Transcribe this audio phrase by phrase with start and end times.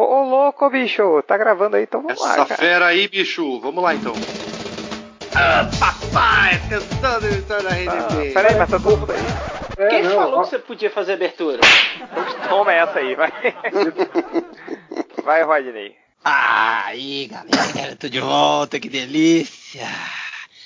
[0.00, 2.58] Ô, ô, louco, bicho, tá gravando aí, então vamos Essa lá, cara.
[2.62, 3.60] fera aí, bicho.
[3.60, 4.14] Vamos lá então.
[5.34, 8.32] Ah, papai, atenção no história da Ah, RDP.
[8.32, 9.88] peraí, mas tá todo mundo aí.
[9.90, 11.60] Quem falou que você podia fazer abertura?
[12.48, 13.30] Toma essa aí, vai.
[15.22, 15.94] Vai, Rodney.
[16.24, 19.86] Ah, aí, galera, tô de volta, que delícia.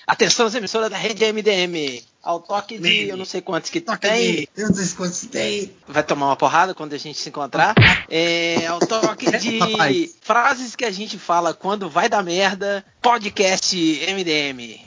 [0.06, 2.02] Atenção, as emissoras da rede MDM.
[2.22, 4.48] Ao toque de eu não sei quantos que tem.
[4.56, 5.70] Eu não sei quantos tem.
[5.86, 7.74] Vai tomar uma porrada quando a gente se encontrar.
[8.08, 10.14] É, ao toque de Rapaz.
[10.22, 12.84] frases que a gente fala quando vai dar merda.
[13.02, 14.80] Podcast MDM.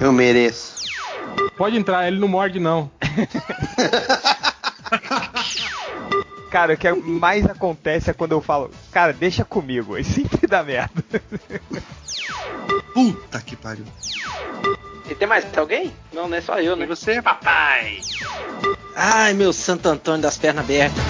[0.00, 0.84] Eu mereço.
[1.56, 2.90] Pode entrar, ele não morde, não.
[6.50, 10.62] Cara, o que mais acontece é quando eu falo, cara, deixa comigo, aí sempre dá
[10.62, 11.04] merda.
[12.98, 13.84] Puta que pariu.
[15.08, 15.94] E tem mais alguém?
[16.12, 16.86] Não, não é só eu, E né?
[16.86, 18.00] você, papai?
[18.96, 21.04] Ai, meu Santo Antônio das pernas abertas.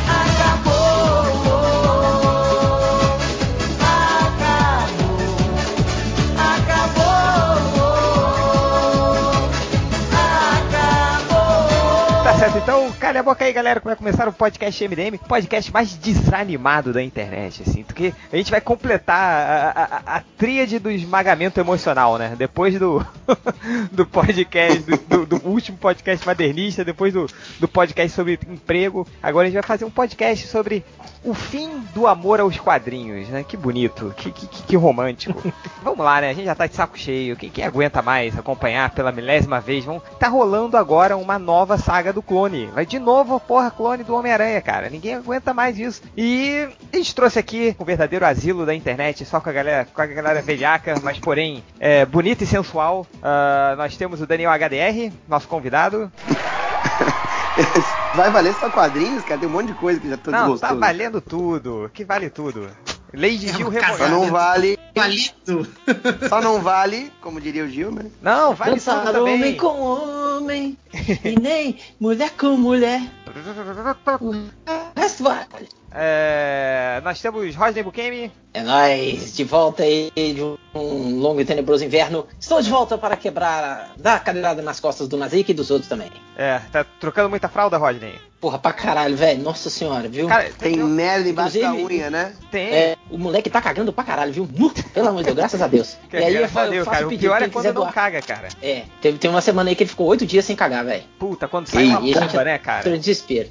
[13.09, 17.02] Calha a boca aí, galera, que vai começar o podcast MDM, podcast mais desanimado da
[17.02, 22.18] internet, assim, porque a gente vai completar a, a, a, a tríade do esmagamento emocional,
[22.18, 22.34] né?
[22.36, 23.02] Depois do,
[23.90, 27.26] do podcast, do, do- do último podcast modernista, depois do,
[27.59, 30.84] do podcast sobre emprego, agora a gente vai fazer um podcast sobre
[31.24, 33.45] o fim do amor aos quadrinhos, né?
[33.47, 35.52] Que bonito, que, que, que- romântico.
[35.83, 36.30] Vamos lá, né?
[36.30, 37.37] A gente já tá de saco cheio.
[37.37, 39.85] Quem, quem aguenta mais acompanhar pela milésima vez?
[39.85, 40.01] Vão...
[40.19, 42.66] Tá rolando agora uma nova saga do clone.
[42.66, 44.88] Vai de novo porra clone do Homem-Aranha, cara.
[44.88, 46.02] Ninguém aguenta mais isso.
[46.16, 50.01] E a gente trouxe aqui o verdadeiro asilo da internet, só com a galera, com
[50.01, 53.07] a galera velhaca, mas porém é, bonita e sensual.
[53.23, 56.10] Ah, nós temos o Daniel HDR, nosso convidado.
[58.14, 59.40] Vai valer só quadrinhos, cara?
[59.40, 60.80] Tem um monte de coisa que já tô Não, tá desgostoso.
[60.80, 61.90] valendo tudo.
[61.92, 62.68] Que vale tudo.
[63.14, 64.09] Lady Gil cara, Só Rebolhada.
[64.09, 64.78] não vale.
[64.94, 65.66] Palito.
[66.28, 68.10] Só não vale, como diria o Gil, né?
[68.20, 69.34] Não, vale tudo Dançar também.
[69.34, 70.78] homem com homem
[71.24, 73.00] e nem mulher com mulher.
[74.97, 75.68] O resto vale.
[75.92, 78.32] É, nós temos Rodney Bukemi.
[78.52, 80.42] É nóis, de volta aí de
[80.74, 82.26] um longo e tenebroso inverno.
[82.38, 85.88] Estou de volta para quebrar, dar a cadeirada nas costas do Nazik e dos outros
[85.88, 86.10] também.
[86.36, 88.18] É, tá trocando muita fralda, Rodney?
[88.41, 89.43] Porra, pra caralho, velho.
[89.43, 90.28] Nossa senhora, viu?
[90.28, 92.32] Cara, Tem merda embaixo da unha, né?
[92.53, 92.69] tem.
[92.72, 94.49] É, o moleque tá cagando pra caralho, viu?
[94.56, 95.97] Nu, Pelo amor de Deus, graças a Deus.
[96.09, 97.06] Que- E aí eu, graças fa- a eu Deus, faço cara.
[97.06, 97.93] O pedido, pior é quando não doar.
[97.93, 98.48] caga, cara.
[98.62, 101.03] É, teve, teve uma semana aí que ele ficou oito dias sem cagar, velho.
[101.19, 102.88] Puta, quando sai E uma aí a gente bomba, né, cara?
[102.88, 103.48] em desespero.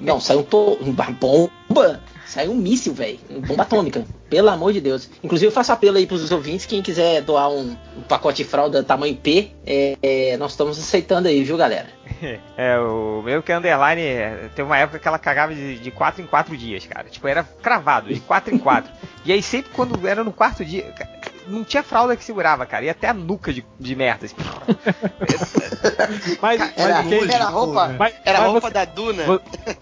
[0.00, 0.78] Não, saiu um to...
[0.80, 2.00] uma bomba.
[2.30, 3.18] Saiu um míssil, velho.
[3.44, 4.04] Bomba atômica.
[4.28, 5.10] Pelo amor de Deus.
[5.20, 6.64] Inclusive, eu faço apelo aí pros ouvintes.
[6.64, 11.26] Quem quiser doar um, um pacote de fralda tamanho P, é, é, nós estamos aceitando
[11.26, 11.88] aí, viu, galera?
[12.56, 15.90] É, o meu que é underline, é, teve uma época que ela cagava de, de
[15.90, 17.08] 4 em 4 dias, cara.
[17.08, 18.92] Tipo, era cravado, de 4 em 4.
[19.24, 21.10] e aí sempre quando era no quarto dia, cara,
[21.50, 22.84] não tinha fralda que segurava, cara.
[22.84, 24.26] Ia até a nuca de, de merda.
[24.26, 24.36] assim.
[26.40, 29.22] Mas, Era, mas, Kendi, era roupa, mas- era mas roupa você- da Duna.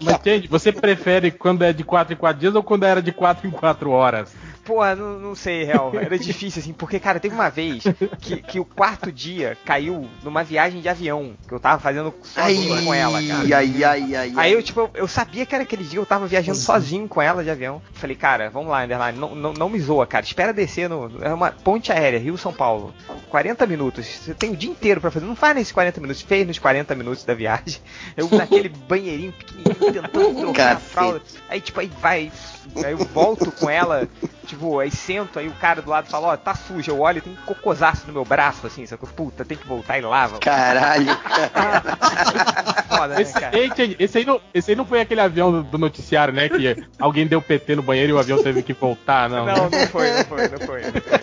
[0.01, 3.11] mas, Kendi, você prefere quando é de 4 em 4 dias ou quando era de
[3.11, 4.33] 4 em 4 horas?
[4.69, 5.91] Porra, não, não sei, real.
[5.95, 7.83] Era difícil, assim, porque, cara, teve uma vez
[8.21, 12.85] que, que o quarto dia caiu numa viagem de avião que eu tava fazendo sozinho
[12.85, 13.39] com ela, cara.
[13.39, 14.33] Ai, ai, ai, ai.
[14.37, 17.19] Aí eu, tipo, eu, eu sabia que era aquele dia, eu tava viajando sozinho com
[17.19, 17.81] ela de avião.
[17.93, 20.23] Falei, cara, vamos lá, Underline, não, não, não me zoa, cara.
[20.23, 21.11] Espera descer no.
[21.19, 22.93] É uma ponte aérea, Rio-São Paulo.
[23.31, 24.05] 40 minutos.
[24.05, 25.25] Você tem o dia inteiro pra fazer.
[25.25, 27.81] Não faz nesses 40 minutos, fez nos 40 minutos da viagem.
[28.15, 31.21] Eu naquele banheirinho pequenininho, tentando trocar a fralda.
[31.49, 32.31] Aí, tipo, aí vai.
[32.77, 34.07] Aí eu volto com ela,
[34.45, 37.21] tipo, aí sento, aí o cara do lado fala, ó, tá suja, eu olho e
[37.21, 39.09] tem um cocosaço no meu braço, assim, sacou?
[39.09, 40.39] Puta, tem que voltar e lava.
[40.39, 41.07] Caralho.
[42.89, 43.51] Foda, né, Esse, cara?
[43.99, 46.49] esse aí, não, esse aí não foi aquele avião do, do noticiário, né?
[46.49, 49.45] Que alguém deu PT no banheiro e o avião teve que voltar, não.
[49.45, 50.81] Não, não foi, não foi, não foi.
[50.81, 51.19] Não foi.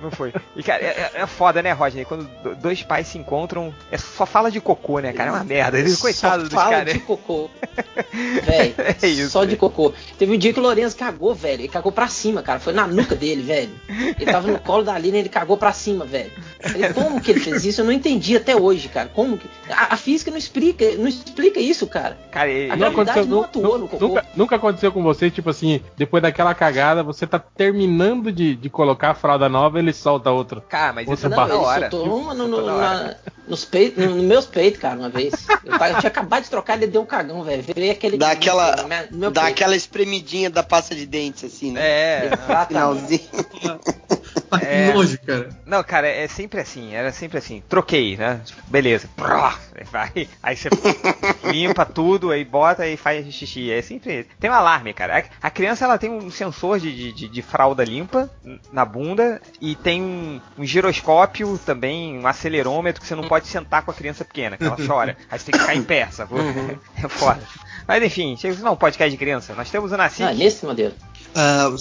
[0.00, 0.32] Não foi.
[0.56, 2.04] E, cara, é, é foda, né, Rodney?
[2.04, 5.30] Quando do- dois pais se encontram, é só fala de cocô, né, cara?
[5.30, 5.78] É uma merda.
[5.78, 7.50] Eles, coitado Só dos fala de cocô.
[8.44, 9.58] Véi, É isso, só de velho.
[9.58, 9.92] cocô.
[10.18, 11.62] Teve um dia que o Lourenço cagou, velho.
[11.62, 12.58] Ele cagou pra cima, cara.
[12.60, 13.70] Foi na nuca dele, velho.
[13.88, 16.30] Ele tava no colo da Lina e ele cagou pra cima, velho.
[16.74, 17.80] Ele, como que ele fez isso?
[17.80, 19.08] Eu não entendi até hoje, cara.
[19.14, 19.48] Como que.
[19.70, 22.16] A, a física não explica, não explica isso, cara.
[22.30, 24.08] Cara, ele, A gravidade não atuou nu- no cocô.
[24.08, 28.68] nunca, nunca aconteceu com você, tipo assim, depois daquela cagada, você tá terminando de, de
[28.70, 30.60] colocar a fralda nova ele solta outra.
[30.62, 31.90] Cara, mas isso Outra é Não, na ele hora.
[31.90, 33.20] soltou uma no, Soltou no, na hora.
[33.46, 35.32] nos peitos, no, nos meus peitos, cara, uma vez.
[35.64, 37.62] Eu, eu tinha acabado de trocar, ele deu um cagão, velho.
[37.74, 38.16] Veio aquele.
[38.18, 39.54] Dá aquela, no meu- no meu dá peito.
[39.54, 41.80] aquela espremidinha da pasta de dentes, assim, né?
[41.82, 42.66] É, Exatamente.
[42.68, 43.20] Finalzinho.
[44.62, 44.92] É.
[44.92, 45.48] Nojo, cara.
[45.66, 47.62] Não, cara, é sempre assim, era sempre assim.
[47.68, 48.40] Troquei, né?
[48.66, 49.08] Beleza.
[49.92, 50.68] Vai, aí você
[51.52, 53.70] limpa tudo, aí bota e faz xixi.
[53.70, 54.26] É sempre.
[54.40, 55.24] Tem um alarme, cara.
[55.40, 58.28] A, criança ela tem um sensor de, de- de, de fralda limpa
[58.72, 63.82] na bunda e tem um, um giroscópio também, um acelerômetro que você não pode sentar
[63.82, 65.16] com a criança pequena, que ela chora.
[65.30, 66.38] Aí você tem que ficar em pé, sacou?
[67.02, 67.40] É foda.
[67.86, 69.54] Mas enfim, chega não, podcast de criança.
[69.54, 70.22] Nós temos o Nasci.
[70.22, 70.92] Ah, nesse modelo.
[71.34, 71.74] Ah,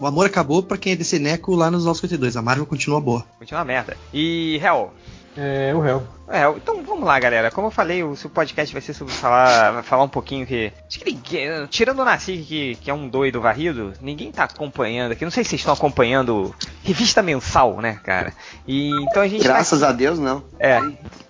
[0.00, 2.36] o amor acabou pra quem é desse Neco lá nos 952.
[2.36, 3.24] A Marvel continua boa.
[3.38, 3.96] Continua uma merda.
[4.12, 4.92] E, Hell,
[5.36, 6.02] É, o réu.
[6.28, 7.50] É, então vamos lá, galera.
[7.50, 10.72] Como eu falei, o seu podcast vai ser sobre falar, falar um pouquinho que.
[10.88, 11.66] Acho que ninguém.
[11.66, 15.24] Tirando o Nassi, que, que é um doido varrido, ninguém tá acompanhando aqui.
[15.24, 18.32] Não sei se vocês estão acompanhando revista mensal, né, cara?
[18.66, 19.42] E então a gente.
[19.42, 20.42] tá Graças a Deus, não.
[20.58, 20.80] É.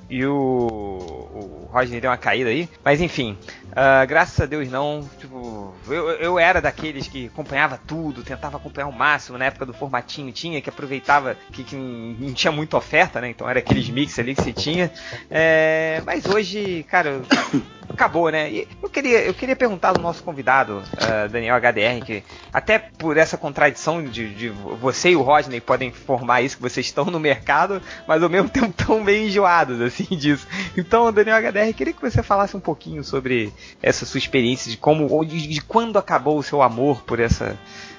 [0.09, 2.69] E o, o Rodney deu uma caída aí.
[2.85, 3.37] Mas enfim,
[3.77, 5.09] ah, graças a Deus não.
[5.19, 9.37] Tipo, eu, eu era daqueles que acompanhava tudo, tentava acompanhar o máximo.
[9.37, 13.29] Na época do formatinho tinha, que aproveitava que, que não tinha muita oferta, né?
[13.31, 14.93] Então era aqueles mix ali que se tinha.
[15.31, 17.21] É, mas hoje, cara,
[17.89, 18.51] acabou, né?
[18.51, 22.23] E eu queria, eu queria perguntar do nosso convidado, ah, Daniel HDR, que
[22.53, 26.87] até por essa contradição de, de você e o Rodney podem formar isso, que vocês
[26.87, 30.47] estão no mercado, mas ao mesmo tempo estão meio enjoados, assim, disso.
[30.77, 35.07] Então, Daniel HDR, queria que você falasse um pouquinho sobre essa sua experiência, de como,
[35.11, 37.57] ou de, de quando acabou o seu amor por essa,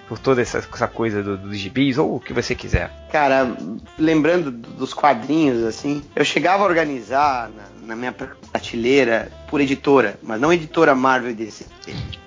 [0.08, 2.92] por toda essa, essa coisa do- dos gibis, ou o que você quiser.
[3.12, 3.56] Cara,
[3.98, 10.40] lembrando dos quadrinhos, assim, eu chegava a organizar na, na minha prateleira por editora, mas
[10.40, 11.66] não editora Marvel DC.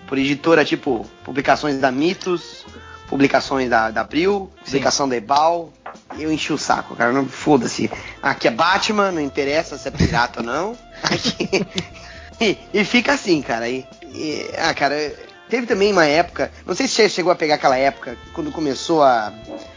[0.07, 2.65] Por editora, tipo, publicações da Mitos,
[3.09, 5.73] publicações da, da Abril, publicação da Ebal.
[6.19, 7.91] Eu enchi o saco, cara, não foda-se.
[8.23, 10.77] Aqui é Batman, não interessa se é pirata ou não.
[11.03, 11.67] Aqui-
[12.41, 13.69] e, e fica assim, cara.
[13.69, 15.13] E, e- ah, cara,
[15.49, 19.03] teve também uma época, não sei se você chegou a pegar aquela época, quando começou
[19.03, 19.33] a,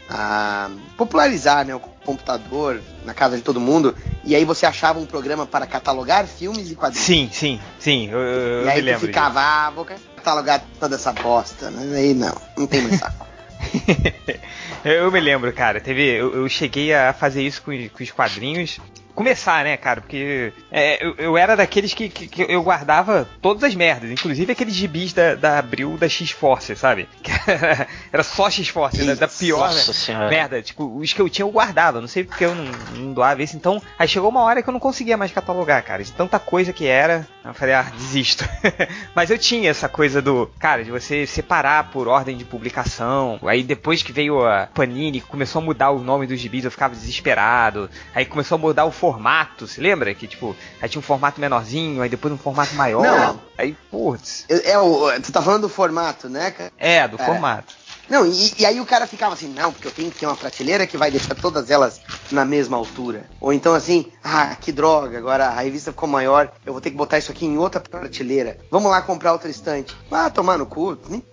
[0.08, 5.06] a popularizar né, o computador na casa de todo mundo, e aí você achava um
[5.06, 7.06] programa para catalogar filmes e quadrinhos.
[7.06, 9.06] Sim, sim, sim, eu, eu e me aí tu lembro.
[9.06, 11.70] ficava, ah, vou catalogar toda essa bosta.
[11.70, 11.96] né?
[11.98, 13.26] Aí não, não tem mais saco.
[14.84, 15.80] eu me lembro, cara.
[15.80, 18.80] Teve, eu, eu cheguei a fazer isso com, com os quadrinhos.
[19.14, 20.00] Começar, né, cara?
[20.00, 24.52] Porque é, eu, eu era daqueles que, que- que eu guardava todas as merdas, inclusive
[24.52, 27.08] aqueles gibis da, da Abril da X-Force, sabe?
[27.46, 30.28] Era, era só X-Force, da, da pior né?
[30.30, 30.62] merda.
[30.62, 32.64] Tipo, os que eu tinha eu guardava, não sei porque eu não,
[32.96, 33.56] não doava isso.
[33.56, 36.04] Então, aí chegou uma hora que eu não conseguia mais catalogar, cara.
[36.04, 38.48] De tanta coisa que era, eu falei, ah, desisto.
[39.14, 43.40] Mas eu tinha essa coisa do, cara, de você separar por ordem de publicação.
[43.44, 46.94] Aí depois que veio a Panini, começou a mudar o nome dos gibis, eu ficava
[46.94, 47.90] desesperado.
[48.14, 50.14] Aí começou a mudar o formato, se lembra?
[50.14, 53.02] Que tipo, aí tinha um formato menorzinho, aí depois um formato maior.
[53.02, 53.40] Não.
[53.58, 54.44] Aí, putz.
[54.48, 56.70] É, o, tu tá falando do formato, né, cara?
[56.78, 57.26] É, do É.
[57.26, 57.74] formato.
[58.08, 60.36] Não, e, e aí o cara ficava assim, não, porque eu tenho que ter uma
[60.36, 62.00] prateleira que vai deixar todas elas
[62.30, 63.24] na mesma altura.
[63.40, 66.96] Ou então assim, ah, que droga, agora a revista ficou maior, eu vou ter que
[66.96, 68.58] botar isso aqui em outra prateleira.
[68.70, 69.96] Vamos lá comprar outra estante.
[70.10, 71.24] Ah, tomar no cu, nem...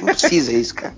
[0.00, 0.94] não precisa isso, cara.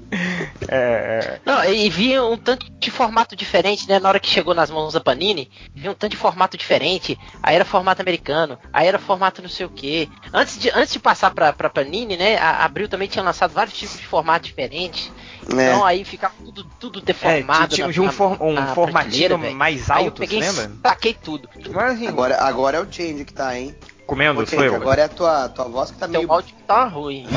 [0.69, 3.99] É, Não, e vinha um tanto de formato diferente, né?
[3.99, 7.19] Na hora que chegou nas mãos da Panini, vinha um tanto de formato diferente.
[7.43, 10.09] Aí era formato americano, aí era formato não sei o que.
[10.33, 12.37] Antes de, antes de passar pra, pra Panini, né?
[12.39, 15.11] A Abril também tinha lançado vários tipos de formato diferentes.
[15.57, 15.69] É.
[15.69, 17.75] Então aí ficava tudo, tudo é deformado.
[17.75, 20.77] tinha, na- tinha um, for- um na formatinho mais Aí eu alto, peguei você lembra?
[20.89, 21.49] saquei tudo.
[21.67, 23.75] Agora assim, Agora, agora é o change que tá, hein?
[24.07, 24.77] comendo, Ô, sou Change, eu.
[24.77, 26.31] agora é a tua, tua voz que tá Teu meio.
[26.33, 27.35] áudio tá ruim.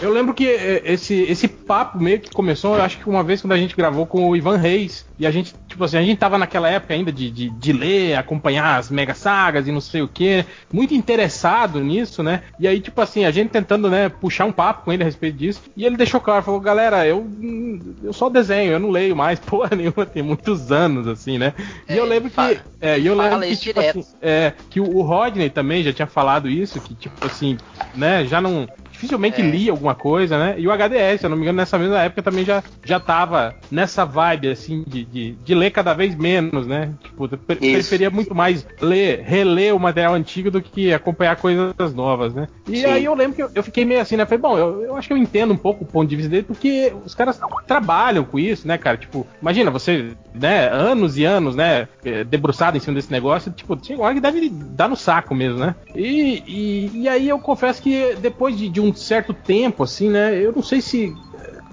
[0.00, 3.40] Eu lembro que eh, esse, esse papo meio que começou, eu acho que uma vez
[3.40, 6.18] quando a gente gravou com o Ivan Reis, e a gente, tipo assim, a gente
[6.18, 10.02] tava naquela época ainda de, de, de ler, acompanhar as mega sagas e não sei
[10.02, 12.42] o que, muito interessado nisso, né?
[12.58, 15.36] E aí, tipo assim, a gente tentando, né, puxar um papo com ele a respeito
[15.38, 19.14] disso, e ele deixou claro, falou, galera, eu, hum, eu só desenho, eu não leio
[19.14, 21.54] mais porra nenhuma, tem muitos anos, assim, né?
[21.88, 22.34] E É, eu lembro que.
[22.34, 25.92] fala- É, e eu lembro que, tipo assim, é, que o, o Rodney também já
[25.92, 27.61] tinha falado isso, que, tipo assim,
[27.94, 28.68] né, já não.
[29.02, 29.44] Dificilmente É.
[29.44, 30.54] lia alguma coisa, né?
[30.58, 33.52] E o HDS, se eu não me engano, nessa mesma época também já, já tava
[33.68, 36.92] nessa vibe, assim, de, de, de ler cada vez menos, né?
[37.02, 37.72] Tipo, pre- Isso.
[37.72, 42.46] preferia muito mais ler, reler o material antigo do que acompanhar coisas novas, né?
[42.68, 42.86] E Sim.
[42.86, 44.24] aí eu lembro que eu, eu fiquei meio assim, né?
[44.24, 46.44] Falei, bom, eu, eu acho que eu entendo um pouco o ponto de vista dele,
[46.44, 48.96] porque os caras trabalham com isso, né, cara?
[48.96, 53.74] Tipo, imagina, você, né, anos e anos, né, eh, debruçado em cima desse negócio, tipo,
[53.76, 55.74] tinha uma hora que deve dar no saco mesmo, né?
[55.94, 60.34] E, e, e aí eu confesso que depois de, de um certo tempo, assim, né,
[60.38, 61.14] eu não sei se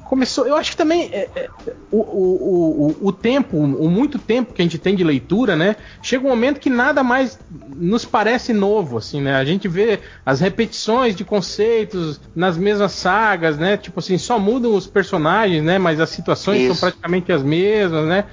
[0.09, 0.47] começou.
[0.47, 1.49] Eu acho que também é, é,
[1.91, 5.75] o, o, o, o, tempo, o muito tempo que a gente tem de leitura, né?
[6.01, 7.39] Chega um momento que nada mais
[7.75, 9.35] nos parece novo, assim, né?
[9.35, 13.77] A gente vê as repetições de conceitos nas mesmas sagas, né?
[13.77, 15.77] Tipo assim, só mudam os personagens, né?
[15.77, 16.73] Mas as situações Isso.
[16.73, 18.25] são praticamente as mesmas, né?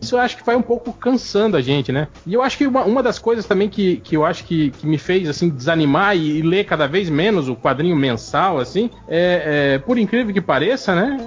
[0.00, 2.08] Isso eu acho que vai um pouco cansando a gente, né?
[2.26, 4.86] E eu acho que uma, uma das coisas também que, que eu acho que, que
[4.86, 9.74] me fez assim desanimar e, e ler cada vez menos o quadrinho mensal, assim, é,
[9.74, 11.17] é, por incrível que pareça, né?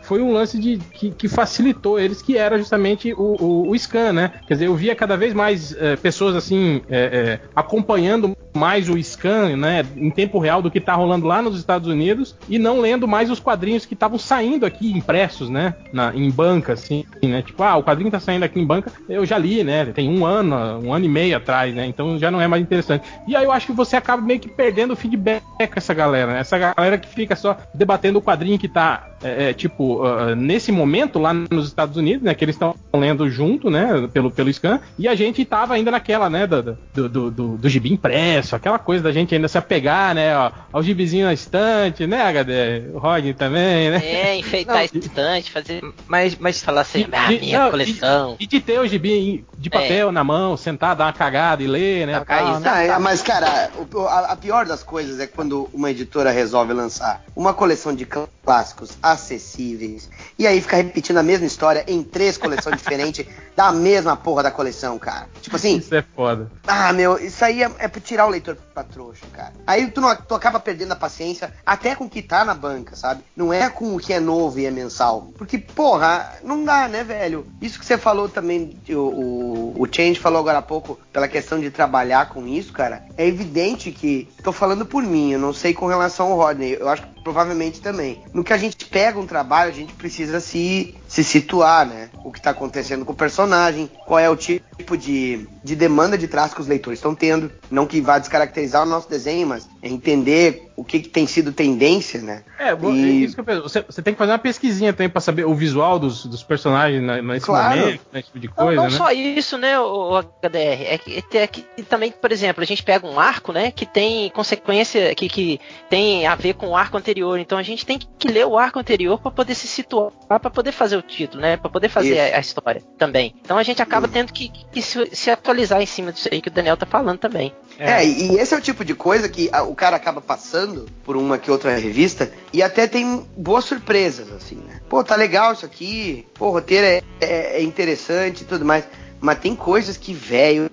[0.00, 4.12] Foi um lance de que, que facilitou eles, que era justamente o, o, o, scan,
[4.12, 4.32] né?
[4.46, 9.56] Quer dizer, eu via cada vez mais é, pessoas assim é, acompanhando mais o scan,
[9.56, 13.06] né, em tempo real do que tá rolando lá nos Estados Unidos e não lendo
[13.06, 17.42] mais os quadrinhos que estavam saindo aqui impressos, né, na, em banca, assim, né?
[17.42, 19.86] Tipo, ah, o quadrinho tá saindo aqui em banca, eu já li, né?
[19.86, 21.86] Tem um ano, um ano e meio atrás, né?
[21.86, 23.04] Então já não é mais interessante.
[23.26, 26.32] E aí eu acho que você acaba meio que perdendo o feedback com essa galera,
[26.32, 26.40] né?
[26.40, 30.72] Essa galera que fica só debatendo o quadrinho que tá, é, é, tipo, uh, nesse
[30.72, 32.34] momento lá nos Estados Unidos, né?
[32.34, 34.08] Que eles estão lendo junto, né?
[34.12, 36.46] Pelo, pelo scan, e a gente tava ainda naquela, né?
[36.46, 36.76] Do,
[37.08, 40.36] do, do, do gibi impresso, aquela coisa da gente ainda se apegar, né?
[40.36, 42.90] Ó, ao gibizinho na estante, né, HD?
[42.94, 44.04] O Rodney também, né?
[44.04, 45.82] É, enfeitar não, a estante, fazer.
[46.06, 48.36] Mas, mas falar assim, de, ah, minha não, coleção.
[48.38, 50.12] E, e, de ter o gibi de papel é.
[50.12, 52.20] na mão, sentar, dar uma cagada e ler, né?
[52.20, 52.90] Tal, né?
[52.90, 53.70] Ah, mas, cara,
[54.08, 58.06] a, a pior das coisas é quando uma editora resolve lançar uma coleção de
[58.44, 64.16] clássicos acessíveis e aí fica repetindo a mesma história em três coleções diferentes da mesma
[64.16, 65.28] porra da coleção, cara.
[65.40, 65.76] Tipo assim.
[65.76, 66.50] Isso é foda.
[66.66, 69.52] Ah, meu, isso aí é, é pra tirar o leitor pra trouxa, cara.
[69.66, 72.96] Aí tu, não, tu acaba perdendo a paciência até com o que tá na banca,
[72.96, 73.22] sabe?
[73.36, 75.28] Não é com o que é novo e é mensal.
[75.36, 77.46] Porque, porra, não dá, né, velho?
[77.60, 81.60] Isso que você falou também, o, o, o Change falou agora há pouco, pela questão
[81.60, 83.04] de trabalhar com isso, cara.
[83.16, 84.28] É evidente que.
[84.42, 86.76] Tô falando por mim, eu não sei com relação ao Rodney.
[86.78, 88.22] Eu acho que provavelmente também.
[88.32, 92.10] No que a gente pega um trabalho, a gente precisa se, se situar, né?
[92.24, 96.28] O que está acontecendo com o personagem, qual é o tipo de, de demanda de
[96.28, 97.50] traço que os leitores estão tendo.
[97.70, 101.52] Não que vá descaracterizar o nosso desenho, mas é entender o que, que, tem sido
[101.52, 102.42] tendência, né?
[102.58, 102.86] É, e...
[102.86, 103.62] é isso que eu penso.
[103.62, 107.02] Você, você, tem que fazer uma pesquisinha também para saber o visual dos, dos personagens
[107.22, 107.78] nesse claro.
[107.78, 108.70] momento, né, tipo de coisa.
[108.70, 108.96] Não, não né?
[108.96, 110.82] só isso, né, o, HDR.
[110.86, 114.30] É que, é que também, por exemplo, a gente pega um arco, né, que tem
[114.30, 115.60] consequência, que, que
[115.90, 117.38] tem a ver com o arco anterior.
[117.38, 120.72] Então a gente tem que ler o arco anterior para poder se situar, para poder
[120.72, 121.58] fazer o título, né?
[121.58, 123.34] Para poder fazer a, a, história também.
[123.42, 126.48] Então a gente acaba tendo que, que se, se, atualizar em cima disso aí que
[126.48, 127.52] o Daniel tá falando também.
[127.80, 131.16] É, é e esse é o tipo de coisa que o cara acaba passando por
[131.16, 134.80] uma que outra revista e até tem boas surpresas, assim, né?
[134.86, 138.84] Pô, tá legal isso aqui, pô, o roteiro é, é, é interessante e tudo mais.
[139.18, 140.70] Mas tem coisas que, velho,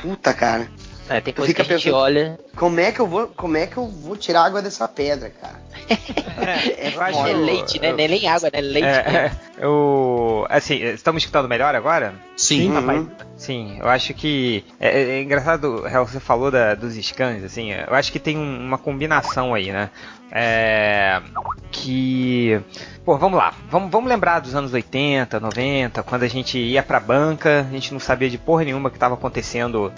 [0.00, 0.70] puta, cara.
[1.08, 2.38] É, tem coisa que a gente pensando, olha.
[2.56, 5.56] Como é que eu vou, como é que eu vou tirar água dessa pedra, cara?
[5.88, 7.90] é, eu acho, é leite, né?
[7.90, 8.60] Eu, nem água, né?
[8.60, 8.88] Leite.
[8.88, 9.36] É, né?
[9.58, 12.14] eu, assim, estamos escutando melhor agora?
[12.36, 13.08] Sim, uhum.
[13.36, 17.94] Sim, eu acho que é, é, é engraçado, você falou da, dos scans, assim, eu
[17.94, 19.90] acho que tem um, uma combinação aí, né?
[20.30, 21.22] É,
[21.70, 22.60] que.
[23.04, 23.54] Pô, vamos lá.
[23.70, 27.92] Vamos, vamos lembrar dos anos 80, 90, quando a gente ia pra banca, a gente
[27.92, 29.92] não sabia de porra nenhuma que estava acontecendo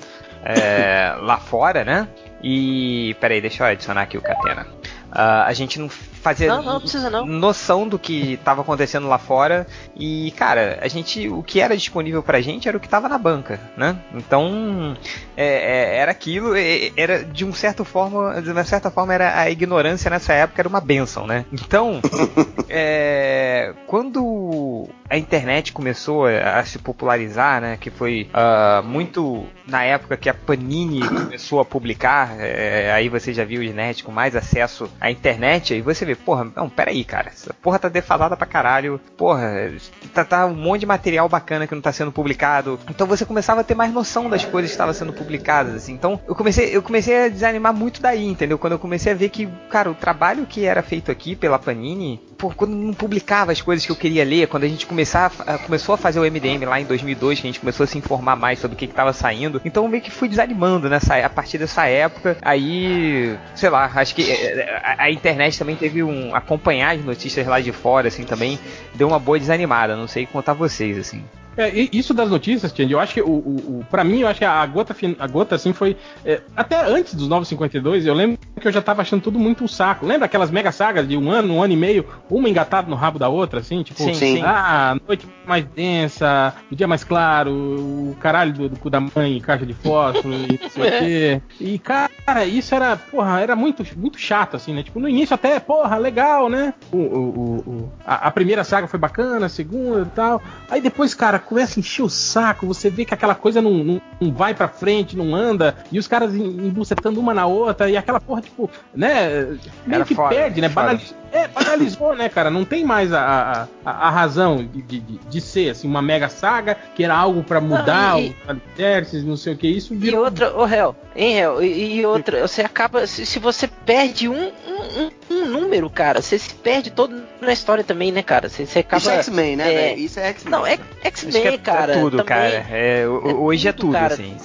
[0.45, 2.09] é, lá fora, né?
[2.43, 3.17] E.
[3.21, 4.67] Peraí, deixa eu adicionar aqui o Catena.
[5.11, 7.27] Uh, a gente não fazia não, não, não.
[7.27, 9.67] noção do que estava acontecendo lá fora.
[9.97, 13.19] E cara a gente o que era disponível pra gente era o que estava na
[13.19, 13.97] banca né?
[14.15, 14.97] Então
[15.37, 16.53] é, é, era aquilo
[16.97, 20.69] era de um certo forma de uma certa forma era a ignorância nessa época era
[20.69, 21.45] uma benção né?
[21.53, 22.01] Então
[22.69, 30.17] é, quando a internet começou a, se popularizar né que foi uh, muito na época
[30.17, 34.37] que a Panini começou a publicar é, aí você já viu o Net com mais
[34.37, 38.47] acesso à internet aí você vê porra, não, peraí, cara, essa porra tá defasada pra
[38.47, 39.73] caralho, porra,
[40.13, 42.79] tá, tá um monte de material bacana que não tá sendo publicado.
[42.89, 45.93] Então você começava a ter mais noção das coisas que estavam sendo publicadas, assim.
[45.93, 48.59] Então eu comecei, eu comecei a desanimar muito daí, entendeu?
[48.59, 52.21] Quando eu comecei a ver que, cara, o trabalho que era feito aqui pela Panini,
[52.37, 55.59] por quando não publicava as coisas que eu queria ler, quando a gente começar a,
[55.59, 58.37] começou a fazer o MDM lá em 2002, que a gente começou a se informar
[58.37, 61.59] mais sobre o que estava saindo, então eu meio que fui desanimando nessa a partir
[61.59, 62.37] dessa época.
[62.43, 67.47] Aí, sei lá, acho que é, é, a, internet também teve um acompanhar as notícias
[67.47, 68.59] lá de fora, assim, também
[68.95, 69.97] deu uma boa desanimada.
[69.97, 71.23] Não sei contar vocês, assim.
[71.59, 74.39] É, isso das notícias, Tiandy, eu acho que o, o, o para mim, eu acho
[74.39, 78.69] que a gota, a gota assim foi é, até antes dos 952, eu lembro que
[78.69, 80.07] eu já tava achando tudo muito um saco.
[80.07, 83.19] Lembra aquelas mega sagas de um ano, um ano e meio, uma engatada no rabo
[83.19, 84.43] da outra, assim, tipo, sim, sim.
[84.43, 89.41] ah, noite mais densa, o dia mais claro, o caralho do, do cu da mãe,
[89.41, 91.43] caixa de fósforo e não sei o quê.
[91.61, 94.83] E cara, isso era, porra, era muito muito chato assim, né?
[94.83, 96.75] Tipo, no início até, porra, legal, né?
[96.93, 100.43] O, o, o a, a, primeira saga foi bacana, a segunda e tal.
[100.71, 104.03] Aí depois, cara, começa a encher o saco, você vê que aquela coisa não, não,
[104.21, 108.21] não vai pra frente, não anda, e os caras embucetando uma na outra, e aquela
[108.21, 109.59] porra, tipo, né?
[109.87, 110.69] Meio que foda, perde, né?
[110.69, 111.15] Banaliz...
[111.33, 112.51] É, banalizou, né, cara?
[112.51, 116.77] Não tem mais a, a, a razão de, de, de, ser, assim, uma mega saga,
[116.95, 118.37] que era algo para mudar não, e...
[118.47, 120.23] alicerces, não sei o que, isso virou...
[120.23, 123.69] E outra, ô, oh, Hel, hein, Hel, e, e, outra, você acaba, se, se você
[123.69, 128.49] perde um, um, um, número, cara, você se perde todo na história também, né, cara?
[128.49, 129.01] Você, você acaba...
[129.01, 129.95] Isso é X-Men, né, é...
[129.95, 130.51] Isso é X-Men.
[130.51, 131.93] Não, é X-Men, é, cara.
[131.93, 132.27] É tudo, também.
[132.27, 132.67] cara.
[132.71, 134.15] É, hoje é tudo, cara.
[134.15, 134.37] assim.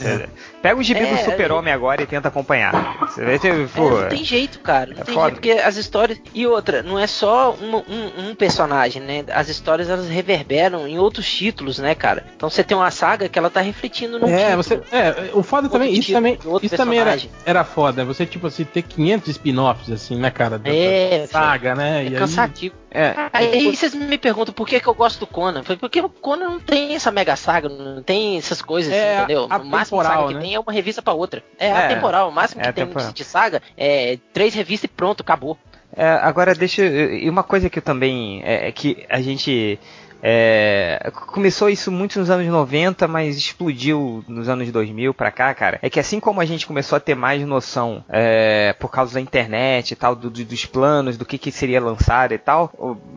[0.64, 2.98] Pega o gibi do é, Super-Homem agora e tenta acompanhar.
[3.02, 4.94] Você vê, pô, não tem jeito, cara.
[4.96, 5.26] Não tem foda.
[5.28, 6.22] jeito, porque as histórias...
[6.34, 9.26] E outra, não é só um, um, um, personagem, né?
[9.34, 12.26] As histórias elas reverberam em outros títulos, né, cara?
[12.34, 14.64] Então você tem uma saga que ela tá refletindo no é, título.
[14.64, 18.06] Você, é, o foda também, isso título, também, isso também era, era foda.
[18.06, 20.58] Você, tipo assim, ter 500 spin-offs, assim, né, cara?
[20.58, 22.06] Da, é, saga, né?
[22.06, 22.74] É e cansativo.
[22.78, 22.83] Aí...
[22.94, 23.16] É.
[23.34, 25.64] Aí vocês me perguntam por que, que eu gosto do Conan.
[25.64, 29.46] Foi porque o Conan não tem essa mega saga, não tem essas coisas, é entendeu?
[29.46, 30.40] O máximo saga que né?
[30.42, 31.44] tem é uma revista pra outra.
[31.58, 32.30] É, é atemporal.
[32.30, 35.58] O máximo é que tem de saga é três revistas e pronto, acabou.
[35.96, 36.84] É, agora deixa.
[36.84, 38.42] E uma coisa que eu também.
[38.44, 39.80] É, é que a gente
[40.26, 45.80] é, começou isso muito nos anos 90, mas explodiu nos anos 2000 pra cá, cara.
[45.82, 49.20] É que assim como a gente começou a ter mais noção é, por causa da
[49.20, 52.72] internet e tal, do, do, dos planos, do que, que seria lançado e tal,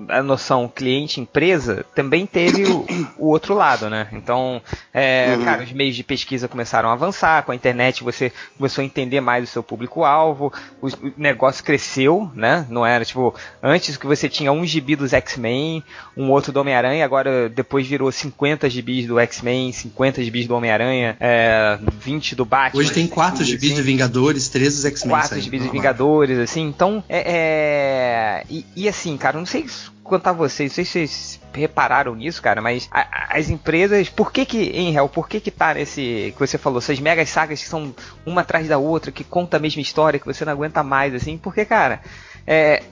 [0.08, 2.84] a noção cliente-empresa também teve o,
[3.18, 4.08] o, outro lado, né?
[4.10, 4.60] Então,
[4.92, 5.44] é, uhum.
[5.44, 9.20] cara, os meios de pesquisa começaram a avançar, com a internet você começou a entender
[9.20, 12.66] mais o seu público-alvo, o, o negócio cresceu, né?
[12.68, 13.32] Não era tipo,
[13.62, 15.84] antes que você tinha um gibi dos X-Men,
[16.16, 20.54] um outro do Homem-Aranha Homem-Aranha, agora depois virou 50 gibis do X-Men, 50 gibis do
[20.54, 22.80] Homem-Aranha, é, 20 do Batman.
[22.80, 23.74] Hoje tem 4 gibis assim.
[23.74, 25.10] de Vingadores, 3 dos X-Men.
[25.10, 29.66] 4 gibis de Vingadores, assim, então, é, é e, e, assim, cara, não sei
[30.02, 34.08] quanto a vocês, não sei se vocês repararam nisso, cara, mas a, a, as empresas,
[34.08, 37.28] por que que, em real, por que que tá nesse, que você falou, essas megas
[37.28, 40.52] sagas que são uma atrás da outra, que conta a mesma história, que você não
[40.52, 42.00] aguenta mais, assim, porque, cara,
[42.46, 42.82] é,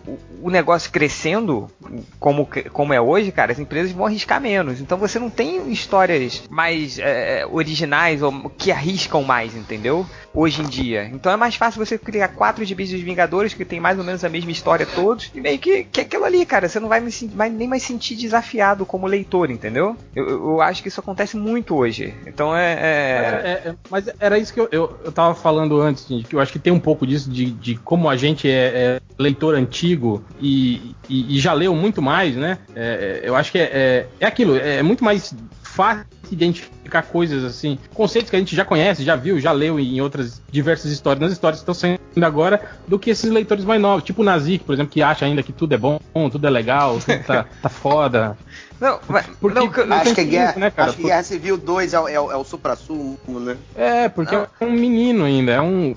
[0.42, 1.70] o, negócio crescendo
[2.18, 4.80] como, como é hoje, cara, as empresas vão arriscar menos.
[4.80, 10.04] Então você não tem histórias mais é, originais ou que arriscam mais, entendeu?
[10.34, 11.08] Hoje em dia.
[11.12, 14.24] Então é mais fácil você criar quatro de dos Vingadores que tem mais ou menos
[14.24, 16.68] a mesma história todos e meio que, que aquilo ali, cara.
[16.68, 19.96] Você não vai, me, vai nem mais sentir desafiado como leitor, entendeu?
[20.14, 22.12] Eu, eu acho que isso acontece muito hoje.
[22.26, 22.72] Então é.
[22.72, 22.82] é...
[22.84, 26.40] é, é mas era isso que eu, eu, eu tava falando antes, gente, que eu
[26.40, 29.54] acho que tem um pouco disso de, de como a gente é, é leitor leitor
[29.54, 32.58] antigo e, e, e já leu muito mais, né?
[32.74, 37.44] É, é eu acho que é, é, é aquilo, é muito mais fácil identificar coisas
[37.44, 41.20] assim, conceitos que a gente já conhece, já viu, já leu em outras diversas histórias,
[41.20, 44.64] nas histórias que estão saindo agora, do que esses leitores mais novos, tipo o Nazik,
[44.64, 45.98] por exemplo, que acha ainda que tudo é bom,
[46.30, 48.36] tudo é legal, tudo tá, tá foda.
[48.80, 50.88] Não, mas, porque não, acho, que é guerra, né, cara?
[50.90, 53.56] acho que Guerra Civil 2 é, é, é o supra-sumo, né?
[53.74, 54.46] É, porque não.
[54.60, 55.94] é um menino ainda, é um.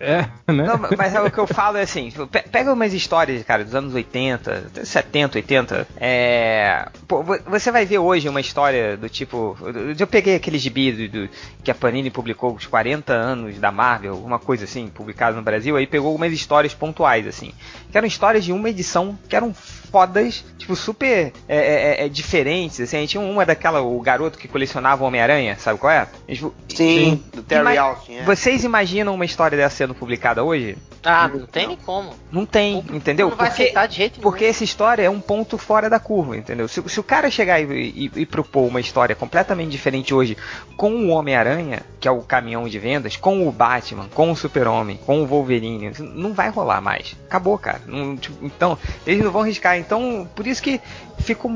[0.00, 0.64] É, né?
[0.64, 3.74] Não, mas é o que eu falo é assim: tipo, pega umas histórias, cara, dos
[3.74, 5.88] anos 80, 70, 80.
[5.96, 6.88] É.
[7.06, 9.56] Pô, você vai ver hoje uma história do tipo.
[9.98, 11.30] Eu peguei aquele gibi do, do,
[11.62, 15.76] que a Panini publicou os 40 anos da Marvel, alguma coisa assim, publicado no Brasil,
[15.76, 17.52] aí pegou algumas histórias pontuais, assim.
[17.90, 22.80] Que eram histórias de uma edição que eram fodas, tipo, super é, é, é, diferentes.
[22.80, 26.06] Assim, a gente tinha uma daquela, o garoto que colecionava o Homem-Aranha, sabe qual é?
[26.28, 28.16] Sim, Sim, do Terry Austin.
[28.16, 28.22] É.
[28.24, 30.76] Vocês imaginam uma história dessa sendo publicada hoje?
[31.06, 32.12] Ah, não tem nem como.
[32.32, 33.30] Não tem, o entendeu?
[33.30, 36.36] Não vai porque, aceitar de jeito Porque essa história é um ponto fora da curva,
[36.36, 36.66] entendeu?
[36.66, 40.36] Se, se o cara chegar e, e, e, propor uma história completamente diferente hoje
[40.76, 44.98] com o Homem-Aranha, que é o caminhão de vendas, com o Batman, com o Super-Homem,
[45.06, 47.16] com o Wolverine, não vai rolar mais.
[47.26, 47.80] Acabou, cara.
[47.86, 49.78] Não, tipo, então, eles não vão arriscar.
[49.78, 50.80] Então, por isso que
[51.18, 51.48] fico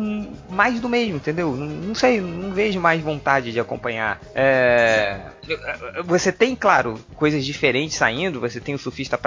[0.51, 1.53] mais do mesmo, entendeu?
[1.55, 4.21] Não, não sei, não vejo mais vontade de acompanhar.
[4.35, 5.19] É,
[6.05, 8.41] você tem, claro, coisas diferentes saindo.
[8.41, 9.19] Você tem o surfista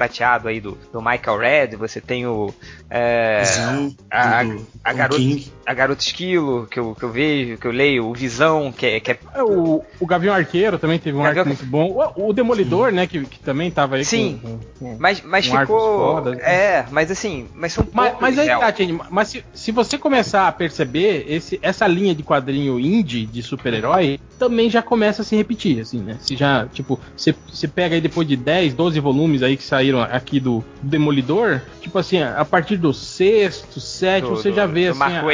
[0.46, 2.54] aí do, do Michael Red, você tem o.
[2.90, 5.24] É, Zão, a, do, a, garota.
[5.66, 9.00] A Garota Esquilo, que eu, que eu vejo, que eu leio, o Visão, que é.
[9.00, 9.20] Que é...
[9.36, 12.12] É, o, o Gavião Arqueiro também teve um Gavião- arco muito bom.
[12.16, 14.40] O, o Demolidor, né, que, que também tava aí Sim.
[14.42, 16.14] com, com- com- Mas, mas arcos ficou.
[16.16, 16.44] fodas, né?
[16.44, 20.23] É, mas assim, mas são Mas, mas aí tá, Change, mas se, se você começar
[20.24, 25.38] a perceber, esse, essa linha de quadrinho indie de super-herói também já começa a se
[25.38, 26.18] repetir, assim, né?
[26.20, 30.38] Se já, tipo, você pega aí depois de 10, 12 volumes aí que saíram aqui
[30.38, 35.00] do Demolidor, tipo assim, a partir do sexto, sétimo, você já vê do assim.
[35.00, 35.26] Mark a-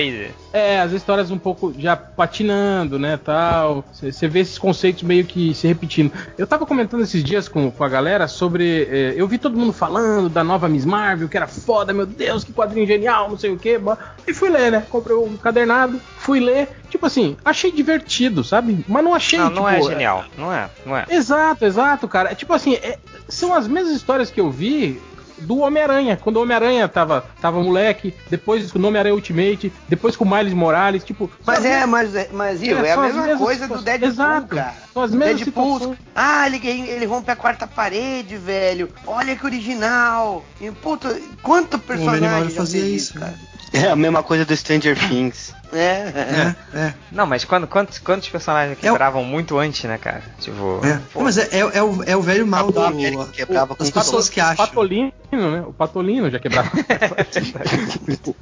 [0.53, 3.83] é, as histórias um pouco já patinando, né, tal.
[3.91, 6.11] Você vê esses conceitos meio que se repetindo.
[6.37, 8.87] Eu tava comentando esses dias com, com a galera sobre...
[8.89, 12.43] eh, eu vi todo mundo falando da nova Miss Marvel, que era foda, meu Deus,
[12.43, 13.79] que quadrinho genial, não sei o que.
[14.27, 16.69] E fui ler, né, comprei um cadernado, fui ler.
[16.91, 18.85] Tipo assim, achei divertido, sabe?
[18.87, 20.25] Mas não achei, Não, não tipo, é genial.
[20.37, 21.05] Não é, não é.
[21.09, 22.31] Exato, exato, cara.
[22.31, 25.01] É tipo assim, é- são as mesmas histórias que eu vi
[25.39, 26.17] do Homem-Aranha.
[26.21, 30.53] Quando o Homem-Aranha tava, tava moleque, depois com o Homem-Aranha Ultimate, depois com o Miles
[30.53, 31.31] Morales, tipo.
[31.45, 33.81] Mas é, mas, mas Igor, é a são as mesma coisa do.
[33.81, 34.47] Deadpool, Exato.
[34.55, 34.73] cara.
[34.93, 35.99] São as mesmas Deadpool, situações.
[36.15, 38.89] ah, ele, ele rompe a quarta parede, velho.
[39.07, 40.43] Olha que original.
[40.61, 43.33] E, puta, quanto personagem Marvel já fazia fez isso, cara?
[43.71, 45.53] É a mesma coisa do Stranger Things.
[45.71, 46.93] É, É, é.
[47.11, 50.23] Não, mas quando, quantos, quantos personagens É o- quebravam muito antes, né, cara?
[50.39, 50.81] Tipo.
[50.83, 50.99] é.
[51.13, 52.79] Não, mas é, é, é o, é o velho mal do.
[52.81, 54.65] América quebrava com das pessoas que acham.
[54.65, 55.63] Patolino, né?
[55.67, 56.71] O Patolino já quebrava.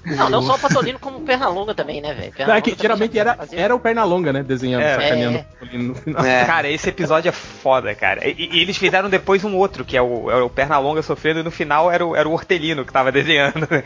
[0.05, 2.33] Não, não só o Patolino, como o Pernalonga também, né, velho?
[2.47, 4.41] Não, é que geralmente era, fazia- era o Pernalonga, né?
[4.43, 5.41] Desenhando, É, sacaneando é.
[5.41, 6.25] o Patolino no final.
[6.25, 6.45] É.
[6.45, 8.25] Cara, esse episódio é foda, cara.
[8.27, 11.43] E, e eles fizeram depois um outro, que é o, é o Pernalonga sofrendo, e
[11.43, 13.67] no final era o, era o Hortelino que tava desenhando.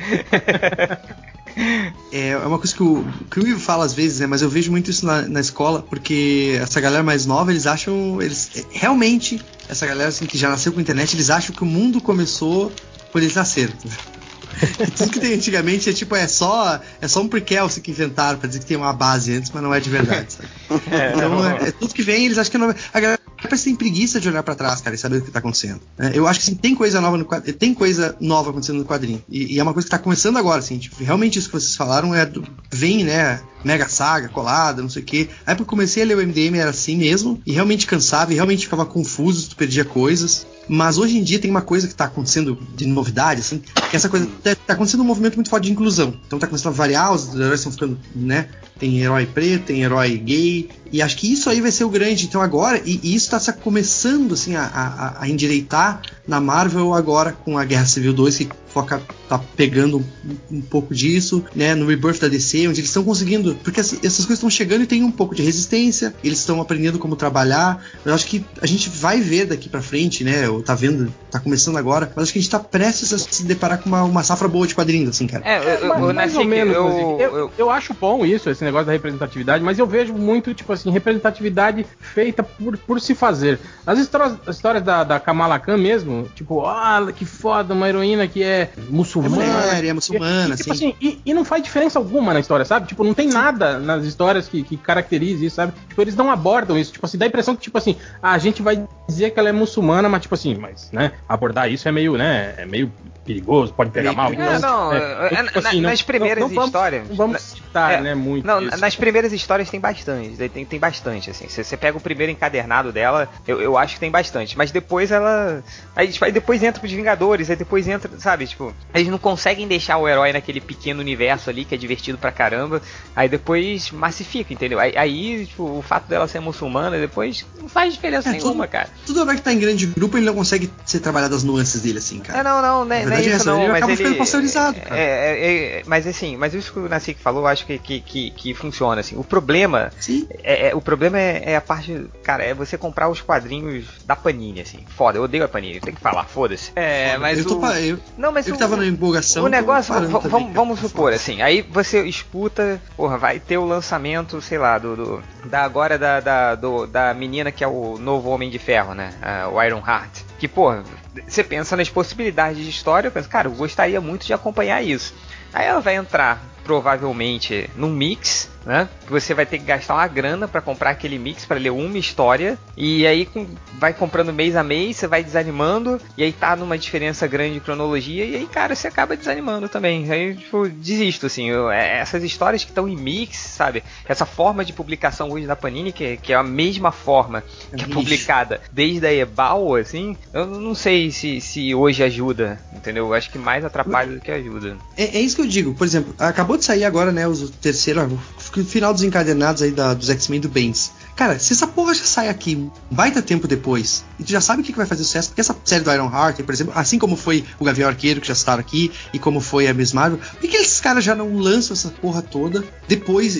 [2.11, 4.27] É, é uma coisa que o, que o Ivo fala às vezes, né?
[4.27, 8.21] Mas eu vejo muito isso na, na escola, porque essa galera mais nova, eles acham.
[8.21, 11.65] Eles, é, realmente, essa galera assim, que já nasceu com internet, eles acham que o
[11.65, 12.71] mundo começou
[13.11, 13.73] quando eles nasceram.
[14.95, 18.37] Tudo que tem antigamente é tipo, é só, é só um prequel assim, que inventaram
[18.37, 20.49] pra dizer que tem uma base antes, mas não é de verdade, sabe?
[21.15, 22.75] Então, é, é tudo que vem, eles acham que não.
[22.93, 25.31] A galera parece que tem preguiça de olhar pra trás, cara, e saber o que
[25.31, 25.81] tá acontecendo.
[25.97, 26.11] né?
[26.13, 29.23] eu acho que assim, tem coisa nova no quadrinho, tem coisa nova acontecendo no quadrinho.
[29.29, 31.75] E, e é uma coisa que tá começando agora, assim, tipo, realmente isso que vocês
[31.75, 35.29] falaram é do, vem, né, mega saga, colada, não sei o quê.
[35.45, 38.35] Aí quando eu comecei a ler o MDM era assim mesmo, e realmente cansava, e
[38.35, 40.45] realmente ficava confuso, tu perdia coisas.
[40.67, 44.07] Mas hoje em dia tem uma coisa que tá acontecendo de novidade, assim, que essa
[44.07, 46.13] coisa tá, tá acontecendo um movimento muito forte de inclusão.
[46.25, 48.47] Então tá começando a variar, os heróis estão ficando, né?
[48.79, 52.25] Tem herói preto, tem herói gay, e acho que isso aí vai ser o grande.
[52.25, 56.93] Então agora, e, e isso tá se começando assim a, a- a endireitar na Marvel
[56.93, 61.75] agora com a Guerra Civil 2, que foca, tá pegando um, um pouco disso, né?
[61.75, 63.55] No Rebirth da DC, onde eles estão conseguindo.
[63.63, 66.97] Porque essa- essas coisas estão chegando e tem um pouco de resistência, eles estão aprendendo
[66.99, 67.83] como trabalhar.
[68.05, 70.47] Eu acho que a gente vai ver daqui pra frente, né?
[70.49, 73.43] Ou tá vendo, tá começando agora, mas acho que a gente tá prestes a se
[73.43, 75.43] deparar com uma, uma safra boa de quadrinhos, assim, cara.
[75.45, 78.49] É, eu, eu, Mais- eu, mais nasci ou menos, eu, eu- eu acho bom isso,
[78.49, 83.13] esse negócio da representatividade, mas eu vejo muito, tipo assim, representatividade feita por, por se
[83.15, 83.59] fazer.
[83.85, 88.27] As histórias, as histórias da, da Kamala Khan mesmo, tipo, ah, que foda, uma heroína
[88.27, 89.35] que é É muçulmana.
[89.35, 90.89] mulher, é muçulmana, e, tipo assim.
[90.89, 92.87] assim, e, e não faz diferença alguma na história, sabe?
[92.87, 95.73] Tipo, não tem nada nas histórias que, que caracterize isso, sabe?
[95.89, 96.91] Tipo, eles não abordam isso.
[96.91, 99.51] Tipo assim, dá a impressão que, tipo assim, a gente vai dizer que ela é
[99.51, 102.91] muçulmana, mas, tipo assim, mas, né, abordar isso é meio, né, é meio
[103.33, 104.29] perigoso, pode pegar mal.
[104.31, 107.09] É, então, não, é, é, tipo na- assim, não- nas primeiras não- não vamos- histórias.
[107.09, 108.45] Não vamos na- citar, é, né, muito.
[108.45, 108.77] Não, isso.
[108.79, 111.47] nas primeiras histórias tem bastante, tem, tem bastante, assim.
[111.47, 114.57] Você você pega o primeiro encadernado dela, eu, eu acho que tem bastante.
[114.57, 115.63] Mas depois ela.
[115.95, 119.67] Aí, tipo, aí depois entra pros Vingadores, aí depois entra, sabe, tipo, eles não conseguem
[119.67, 122.81] deixar o herói naquele pequeno universo ali, que é divertido pra caramba.
[123.15, 124.79] Aí depois massifica, entendeu?
[124.79, 128.67] Aí, aí, tipo, o fato dela ser muçulmana, depois não faz diferença É, nenhuma, tudo-
[128.71, 128.89] cara.
[129.05, 131.99] Tudo herói que tá em grande grupo, ele não consegue ser trabalhado as nuances dele,
[131.99, 132.39] assim, cara.
[132.39, 133.77] É, não, não, não, é- Na não é verdade é isso essa, não, ele mas
[133.77, 133.97] acaba ele...
[133.97, 134.97] ficando pasteurizado, cara.
[134.99, 137.99] É, é, é, mas assim, mas isso que o Nasik falou, eu acho que, que,
[138.01, 139.15] que, que funciona, assim.
[139.17, 140.27] O problema, Sim.
[140.43, 144.15] é, é- o problema é, é a parte, cara, é você comprar os quadrinhos da
[144.15, 144.79] Panini, assim.
[144.95, 146.71] Foda, eu odeio a Panini, tem que falar, foda-se.
[146.75, 147.61] É, mas eu, tô, o...
[147.61, 149.43] pa- eu, Não, mas eu o, tava na empolgação.
[149.43, 153.39] o tô negócio, parando v- também, vamos, vamos supor, assim, aí você escuta, porra, vai
[153.39, 157.63] ter o lançamento, sei lá, do, do- da agora da, da, do- da menina que
[157.63, 159.11] é o novo Homem de Ferro, né?
[159.21, 160.19] Ah, o Iron Heart.
[160.41, 160.83] Que, porra,
[161.27, 165.13] você pensa nas possibilidades de história, eu penso, cara, eu gostaria muito de acompanhar isso.
[165.53, 168.87] Aí ela vai entrar, provavelmente, num mix, né?
[169.05, 171.97] Que você vai ter que gastar uma grana pra comprar aquele mix pra ler uma
[171.97, 172.57] história.
[172.77, 173.47] E aí com-
[173.79, 175.99] vai comprando mês a mês, você vai desanimando.
[176.17, 178.23] E aí tá numa diferença grande de cronologia.
[178.25, 180.11] E aí, cara, você acaba desanimando também.
[180.11, 181.49] Aí, tipo, desisto, assim.
[181.49, 183.83] eu- é- essas histórias que estão em mix, sabe?
[184.07, 187.43] Essa forma de publicação hoje da Panini, que, que é a mesma forma
[187.75, 190.15] que é publicada desde a Ebal, assim.
[190.33, 193.07] Eu não sei se, se hoje ajuda, entendeu?
[193.07, 194.77] Eu acho que mais atrapalha do que ajuda.
[194.95, 195.73] É, é isso que eu digo.
[195.73, 197.27] Por exemplo, acabou acabou de sair agora, né?
[197.27, 198.19] O terceiro,
[198.57, 200.91] o final dos encadernados aí da, dos X-Men do Bens.
[201.15, 204.61] Cara, se essa porra já sai aqui um baita tempo depois, e tu já sabe
[204.61, 206.97] o que, que vai fazer sucesso, porque essa série do Iron Heart, por exemplo, assim
[206.97, 210.17] como foi o Gavião Arqueiro, que já citaram aqui, e como foi a Miss Marvel,
[210.17, 213.39] por que, esses caras já não lançam essa porra toda depois,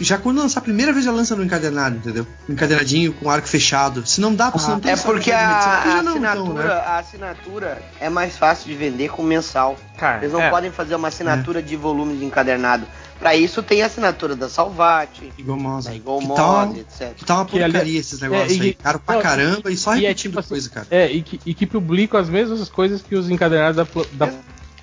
[0.00, 2.26] já quando lançar a primeira vez já lança no encadernado, entendeu?
[2.48, 4.06] Encadernadinho com arco fechado.
[4.06, 6.54] Se não dá, se não tem É essa porque a, já a não, assinatura, então,
[6.54, 6.72] né?
[6.72, 9.76] a assinatura é mais fácil de vender com mensal.
[9.96, 10.50] Cara, Eles não é.
[10.50, 12.86] podem fazer uma assinatura de volume de encadernado.
[13.18, 15.90] Pra isso tem a assinatura da Salvate, Igual Mosa.
[15.90, 17.14] da Igual Que tal, Mod, etc.
[17.16, 18.74] que tal uma Que ali- porcaria esses negócios É, e- aí.
[18.74, 20.86] Caro pra não, caramba e só e é repetindo tipo assim, coisa, cara.
[20.90, 24.32] É, e que, e que publicam as mesmas coisas que os encadernados da, da.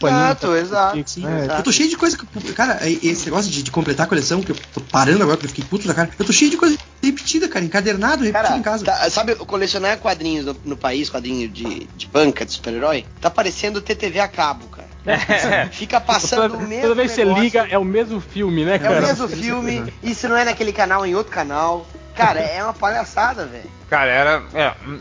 [0.04, 1.04] Exato, exato.
[1.10, 1.60] Sim, É, exato.
[1.62, 2.54] Eu tô cheio de coisa que.
[2.54, 5.50] Cara, esse negócio de, de completar a coleção, que eu tô parando agora porque eu
[5.56, 6.10] fiquei puto da cara.
[6.20, 8.84] Eu tô cheio de coisa repetida, cara, encadernado, repetido Cara, em casa.
[8.84, 13.80] tá- sabe, colecionar quadrinhos no, no país, quadrinho de, de banca, de super-herói, tá parecendo
[13.82, 14.85] TTV a cabo, cara.
[15.72, 18.76] Fica passando Toda, o mesmo toda vez que você liga, é o mesmo filme, né,
[18.76, 19.00] É cara?
[19.00, 21.86] o mesmo filme, e se não é naquele canal, em outro canal.
[22.16, 23.70] Cara, é uma palhaçada, velho.
[23.90, 24.44] Cara, era.
[24.54, 25.00] É, hum,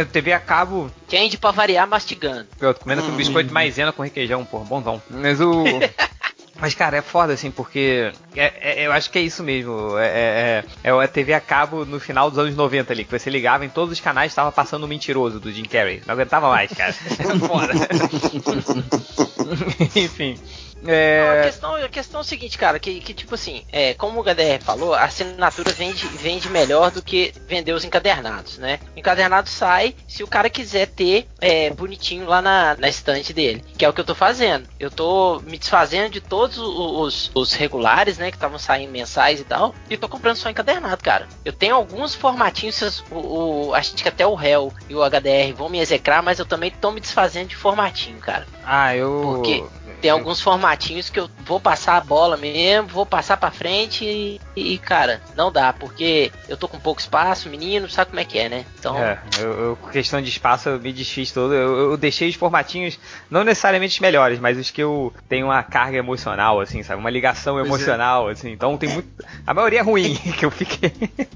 [0.00, 0.90] a TV a cabo.
[1.10, 2.46] Candy pra variar mastigando.
[2.58, 5.00] Eu tô comendo com biscoito maisena com requeijão, pô, bonzão.
[5.10, 5.64] Mas o.
[6.60, 9.96] Mas, cara, é foda, assim, porque é- é- eu acho que é isso mesmo.
[9.96, 13.30] É, é, é a TV a cabo no final dos anos 90 ali, que você
[13.30, 16.02] ligava em todos os canais tava passando o mentiroso do Jim Carrey.
[16.06, 16.94] Não aguentava mais, cara.
[17.18, 17.72] É foda.
[19.94, 20.36] Enfim.
[20.82, 20.92] Não, a,
[21.36, 24.22] É, questão, a questão é o seguinte, cara, que, que tipo assim, é, como o
[24.22, 28.78] HDR falou, a assinatura vende, vende melhor do que vender os encadernados, né?
[28.94, 33.64] O encadernado sai se o cara quiser ter é, bonitinho lá na, na estante dele,
[33.76, 34.68] que é o que eu tô fazendo.
[34.78, 39.44] Eu tô me desfazendo de todos os, os regulares, né, que estavam saindo mensais e
[39.44, 41.26] tal, e tô comprando só encadernado, cara.
[41.44, 45.68] Eu tenho alguns formatinhos, o, o- acho que até o Hell e o HDR vão
[45.68, 48.46] me execrar, mas eu também tô me desfazendo de formatinho, cara.
[48.64, 49.20] ah, eu.
[49.22, 49.64] Porque
[50.00, 54.40] tem alguns formatinhos que eu vou passar a bola mesmo, vou passar pra frente e,
[54.56, 58.38] e, cara, não dá, porque eu tô com pouco espaço, menino, sabe como é que
[58.38, 58.64] é, né?
[58.78, 61.52] Então, É, eu, eu, com questão de espaço, eu me desfiz todo.
[61.54, 62.98] Eu, eu deixei os formatinhos,
[63.30, 67.00] não necessariamente os melhores, mas os que eu tenho uma carga emocional, assim, sabe?
[67.00, 67.68] Uma ligação Pois é.
[67.68, 68.50] emocional, assim.
[68.50, 69.08] Então tem muito.
[69.46, 70.92] A maioria é ruim que eu fiquei.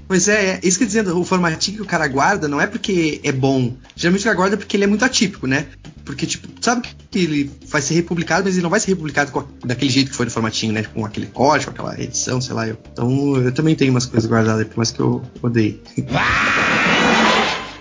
[0.07, 2.61] Pois é, é isso que eu tô dizendo, o formatinho que o cara guarda não
[2.61, 3.73] é porque é bom.
[3.95, 5.67] Geralmente o cara guarda porque ele é muito atípico, né?
[6.05, 9.91] Porque, tipo, sabe que ele vai ser republicado, mas ele não vai ser republicado daquele
[9.91, 10.83] jeito que foi no formatinho, né?
[10.83, 12.67] Com aquele com aquela edição, sei lá.
[12.67, 12.77] Eu.
[12.91, 15.81] Então eu também tenho umas coisas guardadas, por mais que eu odeie.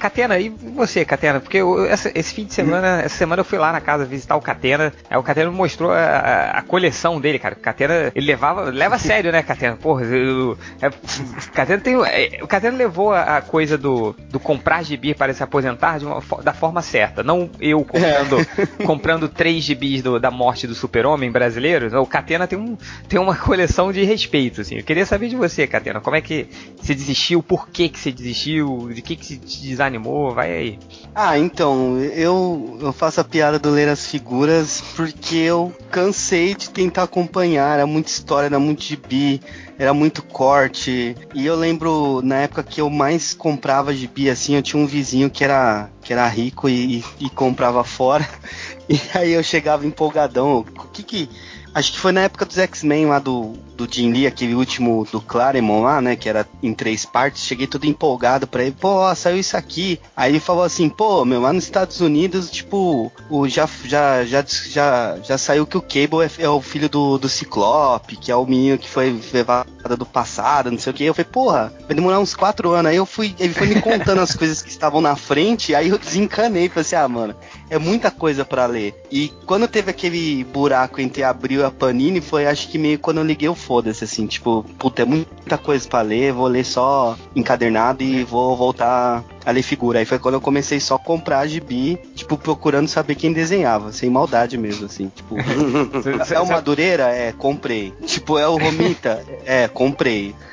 [0.02, 1.38] Catena, e você, Catena?
[1.40, 4.34] Porque eu- essa- esse fim de semana, essa semana eu fui lá na casa visitar
[4.34, 4.92] o Catena.
[5.08, 7.54] Aí o Catena me mostrou a, a- coleção dele, cara.
[7.54, 9.76] O Catena, ele levava, leva a sério, né, Catena?
[9.76, 14.40] Porra, eu, é, o Catena tem, é, o Catena levou a, a coisa do, do
[14.40, 17.22] comprar gibi para se aposentar de uma da forma certa.
[17.22, 18.36] Não eu comprando,
[18.84, 22.00] comprando três gibis do- da morte do super-homem brasileiro.
[22.00, 22.76] O Catena tem, um,
[23.08, 24.76] tem uma coleção de respeito, assim.
[24.78, 26.00] Eu queria saber de você, Catena.
[26.00, 26.48] Como é que
[26.80, 27.42] você desistiu?
[27.42, 28.90] Por que que você desistiu?
[28.92, 29.60] De que que se te
[29.92, 30.34] desanimou?
[30.34, 30.78] Vai aí.
[31.14, 36.70] Ah, então, eu, eu faço a piada do ler as figuras porque eu cansei de
[36.70, 37.74] tentar acompanhar.
[37.74, 39.40] Era muita história, era muito gibi,
[39.78, 41.14] era muito corte.
[41.34, 45.30] E eu lembro na época que eu mais comprava gibi, assim, eu tinha um vizinho
[45.30, 48.26] que era, que era rico e, e comprava fora.
[48.88, 50.58] E aí eu chegava empolgadão.
[50.58, 51.28] O que que.
[51.74, 55.20] Acho que foi na época dos X-Men lá do, do Jim Lee, aquele último do
[55.20, 56.16] Claremont lá, né?
[56.16, 57.44] Que era em três partes.
[57.44, 59.98] Cheguei todo empolgado pra ele, pô, saiu isso aqui.
[60.14, 64.44] Aí ele falou assim, pô, meu, lá nos Estados Unidos, tipo, o, já, já, já,
[64.46, 68.36] já, já saiu que o Cable é, é o filho do, do Ciclope, que é
[68.36, 71.04] o menino que foi levado do passado, não sei o que.
[71.04, 72.90] Eu falei, porra, vai demorar uns quatro anos.
[72.90, 75.98] Aí eu fui, ele foi me contando as coisas que estavam na frente, aí eu
[75.98, 77.34] desencanei, falei assim, ah, mano,
[77.70, 78.94] é muita coisa pra ler.
[79.10, 83.18] E quando teve aquele buraco entre Abril e a Panini, foi acho que meio quando
[83.18, 87.16] eu liguei o foda-se, assim, tipo, puta, é muita coisa pra ler, vou ler só
[87.34, 89.98] encadernado e vou voltar a ler figura.
[89.98, 94.08] Aí foi quando eu comecei só a comprar gibi, tipo, procurando saber quem desenhava, sem
[94.10, 95.36] maldade mesmo, assim, tipo.
[96.32, 97.04] é o Madureira?
[97.08, 97.92] É, comprei.
[98.06, 99.24] Tipo, é o Romita?
[99.44, 100.34] É, comprei.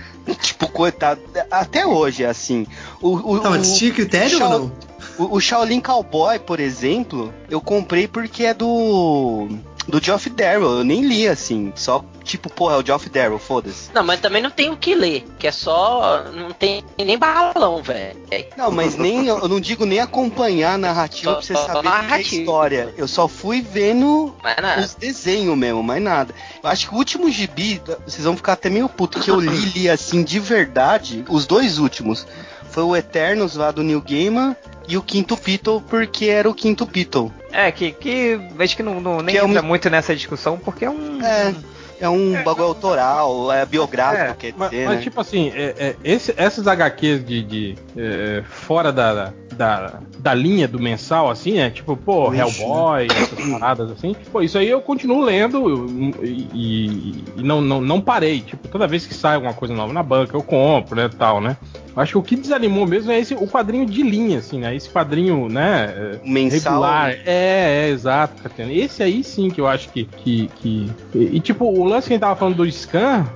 [0.42, 1.20] Tipo, coitado,
[1.50, 2.68] até hoje é assim.
[3.02, 4.72] O, o, Não, mas o- tinha critério ou não?
[5.18, 9.48] o, o Shaolin Cowboy, por exemplo, eu comprei porque é do.
[9.90, 13.90] Do Geoff Darrow, eu nem li assim, só tipo, porra, é o Geoff Darrow, foda-se.
[13.92, 16.26] não, mas também não tem o que ler, que é só.
[16.32, 18.20] Não tem nem balão, velho.
[18.56, 22.08] Não, mas nem, eu não digo nem acompanhar a narrativa Só- pra você saber o
[22.08, 22.94] que é história.
[22.96, 24.36] Eu só fui vendo
[24.80, 26.36] os desenhos mesmo, mais nada.
[26.62, 29.58] Eu acho que o último gibi, vocês vão ficar até meio puto, que eu li,
[29.72, 32.28] li assim de verdade, os dois últimos.
[32.72, 34.56] Foi o Eternos lá do New Gaiman
[34.88, 37.32] e o Quinto Beatle, porque era o Quinto Beatle.
[37.52, 40.58] É, que, que acho que não, não- nem Que é um- entra muito nessa discussão,
[40.58, 41.20] porque é um.
[41.24, 41.54] É.
[42.02, 45.02] é um bagulho autoral, é biográfico, quer mas, dizer, mas, né?
[45.02, 50.68] tipo assim, é, é, esse- essas HQs de, de, é, fora da, da, da linha
[50.68, 51.70] do mensal, assim, né?
[51.70, 54.16] Tipo, pô, Wish, Hellboy, essas paradas assim.
[54.32, 58.40] Pô, isso aí eu continuo lendo e, e- e não, não, não parei.
[58.42, 61.58] Tipo, toda vez que sai alguma coisa nova na banca, eu compro, né, tal, né?
[61.96, 64.74] Acho que o que desanimou mesmo é esse, o quadrinho de linha, assim, né?
[64.74, 66.18] Esse quadrinho, né?
[66.24, 66.74] Mensal.
[66.74, 67.10] regular.
[67.26, 68.72] É, é, exato, Catena.
[68.72, 70.06] Esse aí sim que eu acho que.
[70.06, 70.90] que, que...
[71.14, 73.28] E, e, tipo, o lance que a gente tava falando do scan.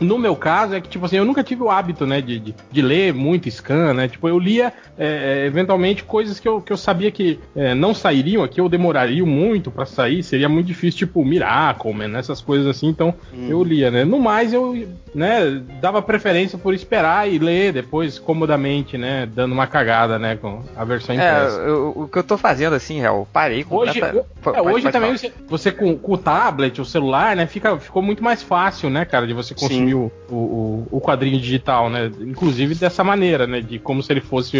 [0.00, 2.54] No meu caso, é que, tipo assim, eu nunca tive o hábito, né, de, de,
[2.70, 4.08] de ler muito scan, né?
[4.08, 7.94] Tipo, eu lia, é, é, eventualmente, coisas que eu, que eu sabia que é, não
[7.94, 12.66] sairiam aqui, ou demorariam muito pra sair, seria muito difícil, tipo, Miracle, Man, essas coisas
[12.66, 13.14] assim, então
[13.48, 14.04] eu lia, né?
[14.04, 19.66] No mais, eu, né, dava preferência por esperar e ler depois, comodamente, né, dando uma
[19.66, 21.56] cagada, né, com a versão É, impressa.
[21.60, 25.16] eu- o que eu tô fazendo assim, real, parei Hoje, completa- é, hoje pode também
[25.16, 25.18] falar.
[25.18, 29.04] você, você com, com o tablet, o celular, né, fica, ficou muito mais fácil, né,
[29.04, 29.54] cara, de você
[29.90, 34.12] consumir o, o, o- o quadrinho digital, né, inclusive dessa maneira, né, de como se
[34.12, 34.58] ele fosse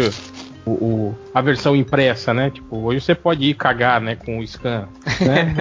[0.65, 4.43] o, o- a versão impressa, né, tipo, hoje você pode ir cagar, né, com o
[4.47, 4.87] scan,
[5.21, 5.53] né,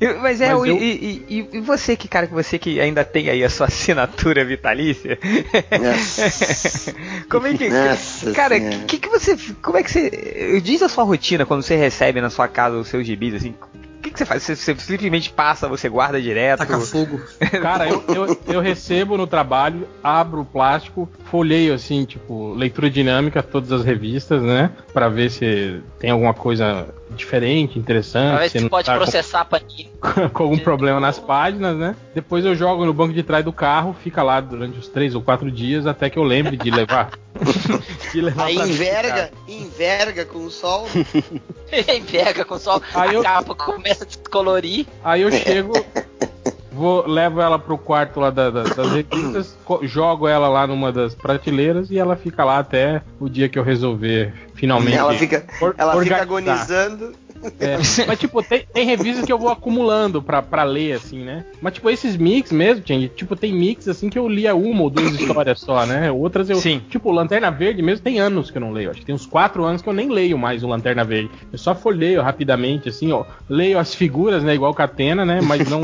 [0.22, 3.04] Mas é, Mas o- eu- e, e- e você que, cara, que você que ainda
[3.04, 5.18] tem aí a sua assinatura vitalícia.
[5.80, 6.94] Nossa.
[7.30, 7.68] como é que.
[7.68, 8.76] Nossa cara, Senhora.
[8.86, 9.36] que, que você.
[9.62, 10.60] Como é que você.
[10.62, 13.54] Diz a sua rotina quando você recebe na sua casa os seus gibis, assim.
[14.08, 14.42] O que, que você faz?
[14.42, 16.60] Você, você simplesmente passa, você guarda direto?
[16.60, 17.20] Taca fogo.
[17.60, 23.42] Cara, eu, eu, eu recebo no trabalho, abro o plástico, folheio assim, tipo, leitura dinâmica,
[23.42, 24.70] todas as revistas, né?
[24.92, 28.48] Pra ver se tem alguma coisa diferente, interessante.
[28.50, 29.90] Se não pode tá com- processar panini.
[30.32, 31.94] com algum problema nas páginas, né?
[32.14, 35.20] Depois eu jogo no banco de trás do carro, fica lá durante os três ou
[35.22, 37.10] quatro dias até que eu lembre de levar.
[38.12, 40.86] de levar Aí enverga, enverga com o sol.
[42.10, 44.86] Pega com sol, Aí a eu- capa começa a descolorir.
[45.04, 45.72] Aí eu chego,
[46.72, 51.14] vou, levo ela pro quarto lá da- da- das revistas, jogo ela lá numa das
[51.14, 54.96] prateleiras e ela fica lá até o dia que eu resolver finalmente.
[54.96, 57.12] Ela fica, or- ela fica agonizando.
[57.60, 61.44] É, mas, tipo, tem, tem revistas que eu vou acumulando pra, pra ler, assim, né?
[61.60, 64.90] Mas, tipo, esses mix mesmo, gente, tipo, tem mix, assim, que eu lia uma ou
[64.90, 66.10] duas histórias só, né?
[66.10, 66.56] Outras eu.
[66.56, 66.82] Sim.
[66.88, 68.90] Tipo, Lanterna Verde mesmo tem anos que eu não leio.
[68.90, 71.30] Acho que tem uns quatro anos que eu nem leio mais o Lanterna Verde.
[71.52, 73.24] Eu só folheio rapidamente, assim, ó.
[73.48, 74.54] Leio as figuras, né?
[74.54, 75.40] Igual Catena, né?
[75.40, 75.82] Mas não.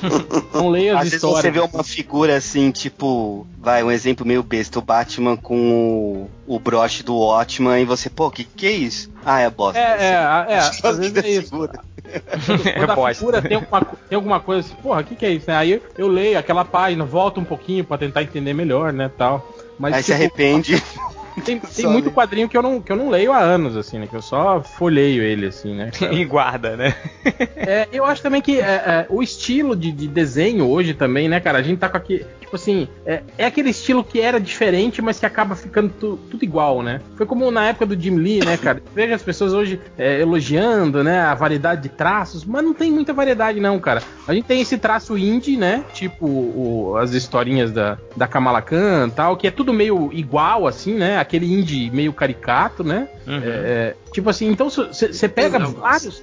[0.54, 1.40] não leio as Às vezes histórias.
[1.42, 6.54] você vê uma figura assim, tipo, vai, um exemplo meio besta, o Batman com o,
[6.54, 9.10] o broche do Watchman e você, pô, que que é isso?
[9.24, 9.78] Ah, é bosta.
[9.78, 11.50] É, é, é, é, às vezes é isso.
[11.50, 11.70] Quando
[12.90, 13.14] a bosta.
[13.14, 15.50] figura tem alguma, tem alguma coisa assim, porra, o que, que é isso?
[15.50, 15.56] né?
[15.56, 19.46] Aí eu, eu leio aquela página, volto um pouquinho pra tentar entender melhor, né, tal.
[19.78, 20.82] Mas Aí se tipo, arrepende.
[21.40, 24.06] tem, tem muito quadrinho que eu, não, que eu não leio há anos, assim, né?
[24.06, 25.90] Que eu só folheio ele, assim, né?
[26.10, 26.94] E guarda, né?
[27.56, 31.38] É, eu acho também que é, é, o estilo de, de desenho hoje também, né,
[31.40, 31.58] cara?
[31.58, 32.24] A gente tá com aqui.
[32.40, 36.42] Tipo assim, é, é aquele estilo que era diferente, mas que acaba ficando tu- tudo
[36.42, 37.00] igual, né?
[37.16, 38.82] Foi como na época do Jim Lee, né, cara?
[38.92, 43.12] Veja as pessoas hoje é, elogiando, né, a variedade de traços, mas não tem muita
[43.12, 44.02] variedade, não, cara.
[44.26, 45.84] A gente tem esse traço indie, né?
[45.94, 50.66] Tipo o- as historinhas da, da Kamala Khan e tal, que é tudo meio igual,
[50.66, 51.18] assim, né?
[51.30, 53.08] Aquele indie meio caricato, né?
[53.24, 53.40] Uhum.
[53.40, 56.22] É, tipo assim, então você pega vários.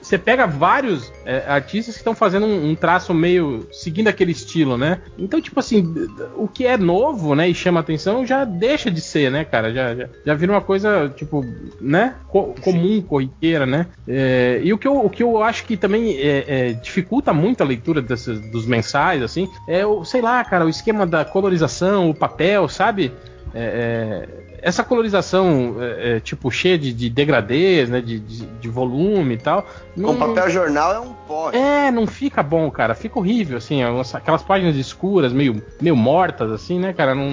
[0.00, 3.68] Você pega vários é, artistas que estão fazendo um, um traço meio.
[3.70, 5.02] seguindo aquele estilo, né?
[5.18, 5.94] Então, tipo assim,
[6.36, 9.72] o que é novo, né, e chama atenção, já deixa de ser, né, cara?
[9.74, 11.44] Já, já, já vira uma coisa, tipo,
[11.78, 12.14] né?
[12.28, 13.86] co- comum, corriqueira, né?
[14.08, 17.62] É, e o que, eu, o que eu acho que também é, é, dificulta muito
[17.62, 22.08] a leitura desses, dos mensais, assim, é o, sei lá, cara, o esquema da colorização,
[22.10, 23.12] o papel, sabe?
[23.54, 28.00] É, é, essa colorização, é, é, tipo, cheia de, de degradês, né?
[28.00, 29.62] De, de, de volume e tal.
[29.94, 31.50] Com não- papel jornal é um pó.
[31.52, 32.94] É, não fica bom, cara.
[32.94, 33.84] Fica horrível, assim.
[33.84, 37.14] umas- Aquelas páginas escuras, meio, meio mortas, assim, né, cara?
[37.14, 37.30] Não,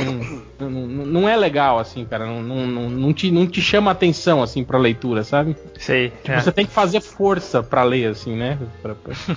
[0.60, 2.26] não, não, é legal, assim, cara.
[2.26, 5.56] Não, não, não, te, não te chama atenção, assim, pra leitura, sabe?
[5.80, 6.10] Sei.
[6.10, 6.41] Tipo, é.
[6.41, 8.58] você tem que fazer força pra ler, assim, né?
[8.82, 9.13] Pra, pra,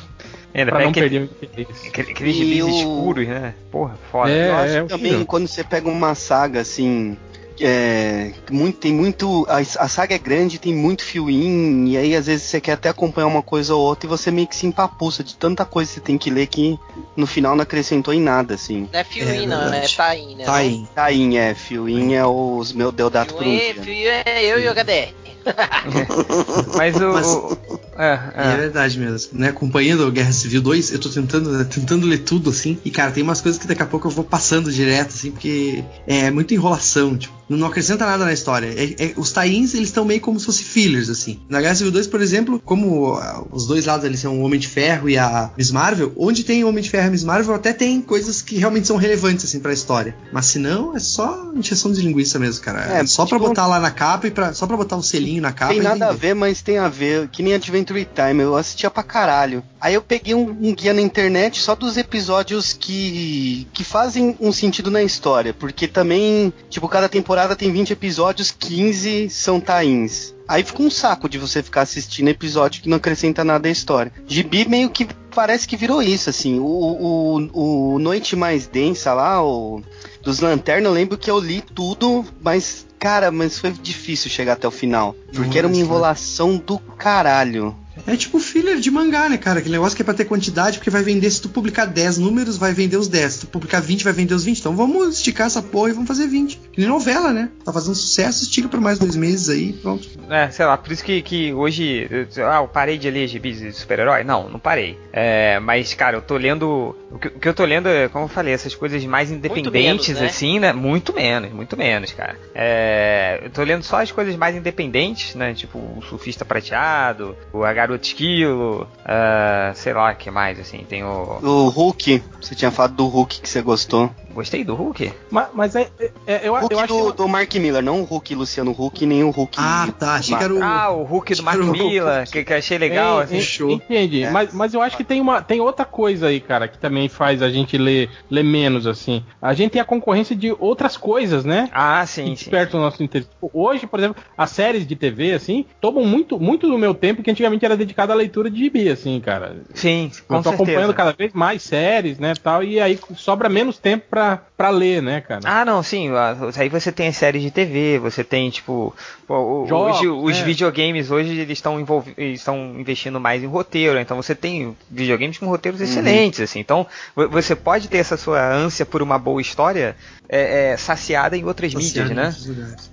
[0.54, 1.88] Ainda pra não aquele- perder o interesse.
[1.88, 3.54] aquele- Aqueles E o- escuros, né?
[3.70, 4.30] Porra, foda.
[4.30, 5.26] É, Eu acho é também horrível.
[5.26, 7.16] quando você pega uma saga assim.
[7.60, 9.46] É, muito, tem muito.
[9.48, 12.72] A, a saga é grande, tem muito fio in, e aí às vezes você quer
[12.72, 15.88] até acompanhar uma coisa ou outra e você meio que se empapuça de tanta coisa
[15.90, 16.78] que você tem que ler que
[17.16, 18.88] no final não acrescentou em nada, assim.
[18.92, 19.86] Não é fio É in, não, né?
[19.96, 20.44] Tá in, né?
[20.44, 20.52] Tá.
[20.94, 24.68] Tá in, é, fio in é os meu Deodato por Fio um é eu e
[24.68, 25.14] o HDR.
[26.76, 27.12] Mas o.
[27.12, 28.52] Mas- o- É, É.
[28.52, 28.56] é.
[28.56, 29.38] verdade mesmo.
[29.38, 29.48] Né?
[29.48, 32.78] Acompanhando a Guerra Civil 2, eu tô tentando, né, tentando ler tudo, assim.
[32.84, 35.84] E, cara, tem umas coisas que daqui a pouco eu vou passando direto, assim, porque
[36.06, 37.36] é muita enrolação, tipo.
[37.48, 38.66] Não acrescenta nada na história.
[38.66, 41.38] É- é- os tie-ins, eles estão meio como se fossem fillers, assim.
[41.48, 44.58] Na Guerra Civil 2, por exemplo, como ah, os dois lados ali são o Homem
[44.58, 47.22] de Ferro e a Miss Marvel, onde tem o Homem de Ferro e a Miss
[47.22, 50.16] Marvel, até tem coisas que realmente são relevantes, assim, pra história.
[50.32, 52.96] Mas se não, é só encheção de linguiça mesmo, cara.
[52.96, 55.02] É, É, só pra tipo, botar lá na capa e pra, só pra botar um
[55.02, 57.28] selinho na capa Tem e nada a ver, mas tem a ver.
[57.28, 59.62] Que nem Adventure Time, eu assistia pra caralho.
[59.80, 64.52] Aí eu peguei um, um guia na internet só dos episódios que, que fazem um
[64.52, 65.54] sentido na história.
[65.54, 70.34] Porque também, tipo, cada temporada tem 20 episódios, 15 são tains.
[70.48, 74.12] Aí fica um saco de você ficar assistindo episódio que não acrescenta nada à história.
[74.26, 76.60] Gibi meio que parece que virou isso, assim.
[76.60, 79.82] O, o, o Noite Mais Densa lá, o
[80.22, 84.66] dos Lanternas, eu lembro que eu li tudo, mas, cara, mas foi difícil chegar até
[84.66, 85.14] o final.
[85.34, 85.84] Porque era uma Nossa.
[85.84, 87.76] enrolação do caralho.
[88.06, 89.58] É tipo filler de mangá, né, cara?
[89.60, 92.56] Aquele negócio que é pra ter quantidade, porque vai vender, se tu publicar 10 números,
[92.56, 93.32] vai vender os 10.
[93.32, 94.58] Se tu publicar 20, vai vender os 20.
[94.58, 96.56] Então vamos esticar essa porra e vamos fazer 20.
[96.72, 97.50] Que nem novela, né?
[97.64, 100.08] Tá fazendo sucesso, estica por mais dois meses aí, pronto.
[100.28, 102.06] É, sei lá, por isso que, que hoje.
[102.10, 104.24] eu- Ah, eu parei de ler gibis de super-herói?
[104.24, 104.98] Não, não parei.
[105.12, 106.94] É, mas, cara, eu tô lendo.
[107.10, 110.08] O que, o que eu tô lendo é, como eu falei, essas coisas mais independentes,
[110.08, 110.26] menos, né?
[110.26, 110.72] assim, né?
[110.72, 112.36] Muito menos, muito menos, cara.
[112.54, 115.54] É, eu tô lendo só as coisas mais independentes, né?
[115.54, 120.84] Tipo, o Surfista Prateado, o A Garota Esquilo, ah, sei lá, que mais, assim.
[120.88, 121.38] Tem o.
[121.40, 124.10] O Hulk, você tinha falado do Hulk que você gostou.
[124.36, 125.12] Gostei do Hulk?
[125.30, 127.16] Mas, mas é, é- é- eu, Hulk eu acho do, que.
[127.16, 129.56] do Mark Miller, não o Hulk Luciano Huck, nem o Hulk.
[129.58, 130.14] Ah, tá.
[130.16, 130.62] Achei que era o.
[130.62, 133.40] Ah, o Hulk do Mark Miller, que, que eu achei legal, assim.
[133.40, 133.70] Show.
[133.70, 134.30] Entendi, É.
[134.30, 137.40] mas, mas eu acho que tem, uma, tem outra coisa aí, cara, que também faz
[137.40, 139.24] a gente ler, ler menos, assim.
[139.40, 141.70] A gente tem a concorrência de outras coisas, né?
[141.72, 142.32] Ah, que sim, sim.
[142.34, 143.30] despertam o nosso interesse.
[143.40, 147.30] Hoje, por exemplo, as séries de TV, assim, tomam muito, muito do meu tempo que
[147.30, 149.56] antigamente era dedicado à leitura de gibi, assim, cara.
[149.72, 150.54] Sim, com eu tô certeza.
[150.54, 154.25] acompanhando cada vez mais séries, né, tal, e aí sobra menos tempo pra,
[154.56, 155.40] pra ler, né, cara?
[155.44, 156.10] Ah, não, sim.
[156.56, 158.94] Aí você tem as séries de TV, você tem, tipo.
[159.26, 160.44] pô, Jogos, hoje, os né?
[160.44, 161.78] videogames hoje eles estão
[162.16, 163.98] estão investindo mais em roteiro.
[163.98, 165.86] Então você tem videogames com roteiros Uhum.
[165.86, 166.60] excelentes, assim.
[166.60, 169.94] Então vo- você pode ter essa sua ânsia por uma boa história
[170.28, 172.34] é, é, saciada em outras mídias, né?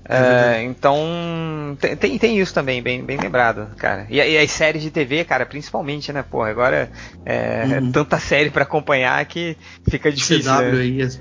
[0.07, 4.05] É É, então tem, tem, isso também, bem, bem lembrado, cara.
[4.09, 6.23] E, e as séries de TV, cara, principalmente, né?
[6.29, 6.89] Pô, agora
[7.25, 7.89] é, Uhum.
[7.89, 9.55] é tanta série pra acompanhar que
[9.89, 10.51] fica difícil.
[10.51, 10.81] CW né?
[10.81, 11.19] aí, as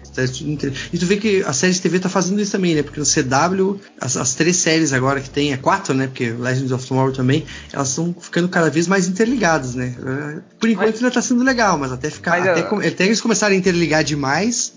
[0.92, 2.82] E tu vê que a série de TV tá fazendo isso também, né?
[2.82, 6.06] Porque no CW, as, as três séries agora que tem, é quatro, né?
[6.06, 9.94] Porque Legends of Tomorrow também, elas estão ficando cada vez mais interligadas, né?
[9.98, 12.32] É, Por enquanto ainda tá sendo legal, mas até ficar.
[12.32, 14.74] Mas, até, eu- até eles começarem a interligar demais,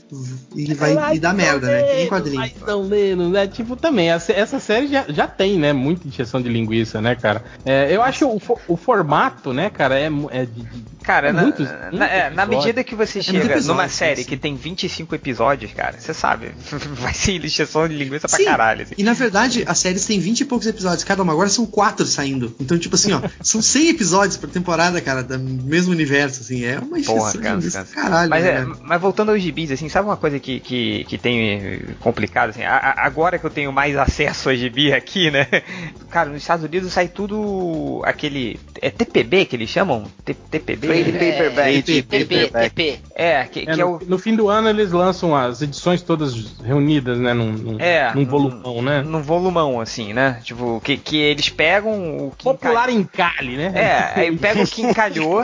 [0.56, 1.84] ele vai e dar merda, né?
[1.84, 2.38] Que nem quadrinho.
[2.40, 3.48] Mais ou menos, né?
[3.48, 5.74] Tipo, também, essa, essa série já, já tem, né?
[5.74, 7.44] Muita injeção de linguiça, né, cara?
[7.66, 11.44] É, eu acho que o, o formato, né, cara, é, é de, de- Cara, na,
[11.44, 12.48] muitos- na- muitos é, na episódios.
[12.66, 14.28] medida que você chega numa série sim.
[14.30, 16.52] que tem 25 episódios, cara, você sabe,
[16.96, 18.46] vai ser lixação de linguiça pra Sim.
[18.46, 18.84] caralho.
[18.84, 18.94] assim.
[18.98, 22.06] E na verdade, as séries têm 20 e poucos episódios cada uma, agora são quatro
[22.06, 22.56] saindo.
[22.60, 26.64] Então, tipo assim, ó, são 100 episódios por temporada, cara, do mesmo universo, assim.
[26.64, 28.78] É uma Porra, cansa, caralho, Mas, né, é, cara?
[28.84, 32.64] mas voltando aos gibis, assim, sabe uma coisa que, que, que tem eh, complicado, assim,
[32.64, 35.48] a- a- agora que eu tenho mais acesso a gibi aqui, né,
[36.10, 40.06] cara, nos Estados Unidos sai tudo aquele, é TPB que eles chamam?
[40.24, 40.88] T- TPB?
[40.88, 41.84] Trade É, paperback.
[41.84, 43.00] TP, TP.
[43.14, 44.02] É, que, É, que é no, o...
[44.06, 46.34] no fim do ano eles lançam as edições todas
[46.64, 47.34] reunidas, né?
[47.34, 49.02] Num, num, É, num volumão, né?
[49.02, 50.40] Num volumão, assim, né?
[50.44, 53.72] Tipo, que, que eles pegam o que Popular encalhe, né?
[53.76, 55.44] É, aí pega o que encalhou,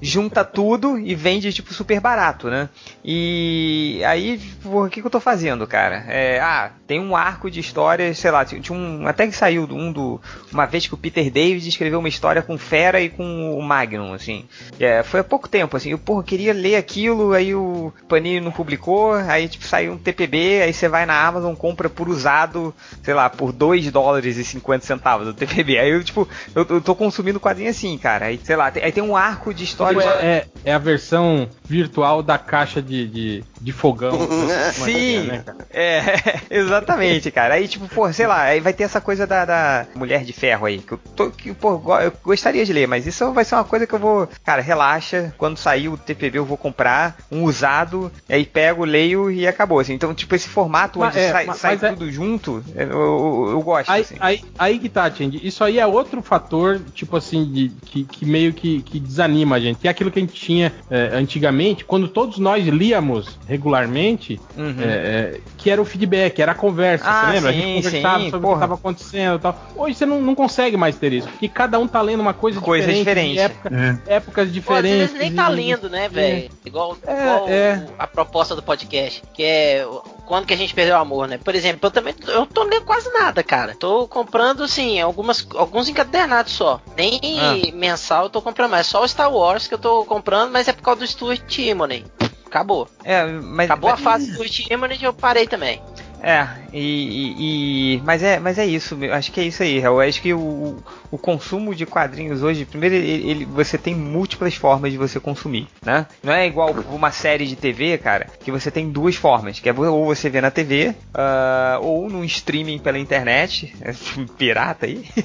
[0.00, 2.68] junta tudo e vende, tipo, super barato, né?
[3.04, 6.04] E aí, o que, que eu tô fazendo, cara?
[6.08, 9.06] É, ah, tem um arco de história, sei lá, tinha um.
[9.06, 10.20] Até que saiu um do.
[10.52, 14.12] Uma vez que o Peter David escreveu uma história com Fera e com o Magnum,
[14.12, 14.44] assim.
[14.78, 15.90] É, foi há pouco tempo, assim.
[15.90, 20.62] Eu, porra, queria ler aquilo, aí o Panini não publicou, aí, tipo, saiu um TPB,
[20.62, 24.84] aí você vai na Amazon, compra por usado, sei lá, por 2 dólares e 50
[24.84, 25.78] centavos o TPB.
[25.78, 28.26] Aí eu, tipo, eu, eu tô consumindo quadrinho assim, cara.
[28.26, 29.85] Aí, sei lá, aí tem um arco de história.
[29.88, 34.18] Tipo, é, é- é a versão virtual da caixa de, de, de fogão.
[34.72, 36.02] Sim, né, é,
[36.50, 37.54] exatamente, cara.
[37.54, 40.66] Aí, tipo, pô, sei lá, aí vai ter essa coisa da, da Mulher de Ferro
[40.66, 43.64] aí, que eu, tô, que, pô, eu gostaria de ler, mas isso vai ser uma
[43.64, 48.10] coisa que eu vou, cara, relaxa, quando sair o TPB eu vou comprar um usado,
[48.28, 49.94] aí pego, leio e acabou, assim.
[49.94, 52.88] Então, tipo, esse formato Mas onde é, sai, mas- sai mas é- tudo junto, eu,
[52.90, 54.16] eu, eu gosto, Aí, assim.
[54.20, 55.46] aí, aí que tá, Tindy.
[55.46, 59.60] Isso aí é outro fator, tipo assim, de, que, que meio que, que desanima a
[59.60, 59.75] gente.
[59.80, 64.76] Que é aquilo que a gente tinha é, antigamente, quando todos nós líamos regularmente, Uhum.
[64.80, 67.50] é, é, que era o feedback, era a conversa, Ah, você lembra?
[67.50, 68.52] a sim, gente conversava sim, sobre o porra.
[68.52, 69.60] que estava acontecendo e tal.
[69.76, 72.60] Hoje você não, não consegue mais ter isso, porque cada um tá lendo uma coisa,
[72.60, 73.38] Coisa diferente, diferente.
[73.38, 74.14] época- É.
[74.16, 74.98] épocas Pô, às diferentes.
[74.98, 76.50] vezes nem tá lindo, né, velho?
[76.64, 77.86] Igual, É, igual é.
[77.88, 81.28] o- a proposta do podcast, que é o- quando que a gente perdeu o amor,
[81.28, 81.38] né?
[81.38, 83.74] Por exemplo, eu também eu não tô lendo quase nada, cara.
[83.78, 86.80] Tô comprando, assim, algumas, alguns encadernados só.
[86.96, 87.54] Nem Ah.
[87.74, 88.86] mensal eu tô comprando mais.
[88.86, 92.04] Só o Star Wars que eu tô comprando, mas é por causa do Stuart Timonen.
[92.46, 92.88] Acabou.
[93.04, 95.82] É, mas, Acabou a mas- fase do Stuart Timonen e eu parei também.
[96.22, 99.82] É, e, e- e- mas é, mas é isso, acho que é isso aí.
[99.82, 104.54] Eu acho que o, o consumo de quadrinhos hoje, primeiro ele, ele- você tem múltiplas
[104.54, 106.06] formas de você consumir, né?
[106.22, 109.72] Não é igual uma série de TV, cara, que você tem duas formas, que é
[109.72, 113.92] ou você vê na TV, ah, ou num streaming pela internet, é,
[114.38, 115.04] pirata aí.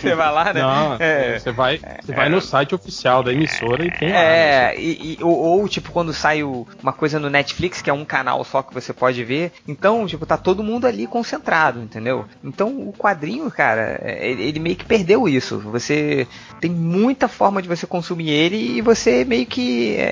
[0.00, 0.60] Você vai lá, né?
[0.60, 1.38] Não, É.
[1.38, 4.14] você vai, você vai no site oficial da emissora e tem lá.
[4.18, 4.72] né?
[4.74, 7.92] É, e, e- ou, ou, tipo quando sai o- uma coisa no Netflix, que é
[7.92, 12.24] um canal só que você pode ver, então, tipo, tá todo mundo ali concentrado, entendeu?
[12.42, 15.58] Então o quadrinho, cara, é, ele, ele meio que perdeu isso.
[15.60, 16.26] Você
[16.60, 19.96] tem muita forma de você consumir ele e você meio que.
[19.96, 20.10] é,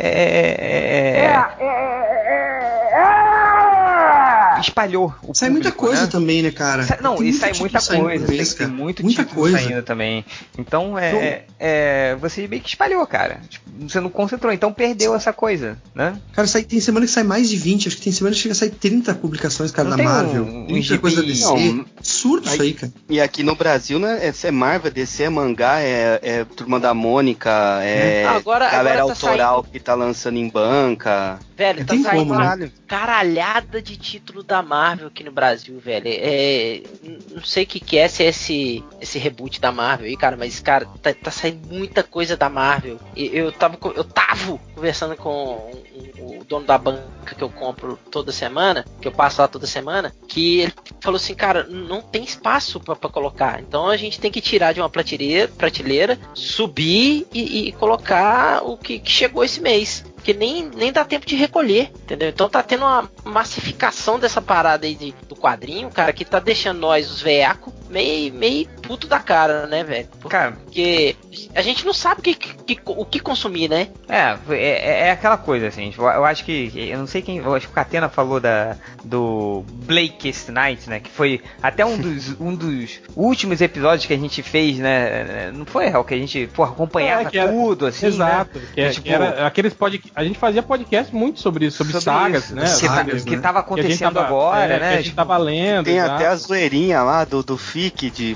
[4.61, 6.09] espalhou o Sai muita público, coisa né?
[6.09, 6.83] também, né, cara?
[6.85, 9.59] Sai- não, Tem e sai muita saindo coisa, tem, tem muito muita título coisa.
[9.59, 10.25] saindo também.
[10.59, 13.41] Então é, é, você meio que espalhou, cara.
[13.49, 16.19] Tipo, você não concentrou, então perdeu essa coisa, né?
[16.33, 18.53] Cara, sai, tem semana que sai mais de 20, acho que tem semana que chega
[18.53, 20.43] a sair 30 publicações, cara, Não da um- Marvel.
[20.45, 21.45] um 30 gibi- coisa da DC.
[21.45, 22.93] Não, Absurdo isso aí- aí, cara.
[23.09, 26.93] E aqui no Brasil, né, é, é Marvel, DC, é mangá, é, é Turma da
[26.95, 27.51] Mônica,
[27.83, 31.39] é Ah, agora- galera agora tá autoral que tá lançando em banca.
[31.57, 32.71] Velho, tá saindo como, uma né?
[32.87, 36.07] caralhada de título da Marvel aqui no Brasil, velho.
[36.09, 36.83] É,
[37.31, 40.37] não sei o que, que é, se é esse, esse reboot da Marvel aí, cara,
[40.37, 42.99] mas, cara, tá, tá saindo muita coisa da Marvel.
[43.15, 45.71] E eu tava, eu tava conversando com
[46.19, 50.15] o, dono da banca que eu compro toda semana, que eu passo lá toda semana,
[50.27, 53.61] que ele falou assim, cara, não tem espaço pra colocar.
[53.61, 58.79] Então a gente tem que tirar de uma prateleira, prateleira subir e, e colocar o
[58.79, 60.05] que, que chegou esse mês.
[60.29, 62.29] Porque nem, nem dá tempo de recolher, entendeu?
[62.29, 66.81] Então tá tendo uma massificação dessa parada aí de- do quadrinho, cara, que tá deixando
[66.81, 70.09] nós, os veacos, meio, meio puto da cara, né, velho?
[70.31, 71.15] Cara, Porque
[71.55, 73.89] a gente não sabe o que, que- o que consumir, né?
[74.09, 77.55] É, é, é aquela coisa, assim, tipo, eu acho que, eu não sei quem, eu
[77.55, 82.35] acho que o Catena falou da, do Blake's Night, né, que foi até um dos,
[82.41, 86.49] um dos últimos episódios que a gente fez, né, não foi, Hel, que a gente,
[86.55, 88.59] pô, acompanhava É, que era- tudo, assim, Exato.
[88.59, 88.65] né?
[88.75, 90.01] Que, é- tipo, que era aqueles pod...
[90.15, 92.63] A gente fazia podcast muito sobre isso, sobre, Sobre sagas, isso, né?
[92.65, 93.43] que, tá- sagas, que né?
[93.43, 94.79] tava Que a gente acontecendo tava- agora, é, né?
[94.79, 95.85] Que a gente tipo, tava lendo.
[95.85, 96.15] Tem exato.
[96.15, 98.35] até a zoeirinha lá do, do FIC de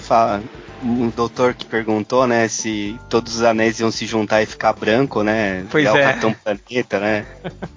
[0.49, 4.73] fa- um doutor que perguntou, né, se todos os anéis iam se juntar e ficar
[4.73, 5.65] branco, né?
[5.71, 5.91] Pois é.
[5.91, 7.27] o Capitão Planeta, né?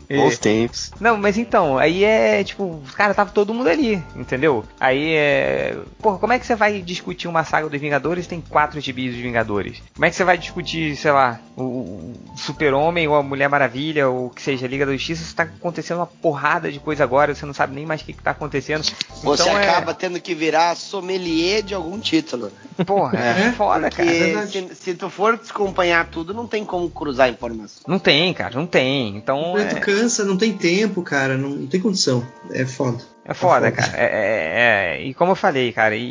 [0.10, 0.18] É.
[0.18, 0.92] Bons tempos.
[1.00, 4.64] Não, mas então, aí é tipo, cara, tava todo mundo ali, entendeu?
[4.80, 5.78] Aí é.
[6.00, 8.28] Porra, como é que você vai discutir uma saga dos Vingadores?
[8.28, 9.82] Tem quatro gibis dos Vingadores.
[9.94, 14.10] Como é que você vai discutir, sei lá, o, o Super-Homem ou a Mulher Maravilha
[14.10, 15.24] ou o que seja, a Liga da Justiça?
[15.24, 18.14] Isso tá acontecendo uma porrada de coisa agora, você não sabe nem mais o que,
[18.14, 18.84] que tá acontecendo.
[19.24, 22.52] Você Então, é- acaba tendo que virar sommelier de algum título.
[22.96, 24.10] Porra, é, É, foda, cara.
[24.10, 24.68] Porque verdade.
[24.70, 27.84] se, se tu for desacompanhar tudo, não tem como cruzar informação.
[27.88, 29.18] Não tem, cara, não tem.
[29.18, 29.54] Então.
[29.54, 29.80] Tu É...
[29.80, 32.26] cansa, não tem tempo, cara, não, não tem condição.
[32.52, 33.04] É foda.
[33.28, 33.92] É foda, É cara.
[33.98, 36.04] É, é- é- E como eu falei, cara, e,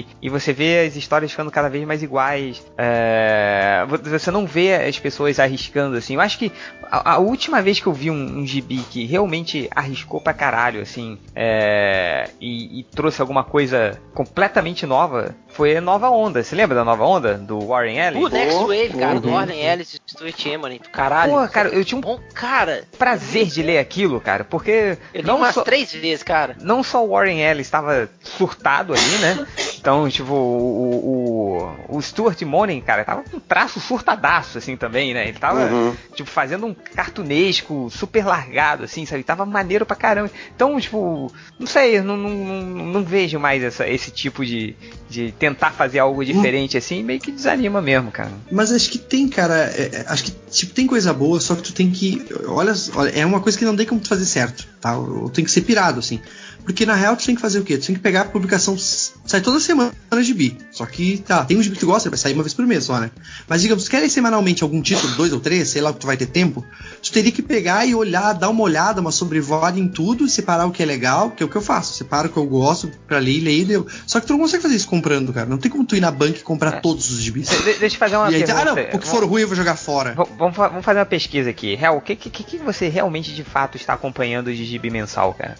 [0.00, 2.64] e, e você vê as histórias ficando cada vez mais iguais.
[2.78, 6.14] é, Você não vê as pessoas arriscando assim.
[6.14, 6.52] Eu acho que
[6.84, 10.80] a, a última vez que eu vi um, um gibi que realmente arriscou pra caralho,
[10.80, 16.42] assim, é, e, e trouxe alguma coisa completamente nova foi a Nova Onda.
[16.44, 17.34] Você lembra da Nova Onda?
[17.34, 18.24] Do Warren Ellis?
[18.24, 19.34] O Next Wave, cara, do uhum.
[19.34, 21.32] Warren Ellis e Stuart Emily, do caralho.
[21.32, 25.26] Pô, cara, eu tinha um Bom, cara, prazer de ler aquilo, cara, porque eu li
[25.26, 26.56] não umas só, três vezes, cara.
[26.62, 29.46] Não só o Warren Ellis estava surtado ali, né?
[29.80, 35.14] Então, tipo, o, o, o Stuart Monin, cara, tava com um traço surtadaço, assim, também,
[35.14, 35.28] né?
[35.28, 35.94] Ele tava, Uhum.
[36.14, 39.22] tipo, fazendo um cartunesco super largado, assim, sabe?
[39.22, 40.30] Tava maneiro pra caramba.
[40.54, 44.74] Então, tipo, não sei, eu não, não, não, não vejo mais essa, esse tipo de,
[45.08, 48.30] de tentar fazer algo diferente, assim, meio que desanima mesmo, cara.
[48.50, 49.72] Mas acho que tem, cara.
[49.74, 52.24] é- é- acho que tipo, tem coisa boa, só que tu tem que.
[52.46, 54.96] Olha, olha, é uma coisa que não tem como tu fazer certo, tá?
[54.96, 56.20] Ou Tem que ser pirado, assim.
[56.64, 57.76] Porque na real tu tem que fazer o quê?
[57.78, 58.76] Tu tem que pegar a publicação.
[58.78, 59.92] Sai toda semana
[60.22, 60.56] de bi.
[60.70, 62.84] Só que, tá, tem um gibi que tu gosta, vai sair uma vez por mês
[62.84, 63.10] só, né?
[63.48, 66.06] Mas digamos, tu quer ler semanalmente algum título, dois ou três, sei lá que tu
[66.06, 66.64] vai ter tempo,
[67.02, 70.70] tu teria que pegar e olhar, dar uma olhada, uma sobrevoada em tudo, separar o
[70.70, 71.94] que é legal, que é o que eu faço.
[71.94, 73.86] Separo o que eu gosto pra ler e ler e deu.
[74.06, 75.46] Só que tu não consegue fazer isso comprando, cara.
[75.46, 76.80] Não tem como tu ir na banca e comprar É.
[76.80, 77.48] todos os gibis.
[77.48, 78.60] De- deixa eu fazer uma aí, pergunta.
[78.60, 80.14] ah, não, o que for ruim eu vou jogar fora.
[80.14, 81.74] V- Vamos, fa- vamos fazer uma pesquisa aqui.
[81.74, 85.56] Real, o que, que, que você realmente de fato está acompanhando de gibi mensal, cara?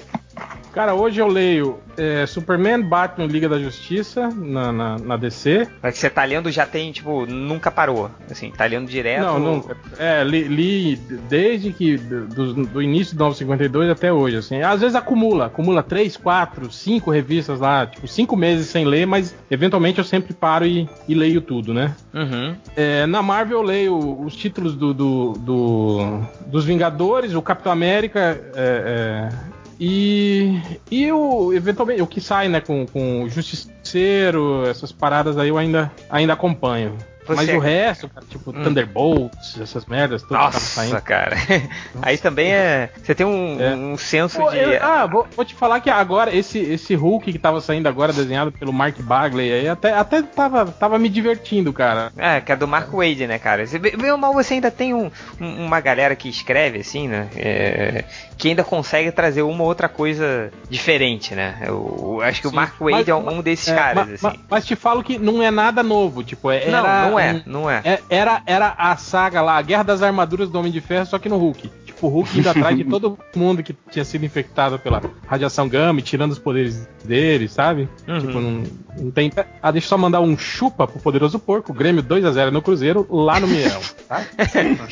[0.72, 5.66] Cara, hoje eu leio é, Superman, Batman, Liga da Justiça na, na, na DC.
[5.82, 8.08] Mas que você tá lendo já tem, tipo, nunca parou.
[8.30, 9.22] Assim, tá lendo direto.
[9.24, 9.76] Não, nunca.
[9.98, 10.96] É, li, li
[11.28, 14.62] desde que do, do início do 952 até hoje, assim.
[14.62, 19.34] Às vezes acumula, acumula três, quatro, cinco revistas lá, tipo, cinco meses sem ler, mas
[19.50, 21.96] eventualmente eu sempre paro e, e leio tudo, né?
[22.14, 22.54] Uhum.
[22.76, 28.40] É, na Marvel eu leio os títulos do, do- do- dos Vingadores, o Capitão América
[28.54, 29.50] é, é,
[29.80, 30.60] e,
[30.90, 35.90] e o eventualmente o que sai, né, com, com Justiceiro, essas paradas aí eu ainda,
[36.10, 36.98] ainda acompanho.
[37.36, 38.62] Mas o resto, cara, tipo Hum.
[38.62, 41.00] Thunderbolts, essas merdas, tudo Nossa, saindo.
[41.02, 41.36] cara.
[42.02, 42.90] Aí também é.
[43.02, 43.74] Você tem um, É.
[43.74, 44.58] um senso Pô, de.
[44.58, 48.12] eu- ah, vou, vou te falar que agora, esse, esse Hulk que tava saindo agora,
[48.12, 52.12] desenhado pelo Mark Bagley, aí até, até tava, tava me divertindo, cara.
[52.16, 53.66] É, que é do Mark Wade, né, cara?
[53.66, 55.10] Você vê vê mal, você ainda tem um-
[55.40, 57.28] um- uma galera que escreve, assim, né?
[57.36, 58.04] é,
[58.36, 61.56] que ainda consegue trazer uma outra coisa diferente, né?
[61.66, 62.56] Eu, eu acho que o Sim.
[62.56, 64.22] Mark Wade Mas- é um, desses É, caras, assim.
[64.26, 67.32] ma- mas te falo que não é nada novo, tipo, é, não, era não é,
[67.34, 67.80] um- não é.
[67.84, 71.18] é- era, era a saga lá, a Guerra das Armaduras do Homem de Ferro, só
[71.18, 71.70] que no Hulk.
[72.00, 76.00] Tipo, o Hulk indo atrás de todo mundo que tinha sido infectado pela radiação gama
[76.00, 77.86] e tirando os poderes dele, sabe?
[78.08, 78.20] Uhum.
[78.20, 78.62] Tipo, não,
[79.04, 79.30] não tem.
[79.62, 83.38] Ah, deixa eu só mandar um chupa pro poderoso porco, Grêmio 2x0 no Cruzeiro, lá
[83.38, 84.24] no Mineirão, tá?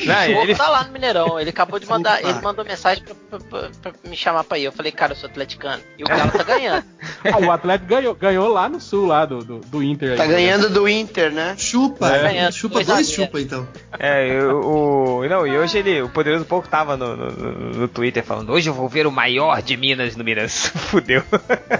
[0.05, 1.39] Não, O ele, tá lá no Mineirão.
[1.39, 2.19] Ele acabou de mandar.
[2.23, 4.65] Ele mandou mensagem pra, pra- pra- pra me chamar pra ir.
[4.65, 5.81] Eu falei, cara, eu sou atleticano.
[5.97, 6.83] E o Galo tá ganhando.
[7.21, 10.11] Ah, o Atlético ganhou, ganhou lá no sul, lá do, do, do Inter.
[10.11, 10.33] aí, Tá né?
[10.35, 11.53] ganhando do Inter, né?
[11.57, 12.49] Chupa, É.
[12.49, 13.67] chupa Dois dois chupa então.
[13.99, 15.27] É, eu- o.
[15.27, 16.01] Não, e hoje ele.
[16.01, 19.61] O poderoso pouco tava no, no, no- Twitter falando, hoje eu vou ver o maior
[19.61, 20.67] de Minas no Minas.
[20.75, 21.23] Fudeu.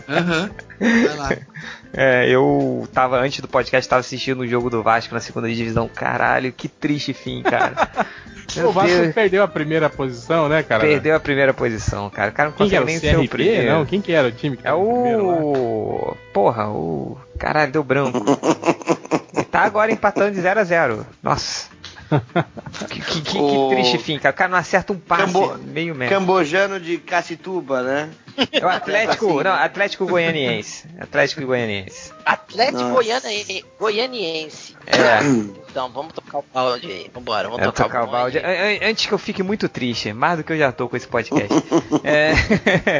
[0.08, 0.50] Aham.
[0.80, 1.30] Vai lá.
[1.94, 5.88] É, eu tava, antes do podcast, tava assistindo o jogo do Vasco na segunda divisão.
[5.88, 7.90] Caralho, que triste fim, cara.
[8.56, 10.82] Meu O Vasco Deus, perdeu a primeira posição, né, cara?
[10.82, 12.32] perdeu a primeira posição, cara.
[12.32, 13.72] O cara não Quem que consegue nem O ser o primeiro.
[13.72, 15.34] Não, quem que era o time que É era primeiro lá?
[15.36, 16.18] o.
[16.34, 17.16] Porra, o.
[17.38, 18.18] Caralho, deu branco.
[19.36, 21.68] Ele tá agora empatando de 0 a 0 Nossa.
[22.90, 24.34] Que, que- que- que O- triste fim, cara.
[24.34, 26.16] O cara não acerta um passe Cambo- meio merda.
[26.16, 28.10] Cambojano de Cacituba, né?
[28.52, 29.52] É o Atlético, Assim, não?
[29.54, 30.88] Atlético Goianiense.
[31.00, 32.12] Atlético Goianiense.
[32.26, 32.90] Atlético
[33.80, 34.76] Goianiense.
[34.88, 35.20] É.
[35.70, 37.12] Então, vamos tocar o balde aí.
[37.14, 38.38] Vambora, vamos É, tocar, tocar o balde.
[38.40, 41.08] an- Antes que eu fique muito triste, mais do que eu já tô com esse
[41.08, 41.54] podcast.
[42.04, 42.34] é,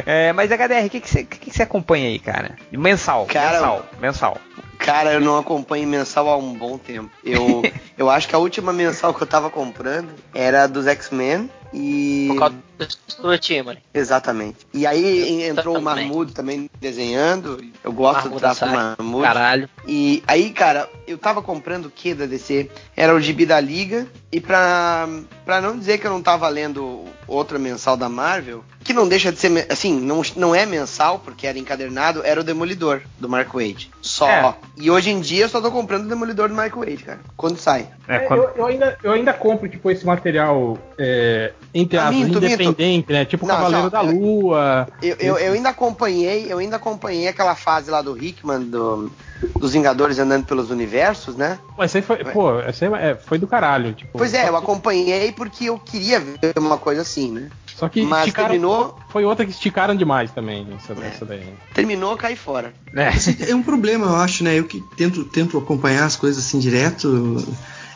[0.28, 2.56] é, mas HDR, o que, que, você, que, que você acompanha aí, cara?
[2.70, 4.38] Mensal, Cara, mensal, mensal.
[4.80, 7.10] Cara, eu não acompanho mensal há um bom tempo.
[7.22, 7.62] Eu,
[7.96, 12.26] eu acho que a última mensal que eu tava comprando era dos X-Men e.
[12.28, 12.69] Por causa
[13.08, 13.78] Stuart Timmony.
[13.92, 14.58] Exatamente.
[14.72, 16.06] E aí Eu entrou o também.
[16.08, 17.62] Mahmoud também desenhando.
[17.82, 18.96] Eu gosto do Mahmoud traço do Assad.
[18.98, 19.24] Mahmoud.
[19.24, 19.68] Caralho.
[19.86, 22.70] E aí, cara, eu tava comprando o que da DC?
[22.96, 24.06] Era o Gibi da Liga.
[24.32, 25.08] E pra,
[25.44, 29.32] pra não dizer que eu não tava lendo outra mensal da Marvel, que não deixa
[29.32, 33.52] de ser, assim, não, não é mensal, porque era encadernado, era o Demolidor, do Mark
[33.52, 33.90] Wade.
[34.00, 34.28] Só.
[34.28, 34.54] É.
[34.76, 37.18] E hoje em dia eu só tô comprando o Demolidor do Mark Wade, cara.
[37.36, 37.88] Quando sai.
[38.06, 42.04] É, É, quando- eu, eu ainda, eu ainda compro, tipo, esse material, é, entre Ah,
[42.08, 42.56] aspas, minto, minto.
[42.70, 43.24] Independente, né?
[43.24, 44.88] Tipo Não, Cavaleiro não, da Lua.
[45.02, 49.10] Eu, eu, eu ainda acompanhei, eu ainda acompanhei aquela fase lá do Hickman, do,
[49.58, 51.58] dos Vingadores andando pelos universos, né?
[51.76, 53.92] Mas essa aí foi, pô, essa aí é- foi do caralho.
[53.94, 57.48] Tipo, Pois é, eu acompanhei porque eu queria ver uma coisa assim, né?
[57.76, 61.06] Só que Mas esticaram, terminou- Foi outra que esticaram demais também, essa, É.
[61.08, 61.42] essa daí.
[61.72, 62.74] Terminou, cai fora.
[62.94, 63.50] É.
[63.50, 64.58] É um problema, eu acho, né?
[64.58, 67.42] Eu que tento, tento acompanhar as coisas assim direto.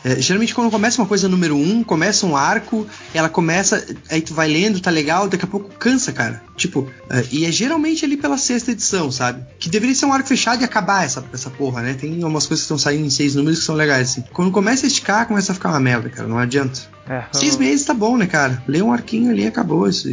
[0.05, 4.35] É, geralmente quando começa uma coisa número um, começa um arco, ela começa, aí tu
[4.35, 6.43] vai lendo, tá legal, daqui a pouco cansa, cara.
[6.55, 9.43] Tipo, é, e é geralmente ali pela sexta edição, sabe?
[9.57, 11.95] Que deveria ser um arco fechado e acabar essa, essa porra, né?
[11.95, 14.23] Tem umas coisas que estão saindo em seis números que são legais, assim.
[14.31, 16.81] Quando começa a esticar, começa a ficar uma merda, cara, não adianta.
[17.09, 18.61] É, Seis meses tá bom, né, cara?
[18.67, 19.87] Lê um arquinho ali e acabou.
[19.87, 20.07] Isso,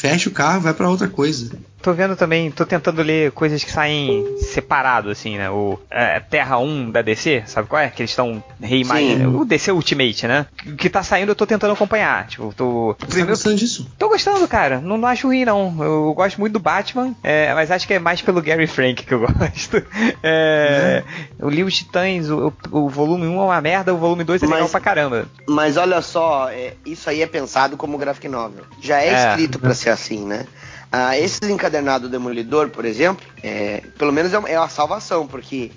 [0.00, 1.50] fecha o carro, vai pra outra coisa.
[1.80, 5.48] Tô vendo também, tô tentando ler coisas que saem separado, assim, né?
[5.48, 7.88] O é, Terra 1 da DC, sabe qual é?
[7.88, 9.40] Que eles estão reimaginando.
[9.40, 10.46] O DC Ultimate, né?
[10.66, 12.26] O que tá saindo eu tô tentando acompanhar.
[12.26, 12.96] Tipo, tô.
[13.08, 13.88] Você tá gostando disso?
[13.96, 14.80] tô gostando, cara.
[14.80, 15.76] Não, não acho ruim, não.
[15.80, 19.14] Eu gosto muito do Batman, é, mas acho que é mais pelo Gary Frank que
[19.14, 19.80] eu gosto.
[20.22, 21.04] É,
[21.38, 24.46] Eu li os Titãs, o, o volume 1 é uma merda, o volume 2 é
[24.46, 25.26] legal Mas- pra caramba.
[25.48, 28.64] Mas olha só, é, isso aí é pensado como graphic novel.
[28.80, 29.28] Já é, É.
[29.30, 30.46] escrito pra ser assim, né?
[30.90, 35.26] Ah, esses encadernados do Demolidor, por exemplo, é, pelo menos é uma, é uma salvação,
[35.26, 35.70] porque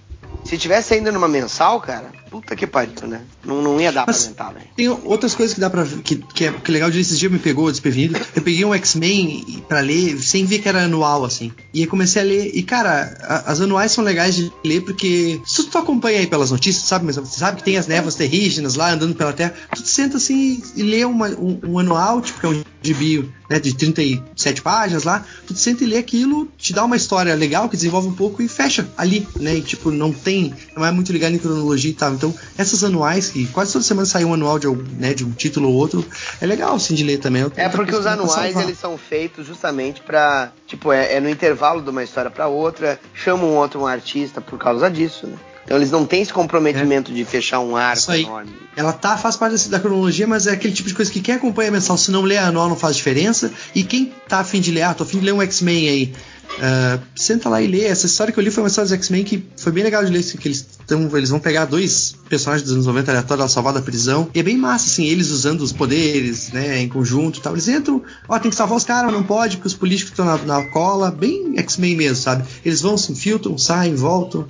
[0.45, 3.21] se tivesse ainda numa mensal, cara, puta que pariu, né?
[3.45, 4.71] Não, não ia dar Mas pra aumentar, velho.
[4.75, 7.31] Tem outras coisas que dá pra que, que, é, que é legal de esses dias
[7.31, 8.17] me pegou desprevenido.
[8.35, 11.51] Eu peguei um X-Men pra ler sem ver que era anual, assim.
[11.73, 12.51] E aí comecei a ler.
[12.55, 15.41] E, cara, a- as anuais são legais de ler porque.
[15.45, 17.05] Se tu acompanha aí pelas notícias, sabe?
[17.05, 19.53] Mas você sabe que tem as névoas terrígenas lá andando pela Terra.
[19.75, 23.59] Tu senta assim e lê uma- um, um anual, tipo, que é um gibi né,
[23.59, 25.25] de 37 páginas lá.
[25.45, 28.47] Tu senta e lê aquilo, te dá uma história legal que desenvolve um pouco e
[28.47, 29.55] fecha ali, né?
[29.55, 30.53] E, tipo, não tem.
[30.75, 32.13] Não é muito ligado em cronologia e tal.
[32.13, 35.69] Então, essas anuais, que quase toda semana sai um anual de, né, de um título
[35.69, 36.05] ou outro,
[36.39, 37.45] é legal assim de ler também.
[37.55, 40.51] É porque os anuais eles são feitos justamente pra.
[40.65, 44.39] Tipo, é, é no intervalo de uma história pra outra, chamam um outro um artista
[44.39, 45.37] por causa disso, né?
[45.63, 48.23] Então eles não têm esse comprometimento de fechar um arco Isso aí.
[48.23, 48.51] enorme.
[48.75, 51.71] Ela tá, faz parte da cronologia, mas é aquele tipo de coisa que quem acompanha
[51.71, 53.51] mensal, se não lê anual, não faz diferença.
[53.75, 56.13] E quem tá afim de ler, ah, tô afim de ler um X-Men aí.
[56.59, 57.85] Ah, senta lá e lê.
[57.85, 60.11] Essa história que eu li foi uma história dos X-Men que foi bem legal de
[60.11, 63.73] ler, que eles, tão, eles vão pegar dois personagens dos anos 90 aleatórios, ela salvar
[63.73, 64.29] da prisão.
[64.33, 67.53] E é bem massa, assim, eles usando os poderes, né, em conjunto e tal.
[67.53, 70.37] Eles entram, ó, tem que salvar os caras, não pode, porque os políticos estão na,
[70.37, 71.11] na cola.
[71.11, 72.43] Bem X-Men mesmo, sabe?
[72.63, 74.47] Eles vão, se infiltram, saem, voltam.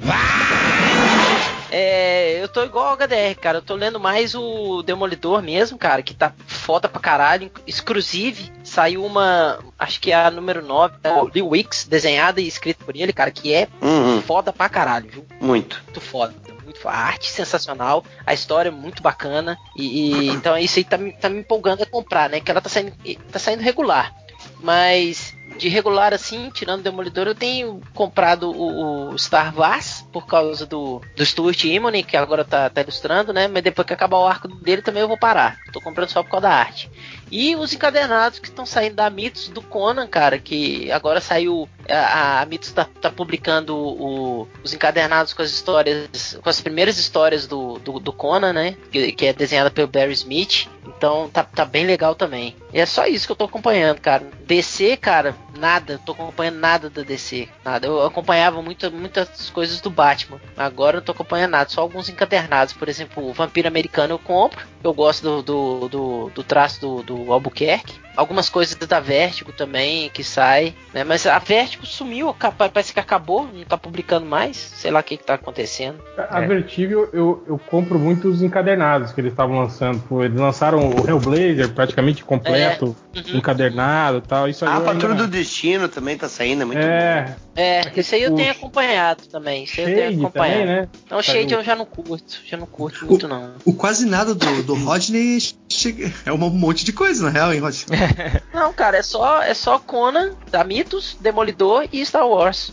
[1.72, 3.60] É, eu tô igual ao HDR, cara.
[3.60, 7.50] Eu tô lendo mais o Demolidor mesmo, cara, que tá foda pra caralho.
[7.66, 9.60] Exclusive, saiu uma.
[9.78, 13.32] Acho que é a número 9, da Lee Wicks, desenhada e escrita por ele, cara,
[13.32, 15.26] que é Uhum, foda pra caralho, viu?
[15.40, 15.82] muito.
[15.86, 16.34] Muito foda.
[16.64, 16.96] Muito foda.
[16.96, 19.58] A arte sensacional, a história é muito bacana.
[19.76, 22.40] E, e- então isso aí tá, me- tá me empolgando a comprar, né?
[22.40, 22.94] Que ela tá saindo,
[23.32, 24.14] tá saindo regular.
[24.60, 30.26] Mas de regular assim, tirando o Demolidor, eu tenho comprado o, o Star Wars por
[30.26, 33.48] causa do, do Stuart Immonen, que agora tá, tá ilustrando, né?
[33.48, 35.58] Mas depois que acabar o arco dele também eu vou parar.
[35.74, 36.90] Tô comprando só por causa da arte.
[37.32, 41.68] E os encadernados que estão saindo da Mitos do Conan, cara, que agora saiu.
[41.90, 46.38] A, a Mitos tá, tá publicando o- os encadernados com as histórias.
[46.42, 48.76] com as primeiras histórias do, do, do Conan, né?
[48.92, 50.68] Que, que é desenhada pelo Barry Smith.
[50.86, 52.56] Então tá, tá bem legal também.
[52.74, 54.28] E é só isso que eu tô acompanhando, cara.
[54.46, 56.00] DC, cara, nada.
[56.06, 57.48] Tô acompanhando nada da DC.
[57.64, 57.88] Nada.
[57.88, 60.40] Eu acompanhava muito, muitas coisas do Batman.
[60.58, 61.70] Agora não tô acompanhando nada.
[61.70, 62.74] Só alguns encadernados.
[62.74, 64.66] Por exemplo, o Vampiro Americano eu compro.
[64.84, 68.00] Eu gosto do, do, do, do traço do, do Albuquerque.
[68.14, 71.02] Algumas coisas da Vertigo também que sai, né?
[71.06, 74.58] Mas a Vertigo sumiu, parece que acabou, não tá publicando mais.
[74.58, 75.98] Sei lá o que, que tá acontecendo.
[76.30, 76.46] A É.
[76.48, 80.04] Vertigo eu, eu compro muitos encadernados que eles estavam lançando.
[80.24, 83.38] Eles lançaram o Hellblazer praticamente completo, Uhum.
[83.38, 84.48] encadernado e tal.
[84.50, 86.86] Isso aí A eu Patrulha ainda- do Destino também tá saindo, é muito bom.
[86.86, 89.64] É, É, isso aí eu o tenho acompanhado também.
[89.64, 90.60] Isso aí eu tenho acompanhado.
[90.62, 90.90] também, né?
[91.06, 92.40] Então, Shade eu já não curto.
[92.46, 93.54] Já não curto muito, não.
[93.66, 95.38] O quase nada do, do Rodney
[95.70, 97.62] chega- é um monte de coisa, na real, hein?
[98.54, 102.72] Não, cara, é só, é só Conan, da Mitos, Demolidor e Star Wars.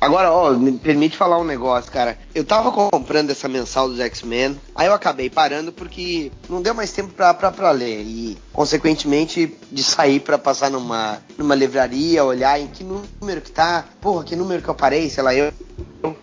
[0.00, 2.16] Agora, ó, me permite falar um negócio, cara.
[2.34, 6.92] Eu tava comprando essa mensal dos X-Men, aí eu acabei parando porque não deu mais
[6.92, 8.02] tempo pra, pra, pra ler.
[8.02, 13.84] E, consequentemente, de sair pra passar numa, numa livraria, olhar em que número que tá,
[14.00, 15.52] porra, que número que eu parei, sei lá, eu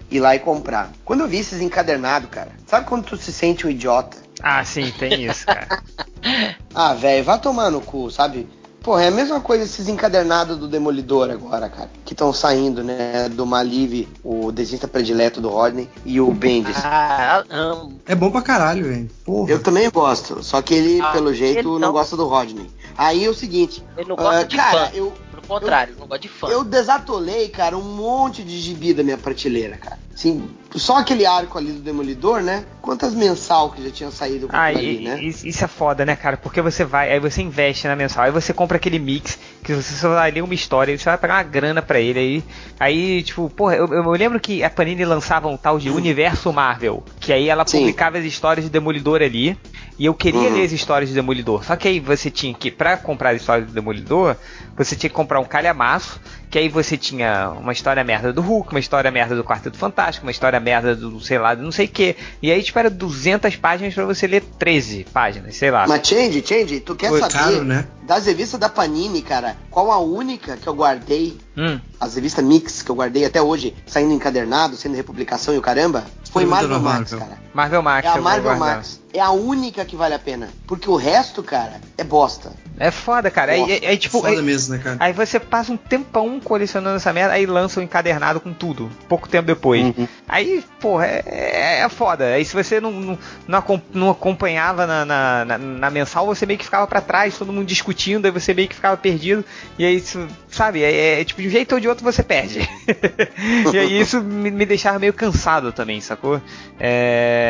[0.10, 0.92] ir lá e comprar.
[1.04, 4.18] Quando eu vi esses encadernados, cara, sabe quando tu se sente um idiota?
[4.42, 5.68] Ah, sim, tem isso, cara.
[6.74, 8.50] Ah, velho, vá tomar no cu, sabe?
[8.86, 11.90] Porra, é a mesma coisa esses encadernados do Demolidor agora, cara.
[12.06, 13.28] Que estão saindo, né?
[13.30, 16.78] Do Malive, o desenhista predileto do Rodney e o Bendis.
[16.86, 18.00] Ah, amo.
[18.06, 19.10] É bom pra caralho, velho.
[19.26, 19.50] Porra.
[19.50, 21.92] Eu também gosto, só que ele, Ah, pelo jeito, ele não não.
[21.92, 22.70] gosta do Rodney.
[22.96, 24.92] Aí é o seguinte, Ele não gosta ah, de cara, fã.
[24.94, 26.48] eu, Pelo contrário, não gosta de fã.
[26.50, 29.98] eu desatolei, cara, um monte de gibi da minha prateleira, cara.
[30.14, 32.66] Assim, só aquele arco ali do Demolidor, né?
[32.82, 35.24] Quantas mensal que já tinham saído com Ah, e, ali, né?
[35.24, 36.38] isso é foda, né, cara?
[36.38, 39.94] Porque você vai, aí você investe na mensal, aí você compra aquele mix, que você
[39.96, 42.44] só vai ler uma história, você vai pagar uma grana pra ele aí.
[42.80, 47.04] Aí, tipo, porra, eu, eu lembro que a Panini lançava um tal de Universo Marvel,
[47.20, 47.80] que aí ela Sim.
[47.80, 49.58] publicava as histórias de Demolidor ali,
[49.98, 50.56] e eu queria Uhum.
[50.56, 51.64] ler as histórias de Demolidor.
[51.64, 54.36] Só que aí você tinha que, pra comprar as histórias do Demolidor,
[54.76, 56.20] você tinha que comprar um calhamaço,
[56.56, 60.26] que aí você tinha uma história merda do Hulk, uma história merda do Quarteto Fantástico,
[60.26, 62.16] uma história merda do, sei lá, do não sei o que.
[62.42, 65.86] E aí, tipo, era 200 páginas pra você ler 13 páginas, sei lá.
[65.86, 67.86] Mas Change, Change, tu quer Foi saber caro, né?
[68.04, 71.78] das revistas da Panini, cara, qual a única que eu guardei, Hum.
[72.00, 76.06] as revistas Mix que eu guardei até hoje, saindo encadernado, sendo republicação e o caramba?
[76.32, 77.20] Foi Marvel da Max, Marvel.
[77.20, 77.45] cara.
[77.56, 78.06] Marvel Max.
[78.06, 78.58] É a Marvel.
[78.58, 79.02] Max.
[79.14, 80.50] É a única que vale a pena.
[80.68, 82.52] Porque o resto, cara, é bosta.
[82.78, 83.54] É foda, cara.
[83.54, 84.98] Aí, aí- aí, tipo, Foda aí, mesmo, né, cara?
[85.00, 89.30] aí você passa um tempão colecionando essa merda, aí lança um encadernado com tudo, pouco
[89.30, 89.82] tempo depois.
[89.98, 90.06] Uhum.
[90.28, 92.26] Aí, porra, é, é, é foda.
[92.26, 96.46] Aí se você não, não, não acom- não acompanhava na, na, na- na mensal, você
[96.46, 99.46] meio que ficava pra trás, todo mundo discutindo, aí você meio que ficava perdido.
[99.80, 102.68] E aí, isso, sabe, é, é, tipo, de um jeito ou de outro você perde.
[103.74, 106.42] e aí isso me, me deixava meio cansado também, sacou?
[106.78, 107.45] É,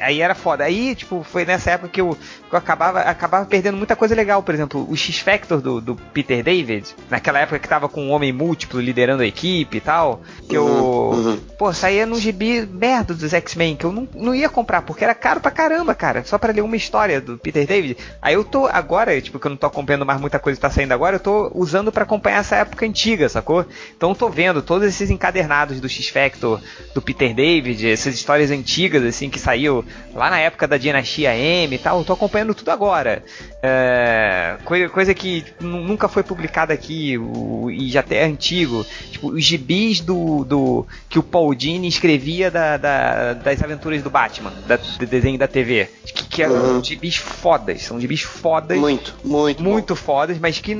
[0.00, 0.64] aí era foda.
[0.64, 2.16] Aí, tipo, foi nessa época que eu,
[2.48, 4.42] que eu acabava, acabava perdendo muita coisa legal.
[4.42, 8.32] Por exemplo, o X-Factor do, do Peter David, naquela época que tava com um homem
[8.32, 10.64] múltiplo liderando a equipe e tal, que eu.
[10.64, 11.40] Uhum, uhum.
[11.58, 15.14] Pô, saía num gibi merda dos X-Men, que eu não, não ia comprar, porque era
[15.14, 16.24] caro pra caramba, cara.
[16.24, 17.96] Só pra ler uma história do Peter David.
[18.22, 20.70] Aí eu tô agora, tipo, que eu não tô acompanhando mais muita coisa que tá
[20.70, 23.66] saindo agora, eu tô usando pra acompanhar essa época antiga, sacou?
[23.96, 26.60] Então eu tô vendo todos esses encadernados do X-Factor,
[26.94, 31.74] do Peter David, essas histórias antigas, assim, que saiu lá na época da Dinastia M
[31.74, 31.98] e tal.
[31.98, 33.22] Eu tô acompanhando tudo agora.
[33.62, 38.84] É, coisa, que nu- nunca foi publicada aqui o- e já até é antigo.
[39.10, 44.10] Tipo, os gibis do, do que o Paul Dini escrevia da- da- das aventuras do
[44.10, 45.88] Batman, da, do desenho da TV.
[46.06, 46.84] Que, que eram Uhum.
[46.84, 48.78] gibis fodas, são gibis fodas.
[48.78, 49.62] Muito, muito.
[49.62, 49.70] bom.
[49.70, 50.76] Muito fodas, mas que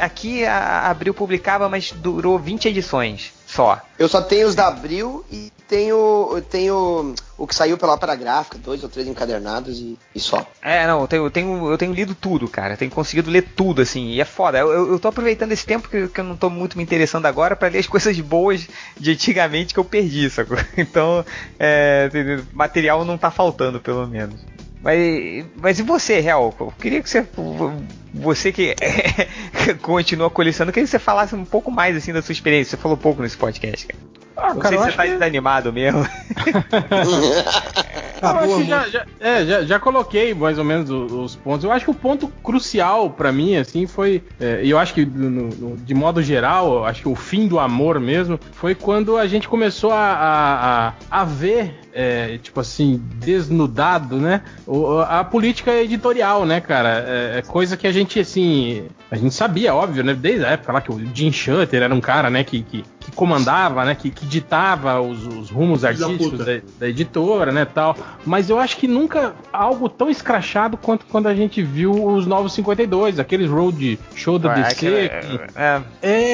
[0.00, 3.80] aqui a a Abril publicava, mas durou 20 edições só.
[3.98, 8.16] Eu só tenho os da Abril e tenho, eu tenho o que saiu pela Ópera
[8.16, 10.46] Gráfica, dois ou três encadernados e, e só.
[10.62, 12.76] É, não, eu tenho, eu tenho, eu tenho lido tudo, cara.
[12.76, 14.58] Tenho conseguido ler tudo, assim, e é foda.
[14.58, 17.26] Eu, eu, eu tô aproveitando esse tempo que, que eu não tô muito me interessando
[17.26, 18.66] agora pra ler as coisas boas
[18.98, 20.56] de antigamente que eu perdi, sacou?
[20.76, 21.24] Então,
[21.58, 22.08] é,
[22.52, 24.40] material não tá faltando, pelo menos.
[24.80, 26.54] Mas, mas e você, Real?
[26.58, 27.26] Eu queria que você.
[28.14, 28.74] Você que
[29.82, 32.76] continua colecionando, eu queria que você falasse um pouco mais assim da sua experiência.
[32.76, 34.17] Você falou pouco nesse podcast, cara.
[34.40, 36.06] Ah, Não cara, sei eu se você tá que- desanimado mesmo.
[38.20, 38.90] Eu acho Acabou, que já, amor.
[38.90, 41.62] já- é, já, já coloquei mais ou menos o- os, pontos.
[41.64, 44.24] Eu acho que o ponto crucial pra mim, assim, foi.
[44.40, 47.46] é, E eu acho que, no- no- de modo geral, eu acho que o fim
[47.46, 52.60] do amor mesmo foi quando a gente começou a, a, a- a ver, é, tipo
[52.60, 54.42] assim, desnudado, né?
[54.66, 57.04] o- a política editorial, né, cara?
[57.06, 58.84] É, é coisa que a gente, assim.
[59.10, 60.14] A gente sabia, óbvio, né?
[60.14, 63.10] Desde a época lá que o Jim Shutter era um cara, né, que, que, que
[63.12, 63.94] comandava, né?
[63.94, 67.96] Que, que ditava os, os rumos artísticos da, da editora, né, tal.
[68.26, 72.52] Mas eu acho que nunca algo tão escrachado quanto quando a gente viu os Novos
[72.52, 75.10] 52, aqueles road show da Ué, DC.
[75.56, 75.82] é,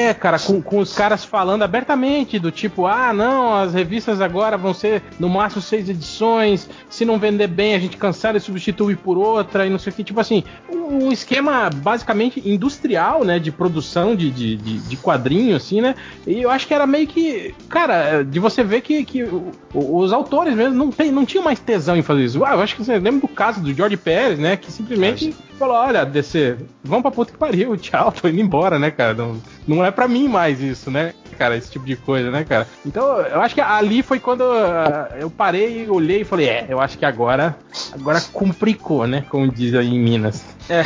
[0.09, 4.57] é, cara, com, com os caras falando abertamente do tipo, ah, não, as revistas agora
[4.57, 8.95] vão ser no máximo seis edições, se não vender bem a gente cancela e substitui
[8.95, 10.03] por outra e não sei o que.
[10.03, 15.81] Tipo assim, um esquema basicamente industrial, né, de produção de, de, de, de quadrinho, assim,
[15.81, 15.95] né,
[16.25, 19.27] e eu acho que era meio que, cara, de você ver que, que
[19.73, 22.43] os autores mesmo não, tem, não tinham mais tesão em fazer isso.
[22.43, 25.75] Ah, eu acho que você lembra do caso do George Pérez, né, que simplesmente falou,
[25.75, 29.85] olha, DC, vamos pra puta que pariu, tchau, tô indo embora, né, cara, não, não
[29.85, 32.67] é pra mim mais isso, né, cara, esse tipo de coisa, né, cara.
[32.85, 36.79] Então, eu acho que ali foi quando ah, eu parei, olhei e falei, é, eu
[36.79, 37.57] acho que agora,
[37.91, 40.43] agora complicou, né, como diz aí em Minas.
[40.69, 40.81] É,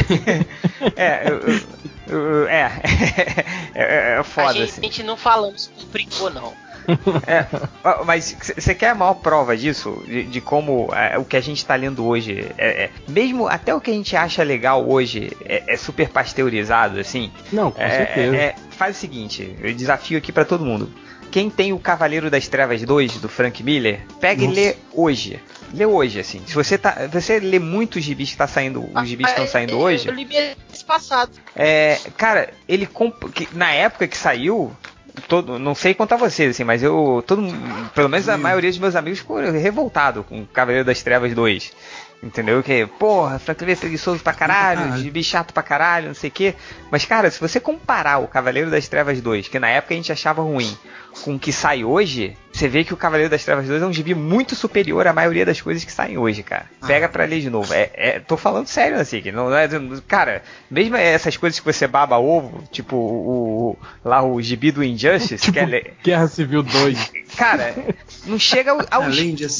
[0.95, 1.61] é, eu- eu-
[2.19, 2.71] eu- é,
[3.75, 4.81] é, é a foda, gente, assim.
[4.81, 6.53] a gente não falamos com brincou, não.
[7.27, 7.45] É,
[8.03, 10.01] mas você quer a maior prova disso?
[10.07, 13.75] De, de como é, o que a gente tá lendo hoje, é, é- mesmo até
[13.75, 17.31] o que a gente acha legal hoje, é, é super pasteurizado, assim?
[17.51, 18.35] Não, com É, certeza.
[18.35, 20.89] é, faz o seguinte, eu desafio aqui pra todo mundo.
[21.31, 24.59] Quem tem o Cavaleiro das Trevas 2 do Frank Miller, pega Nossa.
[24.59, 25.39] e lê hoje.
[25.73, 26.41] Lê hoje, assim.
[26.47, 27.07] Se você tá.
[27.11, 28.89] Você lê muitos gibis que tá saindo.
[28.95, 30.07] Os gibis que estão saindo Eu- hoje.
[30.07, 30.55] Eu li mês
[30.85, 31.31] passado.
[31.55, 33.23] É, cara, ele comp...
[33.31, 34.71] que na época que saiu,
[35.27, 37.43] todo, não sei quanto a vocês, assim, mas eu, todo,
[37.93, 41.71] pelo menos a maioria dos meus amigos ficou revoltado com Cavaleiro das Trevas 2.
[42.21, 42.61] Entendeu?
[42.61, 45.01] Que, porra, Frank Miller é preguiçoso pra caralho, Caralho.
[45.01, 46.53] gibi chato pra caralho, não sei o quê.
[46.91, 50.11] Mas, cara, se você comparar o Cavaleiro das Trevas 2, que na época a gente
[50.11, 50.75] achava ruim,
[51.23, 53.91] com o que sai hoje, você vê que o Cavaleiro das Trevas 2 é um
[53.93, 56.65] gibi muito superior à maioria das coisas que saem hoje, cara.
[56.87, 57.73] Pega pra ler de novo.
[57.73, 59.67] É, é- tô falando sério, assim, que não é.
[60.07, 64.83] Cara, mesmo essas coisas que você baba ovo, tipo o, o- lá o gibi do
[64.83, 67.11] Injustice, que é, le- Guerra Civil 2.
[67.37, 67.75] Cara,
[68.25, 69.15] não chega ao- aos,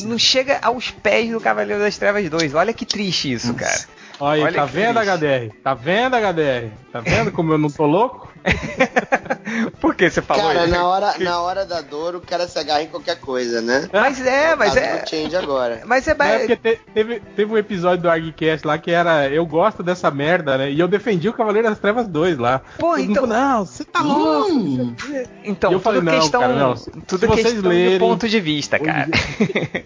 [0.08, 2.54] não chega aos pés do Cavaleiro das Trevas 2.
[2.54, 3.80] Olha que triste isso, cara.
[4.20, 5.00] Olha, Olha tá vendo.
[5.00, 5.54] HDR?
[5.64, 6.72] Tá vendo, HDR?
[6.92, 8.28] Tá vendo como eu não tô louco?
[9.82, 10.74] Por que você falou Cara, isso?
[10.74, 13.90] na hora, na hora da dor, o cara se agarra em qualquer coisa, né?
[13.92, 14.98] Mas é, mas é.
[15.02, 15.82] do Change agora.
[15.86, 19.46] Mas é é porque te- teve, teve um episódio do ArgCast lá que era Eu
[19.46, 20.72] gosto dessa merda, né?
[20.72, 22.60] E eu defendi o Cavaleiro das Trevas 2 lá.
[22.78, 24.52] Pô, Todo mundo então- falou, não, você tá louco.
[24.52, 24.96] Hum,
[25.44, 27.94] Então, E eu falei, tudo não, questão, cara, não, se- tudo se vocês questão lerem-
[27.94, 29.08] de ponto de vista, cara.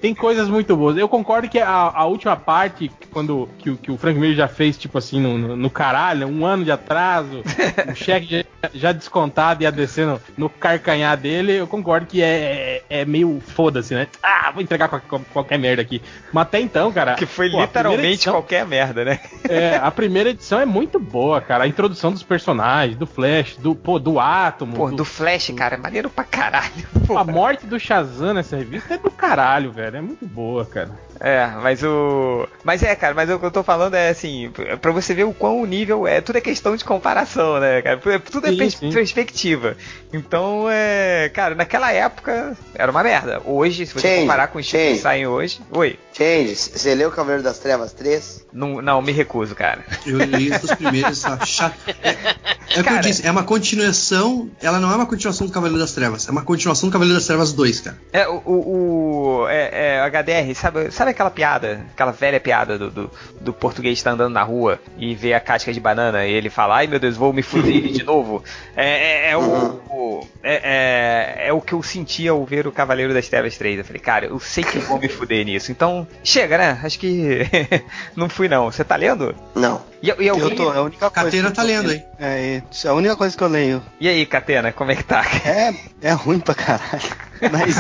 [0.02, 0.98] Tem coisas muito boas.
[0.98, 4.48] Eu concordo que a, a última parte, quando que, o- que o Frank Miller já
[4.48, 7.44] fez, tipo assim, no, no, no caralho, um ano de atraso,
[7.92, 12.82] o cheque já, já descontado e ia descendo no carcanhar dele, eu concordo que é,
[12.90, 14.08] é, é meio foda-se, né?
[14.22, 16.02] Ah, vou entregar qualquer, qualquer merda aqui.
[16.32, 17.16] Mas até então, cara.
[17.16, 19.20] Que foi pô, a literalmente edição- qualquer merda, né?
[19.48, 21.64] É, a primeira edição é muito boa, cara.
[21.64, 24.76] A introdução dos personagens, do Flash, do, pô, do Átomo.
[24.76, 26.72] Pô, do- do Flash, cara, é maneiro pra caralho.
[27.06, 27.18] Pô.
[27.18, 29.98] A morte do Shazam nessa revista é do caralho, velho.
[29.98, 30.90] É muito boa, cara.
[31.20, 32.48] É, mas o.
[32.64, 34.52] Mas é, cara, mas o que eu tô falando é assim,
[34.82, 36.22] pra você ver o quão o nível é.
[36.22, 38.00] Tudo é questão de comparação, né, cara?
[38.20, 38.92] Tudo é Sim, pers- sim.
[38.92, 39.76] perspectiva.
[40.14, 41.30] Então, é.
[41.34, 43.42] Cara, naquela época era uma merda.
[43.46, 45.60] Hoje, se você Change, comparar com os títulos que saem hoje.
[45.72, 46.00] Oi.
[46.14, 48.46] Change, você leu Cavaleiro das Trevas 3?
[48.54, 49.84] Não, não, me recuso, cara.
[50.06, 51.76] eu li os primeiros, tá chato.
[52.04, 54.50] É, é o que eu disse, é uma continuação.
[54.62, 57.26] Ela não é uma continuação do Cavaleiro das Trevas, é uma continuação do Cavaleiro das
[57.26, 57.98] Trevas 2, cara.
[58.14, 62.92] É, o, o, o- é, é, HDR, sabe, sabe aquela piada, aquela velha piada do,
[62.92, 63.12] do,
[63.42, 66.50] do português que tá andando na rua e vê a casca de banana e ele
[66.50, 68.44] fala, ai meu Deus, vou me fuder de novo?
[68.76, 72.72] É, é, é o, o- é, é, é o que eu sentia ao ver o
[72.72, 73.80] Cavaleiro das Trevas 3.
[73.80, 75.72] Eu falei, cara, eu sei que vou me fuder nisso.
[75.72, 76.80] Então, chega, né?
[76.84, 77.40] Acho que
[78.16, 78.72] não fui não.
[78.72, 79.36] Você tá lendo?
[79.56, 79.82] Não.
[80.02, 80.50] E, e alguém...
[80.50, 81.26] Eu tô, é a única coisa.
[81.26, 82.04] Catena tá lendo aí.
[82.20, 83.82] É, isso é a única coisa que eu leio.
[84.00, 85.24] E aí, Catena, como é que tá?
[85.46, 87.10] É, é ruim pra caralho.
[87.52, 87.76] Mas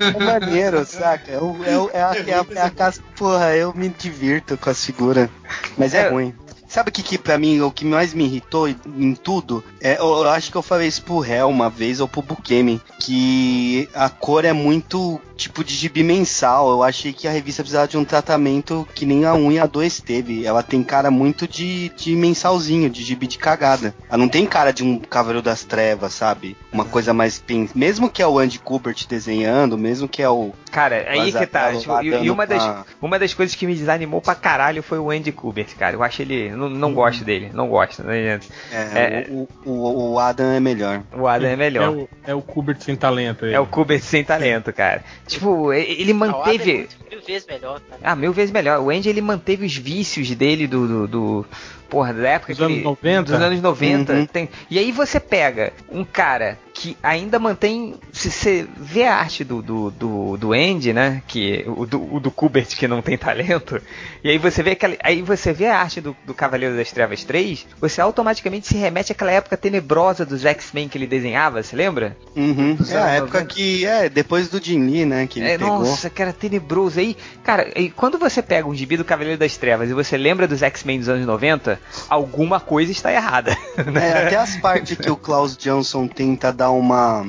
[0.00, 1.30] é maneiro, saca?
[1.30, 3.00] É, é, é a, é, a, é a casa.
[3.16, 5.28] Porra, eu me divirto com as figuras.
[5.76, 6.08] Mas é, É.
[6.08, 6.34] ruim.
[6.76, 9.64] Sabe o que, que pra mim, o que mais me irritou em tudo?
[9.80, 12.82] É, eu, eu acho que eu falei isso pro Hell uma vez, ou pro Bukemi,
[13.00, 16.70] que a cor é muito tipo de gibi mensal.
[16.70, 19.66] Eu achei que a revista precisava de um tratamento que nem a 1 e a
[19.66, 20.44] 2 teve.
[20.44, 23.94] Ela tem cara muito de, de mensalzinho, de gibi de cagada.
[24.08, 26.56] Ela não tem cara de um Cavaleiro das Trevas, sabe?
[26.72, 27.42] Uma coisa mais.
[27.74, 30.52] Mesmo que é o Andy Kubert desenhando, mesmo que é o.
[30.76, 31.72] Cara, aí que tá.
[31.74, 34.82] Tipo, lá e, e uma, das, pra- uma das coisas que me desanimou pra caralho
[34.82, 35.96] foi o Andy Kubert, cara.
[35.96, 36.50] Eu acho ele.
[36.50, 37.50] Não, não gosto dele.
[37.54, 38.02] Não gosto.
[38.02, 38.38] Né?
[38.70, 39.26] É, É.
[39.30, 41.02] O, o, o Adam é melhor.
[41.16, 41.88] O Adam é É melhor.
[41.96, 43.54] o, é o Kubert sem talento aí.
[43.54, 45.02] É o Kubert sem talento, cara.
[45.26, 46.74] Tipo, ele Ah, o Adam é manteve.
[46.74, 48.00] muito- mil vezes melhor, cara.
[48.04, 48.78] Ah, mil vezes melhor.
[48.80, 50.86] O Andy ele manteve os vícios dele do.
[50.86, 51.46] do, do-
[51.88, 53.32] porra, da época Dos que anos ele- 90?
[53.32, 54.12] Dos anos 90.
[54.12, 54.26] Uhum.
[54.26, 57.94] Tem- e aí você pega um cara que ainda mantém.
[58.12, 61.22] Se você vê a arte do, do, do, do Andy, né?
[61.26, 63.80] Que, o, do, o do Kubert que não tem talento.
[64.22, 67.24] E aí você vê aquela, aí você vê a arte do, do Cavaleiro das Trevas
[67.24, 72.14] 3, você automaticamente se remete àquela época tenebrosa dos X-Men que ele desenhava, você lembra?
[72.36, 72.76] Uhum.
[72.90, 73.54] É a época 90.
[73.54, 73.86] que.
[73.86, 75.26] É, depois do Jim Lee, né?
[75.26, 75.78] Que ele É, pegou.
[75.78, 77.00] nossa, que era tenebroso.
[77.00, 80.46] Aí, cara, e quando você pega um gibi do Cavaleiro das Trevas e você lembra
[80.46, 81.75] dos X-Men dos anos 90,
[82.08, 83.56] alguma coisa está errada.
[83.92, 84.08] né?
[84.10, 87.26] É, até as partes que o Klaus Johnson tenta dar uma.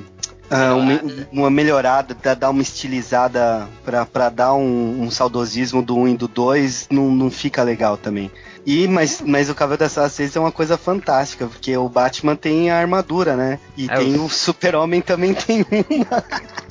[0.50, 5.98] ah, uma, uma melhorada, da- dar uma estilizada pra, pra dar um, um saudosismo do
[5.98, 8.32] 1 e do 2, não, não fica legal também.
[8.70, 12.36] E, mas, mas o Cavaleiro das Trevas 6 é uma coisa fantástica, porque o Batman
[12.36, 13.60] tem a armadura, né?
[13.78, 16.22] E É, tem o- o Super-Homem também tem uma.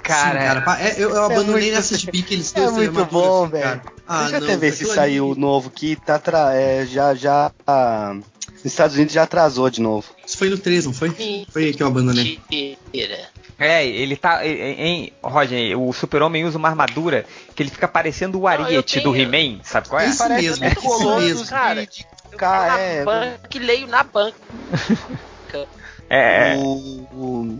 [0.03, 0.83] Cara, Sim, cara.
[0.83, 3.83] é, eu, eu abandonei muito- nessa que eles É têm muito armadura, bom, assim, velho.
[4.07, 7.51] Ah, Deixa eu até ver se saiu o novo que tá tra- é, já já
[7.67, 8.15] ah,
[8.53, 10.05] nos Estados Unidos já atrasou de novo.
[10.27, 11.11] Isso foi no 3, não foi?
[11.11, 11.47] Sim.
[11.51, 12.39] Foi aí que eu abandonei.
[12.53, 13.31] Mentira.
[13.59, 14.47] É, ele tá.
[14.47, 19.35] Em, Roger, o Super-Homem usa uma armadura que ele fica parecendo o Ariete do tenho-
[19.35, 20.07] He-Man, sabe qual é?
[20.07, 21.47] Isso mesmo, muito isso mesmo.
[21.47, 24.37] Cara, de, de Eu cá, é, banca e leio na banca.
[26.09, 26.63] É, é, o,
[27.13, 27.59] o-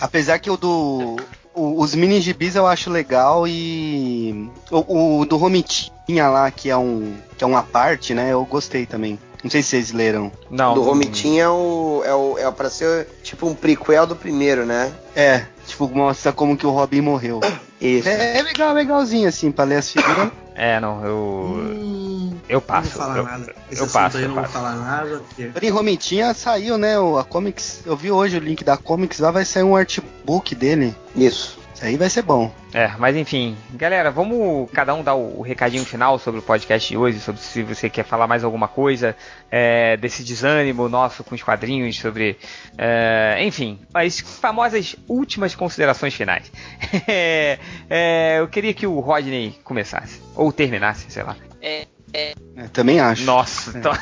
[0.00, 1.16] apesar que o do
[1.52, 6.76] o- os mini gibis eu acho legal e o, o do Romitinha lá que é
[6.76, 8.32] um que é uma parte, né?
[8.32, 9.18] Eu gostei também.
[9.42, 10.30] Não sei se vocês leram.
[10.50, 10.74] não.
[10.74, 12.38] do Romitinho é o, é o.
[12.38, 14.92] É pra ser tipo um prequel do primeiro, né?
[15.16, 17.40] É, tipo mostra como que o Robin morreu.
[17.80, 18.08] Isso.
[18.08, 20.30] É, é legal, legalzinho assim para ler as figuras.
[20.62, 21.16] É, não, eu.
[21.16, 22.98] Hum, Eu passo.
[22.98, 23.54] Não vou falar eu, nada.
[23.70, 24.54] Esse eu passo, aí eu não vou passo.
[24.54, 25.22] falar nada.
[25.26, 25.50] Porque...
[25.66, 26.98] Em Romitinha saiu, né?
[26.98, 27.80] o- A Comics.
[27.86, 30.94] Eu vi hoje o link da Comics lá, vai sair um artbook dele.
[31.16, 31.58] Isso.
[31.82, 32.52] Aí vai ser bom.
[32.74, 36.96] É, mas enfim, galera, vamos cada um dar o, recadinho final sobre o podcast de
[36.96, 39.16] hoje, sobre se você quer falar mais alguma coisa
[39.50, 42.38] é, desse desânimo nosso com os quadrinhos, sobre.
[42.76, 46.50] é, enfim, as famosas últimas considerações finais.
[47.06, 47.58] É,
[47.88, 51.36] é, eu queria que o Rodney começasse, ou terminasse, sei lá.
[51.60, 53.24] É, É, É, também acho.
[53.24, 53.92] Nossa, então...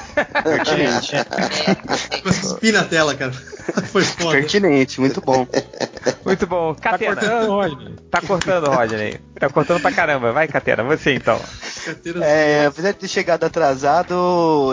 [0.42, 1.12] Pertinente.
[2.12, 3.32] Eu cuspi na tela, cara.
[3.92, 4.32] Foi foda.
[4.32, 5.46] Pertinente, muito bom.
[6.24, 6.74] muito bom.
[6.74, 7.16] Tá Catena.
[7.16, 7.94] cortando, Rodney.
[8.10, 9.20] Tá cortando, Rodney.
[9.38, 10.32] Tá cortando pra caramba.
[10.32, 11.40] Vai, Catena, você então.
[12.22, 14.14] É, apesar de ter chegado atrasado,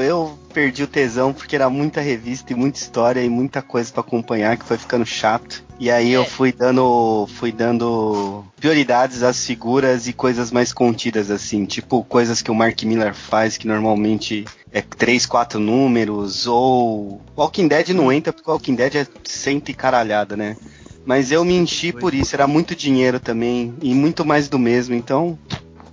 [0.02, 4.02] eu perdi o tesão porque era muita revista e muita história e muita coisa pra
[4.02, 5.64] acompanhar que foi ficando chato.
[5.80, 6.26] E aí eu É.
[6.26, 12.50] fui dando, fui dando prioridades às figuras e coisas mais contidas assim, tipo coisas que
[12.50, 18.34] o Mark Miller faz que normalmente é três, quatro números ou Walking Dead não entra
[18.34, 20.58] porque Walking Dead é cento e caralhada, né?
[21.06, 24.94] Mas eu me enchi por isso, era muito dinheiro também e muito mais do mesmo,
[24.94, 25.40] então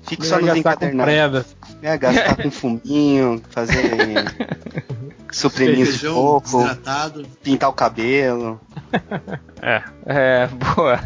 [0.08, 1.46] fico só nos encadernados.
[1.82, 1.94] Preda.
[1.94, 4.24] É, gastar com fuminho, fazer
[5.32, 7.26] supriminhos de coco, desidratado.
[7.42, 8.60] pintar o cabelo.
[9.64, 10.98] É, é boa.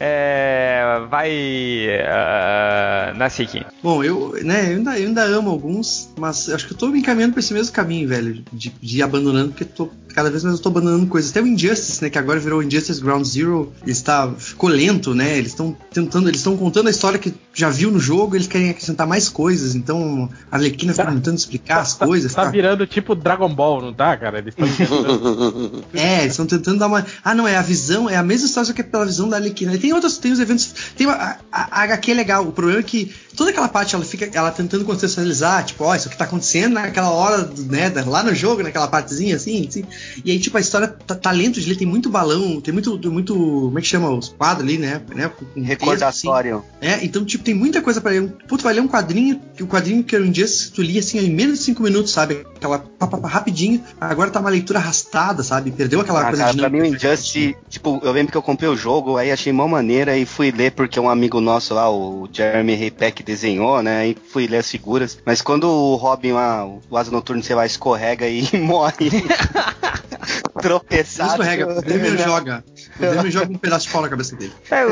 [0.00, 1.30] É, vai.
[1.30, 3.64] Uh, Nasiki.
[3.80, 6.98] Bom, eu, né, eu ainda, eu ainda amo alguns, mas acho que eu tô me
[6.98, 9.88] encaminhando pra esse mesmo caminho, velho, de, de ir abandonando, porque tô,
[10.20, 11.30] cada vez mais eu tô abandonando coisas.
[11.30, 15.36] Até o Injustice, né, que agora virou Injustice Ground Zero, ele está, ficou lento, né,
[15.38, 18.70] eles estão tentando, eles estão contando a história que já viu no jogo, eles querem
[18.70, 22.32] acrescentar mais coisas, então a Arlequina fica Tá- tentando explicar as Tá- coisas.
[22.34, 22.50] Tá tá?
[22.50, 24.38] virando tipo Dragon Ball, não tá, cara?
[24.38, 25.84] Eles estão inventando.
[25.94, 27.04] É, eles estão tentando dar uma.
[27.24, 29.36] Ah, não, é a visão, é a mesma história, só que é pela visão da
[29.36, 29.74] Arlequina.
[29.74, 30.72] E tem outros, tem os eventos.
[30.96, 32.46] Tem uma, a, a HQ é legal.
[32.46, 36.08] O problema é que toda aquela parte ela fica ela tentando contextualizar, tipo, ó, isso
[36.08, 39.84] aqui tá acontecendo naquela hora, do- né, lá no jogo, naquela partezinha assim, assim.
[40.24, 42.98] E aí, tipo, a história tá, tá lento de ler, tem muito balão, tem muito,
[43.10, 43.34] muito.
[43.34, 44.10] Como é que chama?
[44.10, 45.00] Os quadros ali, né?
[45.14, 46.28] né com texto, assim.
[46.28, 46.64] Recordatório.
[46.80, 48.28] É, então, tipo, tem muita coisa pra ler.
[48.48, 51.18] Puto, vai ler um quadrinho, que o quadrinho que era um dia tu lia assim
[51.18, 52.46] em menos de 5 minutos, sabe?
[52.56, 53.82] Aquela pá, pá, pá, rapidinho.
[54.00, 55.70] Agora tá uma leitura arrastada, sabe?
[55.70, 58.42] Perdeu aquela Ah, coisa cara, de pra mim o Injustice, tipo, eu lembro que eu
[58.42, 61.90] comprei o jogo, aí achei mó maneira e fui ler porque um amigo nosso lá,
[61.90, 64.08] o Jeremy Haypack, desenhou, né?
[64.08, 65.18] E fui ler as figuras.
[65.24, 69.10] Mas quando o Robin lá, o Asa Noturno, sei lá, escorrega e morre.
[70.60, 71.30] Tropeçado.
[71.42, 72.18] escorrega, o Demian Não.
[72.24, 72.64] joga.
[72.98, 74.52] O Demian joga um pedaço de pau na cabeça dele.
[74.70, 74.90] É, o.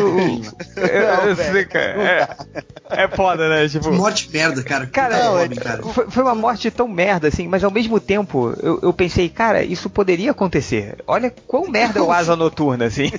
[0.76, 3.68] eu- eu velho, sei, cara, é, é foda, né?
[3.68, 3.92] Tipo.
[3.92, 4.86] Morte merda, cara.
[4.86, 5.82] Cara, não, Robin, cara.
[5.82, 9.62] Foi, foi uma morte tão merda, assim, mas ao mesmo tempo eu, eu pensei, cara,
[9.62, 10.96] isso poderia acontecer.
[11.06, 13.10] Olha quão merda é o Asa Noturna, assim.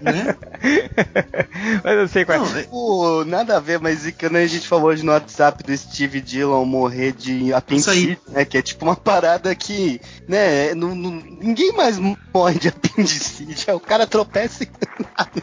[0.00, 0.34] Né?
[1.84, 2.40] mas eu sei qual é.
[2.40, 5.76] Não, é- Pô, nada a ver, mas quando a gente falou hoje no WhatsApp do
[5.76, 8.44] Steve Dillon morrer de apendicite, né?
[8.44, 10.74] Que é tipo uma parada que, né?
[10.74, 11.98] não- ninguém mais
[12.32, 13.70] morre de apendicite.
[13.70, 14.68] O cara tropeça e.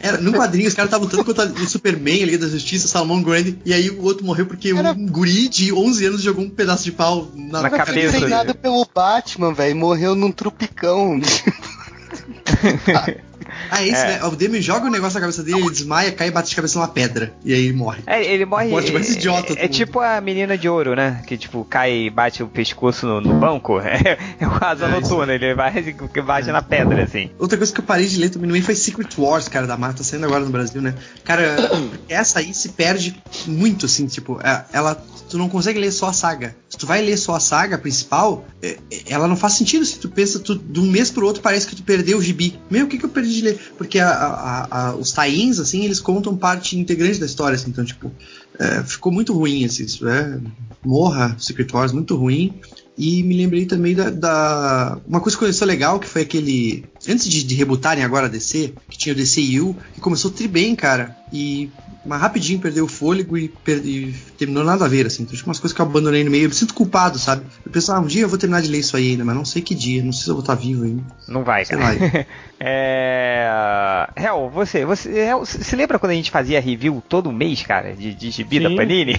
[0.00, 3.22] Era, no quadrinho, os caras estavam lutando contra o Superman, a Liga da Justiça, Salomão
[3.22, 6.50] Grande, e aí o outro morreu porque Era- um guri de 11 anos jogou um
[6.50, 8.18] pedaço de pau na, Na Foi cabeça.
[8.18, 9.76] treinado pelo Batman, velho.
[9.76, 11.20] Morreu num trupicão.
[13.70, 14.06] Ah, é isso, É.
[14.18, 14.24] né?
[14.24, 16.78] O Demian joga o negócio na cabeça dele, ele desmaia, cai e bate de cabeça
[16.78, 17.32] numa pedra.
[17.44, 18.02] E aí ele morre.
[18.06, 18.68] É, ele morre.
[18.68, 19.72] Morte mais idiota do É, é mundo.
[19.74, 21.22] tipo a menina de ouro, né?
[21.26, 23.80] Que tipo, cai e bate o pescoço no, no banco.
[23.92, 27.30] É, é o asa É, noturna, ele vai e bate na pedra, assim.
[27.38, 30.04] Outra coisa que eu parei de ler também foi Secret Wars, cara, da Marta, tá
[30.04, 30.94] saindo agora no Brasil, né?
[31.24, 31.56] Cara,
[32.08, 35.02] essa aí se perde muito, assim, tipo, é- ela.
[35.32, 36.54] Tu não consegue ler só a saga.
[36.68, 39.82] Se tu vai ler só a saga principal, é- é- ela não faz sentido.
[39.82, 42.60] Se tu pensa, tu, de um mês pro outro parece que tu perdeu o gibi.
[42.70, 43.58] Meu, o que, que eu perdi de ler?
[43.78, 47.82] Porque a- a- a- os tie-ins, assim, eles contam parte integrante da história, assim, então,
[47.82, 48.12] tipo,
[48.58, 50.38] é, ficou muito ruim, assim, isso é.
[50.84, 52.52] Morra, Secret Wars, muito ruim.
[52.98, 56.84] E me lembrei também da, da- Uma coisa que começou legal, que foi aquele.
[57.08, 60.76] Antes de, de rebutarem agora a DC, que tinha o DCU, que começou tri bem,
[60.76, 61.16] cara.
[61.32, 61.70] E.
[62.04, 65.22] Mas rapidinho perdeu o fôlego e, per- e terminou nada a ver, assim.
[65.22, 66.44] Então, tinha umas coisas que eu abandonei no meio.
[66.44, 67.44] Eu me sinto culpado, sabe?
[67.64, 69.44] Eu pensava, ah, um dia eu vou terminar de ler isso aí ainda, mas não
[69.44, 71.02] sei que dia, não sei se eu vou estar vivo ainda.
[71.28, 71.94] Não vai, Sei cara.
[71.94, 72.26] lá.
[72.60, 74.08] é.
[74.16, 78.12] Hel, você, você Hel, se lembra quando a gente fazia review todo mês, cara, de,
[78.14, 78.76] de gibi da Sim.
[78.76, 79.16] Panini?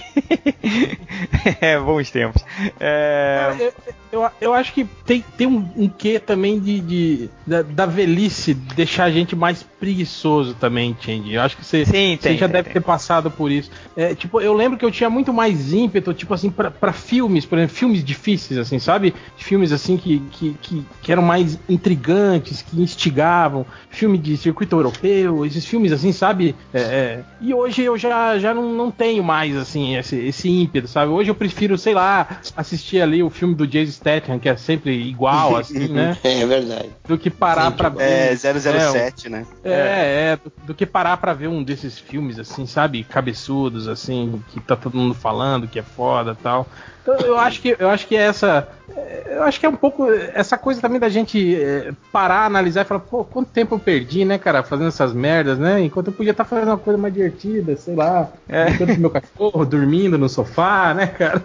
[1.60, 2.44] é, bons tempos.
[2.80, 3.50] É,
[4.12, 7.86] Eu, eu, eu acho que tem, tem um, um quê também de, de- da, da
[7.86, 11.32] velhice deixar a gente mais preguiçoso também, Change.
[11.32, 12.73] Eu acho que você, Sim, você tem, já tem, deve tem.
[12.74, 13.70] Ter passado por isso.
[13.96, 17.46] É, tipo, eu lembro que eu tinha muito mais ímpeto, tipo assim, pra, pra filmes,
[17.46, 19.14] por exemplo, filmes difíceis, assim, sabe?
[19.36, 25.46] Filmes assim que, que, que, que eram mais intrigantes, que instigavam, filme de circuito europeu,
[25.46, 26.54] esses filmes assim, sabe?
[26.72, 27.24] É, é.
[27.40, 31.12] E hoje eu já, já não, não tenho mais, assim, esse, esse ímpeto, sabe?
[31.12, 34.92] Hoje eu prefiro, sei lá, assistir ali o filme do Jason Statham, que é sempre
[34.92, 36.16] igual, assim, né?
[36.24, 36.90] É verdade.
[37.06, 38.02] Do que parar pra ver.
[38.02, 39.46] É 007, né?
[39.62, 43.04] É, é, do, do que parar pra ver um desses filmes, assim, sabe?
[43.04, 46.66] Cabeçudos, assim, que tá todo mundo falando que é foda e tal.
[47.02, 48.66] Então eu acho que eu acho que é essa.
[49.26, 52.84] Eu acho que é um pouco essa coisa também da gente é, parar, analisar e
[52.84, 55.80] falar, pô, quanto tempo eu perdi, né, cara, fazendo essas merdas, né?
[55.82, 58.64] Enquanto eu podia estar fazendo uma coisa mais divertida, sei lá, É.
[58.70, 61.42] brincando com meu cachorro, dormindo no sofá, né, cara?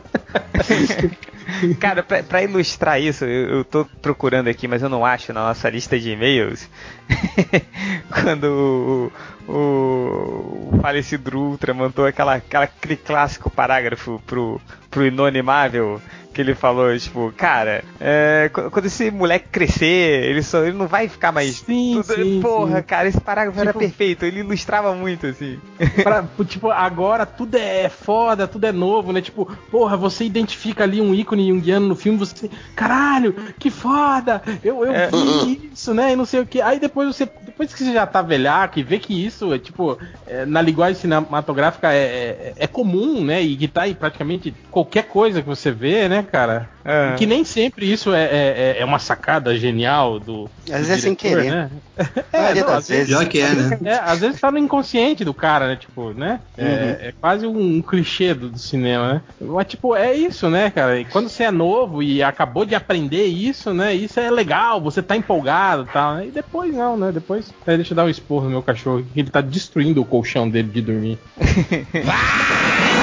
[1.79, 5.47] Cara, pra, pra ilustrar isso, eu, eu tô procurando aqui, mas eu não acho na
[5.47, 6.69] nossa lista de e-mails.
[8.23, 9.11] Quando
[9.47, 16.01] o, o, o falecido Ultra mandou aquela, aquela, aquele clássico parágrafo pro, pro Inonimável
[16.39, 20.87] que ele falou, tipo, cara, é, qu- quando esse moleque crescer, ele, só, ele não
[20.87, 21.57] vai ficar mais.
[21.57, 22.83] Sim, tudo- sim, Porra, sim.
[22.83, 25.59] cara, esse parágrafo era Tipo- perfeito, ele ilustrava muito, assim.
[26.01, 29.19] Pra- tipo, agora tudo é foda, tudo é novo, né?
[29.21, 32.49] Tipo, porra, você identifica ali um ícone junguiano no filme, você.
[32.73, 34.41] Caralho, que foda!
[34.63, 35.07] Eu, eu É.
[35.07, 36.13] vi isso, né?
[36.13, 36.61] E não sei o que.
[36.61, 37.27] Aí depois você.
[37.45, 39.97] Depois que você já tá velhaco e vê que isso é tipo.
[40.25, 43.41] é, na linguagem cinematográfica é, é, é comum, né?
[43.41, 46.69] E que tá em praticamente qualquer coisa que você vê, né, cara?
[46.86, 47.13] É.
[47.17, 50.49] Que nem sempre isso é, é, é uma sacada genial do.
[50.71, 51.51] Às do vezes é sem diretor, querer.
[51.51, 51.69] Né?
[52.34, 53.07] Maioria não, às vezes- vezes.
[53.17, 53.77] Pior que é, né?
[53.84, 55.75] é, às vezes tá no inconsciente do cara, né?
[55.75, 56.39] Tipo, né?
[56.57, 59.21] É, é quase um, um clichê do, do cinema, né?
[59.41, 60.99] Mas, tipo, é isso, né, cara?
[60.99, 63.93] E quando você é novo e acabou de aprender isso, né?
[63.93, 66.15] Isso é legal, você tá empolgado e tal.
[66.15, 66.27] né?
[66.27, 67.11] E depois não, né?
[67.11, 67.51] Depois.
[67.67, 70.49] Aí deixa eu dar um esporro no meu cachorro, que ele tá destruindo o colchão
[70.49, 71.19] dele de dormir.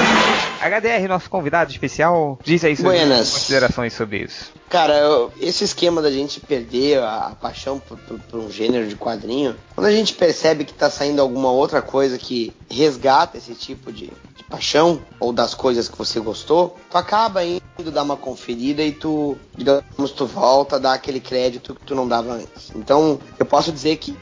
[0.61, 2.93] HDR, nosso convidado especial, diz aí suas
[3.33, 4.51] considerações sobre isso.
[4.69, 4.95] Cara,
[5.39, 9.55] esse esquema da gente perder a, a paixão por, por- por um gênero de quadrinho,
[9.75, 14.07] quando a gente percebe que tá saindo alguma outra coisa que resgata esse tipo de,
[14.35, 18.91] de paixão, ou das coisas que você gostou, tu acaba indo dar uma conferida e
[18.91, 22.71] tu, digamos, tu volta a dar aquele crédito que tu não dava antes.
[22.75, 24.17] Então, eu posso dizer que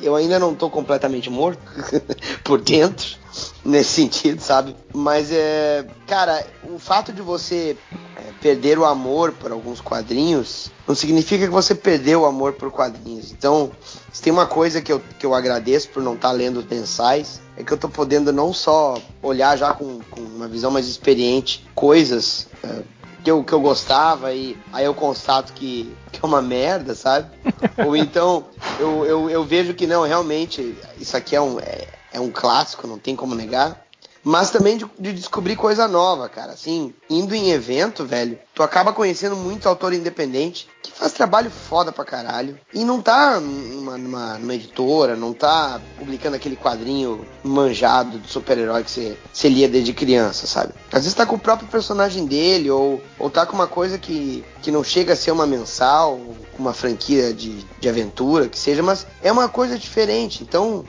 [0.00, 1.60] eu ainda não tô completamente morto
[2.44, 3.20] por dentro,
[3.64, 4.76] nesse sentido, sabe?
[4.92, 5.86] Mas é.
[6.06, 7.76] Cara, o fato de você
[8.16, 12.70] é, perder o amor por alguns quadrinhos não significa que você perdeu o amor por
[12.70, 13.32] quadrinhos.
[13.32, 13.70] Então,
[14.12, 17.40] se tem uma coisa que eu, que eu agradeço por não estar lendo os mensais,
[17.56, 21.66] é que eu tô podendo não só olhar já com, com uma visão mais experiente
[21.74, 22.48] coisas.
[22.62, 22.82] é,
[23.22, 27.30] que eu, que eu gostava e aí eu constato que, que é uma merda, sabe?
[27.86, 28.44] Ou então
[28.78, 32.86] eu, eu, eu vejo que não, realmente, isso aqui é um, é, é um clássico,
[32.86, 33.82] não tem como negar.
[34.24, 36.52] Mas também de, de descobrir coisa nova, cara.
[36.52, 41.90] Assim, indo em evento, velho, tu acaba conhecendo muito autor independente que faz trabalho foda
[41.90, 42.58] pra caralho.
[42.72, 48.84] E não tá numa, numa, numa editora, não tá publicando aquele quadrinho manjado de super-herói
[48.84, 48.90] que
[49.32, 50.72] você, lia desde criança, sabe?
[50.92, 54.44] Às vezes tá com o próprio personagem dele, ou, ou tá com uma coisa que,
[54.62, 56.20] que não chega a ser uma mensal,
[56.58, 60.42] uma franquia de, de aventura, que seja, mas é uma coisa diferente.
[60.42, 60.84] Então,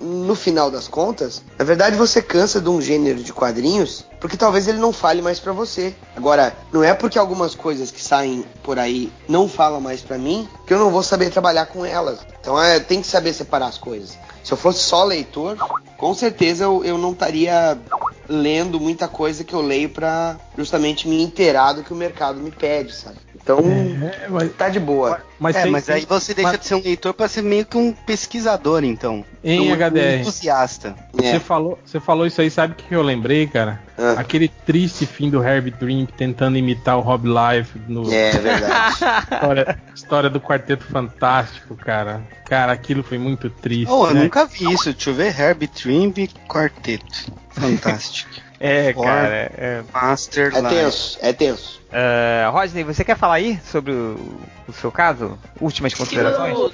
[0.00, 4.66] no final das contas, na verdade você cansa de um gênero de quadrinhos porque talvez
[4.66, 5.94] ele não fale mais pra você.
[6.16, 10.48] Agora, não é porque algumas coisas que saem por aí não falam mais pra mim
[10.66, 12.20] que eu não vou saber trabalhar com elas.
[12.40, 14.16] Então, é, tem que saber separar as coisas.
[14.42, 15.58] Se eu fosse só leitor,
[15.98, 17.78] com certeza eu, eu não estaria
[18.26, 22.50] lendo muita coisa que eu leio pra justamente me inteirar do que o mercado me
[22.50, 23.16] pede, sabe?
[23.34, 25.20] Então, É, mas, tá de boa.
[25.38, 27.76] mas é, mas aí você deixa mas- de ser um leitor pra ser meio que
[27.76, 29.22] um pesquisador, então.
[29.42, 30.18] Em um, HDR.
[30.18, 30.94] Um entusiasta.
[31.12, 31.38] Você É.
[31.40, 33.82] falou, você falou isso aí, sabe o que eu lembrei, cara?
[33.98, 34.14] Ah.
[34.18, 38.94] Aquele triste fim do Herbie Dream tentando imitar o Rob Life no É verdade.
[39.30, 42.22] história, história do Quarteto Fantástico, cara.
[42.46, 43.90] Cara, aquilo foi muito triste.
[43.90, 44.22] Oh, eu né?
[44.22, 44.90] nunca vi isso.
[44.92, 45.38] Deixa eu ver.
[45.38, 47.30] Herbie Trimby Quarteto.
[47.50, 48.30] Fantástico.
[48.60, 49.52] É, Or- cara.
[49.56, 50.74] É, Master É Life.
[50.74, 51.82] tenso, é tenso.
[51.96, 55.38] Ah, Rodney, você quer falar aí sobre o, o seu caso?
[55.60, 56.56] Últimas considerações?
[56.58, 56.72] O-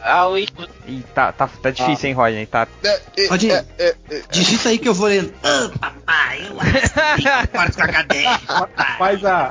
[0.00, 2.46] a- o- Ih, tá, tá, tá difícil, hein, Rodney?
[2.46, 2.68] Tá.
[3.28, 3.64] Pode ir.
[4.30, 5.32] Digita aí que eu vou lendo.
[5.42, 8.38] Ah, papai, eu acho que a cadeia.
[8.98, 9.50] Faz a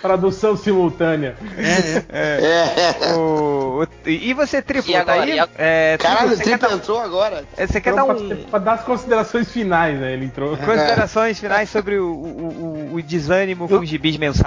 [0.00, 1.36] tradução simultânea.
[1.58, 3.06] É, é.
[3.10, 3.14] É.
[3.14, 5.22] O- o- e você, Triplo, E tá agora?
[5.24, 5.40] aí?
[5.58, 7.44] É, Caralho, o você quer Triplo dar, entrou agora.
[7.56, 10.12] é, você quer dar pra, um, pra dar as considerações finais, né?
[10.12, 10.56] Ele entrou.
[10.56, 14.43] considerações finais sobre o, o, o- o desânimo com os gibis mensais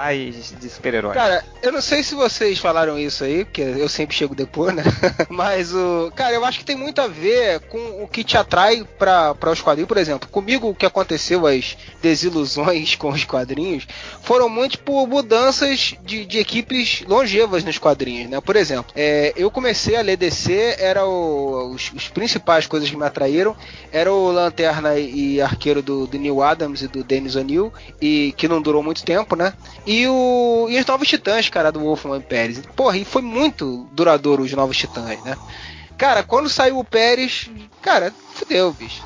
[0.60, 1.14] de super-heróis?
[1.14, 4.84] Cara, eu não sei se vocês falaram isso aí, porque eu sempre chego depois, né?
[5.28, 6.12] Mas o.
[6.14, 9.60] Cara, eu acho que tem muito a ver com o que te atrai para os
[9.60, 9.88] quadrinhos.
[9.88, 13.88] Por exemplo, comigo o que aconteceu, as desilusões com os quadrinhos,
[14.22, 18.40] foram muito por mudanças de, de equipes longevas nos quadrinhos, né?
[18.40, 22.96] Por exemplo, é, eu comecei a ler DC, era o, os, os principais coisas que
[22.96, 23.56] me atraíram
[23.90, 28.46] era o Lanterna e Arqueiro do, do Neil Adams e do Dennis O'Neill, e que
[28.46, 29.52] não durou muito tempo, né?
[29.88, 32.60] E, o, e os Novos Titãs, cara, do Wolfman Pérez.
[32.76, 35.34] Porra, e foi muito duradouro os Novos Titãs, né?
[35.96, 37.50] Cara, quando saiu o Pérez,
[37.80, 39.02] cara, fudeu, bicho.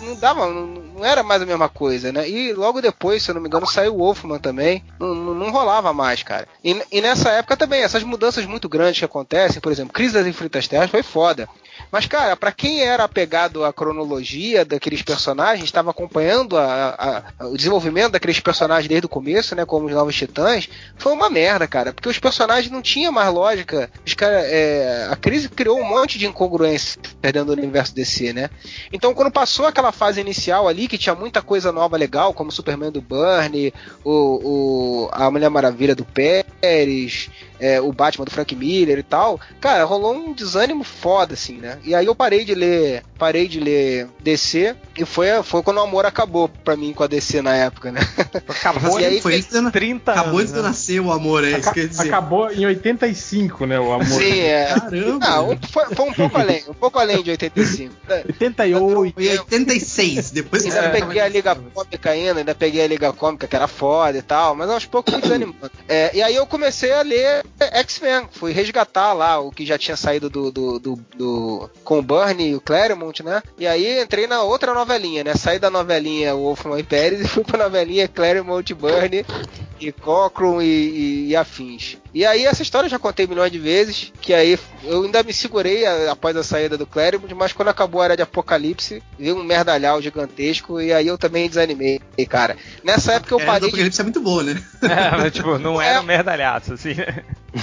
[0.00, 2.28] Não, dava, não, não era mais a mesma coisa, né?
[2.28, 4.84] E logo depois, se eu não me engano, saiu o Wolfman também.
[4.98, 6.48] Não, não, não rolava mais, cara.
[6.64, 10.26] E, e nessa época também, essas mudanças muito grandes que acontecem, por exemplo, Crise das
[10.26, 11.48] Infinitas Terras foi foda.
[11.90, 17.56] Mas, cara, para quem era apegado à cronologia daqueles personagens, estava acompanhando a, a, o
[17.56, 19.64] desenvolvimento daqueles personagens desde o começo, né?
[19.64, 21.92] Como os Novos Titãs, foi uma merda, cara.
[21.92, 23.90] Porque os personagens não tinham mais lógica.
[24.06, 28.50] Os cara, é, a crise criou um monte de incongruência dentro do universo DC, né?
[28.92, 32.92] Então, quando passou aquela fase inicial ali, que tinha muita coisa nova legal, como Superman
[32.92, 33.74] do Burnie,
[34.04, 34.10] o,
[34.44, 37.28] o a Mulher Maravilha do Pérez,
[37.62, 41.78] é, o Batman do Frank Miller e tal, cara, rolou um desânimo foda, assim, né?
[41.84, 45.80] E aí eu parei de ler, parei de ler DC e foi, foi quando o
[45.80, 48.00] amor acabou pra mim com a DC na época, né?
[48.48, 50.62] Acabou, e aí foi fez 30 Acabou anos, de né?
[50.62, 52.08] nascer o amor, é isso Aca quer dizer.
[52.08, 54.06] Acabou em 85, né, o amor.
[54.06, 54.66] Sim, é.
[54.66, 55.18] Caramba.
[55.24, 57.94] Não, foi, foi, um pouco além, um pouco além de 85.
[58.10, 59.20] 88.
[59.20, 63.46] E 86, depois Ainda é, peguei a Liga Cômica ainda, ainda peguei a Liga Cômica,
[63.46, 65.70] que era foda e tal, mas aos poucos fui desanimando.
[65.88, 68.28] É, e aí eu comecei a ler X-Men.
[68.32, 72.50] Fui resgatar lá o que já tinha saído do, do, do, do com o Burnie
[72.50, 73.42] e o Claremont, né?
[73.58, 75.34] E aí entrei na outra novelinha, né?
[75.34, 79.24] Saí da novelinha Wolfman e Pérez e fui pra novelinha Claremont, Burnie
[79.80, 81.98] e Cochran e, e, e, afins.
[82.14, 85.32] E aí essa história eu já contei milhões de vezes, que aí eu ainda me
[85.32, 89.36] segurei a, após a saída do Claremont, mas quando acabou a era de Apocalipse, veio
[89.36, 92.56] um merdalhau gigantesco e aí eu também desanimei, cara.
[92.84, 93.60] Nessa época eu a parei.
[93.60, 94.00] do Apocalipse de...
[94.00, 94.62] é muito boa, né?
[94.82, 96.00] É, mas tipo, não era é.
[96.00, 96.94] um merdalhaço, assim.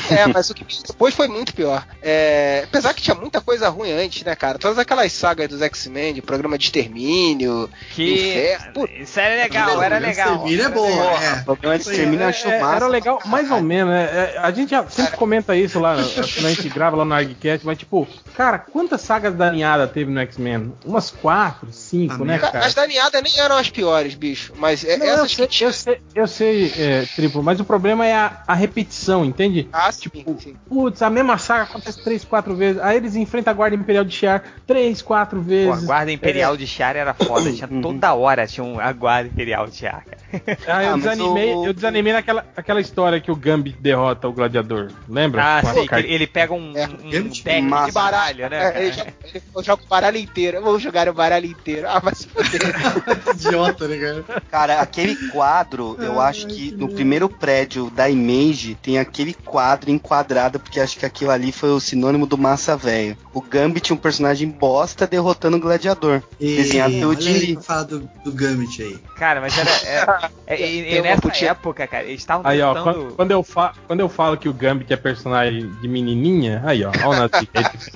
[0.09, 1.85] É, mas o que depois foi muito pior.
[2.01, 4.59] É, apesar que tinha muita coisa ruim antes, né, cara?
[4.59, 9.97] Todas aquelas sagas dos X-Men, de programa de extermínio, que inferno, isso era legal, era
[9.97, 10.45] legal.
[10.45, 11.43] Extermínio é bom, é.
[11.43, 14.38] Programa de extermínio é, é, Era legal, mais ou menos, né?
[14.39, 17.65] É, a gente já sempre comenta isso lá, quando a gente grava lá no ArgCast,
[17.65, 20.73] mas tipo, cara, quantas sagas da ninhada teve no X-Men?
[20.85, 22.65] Umas quatro, cinco, né, cara?
[22.65, 26.01] As da ninhada nem eram as piores, bicho, mas Não, essas eu sei, eu sei,
[26.15, 29.67] eu sei é, Triplo, mas o problema é a, a repetição, entende?
[29.71, 30.55] Ah, tipo, sim.
[30.67, 32.81] putz, a mesma saga acontece três, quatro vezes.
[32.81, 35.75] Aí eles enfrentam a Guarda Imperial de Shiar três, quatro vezes.
[35.75, 36.57] Pô, a Guarda Imperial é.
[36.57, 37.51] de Shiar era foda.
[37.51, 37.81] Tinha uhum.
[37.81, 40.19] toda hora tinha um, a Guarda Imperial de Shiar, cara.
[40.67, 41.65] Ah, eu, ah, desanimei, o...
[41.65, 44.91] eu desanimei naquela aquela história que o Gambit derrota o gladiador.
[45.07, 45.43] Lembra?
[45.43, 48.73] Ah, sim, ele, ele, pega um, é, um deck de baralho, né?
[48.75, 50.61] É, ele, joga, ele joga o baralho inteiro.
[50.61, 51.87] Vamos jogar o baralho inteiro.
[51.89, 52.27] Ah, mas
[53.35, 54.41] Idiota, né, cara?
[54.49, 60.59] Cara, aquele quadro, eu acho que no primeiro prédio da Image tem aquele quadro enquadrado,
[60.59, 63.17] porque acho que aquilo ali foi o sinônimo do massa velho.
[63.33, 66.21] O Gambit, um personagem bosta, derrotando o gladiador.
[66.39, 68.97] E, desenhado pelo Jim Fala do, do Gambit aí.
[69.15, 69.69] Cara, mas era.
[69.85, 73.73] era é, e, e nessa época, cara, eles estavam Aí, ó, quando, quando, eu fa
[73.87, 77.49] quando eu falo que o Gambit é personagem de menininha, aí, ó, ó o Nazik.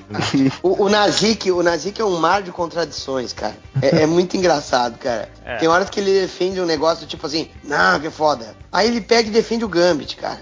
[0.62, 3.54] o, o Nazik, o Nazik é um mar de contradições, cara.
[3.82, 5.28] É, é muito engraçado, cara.
[5.44, 5.58] É.
[5.58, 8.56] Tem horas que ele defende um negócio tipo assim, não, que foda.
[8.72, 10.40] Aí ele pega e defende o Gambit, cara.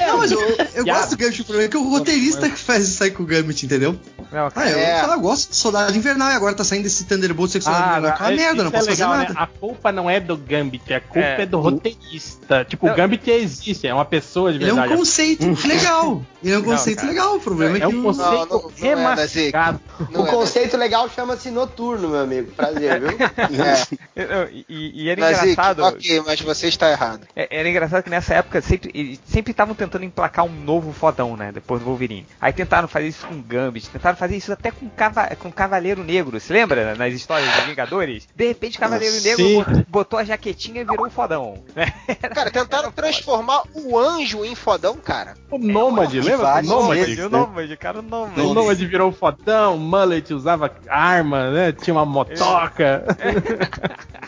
[0.00, 0.40] Não, mas eu,
[0.74, 3.26] eu gosto do Gambit, o problema é que o roteirista que faz sair com o
[3.26, 3.98] Gambit, entendeu?
[4.30, 5.04] Não, ah, eu, é.
[5.04, 8.10] eu, gosto do Soldado Invernal e agora tá saindo esse Thunderbolt sexual ah, invernal.
[8.10, 9.34] É uma merda, não posso é legal, fazer nada.
[9.34, 9.40] Né?
[9.40, 12.64] A culpa não é do Gambit, a culpa é, é do roteirista.
[12.64, 12.92] Tipo, não.
[12.92, 14.80] o Gambit existe, é uma pessoa de verdade.
[14.80, 16.22] Ele é um conceito legal.
[16.42, 17.84] Ele é um conceito não, legal, o problema é, é que...
[17.84, 19.80] É um conceito remascado.
[20.14, 22.52] o conceito legal chama-se Noturno, meu amigo.
[22.52, 23.10] Prazer, viu?
[24.16, 24.48] é.
[24.68, 25.82] E, e, era engraçado...
[25.82, 27.26] Ok, mas você está errado.
[27.34, 31.52] Era engraçado que nessa época sempre sempre estavam tentando emplacar um novo fodão, né?
[31.52, 32.26] Depois do Wolverine.
[32.40, 36.38] Aí tentaram fazer isso com Gambit, tentaram fazer isso até com, Cava com Cavaleiro Negro.
[36.40, 38.28] Se lembra nas histórias dos Vingadores?
[38.34, 39.28] De repente, Cavaleiro Sim.
[39.28, 41.62] Negro botou a jaquetinha e virou um fodão.
[42.34, 45.34] Cara, tentaram transformar o anjo em fodão, cara.
[45.50, 46.58] O Nômade, é, lembra?
[46.58, 48.40] O Nômade, o Nômade, cara, o Nômade.
[48.40, 51.72] O Nômade virou um fodão, o Mullet usava arma, né?
[51.72, 53.04] Tinha uma motoca.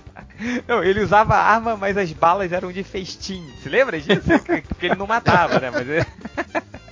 [0.66, 3.44] Não, ele usava arma, mas as balas eram de festim.
[3.62, 4.22] Se lembra disso?
[4.68, 5.70] Porque ele não matava, né?
[5.70, 5.86] Mas.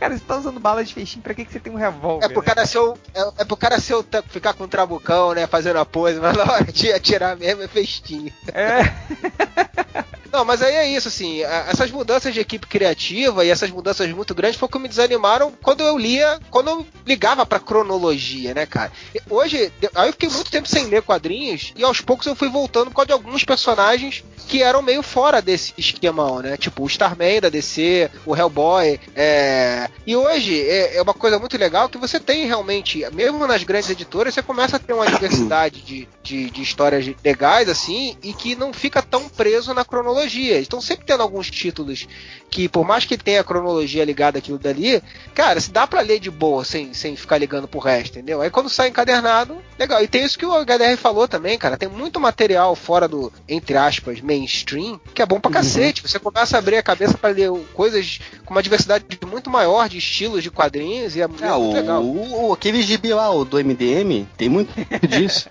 [0.00, 2.24] Cara, você tá usando bala de feixinho, pra que, que você tem um revólver?
[2.24, 2.66] É pro cara, né?
[2.66, 5.46] seu, é, é pro cara seu, ficar com um trabucão, né?
[5.46, 8.32] Fazendo a pose, mas na hora de atirar mesmo é festinho.
[8.54, 8.80] É.
[10.32, 14.34] Não, mas aí é isso, assim, essas mudanças de equipe criativa e essas mudanças muito
[14.34, 18.66] grandes foi o que me desanimaram quando eu lia, quando eu ligava pra cronologia, né,
[18.66, 18.92] cara?
[19.28, 22.90] Hoje, aí eu fiquei muito tempo sem ler quadrinhos e aos poucos eu fui voltando
[22.90, 26.56] por causa de alguns personagens que eram meio fora desse esquemão, né?
[26.56, 29.88] Tipo o Starman da DC, o Hellboy, é...
[30.06, 33.90] E hoje é, é uma coisa muito legal que você tem realmente, mesmo nas grandes
[33.90, 38.54] editoras, você começa a ter uma diversidade de, de, de histórias legais, assim, e que
[38.54, 40.58] não fica tão preso na cronologia cronologia.
[40.58, 42.06] Estão sempre tendo alguns títulos
[42.50, 45.02] que, por mais que tenha a cronologia ligada àquilo dali,
[45.34, 48.40] cara, se dá pra ler de boa, sem, sem ficar ligando pro resto, entendeu?
[48.40, 50.02] Aí quando sai encadernado, legal.
[50.02, 51.76] E tem isso que o HDR falou também, cara.
[51.76, 56.02] Tem muito material fora do, entre aspas, mainstream, que é bom pra cacete.
[56.02, 59.98] Você começa a abrir a cabeça para ler coisas com uma diversidade muito maior de
[59.98, 62.02] estilos de quadrinhos e é, é muito o, legal.
[62.04, 64.72] o- aquele gibi lá, o do MDM, tem muito
[65.06, 65.48] disso.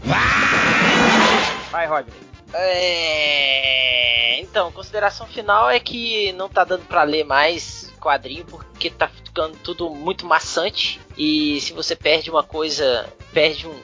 [1.72, 2.14] Vai, Rodney.
[2.54, 4.40] É...
[4.40, 9.58] Então, consideração final é que não tá dando pra ler mais quadrinho porque tá ficando
[9.58, 13.80] tudo muito maçante e se você perde uma coisa, perde um,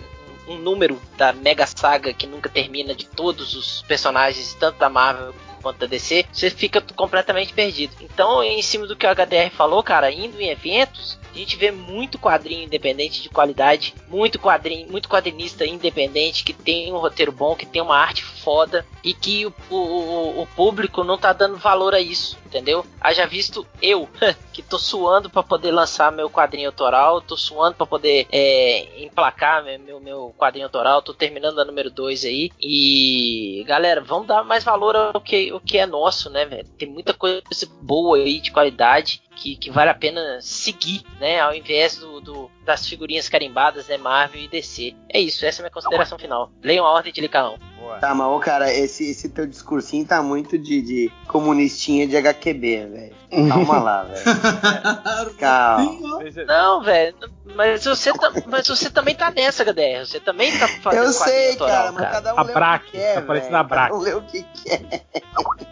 [0.48, 5.34] um número da mega saga que nunca termina de todos os personagens, tanto da Marvel
[5.62, 7.96] quanto da DC, você fica completamente perdido.
[8.02, 11.72] Então, em cima do que o HDR falou, cara, indo em eventos, a gente vê
[11.72, 17.56] muito quadrinho independente de qualidade, muito quadrinho, muito quadrinista independente que tem um roteiro bom,
[17.56, 21.94] que tem uma arte foda e que o, o, o- público não tá dando valor
[21.96, 22.86] a isso, entendeu?
[23.02, 24.08] Haja visto eu,
[24.54, 29.64] que tô suando pra poder lançar meu quadrinho autoral, tô suando pra poder é, emplacar
[29.64, 32.52] meu, meu, quadrinho autoral, tô terminando a número 2 aí.
[32.62, 36.68] E galera, vamos dar mais valor ao que, o que é nosso, né, velho?
[36.78, 37.42] Tem muita coisa
[37.82, 41.40] boa aí de qualidade que, que vale a pena seguir, né?
[41.40, 43.98] Ao invés do, do- das figurinhas carimbadas, né?
[43.98, 44.96] Marvel e DC.
[45.10, 46.52] É isso, essa é a minha consideração final.
[46.64, 47.58] Leiam a ordem de Licaão.
[48.00, 52.86] Tá, mas ô, cara, esse, esse teu discursinho tá muito de, de comunistinha de HQB,
[52.88, 53.16] velho.
[53.50, 54.24] Calma lá, velho.
[55.38, 56.20] Calma.
[56.48, 57.16] Não, velho,
[57.56, 60.06] mas você, ta- mas você também tá nessa, HDR.
[60.06, 62.54] Você também tá fazendo Eu quadrinho sei, autoral, cara, mas cada um A lê o
[62.54, 63.60] Braque, que quer, tá parecendo velho.
[63.60, 63.90] a Braque.
[63.92, 65.04] Cada um lê o que quer.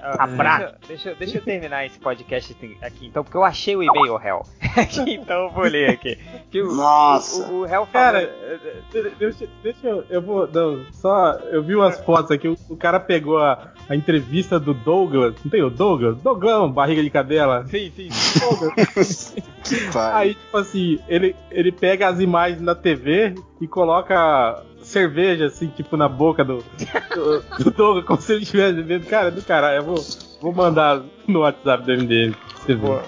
[0.02, 0.76] Ah, Abraço.
[0.88, 4.42] deixa, deixa, deixa eu terminar esse podcast aqui, então, porque eu achei o e-mail Hell.
[5.08, 6.18] então eu vou ler aqui.
[6.50, 7.48] Que o, Nossa.
[7.52, 7.88] O, o.
[7.88, 8.30] Cara,
[8.92, 10.04] de- deixa, deixa eu.
[10.10, 10.48] Eu vou.
[10.52, 11.34] Não, só.
[11.52, 12.48] Eu vi umas fotos aqui.
[12.48, 15.36] O, o cara pegou a, a entrevista do Douglas.
[15.44, 16.18] Não tem o Douglas?
[16.18, 17.66] Douglas, barriga de cadela.
[17.68, 18.10] Sim, sim.
[18.40, 19.36] Douglas.
[20.14, 25.96] Aí, tipo assim, ele, ele pega as imagens na TV e coloca cerveja, assim, tipo,
[25.96, 26.58] na boca do,
[27.14, 29.06] do, do Douglas, como se ele estivesse bebendo.
[29.06, 30.04] Cara, do caralho, eu vou,
[30.42, 32.76] vou mandar no WhatsApp do MDM você.
[32.76, 33.04] Boa.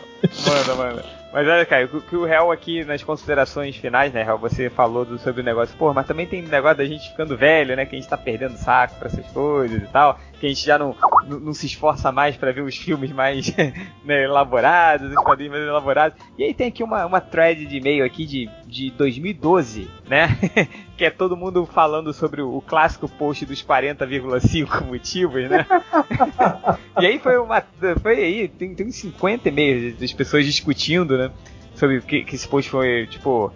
[0.48, 1.06] Manda, manda.
[1.34, 5.04] Mas olha, cara, o que o Hell aqui nas considerações finais, né, Hell, você falou
[5.04, 7.96] do- sobre o negócio, pô, mas também tem negócio da gente ficando velho, né, que
[7.96, 10.94] a gente tá perdendo saco pra essas coisas e tal, que a gente já não,
[11.26, 13.56] não, não se esforça mais pra ver os filmes mais
[14.04, 16.18] né, elaborados, os quadrinhos mais elaborados.
[16.38, 20.38] E aí tem aqui uma, uma thread de e-mail aqui de, de 2012, né,
[20.98, 25.66] que é todo mundo falando sobre o, o clássico post dos 40,5 motivos, né.
[27.00, 27.64] E aí foi uma.
[28.02, 31.32] Foi aí, tem, tem uns 50 e-mails das pessoas discutindo, né?
[31.74, 33.50] Sobre que, que esse post foi, tipo.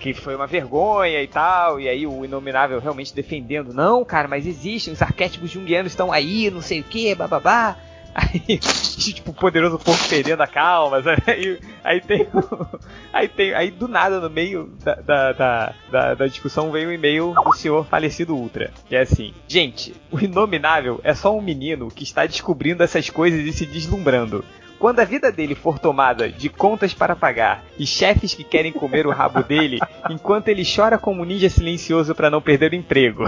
[0.00, 4.46] Que foi uma vergonha e tal, e aí o Inominável realmente defendendo, não, cara, mas
[4.46, 7.76] existem, os arquétipos junguianos estão aí, não sei o que, bababá.
[8.16, 11.22] Aí, tipo, o poderoso porco perdendo a calma, sabe?
[11.28, 12.26] Aí, aí tem.
[13.12, 13.52] Aí tem.
[13.52, 15.32] Aí do nada, no meio da, da,
[15.90, 18.70] da, da- discussão, veio o e-mail do senhor falecido Ultra.
[18.88, 23.38] Que é assim: Gente, o Inominável é só um menino que está descobrindo essas coisas
[23.44, 24.42] e se deslumbrando.
[24.78, 29.06] Quando a vida dele for tomada de contas para pagar e chefes que querem comer
[29.06, 29.78] o rabo dele,
[30.10, 33.24] enquanto ele chora como um ninja silencioso para não perder o emprego,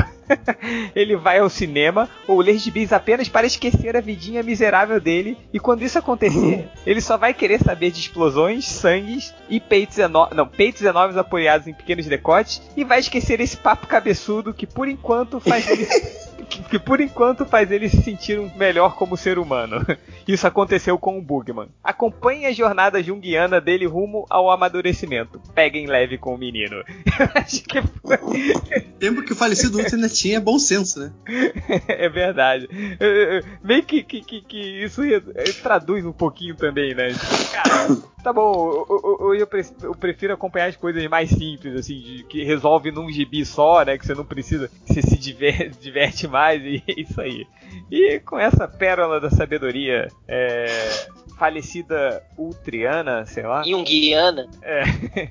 [0.95, 5.59] ele vai ao cinema ou ler gibis apenas para esquecer a vidinha miserável dele, e
[5.59, 10.47] quando isso acontecer, ele só vai querer saber de explosões, sangues e peitos, eno não,
[10.47, 15.41] peitos enormes apoiados em pequenos decotes, e vai esquecer esse papo cabeçudo que por enquanto
[15.41, 15.87] faz ele.
[16.49, 19.85] Que, que por enquanto faz ele se sentir um melhor como ser humano.
[20.27, 21.69] Isso aconteceu com o Bugman.
[21.83, 25.41] Acompanhe a jornada junguiana dele rumo ao amadurecimento.
[25.55, 26.83] Peguem leve com o menino.
[27.35, 28.19] Acho que foi.
[28.99, 31.13] Tempo que o falecido ainda tinha bom senso, né?
[31.89, 32.69] é verdade.
[33.63, 35.21] Meio que, que, que, que isso eh,
[35.63, 37.09] traduz um pouquinho também, né?
[37.53, 41.99] Cara, tá bom, eu, eu- eu pre- eu prefiro acompanhar as coisas mais simples, assim,
[42.01, 43.97] de, que resolve num gibi só, né?
[43.99, 47.47] Que você não precisa, você se diver- diverte mais e é isso aí.
[47.91, 50.67] E com essa pérola da sabedoria é,
[51.39, 53.63] falecida ultriana, sei lá.
[53.63, 54.49] Junguiana.
[54.63, 54.83] É.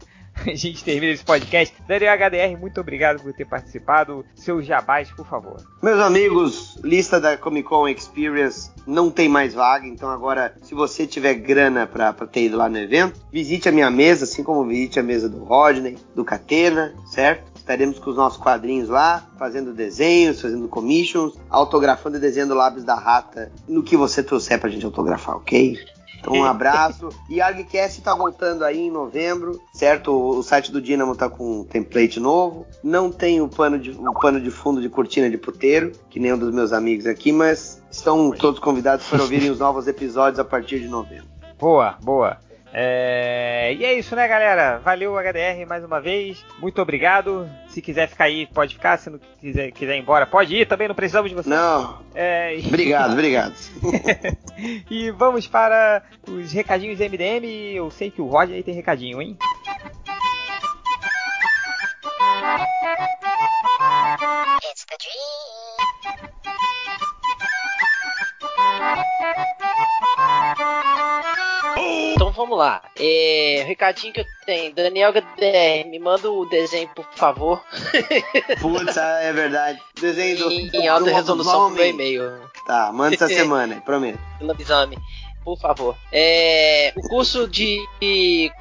[0.45, 1.75] A gente termina esse podcast.
[1.87, 4.25] Daniel HDR, muito obrigado por ter participado.
[4.35, 5.57] Seus jabás, por favor.
[5.81, 11.05] Meus amigos, lista da Comic Con Experience não tem mais vaga, então agora, se você
[11.05, 14.99] tiver grana pra ter ido lá no evento, visite a minha mesa, assim como visite
[14.99, 17.51] a mesa do Rodney, do Catena, certo?
[17.55, 22.95] Estaremos com os nossos quadrinhos lá, fazendo desenhos, fazendo commissions, autografando e desenhando lábios da
[22.95, 25.77] rata no que você trouxer pra gente autografar, ok?
[26.19, 27.09] Então, um abraço.
[27.29, 30.11] E ArgCast tá voltando aí em novembro, certo?
[30.11, 32.65] O site do Dynamo tá com um template novo.
[32.83, 36.33] Não tem o pano de, o pano de fundo de cortina de puteiro, que nem
[36.33, 40.45] um dos meus amigos aqui, mas estão todos convidados para ouvirem os novos episódios a
[40.45, 41.27] partir de novembro.
[41.59, 42.37] Boa, boa.
[42.73, 43.73] É...
[43.73, 44.79] E é isso, né, galera?
[44.79, 46.43] Valeu, HDR, mais uma vez.
[46.59, 47.49] Muito obrigado.
[47.69, 48.97] Se quiser ficar aí, pode ficar.
[48.97, 50.67] Se não quiser, quiser ir embora, pode ir.
[50.67, 51.49] Também não precisamos de você.
[51.49, 51.99] Não.
[52.13, 52.57] É...
[52.67, 53.53] Obrigado, obrigado.
[54.89, 57.45] e vamos para os recadinhos MDM.
[57.75, 59.37] Eu sei que o Roger aí tem recadinho, hein?
[72.13, 72.81] Então vamos lá.
[72.99, 74.73] É, recadinho que eu tenho.
[74.73, 77.63] Daniel HDR, me manda o desenho, por favor.
[78.61, 79.79] Putz, ah, é verdade.
[79.99, 80.51] Desenho do.
[80.51, 81.89] em, alta do resolução meu lobisomem.
[81.89, 82.41] e-mail.
[82.65, 84.19] Tá, manda essa semana, prometo.
[84.41, 84.97] Lobisomem.
[85.47, 85.95] Por favor.
[86.11, 87.79] É, o curso de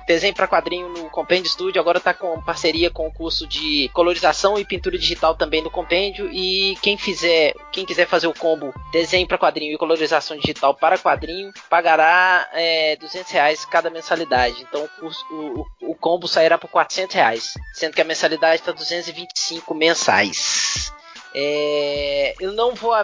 [0.07, 4.57] desenho para quadrinho no Compêndio Studio agora está com parceria com o curso de colorização
[4.57, 6.31] e pintura digital também no Compêndio.
[6.33, 10.97] E quem fizer, quem quiser fazer o combo desenho para quadrinho e colorização digital para
[10.97, 14.63] quadrinho, pagará é, 200 reais cada mensalidade.
[14.63, 18.71] Então o, curso, o, o- combo sairá por 400 reais, sendo que a mensalidade está
[18.71, 20.93] 225 mensais.
[21.39, 22.95] É, eu não vou,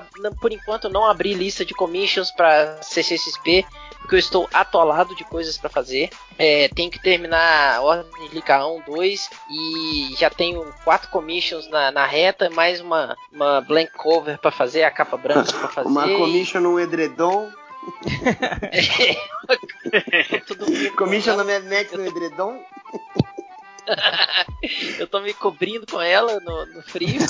[0.40, 3.66] por enquanto, não abri lista de commissions para CCXP,
[4.00, 6.08] porque eu estou atolado de coisas para fazer.
[6.38, 11.68] É, tenho que terminar a ordem de Lica 1, 2 e já tenho quatro commissions
[11.68, 15.88] na, na reta, mais uma, uma blank cover para fazer, a capa branca para fazer.
[15.88, 17.50] Uma commission no edredom.
[20.46, 20.90] Tudo bem.
[20.96, 22.64] Commission no Mad Max no edredom.
[24.98, 27.20] Eu tô me cobrindo com ela no, no frio.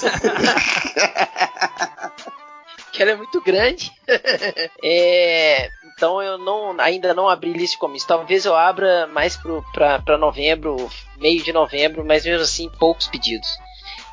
[2.93, 3.91] que ela é muito grande.
[4.85, 8.09] É, então eu não, ainda não abri lista de comícios.
[8.09, 9.39] Talvez eu abra mais
[9.73, 13.49] pra novembro, meio de novembro, mas mesmo assim poucos pedidos.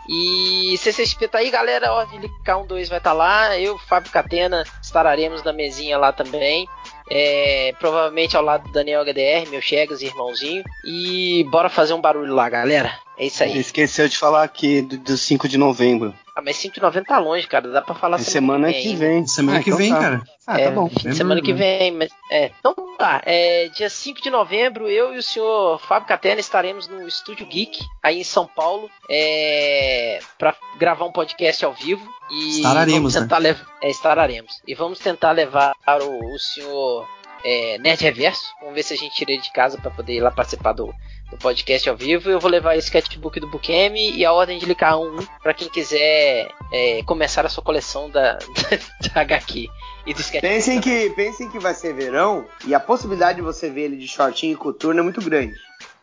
[0.08, 2.06] E CCXP tá aí, galera.
[2.06, 3.60] De K12 vai estar tá lá.
[3.60, 6.68] Eu, Fábio Catena, estaremos na mesinha lá também.
[7.10, 10.64] É, provavelmente ao lado do Daniel HDR, meu Chegas irmãozinho.
[10.86, 13.00] E bora fazer um barulho lá, galera.
[13.20, 13.58] É isso aí.
[13.58, 16.14] Esqueceu de falar aqui do, do 5 de novembro.
[16.36, 17.68] Ah, mas 5,90 tá longe, cara.
[17.70, 19.28] Dá pra falar É semana que vem.
[19.28, 20.00] Semana Ah, que então vem, tá.
[20.00, 20.22] cara.
[20.48, 20.88] Ah, é, tá bom.
[20.90, 22.10] fim de semana que vem, mas.
[22.32, 23.22] É, então tá.
[23.26, 27.78] É, dia 5 de novembro, eu e o senhor Fábio Catena estaremos no Estúdio Geek,
[28.02, 32.08] aí em São Paulo, é, pra gravar um podcast ao vivo.
[32.32, 34.62] E Estararemos, vamos tentar lev- é, estararemos.
[34.66, 37.06] E vamos tentar levar o, o senhor
[37.44, 38.46] é, Nerd Reverso.
[38.60, 40.94] Vamos ver se a gente tira ele de casa pra poder ir lá participar do,
[41.30, 42.30] do podcast ao vivo.
[42.30, 45.70] Eu vou levar o sketchbook do Bukemi e a ordem de Licar 1 pra quem
[45.70, 48.38] quiser é, começar a sua coleção da,
[49.14, 49.68] da HQ
[50.06, 50.54] e do sketchbook.
[50.54, 54.08] Pensem que, pensem que vai ser verão e a possibilidade de você ver ele de
[54.08, 55.56] shortinho e coturno é muito grande.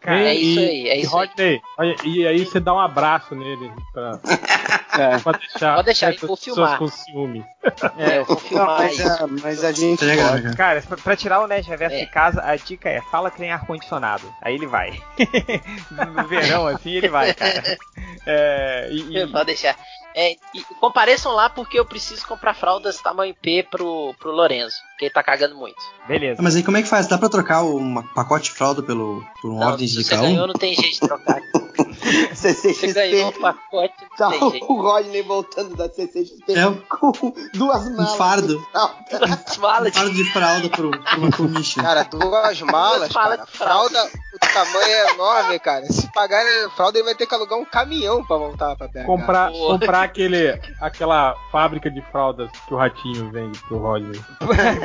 [0.06, 1.26] Cara, é isso aí, é e isso aí.
[1.26, 4.18] Rodney, olha, e aí você dá um abraço nele pra,
[4.98, 5.18] É.
[5.20, 6.78] pra deixar, Pode deixar, vou pessoas filmar.
[6.78, 7.44] com ciúme.
[7.98, 9.24] É, eu vou Não, filmar mas, isso.
[9.24, 10.42] a, mas a gente Tá ligado, pode.
[10.42, 10.56] cara?
[10.56, 12.00] Cara, pra, pra tirar o Nerd Reverso É.
[12.00, 14.32] de casa, a dica é fala que tem ar-condicionado.
[14.42, 14.98] Aí ele vai.
[15.90, 17.76] no verão, assim, ele vai, cara.
[18.26, 19.76] É, e, e- Pode deixar.
[20.18, 25.04] É, e compareçam lá porque eu preciso comprar fraldas tamanho P pro, pro Lorenzo, que
[25.06, 25.76] ele tá cagando muito.
[26.08, 26.40] beleza.
[26.40, 27.06] Ah, Mas aí como é que faz?
[27.06, 30.10] Dá pra trocar o uma pacote de fralda pelo, por um Não, ordem de você
[30.10, 30.46] cada ganhou, um?
[30.48, 31.40] não tem jeito de trocar.
[32.32, 32.92] Você CCXP.
[32.94, 34.72] ganhou o pacote, Tá não tem jeito.
[34.72, 36.64] o Rodney voltando da CCXP É.
[36.88, 37.12] com
[37.54, 38.14] duas malas.
[38.16, 38.58] fardo.
[38.58, 39.44] de fralda.
[39.60, 41.82] Fala Um par de fralda pro, uma commission.
[41.82, 43.36] Cara, duas malas, malas cara.
[43.44, 43.98] de fralda.
[43.98, 45.86] Fralda, o tamanho é enorme, cara.
[45.86, 46.44] Se pagar
[46.76, 49.04] fralda, ele vai ter que alugar um caminhão pra voltar pra BH.
[49.04, 54.20] Comprar, comprar aquele, aquela fábrica de fraldas que o Ratinho vende pro Rodney.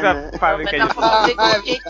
[0.02, 0.88] Essa fábrica
[1.36, 1.82] Mas de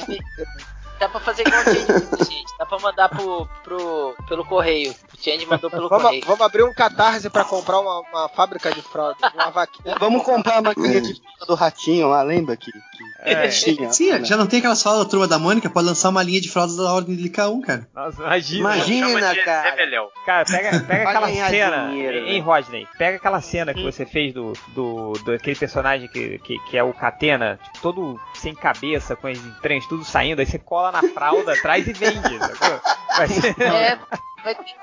[1.01, 2.51] dá pra fazer igual o Change, gente.
[2.57, 4.91] Dá pra mandar pro, pro, pelo correio.
[4.91, 6.23] O Change mandou pelo Vamos, correio.
[6.25, 9.15] vamos abrir um catarse pra comprar uma, uma fábrica de fralda.
[9.33, 9.95] Uma vaquinha.
[9.99, 12.79] Vamos comprar a maquininha de fralda do ratinho lá, lembra que, que
[13.23, 13.47] É.
[13.47, 13.91] tinha?
[13.91, 14.23] Sim, né?
[14.25, 15.69] já não tem aquelas fraldas da turma da Mônica?
[15.69, 17.87] Pode lançar uma linha de fraldas da ordem de K1, cara.
[17.95, 18.59] Nossa, imagina.
[18.75, 19.75] Imagina, cara.
[19.75, 20.07] Velhão.
[20.25, 22.43] Cara, pega, pega aquela cena, dinheiro, hein, velho.
[22.43, 22.87] Rodney?
[22.97, 26.83] Pega aquela cena que você fez do, do, do aquele personagem que, que, que é
[26.83, 31.03] o Catena, tipo, todo sem cabeça, com as entranhas tudo saindo, aí você cola na
[31.03, 32.81] fralda atrás e vende, sacou?
[33.17, 33.99] Vai ser- É,
[34.43, 34.75] vai ter.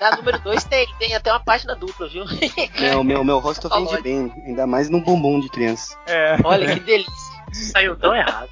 [0.00, 2.24] Na número 2 tem, tem até uma página dupla, viu?
[2.80, 3.86] Meu, meu, meu rosto Olha.
[3.86, 5.96] vende bem, ainda mais no bumbum de criança.
[6.06, 6.36] é.
[6.44, 7.34] Olha que delícia.
[7.52, 8.48] Saiu tão errado.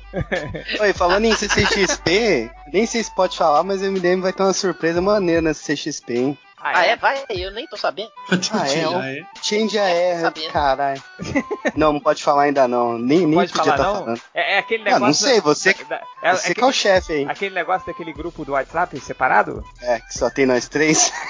[0.81, 4.53] Oi, falando em CCXP, nem sei se pode falar, mas o MDM vai ter uma
[4.53, 6.39] surpresa maneira na CCXP, hein?
[6.63, 6.97] Ah, é?
[6.97, 8.11] Vai, eu nem tô sabendo.
[8.53, 9.23] Ah, é, o é.
[9.43, 10.53] Change é, sabendo.
[10.53, 11.03] caralho.
[11.77, 12.99] Não, não pode falar ainda não.
[12.99, 14.01] Nem, nem Pode podia falar estar não?
[14.05, 14.21] falando.
[14.35, 15.07] É, é aquele Ah, negócio.
[15.07, 17.25] não sei, você, da- é, você é que é o chefe aí.
[17.29, 19.65] aquele negócio daquele grupo do WhatsApp separado?
[19.81, 21.11] É, que só tem nós três.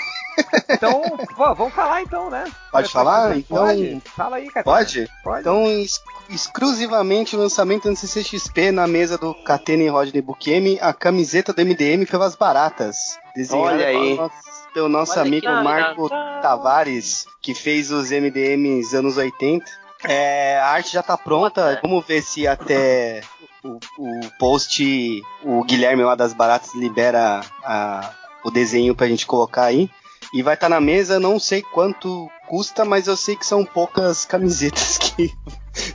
[0.71, 1.03] Então,
[1.37, 2.51] pô, vamos falar então, né?
[2.71, 3.37] Pode falar?
[3.37, 4.03] Então- Pode.
[4.17, 4.65] Fala aí, cara.
[4.65, 5.07] Pode?
[5.23, 5.41] Pode.
[5.41, 6.01] Então, ex-
[6.31, 11.61] exclusivamente o lançamento do CCXP na mesa do Catena e Rodney Bukemi, a camiseta do
[11.63, 13.19] MDM pelas baratas.
[13.37, 14.15] Desenhada Olha aí.
[14.15, 14.35] nosso,
[14.73, 16.41] pelo nosso Olha amigo que Marco legal.
[16.43, 19.65] Tavares, que fez os MDMs anos 80.
[20.05, 23.23] É, a arte já tá pronta, vamos ver se até
[23.63, 28.11] o, o post, o Guilherme lá das Baratas libera a-
[28.45, 29.89] o desenho pra gente colocar aí.
[30.35, 34.25] E vai estar na mesa, não sei quanto custa, mas eu sei que são poucas
[34.25, 35.31] camisetas que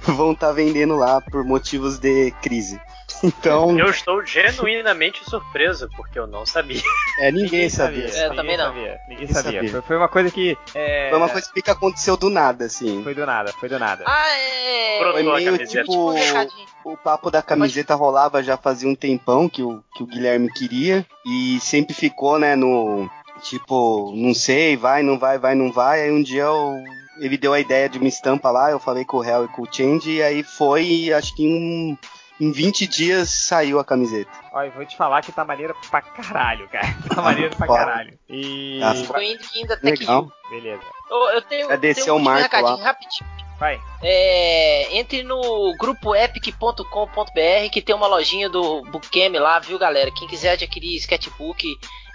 [0.03, 2.79] vão estar vendendo lá por motivos de crise.
[3.23, 6.81] Então, Eu estou genuinamente surpreso, porque eu não sabia.
[7.19, 8.05] é, ninguém sabia.
[8.05, 8.65] É, eu ninguém também não.
[8.65, 9.51] sabia, Ninguém Ninguém sabia.
[9.59, 9.71] sabia.
[9.71, 10.57] Foi, foi uma coisa que.
[10.75, 13.03] é, Foi uma coisa que aconteceu do nada, assim.
[13.03, 14.03] Foi do nada, foi do nada.
[14.07, 14.99] Ah, é.
[15.01, 15.81] Foi a meio camiseta.
[15.83, 16.11] tipo.
[16.11, 16.67] um recadinho.
[16.85, 21.05] O papo da camiseta rolava já fazia um tempão que o, que o Guilherme queria.
[21.25, 23.09] E sempre ficou, né, no.
[23.43, 26.01] Tipo, não sei, vai, não vai, vai, não vai.
[26.03, 26.73] Aí um dia eu-
[27.19, 29.61] ele deu a ideia de uma estampa lá, eu falei com o Hell e com
[29.63, 31.97] o Change, e aí foi, e acho que em,
[32.39, 34.31] em 20 dias saiu a camiseta.
[34.51, 36.87] Olha, eu vou te falar que tá maneira pra caralho, cara.
[37.13, 38.17] Tá maneiro pra caralho.
[38.29, 38.79] E.
[38.79, 40.31] Tá Tô indo que ainda até que Legal.
[40.49, 40.83] Beleza.
[41.09, 42.83] Eu, eu tenho, um ao último Marco recadinho lá.
[42.83, 43.47] rapidinho.
[43.59, 43.79] Vai.
[44.03, 50.11] É, entre no grupo epic.com.br que tem uma lojinha do Bookcam lá, viu galera?
[50.11, 51.65] Quem quiser adquirir sketchbook,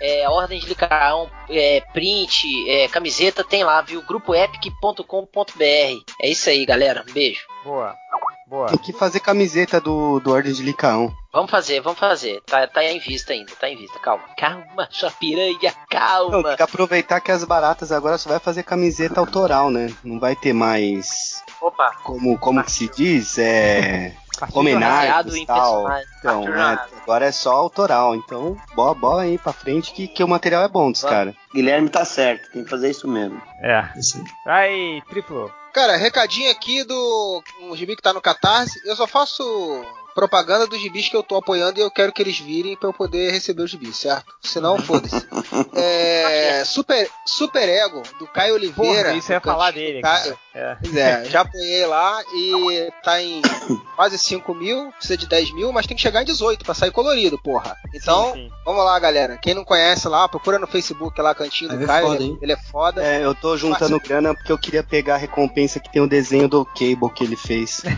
[0.00, 4.02] é, ordem de licaão, é, print, é, camiseta, tem lá, viu?
[4.02, 6.12] Grupo epic.com.br.
[6.20, 7.04] É isso aí, galera.
[7.08, 7.44] Um beijo.
[7.64, 7.96] Boa.
[8.52, 8.66] Boa.
[8.68, 11.10] Tem que fazer camiseta do, do Ordem de Licaão.
[11.32, 12.42] Vamos fazer, vamos fazer.
[12.42, 13.98] Tá, tá em vista ainda, tá em vista.
[13.98, 14.24] Calma.
[14.36, 16.48] Calma, sua piranha, Não, calma.
[16.48, 19.90] tem que aproveitar que as baratas agora só vai fazer camiseta autoral, né?
[20.04, 21.42] Não vai ter mais.
[21.62, 23.38] Opa, Como, como que se diz?
[23.38, 24.14] É.
[24.46, 25.86] Baseado em tal.
[26.18, 28.14] Então, né, agora é só autoral.
[28.14, 31.34] Então, bola, bola aí pra frente que, que o material é bom dos caras.
[31.54, 33.40] Guilherme tá certo, tem que fazer isso mesmo.
[33.60, 33.88] É.
[33.96, 34.24] Isso aí.
[34.44, 35.52] Vai, triplo.
[35.72, 38.78] Cara, recadinho aqui do um gibi que tá no Catarse.
[38.84, 39.42] Eu só faço
[40.14, 42.92] propaganda dos gibis que eu tô apoiando e eu quero que eles virem pra eu
[42.92, 44.34] poder receber os gibis, certo?
[44.42, 45.26] Senão, foda-se.
[45.74, 49.04] É, super, super Ego, do Caio Oliveira.
[49.08, 50.38] Porra, isso ia falar dele, Caio.
[50.54, 50.76] É.
[50.82, 53.40] Pois é, já apoiei lá e tá em
[53.96, 56.90] quase 5 mil, precisa de 10 mil, mas tem que chegar em 18 pra sair
[56.90, 57.76] colorido, porra.
[57.94, 58.50] Então, Sim, sim.
[58.64, 59.38] vamos lá, galera.
[59.38, 62.06] Quem não conhece lá, procura no Facebook lá, Cantinho Aí do é Caio.
[62.06, 62.38] foda, ele, hein?
[62.42, 63.02] ele é foda.
[63.04, 66.48] É, eu tô juntando grana porque eu queria pegar a recompensa que tem o desenho
[66.48, 67.82] do Cable que ele fez.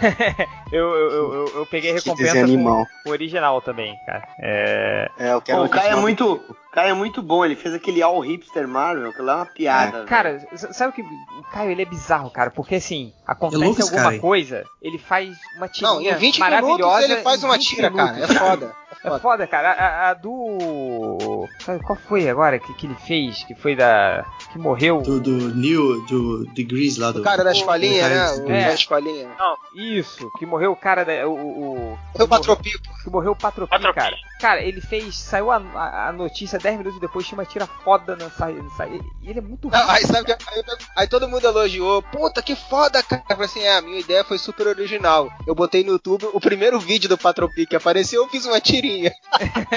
[0.72, 4.28] Eu, eu, eu, eu- eu peguei Que recompensa com o original também, cara.
[4.38, 5.10] É.
[5.18, 6.40] É, eu quero o Caio é muito.
[6.74, 9.46] O Caio é muito bom, ele fez aquele All Hipster Marvel, que lá é uma
[9.46, 9.92] piada.
[9.92, 10.06] velho.
[10.06, 11.02] Cara, s- sabe o que.
[11.02, 15.36] O Caio ele é bizarro, cara, porque assim, acontece É alguma cara, coisa, ele faz
[15.56, 16.76] uma tirinha Não, em 20 maravilhosa.
[16.82, 18.10] minutos ele faz uma 20 tira, cara.
[18.10, 18.36] É minutos.
[18.38, 18.74] foda.
[19.04, 19.70] É foda, cara.
[19.72, 21.46] A, a- do.
[21.60, 23.44] Sabe qual foi agora que, que ele fez?
[23.44, 24.24] Que foi da.
[24.52, 25.00] Que morreu.
[25.02, 27.20] Do, do New, do Degrees lá do.
[27.20, 28.30] O cara da escolinha, né?
[28.42, 28.64] O É.
[28.68, 29.28] da escolinha.
[29.74, 31.26] Isso, que morreu o cara da.
[31.28, 31.76] O, o,
[32.14, 32.88] o- O Patropipo.
[33.02, 33.94] que morreu o Patropi, Patropi.
[33.94, 34.16] cara.
[34.40, 35.16] Cara, ele fez.
[35.16, 38.70] Saiu a, a, a notícia 10 minutos depois, tinha uma tira foda na sa- na
[38.70, 39.90] sa- E ele é muito Não, rápido.
[39.96, 40.62] aí sabe que aí,
[40.96, 42.02] aí todo mundo elogiou.
[42.02, 43.22] Puta que foda, cara.
[43.28, 45.30] Eu falei assim, é, a minha ideia foi super original.
[45.46, 49.12] Eu botei no YouTube o primeiro vídeo do Patropi que apareceu, eu fiz uma tirinha.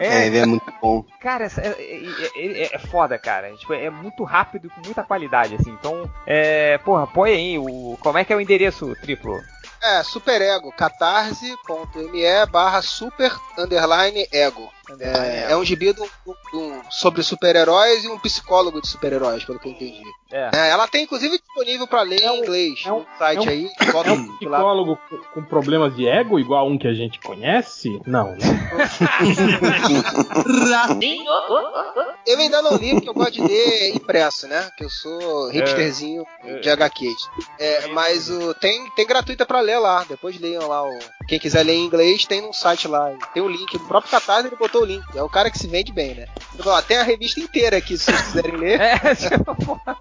[0.00, 1.04] É, ele é muito bom.
[1.20, 3.52] Cara, essa- é, é- é- é foda, cara.
[3.56, 5.70] Tipo, é muito rápido e com muita qualidade, assim.
[5.70, 6.78] Então, é.
[6.78, 7.98] Porra, põe aí o.
[8.00, 9.36] Como é que é o endereço triplo?
[9.82, 14.70] É, super ego, catarse.me barra super underline ego.
[15.00, 19.58] É, é um gibi do- do- do- sobre super-heróis e um psicólogo de super-heróis, pelo
[19.58, 20.02] que eu entendi.
[20.30, 20.50] É.
[20.54, 23.38] É, ela tem inclusive disponível pra ler É um- em inglês é um- no site
[23.38, 23.70] é um- aí.
[23.92, 24.58] bota É o um link lá.
[24.58, 28.00] psicólogo com, com problemas de ego, igual um que a gente conhece?
[28.06, 28.38] Não, né?
[32.26, 34.68] Eu ainda não li, porque eu gosto de ler impresso, né?
[34.76, 36.24] Que eu sou hipsterzinho
[36.60, 37.28] de HQs.
[37.58, 40.04] É, mas o, tem, tem gratuita pra ler lá.
[40.08, 40.82] Depois leiam lá.
[40.84, 43.10] O, quem quiser ler em inglês, tem no site lá.
[43.32, 43.76] Tem o link.
[43.76, 45.04] O próprio Catarse ele botou o link.
[45.16, 46.26] É o cara que se vende bem, né?
[46.64, 48.78] Ó, tem a revista inteira aqui, se vocês quiserem ler.
[48.88, 49.96] É, porra.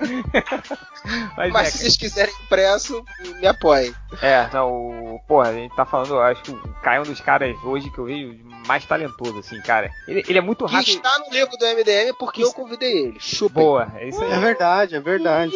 [1.36, 3.04] Mas, Mas é, se vocês quiserem impresso,
[3.40, 3.92] me apoiem.
[4.20, 4.70] É, não,
[5.14, 7.56] o, porra, a gente tá falando, eu acho que o Caio é um dos caras
[7.64, 9.90] hoje que eu vejo mais talentoso, assim, cara.
[10.06, 10.96] Ele, ele é muito Que rápido.
[10.96, 13.16] está no livro do MDM porque eu convidei ele.
[13.18, 13.62] Chupem.
[13.62, 14.40] Boa, é isso É aí.
[14.40, 15.52] verdade, é verdade.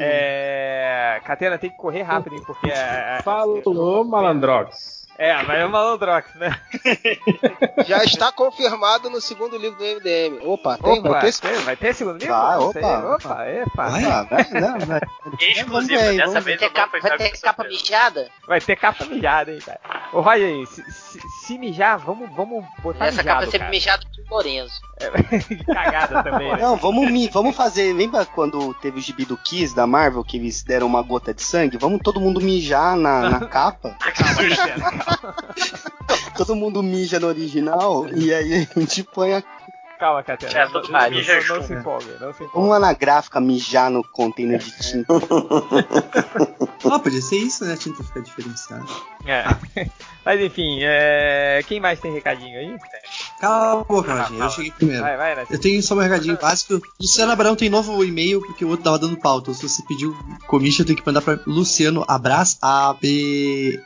[0.00, 1.20] É.
[1.24, 2.68] Catena tem que correr rápido, hein, porque.
[2.70, 5.01] é- é- Falou, malandrox.
[5.18, 6.58] É, mas é o Malandrox, né?
[7.86, 10.38] Já está confirmado no segundo livro do MDM.
[10.46, 10.98] Opa, tem?
[10.98, 12.34] Opa, vai ter tem- vai ter segundo livro?
[12.34, 12.82] Vai, Não sei.
[12.82, 13.14] opa.
[13.14, 13.88] opa, epa.
[13.90, 15.00] Vai, vai, vai, vai.
[15.40, 18.28] Exclusivo, ver, dessa vez Vai ter não capa, vai ter capa mijada?
[18.48, 19.80] Vai ter capa mijada, hein, cara.
[20.12, 23.58] Ô, Roger, aí, se, se, se mijar, vamos, vamos botar Essa mijado, capa é sempre
[23.58, 23.70] cara.
[23.70, 24.80] mijada do Lorenzo.
[25.72, 26.58] Cagada também, né?
[26.62, 27.92] Não, vamos, vamos fazer.
[27.92, 31.42] Lembra quando teve o gibi do Kiss da Marvel que eles deram uma gota de
[31.42, 31.76] sangue?
[31.76, 33.96] Vamos todo mundo mijar na, na capa.
[33.98, 35.01] Calma, Catena.
[36.36, 39.42] Todo mundo mija no original e aí a gente põe a.
[40.02, 40.52] Calma, Catena.
[40.52, 42.50] É, Não- não- não, se empolgue, não se empolgue.
[42.54, 45.14] Vamos lá na gráfica mijar no container de tinta.
[46.84, 47.74] Ah, podia ser isso, né?
[47.74, 48.84] A tinta ficar diferenciada.
[49.24, 49.44] É.
[50.26, 51.62] Mas enfim, é...
[51.68, 52.76] quem mais tem recadinho aí?
[53.40, 54.42] Cala a boca, Rogério.
[54.42, 55.00] Eu cheguei primeiro.
[55.00, 55.46] Vai, vai, né?
[55.48, 56.82] Eu tenho só um recadinho básico.
[57.00, 59.52] Luciano Abrão tem novo e-mail porque o outro tava dando pauta.
[59.52, 60.12] Então, se você pediu
[60.48, 62.58] commission, eu tenho que mandar pra Luciano Abras,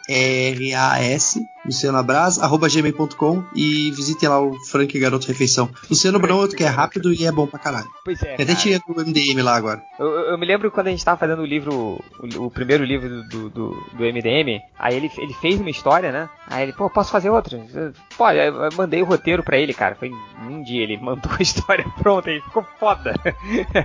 [0.08, 5.68] A-B-R-A-S, Luciano Abras, arroba gmail.com e visitem lá o Frank Garoto Refeição.
[5.90, 7.88] Luciano Abrão é outro que é rápido e é bom pra caralho.
[8.04, 8.36] Pois é.
[8.36, 9.82] Tem até tinha do MDM lá agora.
[9.98, 11.98] Eu, eu- me lembro quando a gente tava fazendo o livro,
[12.38, 16.28] o, o primeiro livro do, do, do, MDM, aí ele, ele fez uma história, né?
[16.46, 17.56] Aí ele, pô, posso fazer outra?
[17.74, 19.94] Eu, Pô, eu eu mandei o roteiro pra ele, cara.
[19.96, 20.10] Foi
[20.42, 23.14] um dia, ele mandou a história pronta e ficou foda.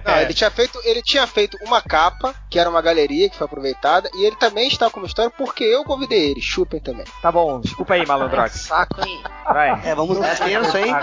[0.06, 3.45] Não, ele tinha feito, ele tinha feito uma capa, que era uma galeria que foi
[3.45, 6.41] aproveitada, e ele também está com uma história porque eu convidei ele.
[6.41, 7.06] Chupem também.
[7.22, 8.61] Tá bom, desculpa aí, malandrox.
[8.61, 9.23] Saco, hein?
[9.45, 9.69] Vai.
[9.85, 10.93] É, vamos, É tenso, hein?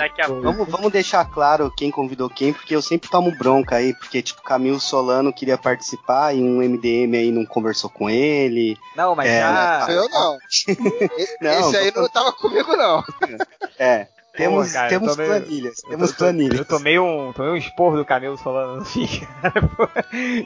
[0.43, 4.43] Vamos, vamos deixar claro quem convidou quem, porque eu sempre tomo bronca aí, porque tipo,
[4.43, 8.77] Camilo Solano queria participar e um MDM aí não conversou com ele.
[8.95, 9.86] Não, mas É, já.
[9.89, 10.39] Eu não.
[11.40, 13.03] Não, Esse aí não tava comigo, não.
[13.78, 14.09] É.
[14.39, 16.59] Temos, Pô, cara, eu temos tomei- planilhas, Eu temos to- planilhas.
[16.60, 18.19] Eu tomei um, tomei um esporro do cara.
[19.77, 19.86] pô,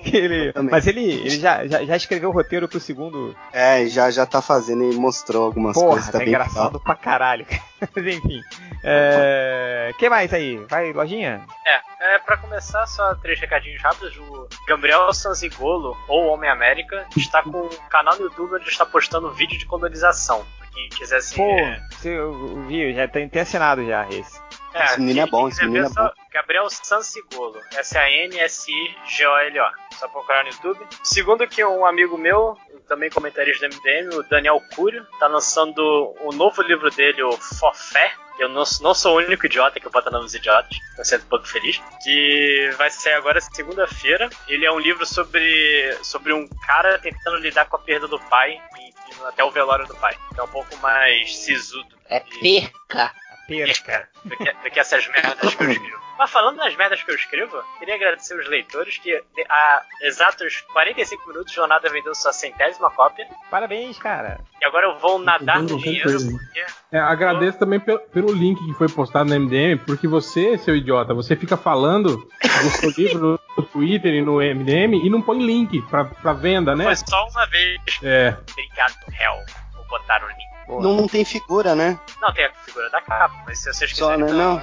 [0.03, 3.37] que ele, mas ele, ele já, já, já escreveu o roteiro pro segundo.
[3.53, 6.07] É, já, já tá fazendo e mostrou algumas Porra, coisas.
[6.07, 7.45] tá Tá bem engraçado pra caralho.
[7.47, 7.63] cara.
[7.95, 8.41] Mas enfim.
[8.85, 9.93] É...
[9.99, 10.57] que mais aí?
[10.69, 11.45] Vai, lojinha?
[11.67, 14.17] É, é, pra começar, só três recadinhos rápidos.
[14.19, 19.33] O Gabriel Sanzigolo, ou Homem América, está com um canal no YouTube onde está postando
[19.33, 20.45] vídeo de colonização.
[20.73, 21.37] Quem quiser se.
[21.37, 21.57] Pô,
[21.91, 24.41] você, eu, eu vi, já tem, tem assinado já esse.
[24.75, 27.61] Esse menino é bom, esse menino é só Gabriel Sansigolo.
[27.73, 29.71] S-A-N-S-I-G-O-L-O.
[29.99, 30.81] Só procurar no YouTube.
[31.03, 32.57] Segundo que um amigo meu,
[32.89, 38.13] também comentarista do MDM, o Daniel Curio, tá lançando o novo livro dele, o Forfé.
[38.39, 41.47] Eu não, não sou o único idiota que bota nomes idiotas, tô sendo um pouco
[41.47, 41.79] feliz.
[42.03, 44.31] Que vai sair agora segunda-feira.
[44.49, 48.59] Ele é um livro sobre, sobre um cara tentando lidar com a perda do pai
[48.79, 48.92] e, e
[49.27, 50.17] até o velório do pai.
[50.37, 51.97] É um pouco mais sisudo.
[52.09, 53.13] É perca.
[53.47, 54.09] Perca.
[54.25, 56.03] do que, do que essas merdas que eu escrevo.
[56.19, 61.29] Mas falando das merdas que eu escrevo, queria agradecer os leitores que há exatos 45
[61.29, 63.27] minutos Jornada vendeu sua centésima cópia.
[63.51, 64.39] Parabéns, cara.
[64.61, 66.65] E agora eu vou nadar no dinheiro porque.
[66.93, 71.15] É, agradeço também pelo, pelo link que foi postado no MDM, porque você, seu idiota,
[71.15, 75.83] você fica falando do seu livro no Twitter e no MDM e não põe link
[75.83, 76.85] pra, pra venda, né?
[76.85, 77.81] Foi só uma vez.
[78.03, 78.37] É.
[78.51, 79.35] Obrigado, réu.
[79.75, 80.53] Vou botar o link.
[80.69, 81.99] Não, não tem figura, né?
[82.21, 84.25] Não, tem a figura da capa, mas se vocês Só, quiserem.
[84.25, 84.33] né?
[84.33, 84.59] Não,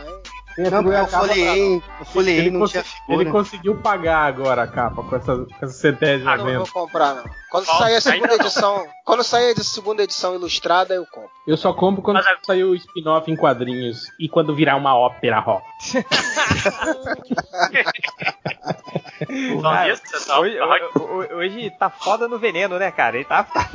[0.56, 3.32] Tem a não porque figura eu folhei, eu folhei Ele, não tinha ele figura.
[3.32, 6.60] conseguiu pagar agora a capa com essa, com essa centésima Ah, Não venda.
[6.60, 7.24] vou comprar, não.
[7.52, 8.36] Quando Falta, sair a segunda não.
[8.36, 8.88] edição.
[9.06, 11.30] Quando sair a segunda edição ilustrada, eu compro.
[11.48, 14.96] Eu só compro quando Mas a- sair o spin-off em quadrinhos e quando virar uma
[14.96, 15.64] ópera rock.
[19.62, 19.98] Cara,
[20.28, 23.16] tá, hoje, hoje, hoje tá foda no veneno, né, cara?
[23.18, 23.70] Ele tá, tá,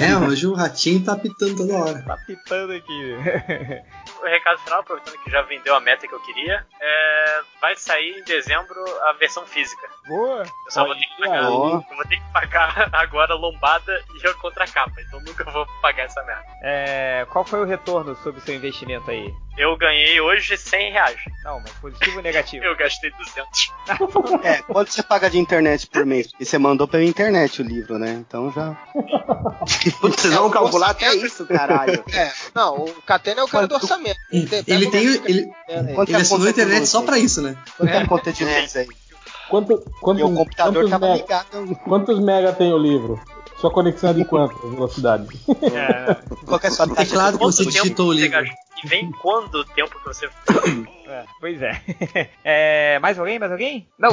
[0.00, 2.02] É, hoje o ratinho tá pitando toda hora.
[2.02, 3.14] tá pitando aqui.
[4.20, 8.18] o recado final, aproveitando que já vendeu a meta que eu queria, é, vai sair
[8.18, 9.88] em dezembro a versão física.
[10.06, 10.42] Boa.
[10.42, 11.42] Eu só vou ter que pagar.
[11.44, 15.66] Eu vou ter que pagar agora lombada e eu contra a capa, então nunca vou
[15.80, 16.44] pagar essa merda.
[16.62, 19.32] É, qual foi o retorno sobre o seu investimento aí?
[19.56, 21.16] Eu ganhei hoje 100 reais.
[21.44, 22.64] Não, mas positivo ou negativo?
[22.64, 23.72] Eu gastei 200.
[24.42, 26.26] É, quanto você paga de internet por mês?
[26.26, 28.24] Porque você mandou pela internet o livro, né?
[28.26, 28.76] Então já.
[30.00, 32.04] Vocês vão calcular até isso, caralho.
[32.12, 34.18] É, não, o Catena é o cara do orçamento.
[34.30, 35.52] Ele tem, ele,
[35.94, 37.56] Quanto ele é a assinou a internet só pra isso, né?
[37.76, 38.88] Quanto é a conta de luz aí?
[39.48, 41.76] Quanto, quantos, Meu computador quantos, tava mega, ligado.
[41.84, 43.20] quantos mega tem o livro?
[43.58, 45.26] Sua conexão é de quanto velocidade?
[45.48, 48.44] É, Qual que é a sua O taxa teclado que você digitou o livro.
[48.84, 50.26] E vem quando o tempo que você.
[51.06, 51.80] é, pois é.
[52.44, 52.98] é.
[52.98, 53.38] Mais alguém?
[53.38, 53.88] Mais alguém?
[53.98, 54.10] Não.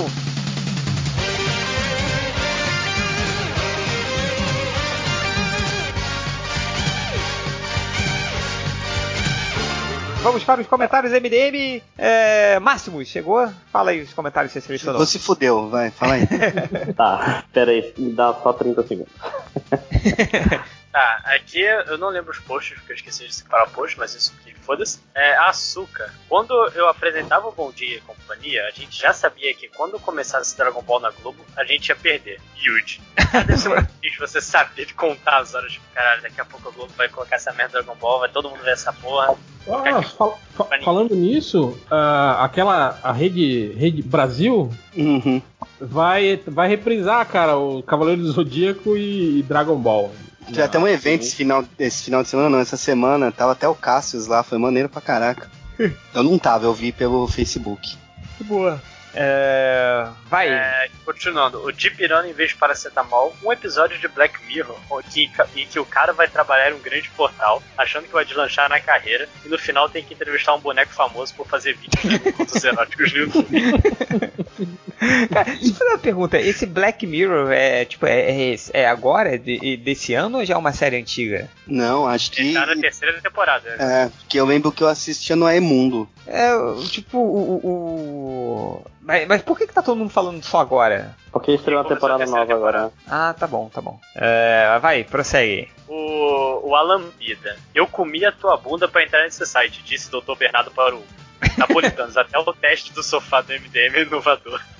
[10.22, 11.81] Vamos para os comentários MDM.
[11.98, 13.49] É, Máximos, chegou?
[13.72, 15.03] Fala aí os comentários que você selecionou.
[15.03, 16.27] Você fudeu, vai, fala aí.
[16.95, 19.11] Tá, pera aí, me dá só 30 segundos.
[20.91, 24.13] Tá, aqui eu não lembro os posts, porque eu esqueci de separar o post, mas
[24.13, 24.99] isso aqui, foda-se.
[25.15, 26.13] É, Açúcar.
[26.27, 30.57] Quando eu apresentava o Bom Dia e Companhia, a gente já sabia que quando começasse
[30.57, 32.41] Dragon Ball na Globo, a gente ia perder.
[32.61, 32.99] Yuji.
[33.69, 35.72] Muito difícil você saber de contar as horas.
[35.72, 38.30] Tipo, caralho, daqui a pouco a Globo vai colocar essa merda do Dragon Ball, vai
[38.30, 39.34] todo mundo ver essa porra.
[39.69, 45.41] Ah, fal- fa- falando nisso, ah, aquela a rede, rede Brasil Uhum.
[45.80, 50.11] vai, vai reprisar, cara, o Cavaleiro do Zodíaco e, e Dragon Ball.
[50.49, 53.68] Já tem um evento esse final, esse final de semana, não, essa semana, tava até
[53.68, 55.49] o Cassius lá, foi maneiro pra caraca.
[56.13, 57.97] Eu não tava, eu vi pelo Facebook.
[58.41, 58.81] Boa.
[59.13, 60.07] É...
[60.30, 60.47] Vai.
[60.47, 65.31] É, continuando, o Dipirano em vez de paracetamol, um episódio de Black Mirror em que,
[65.55, 68.80] em que o cara vai trabalhar em um grande portal, achando que vai deslanchar na
[68.80, 72.63] carreira, e no final tem que entrevistar um boneco famoso por fazer vídeos de contos
[72.63, 73.47] eróticos no YouTube.
[75.34, 76.38] Cara, deixa eu fazer uma pergunta.
[76.40, 80.57] Esse Black Mirror é tipo é, é, é agora de- desse ano ou já é
[80.57, 81.49] uma série antiga?
[81.65, 82.53] Não, acho que.
[82.53, 83.68] Tá na terceira temporada.
[83.80, 86.07] É, que eu lembro que eu assistia no Aemundo.
[86.28, 86.52] É
[86.90, 87.56] tipo o.
[87.64, 91.15] o- Mas, mas por que, que tá todo mundo falando só agora?
[91.32, 92.84] Porque estreou uma temporada nova agora.
[92.86, 92.91] né?
[93.07, 93.99] Ah, tá bom, tá bom.
[94.15, 95.68] É, vai, prossegue.
[95.88, 97.57] O, o Alambida.
[97.73, 100.36] Eu comi a tua bunda pra entrar nesse site, disse o Dr.
[100.38, 101.02] Bernardo para o
[101.57, 102.15] Napolitanos.
[102.18, 104.61] Até o teste do sofá do MDM é inovador.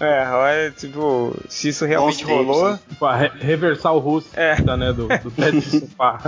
[0.00, 2.76] É, olha, tipo, se isso realmente rolou.
[2.98, 4.56] Pra re- reversar o russo É.
[4.76, 6.18] né, do, do teste de sofá.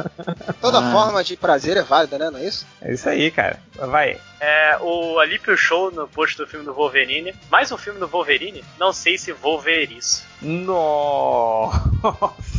[0.61, 0.93] Toda Ah.
[0.93, 2.31] forma de prazer é válida, né?
[2.31, 2.65] Não é isso?
[2.81, 3.59] É isso aí, cara.
[3.75, 4.19] Vai.
[4.41, 7.35] É, o Alípio Show no post do filme do Wolverine.
[7.51, 8.65] Mais um filme do Wolverine?
[8.79, 10.25] Não sei se vou ver isso.
[10.41, 11.83] Nossa.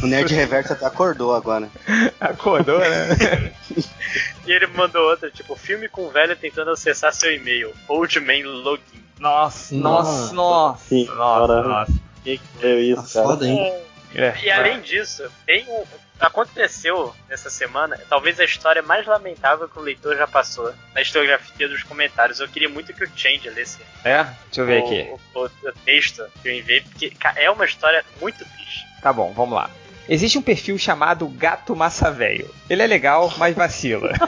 [0.03, 1.69] O Nerd Reverso até acordou agora.
[2.19, 3.53] Acordou, né?
[4.45, 7.73] E ele mandou outra, tipo, filme com velho tentando acessar seu e-mail.
[7.87, 9.03] Old Man Login.
[9.19, 10.83] Nossa, nossa, nossa.
[10.87, 11.63] Sim, nossa, cara.
[11.67, 11.93] nossa.
[12.23, 13.27] Quem que leu isso, Nossa, cara?
[13.27, 13.73] foda, hein?
[14.13, 14.33] É.
[14.43, 15.83] E além disso, tem um.
[16.17, 21.67] Aconteceu nessa semana, talvez a história mais lamentável que o leitor já passou na historiografia
[21.67, 22.39] dos comentários.
[22.39, 24.23] Eu queria muito que o Change lesse É?
[24.23, 25.21] Deixa eu ver o, aqui.
[25.35, 28.85] o- o texto que eu enviei, porque é uma história muito triste.
[29.01, 29.69] Tá bom, vamos lá.
[30.07, 32.49] Existe um perfil chamado Gato Massa Velho.
[32.69, 34.11] Ele é legal, mas vacila.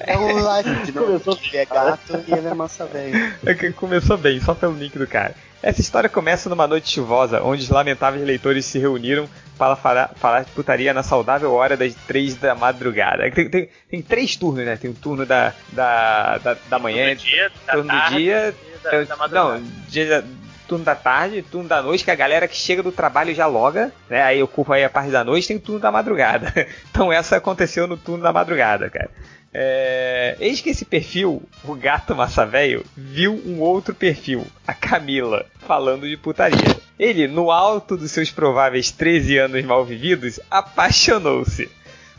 [0.00, 3.34] É o live de Começou Ele é gato e ele é massa velho.
[3.46, 5.34] É Começou bem, só pelo link do cara.
[5.62, 10.42] Essa história começa numa noite chuvosa, onde os lamentáveis leitores se reuniram para falar, falar
[10.44, 13.30] de putaria na saudável hora das três da madrugada.
[13.30, 14.76] Tem, tem- tem três turnos, né?
[14.76, 18.82] Tem o turno da, da, da, da manhã, do dia, da turno do dia, e
[18.82, 19.58] da, é, da madrugada.
[19.58, 20.24] não, dia,
[20.64, 23.92] turno da tarde, turno da noite, que a galera que chega do trabalho já loga,
[24.08, 24.22] né?
[24.22, 26.52] Aí ocupa aí a parte da noite, tem o turno da madrugada.
[26.90, 29.10] Então essa aconteceu no turno da madrugada, cara.
[29.52, 35.46] É, eis que esse perfil, o gato massa velho, viu um outro perfil, a Camila,
[35.66, 36.76] falando de putaria.
[36.98, 41.70] Ele, no alto dos seus prováveis 13 anos mal vividos, apaixonou-se.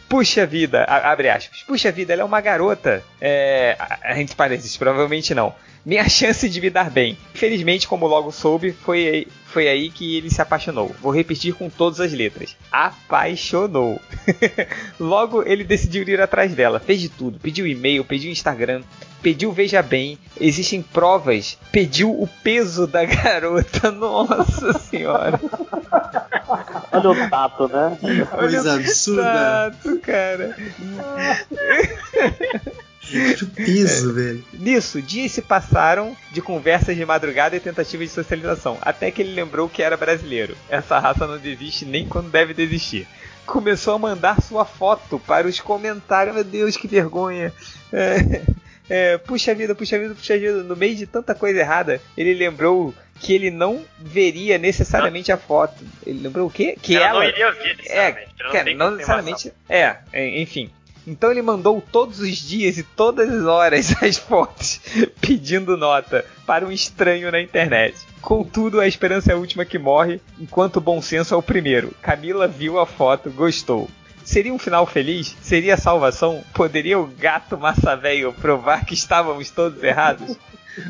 [0.07, 1.63] Puxa vida, abre aspas.
[1.63, 3.03] Puxa vida, ela é uma garota.
[3.19, 3.75] É,
[4.15, 5.53] gente parece, provavelmente não.
[5.85, 7.17] Minha chance de me dar bem.
[7.33, 10.93] Infelizmente, como logo soube, foi foi aí que ele se apaixonou.
[11.01, 12.57] Vou repetir com todas as letras.
[12.69, 14.01] Apaixonou.
[14.99, 16.77] logo ele decidiu ir atrás dela.
[16.77, 17.39] Fez de tudo.
[17.39, 18.83] Pediu e-mail, pediu Instagram,
[19.21, 20.19] pediu Veja Bem.
[20.37, 21.57] Existem provas.
[21.71, 23.91] Pediu o peso da garota.
[23.91, 25.39] Nossa senhora.
[26.97, 27.97] Olha o tato, né?
[28.29, 29.21] Coisa absurda.
[29.21, 30.55] Exato, cara.
[33.01, 34.43] Que piso, velho.
[34.53, 39.35] Nisso, dias se passaram de conversas de madrugada e tentativas de socialização, até que ele
[39.35, 40.57] lembrou que era brasileiro.
[40.69, 43.07] Essa raça não desiste nem quando deve desistir.
[43.45, 46.33] Começou a mandar sua foto para os comentários.
[46.33, 47.53] Meu Deus, que vergonha.
[47.93, 48.41] É,
[48.89, 50.63] é, puxa vida, puxa vida, puxa vida.
[50.63, 55.83] No meio de tanta coisa errada, ele lembrou que ele não veria necessariamente a foto.
[56.05, 56.77] Ele lembrou o quê?
[56.81, 59.53] Que ela, ela, não iria ver, é, não cara, não necessariamente.
[59.69, 60.69] É, é, enfim.
[61.07, 64.81] Então ele mandou todos os dias e todas as horas as fotos
[65.21, 67.95] pedindo nota para um estranho na internet.
[68.21, 71.93] Contudo, a esperança é a última que morre, enquanto o bom senso é o primeiro.
[72.01, 73.87] Camila viu a foto, gostou.
[74.23, 75.37] Seria um final feliz?
[75.39, 76.43] Seria salvação?
[76.55, 80.35] Poderia o gato massa velho provar que estávamos todos errados?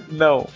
[0.09, 0.47] Não.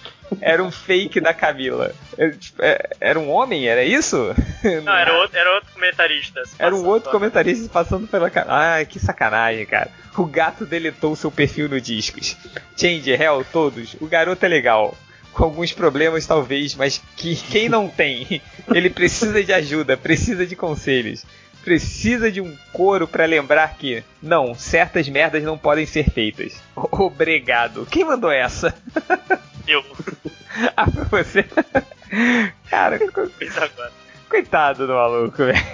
[0.42, 1.94] Era um fake da Camila.
[2.18, 3.68] É, tipo, é, Era um homem?
[3.68, 4.34] Era isso?
[4.84, 6.44] Não, era outro, era outro comentarista.
[6.58, 8.48] Era um outro comentarista passando pela cara.
[8.50, 9.90] Ai, que sacanagem, cara.
[10.18, 12.36] O gato deletou seu perfil no Discos.
[12.78, 13.96] Change, Hell, todos.
[14.02, 14.96] O garoto é legal.
[15.34, 18.42] Com alguns problemas, talvez, mas que quem não tem?
[18.74, 21.24] Ele precisa de ajuda, precisa de conselhos.
[21.64, 26.62] Precisa de um coro pra lembrar que, não, certas merdas não podem ser feitas.
[26.76, 27.86] Obrigado.
[27.86, 28.74] Quem mandou essa?
[29.70, 29.84] Eu
[30.76, 31.46] Ah, foi você?
[32.70, 33.92] Cara, co- agora.
[34.30, 35.66] coitado do maluco, velho.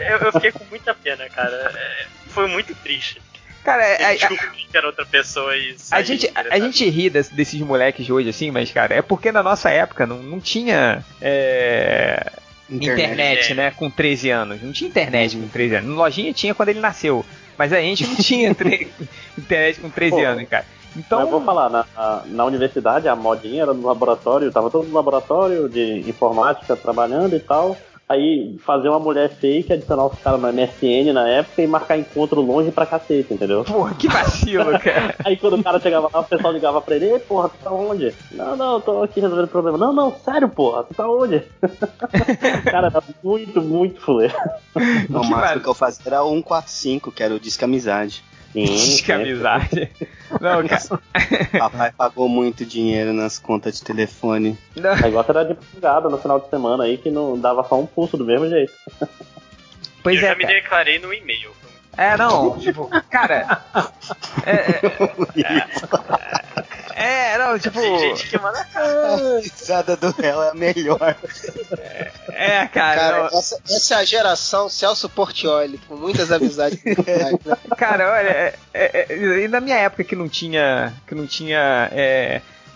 [0.00, 1.70] Eu, eu fiquei com muita pena, cara.
[1.74, 3.20] É, Foi muito triste.
[3.62, 6.88] Cara, é- Ele a, descobriu que era outra pessoa e a gente, a, a gente
[6.88, 10.22] ri des- desses moleques de hoje, assim, mas, cara, é porque na nossa época não,
[10.22, 12.30] não tinha é,
[12.70, 13.54] internet.
[13.54, 13.70] né?
[13.70, 14.62] Com 13 anos.
[14.62, 15.90] Não tinha internet com 13 anos.
[15.90, 17.24] No Lojinha tinha quando ele nasceu.
[17.56, 18.48] Mas a gente não tinha
[19.38, 20.24] internet com 13 Pô.
[20.24, 20.64] anos, cara.
[20.96, 24.86] Então, eu vou falar, na, na, na universidade a modinha era no laboratório, tava todo
[24.86, 27.76] no laboratório de informática trabalhando e tal.
[28.06, 32.42] Aí fazer uma mulher fake, adicionar os caras no MSN na época e marcar encontro
[32.42, 33.64] longe pra cacete, entendeu?
[33.64, 35.14] porra, que vacilo, cara.
[35.24, 37.72] Aí quando o cara chegava lá, o pessoal ligava pra ele, Ei, porra, tu tá
[37.72, 38.14] onde?
[38.30, 39.78] Não, não, eu tô aqui resolvendo problema.
[39.78, 41.42] Não, não, sério, porra, tu tá onde?
[42.70, 44.34] cara, era muito, muito fuleiro.
[45.08, 48.22] O máximo que eu fazia era o 145, que era o Disque Amizade.
[48.54, 49.90] Diz que amizade.
[50.40, 51.00] Não, cara.
[51.58, 54.56] Papai pagou muito dinheiro nas contas de telefone.
[54.76, 54.92] Não.
[54.92, 57.86] O negócio era de pingada no final de semana aí, que não dava só um
[57.86, 58.72] pulso do mesmo jeito.
[60.02, 60.54] Pois eu é, já me cara.
[60.54, 61.50] declarei no e-mail.
[61.96, 63.62] É, não, tipo, cara.
[64.44, 64.52] É,
[66.96, 67.80] é, é, não, tipo.
[67.80, 71.16] Tem gente que manda A risada do réu é a melhor.
[72.32, 73.00] É, cara.
[73.00, 76.82] Cara, não, essa, essa é a geração Celso Portioli, com muitas amizades.
[76.84, 76.94] né?
[77.76, 80.92] Cara, olha, é, é, é, e na minha época que não tinha.
[81.06, 81.90] Que não tinha.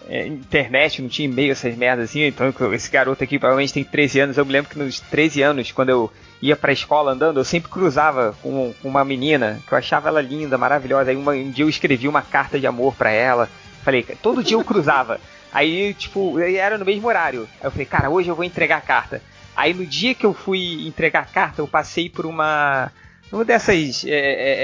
[0.08, 4.20] É, internet, não tinha e-mail, essas merdas assim, então esse garoto aqui provavelmente tem 13
[4.20, 4.38] anos.
[4.38, 7.70] Eu me lembro que nos 13 anos, quando eu ia pra escola andando, eu sempre
[7.70, 11.10] cruzava com, com uma menina que eu achava ela linda, maravilhosa.
[11.10, 13.48] Aí uma- um dia eu escrevi uma carta de amor pra ela.
[13.84, 15.20] Falei, todo dia eu cruzava.
[15.52, 17.48] Aí, tipo, era no mesmo horário.
[17.60, 19.22] Aí eu falei, cara, hoje eu vou entregar a carta.
[19.56, 22.92] Aí no dia que eu fui entregar a carta, eu passei por uma.
[23.30, 24.54] Uma dessas é, é,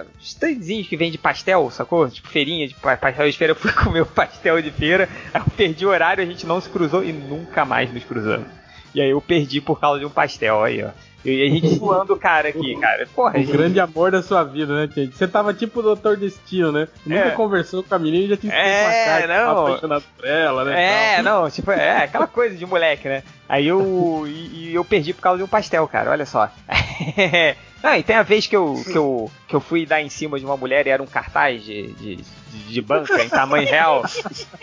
[0.00, 2.08] é, standzinhos que vende pastel, sacou?
[2.08, 3.50] Tipo, feirinha de pa- pastel de feira.
[3.52, 6.60] Eu fui comer o pastel de feira, aí eu perdi o horário, a gente não
[6.60, 8.46] se cruzou e nunca mais nos cruzamos.
[8.94, 10.90] E aí eu perdi por causa de um pastel aí, ó.
[11.24, 13.06] E a gente zoando o cara aqui, cara.
[13.14, 13.50] Porra, O gente.
[13.52, 15.16] grande amor da sua vida, né, gente?
[15.16, 16.86] Você tava tipo o Doutor Destino, né?
[17.04, 17.30] Nunca É.
[17.30, 19.66] conversou com a menina e já tinha escrito É, uma carta, não.
[19.66, 20.84] apaixonado por ela, né?
[21.18, 21.42] É, tal.
[21.42, 23.22] não, tipo, é aquela coisa de moleque, né?
[23.48, 24.24] Aí eu.
[24.26, 26.48] E, e eu perdi por causa de um pastel, cara, olha só.
[27.82, 30.36] Não, e tem a vez que eu, que eu, que eu fui dar em cima
[30.38, 32.16] de uma mulher e era um cartaz de, de,
[32.50, 34.02] de- banca em tamanho real.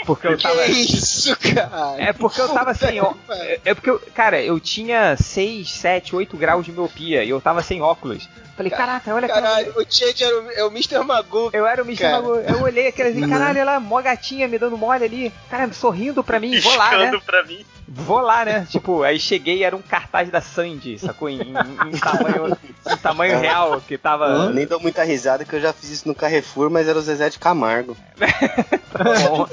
[0.06, 0.64] Porque eu tava.
[0.66, 1.96] Que isso, cara?
[1.98, 6.16] É porque eu tava sem ó- é- É porque, eu, cara, eu tinha 6, 7,
[6.16, 8.28] 8 graus de miopia e eu tava sem óculos.
[8.56, 11.00] Falei, caraca, olha Caralho, o Change era o, é o Mr.
[11.04, 11.50] Magoo.
[11.52, 12.02] eu era o Mr.
[12.04, 12.16] Cara.
[12.22, 12.36] Magoo.
[12.40, 15.34] Eu olhei aquele assim, caralho, ela mó gatinha me dando mole ali.
[15.50, 16.98] Cara, sorrindo pra mim, vou lá, né?
[16.98, 17.66] piscando pra mim.
[17.88, 18.66] Vou lá, né?
[18.70, 21.30] Tipo, aí cheguei e era um cartaz da Sandy, sacou?
[21.30, 22.58] Em, em- em tamanho,
[22.90, 24.50] em tamanho real, que Eu tava.
[24.52, 27.30] nem dou muita risada que eu já fiz isso no Carrefour, mas era o Zezé
[27.30, 27.96] de Camargo.
[29.30, 29.48] bom.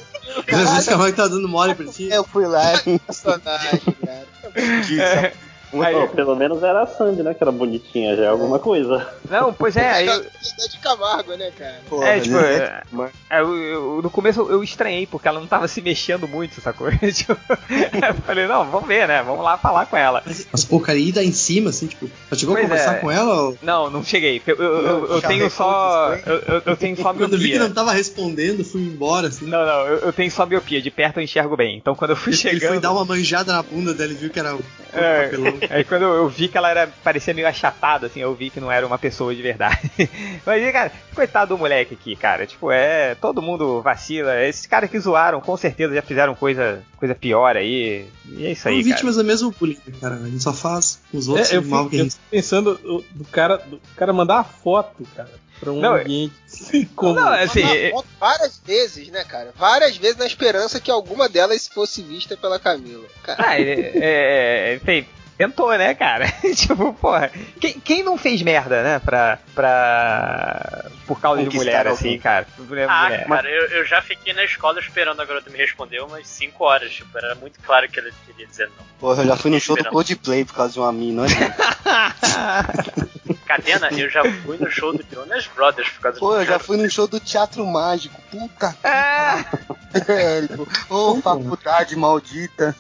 [0.51, 2.09] Às vezes o Camargo tá dando mole pra ti.
[2.11, 4.27] Eu fui lá e Personagem, cara.
[4.55, 5.33] É,
[5.81, 7.33] aí- Pô, pelo menos era a Sandy, né?
[7.35, 9.07] Que era bonitinha, já é alguma coisa.
[9.31, 11.81] não, pois é, aí É de Camargo, né, cara?
[11.89, 13.13] Porra, É, tipo, é- Camargo.
[13.31, 16.89] é, eu- eu- no começo eu, estranhei, porque ela não tava se mexendo muito, sacou?
[17.13, 17.37] Tipo,
[18.09, 19.23] eu falei, não, vamos ver, né?
[19.23, 20.23] Vamos lá falar com ela.
[20.27, 22.99] Mas, pô, cara, e dar em cima, assim, tipo, já chegou Pois a conversar é.
[23.01, 23.43] com ela?
[23.43, 23.59] Ou...
[23.63, 24.43] Não, não cheguei.
[24.47, 26.15] Eu, eu- eu- eu tenho só.
[26.27, 27.69] Eu, eu- eu tenho só Quando eu vi que miopia.
[27.69, 29.47] não tava respondendo, fui embora, assim.
[29.47, 30.81] Não, não, eu, eu tenho só miopia.
[30.83, 31.77] De perto eu enxergo bem.
[31.77, 32.69] Então quando eu fui Ele chegando.
[32.71, 34.61] foi dar uma manjada na bunda dela e viu que era o
[34.95, 35.31] É,
[35.71, 38.71] aí quando eu vi que ela era, parecia meio achatada, assim, eu vi que não
[38.71, 39.91] era uma pessoa de verdade.
[40.45, 42.47] Mas, cara, coitado do moleque aqui, cara.
[42.47, 43.15] Tipo, é.
[43.15, 44.43] Todo mundo vacila.
[44.45, 48.07] Esses caras que zoaram, com certeza já fizeram coisa, coisa pior aí.
[48.29, 48.95] E é isso São aí, cara.
[48.95, 50.17] vítimas do mesmo bullying, cara.
[50.17, 52.17] A gente só faz os outros É, eu o mal fico, que a eu gente.
[52.31, 55.31] pensando do, do cara, do cara mandar a foto, cara,
[55.63, 57.15] pra um Não, ambiente assim, como.
[57.15, 57.63] Não, assim.
[57.63, 59.53] Mandar é- várias vezes, né, cara?
[59.57, 63.07] Várias vezes na esperança que alguma delas fosse vista pela Camila.
[63.23, 65.07] Cara, Ah, é, é, enfim,
[65.37, 66.27] tentou, né, cara?
[66.55, 67.31] tipo, porra.
[67.61, 69.39] Quem, quem não fez merda, né, pra.
[69.55, 71.93] pra por causa de mulher, alguém.
[72.13, 72.47] assim, cara?
[72.59, 73.27] Mulher, Ah, mulher.
[73.29, 76.93] cara, eu, eu já fiquei na escola esperando a garota me responder umas 5 horas.
[76.93, 78.85] Tipo, era muito claro que ela queria dizer não.
[79.01, 79.93] Porra, eu já fui no show do Esperando.
[79.95, 81.35] Coldplay por causa de uma mina, olha.
[83.47, 86.59] Cadena, eu já fui no show do Jonas Brothers por causa Pô, do eu já
[86.59, 88.21] fui no show do Teatro Mágico.
[88.31, 89.45] Puta Ah!
[89.93, 90.67] que velho.
[90.89, 92.75] Ô, faculdade maldita.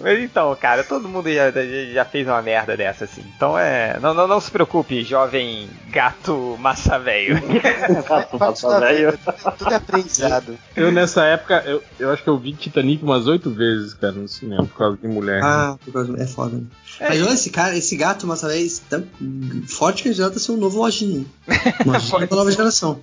[0.00, 1.50] Mas então, cara, todo mundo já,
[1.92, 3.22] já- fez uma merda dessa, assim.
[3.36, 3.98] Então é.
[4.00, 7.36] Não, não, não se preocupe, jovem gato massa velho.
[8.38, 9.18] Passa velho.
[9.18, 10.58] Tudo, tudo é aprendizado.
[10.74, 14.26] Eu nessa época, eu, eu acho que eu vi Titanic umas oito vezes, cara, no
[14.28, 15.42] cinema, por causa de mulher.
[15.44, 16.20] Ah, por causa...
[16.20, 16.62] é foda, né?
[17.00, 19.06] Mas olha esse cara, esse gato, esse tão
[19.66, 21.24] forte que já tá ser um novo lojinha.
[21.86, 23.00] Lojinha da nova geração.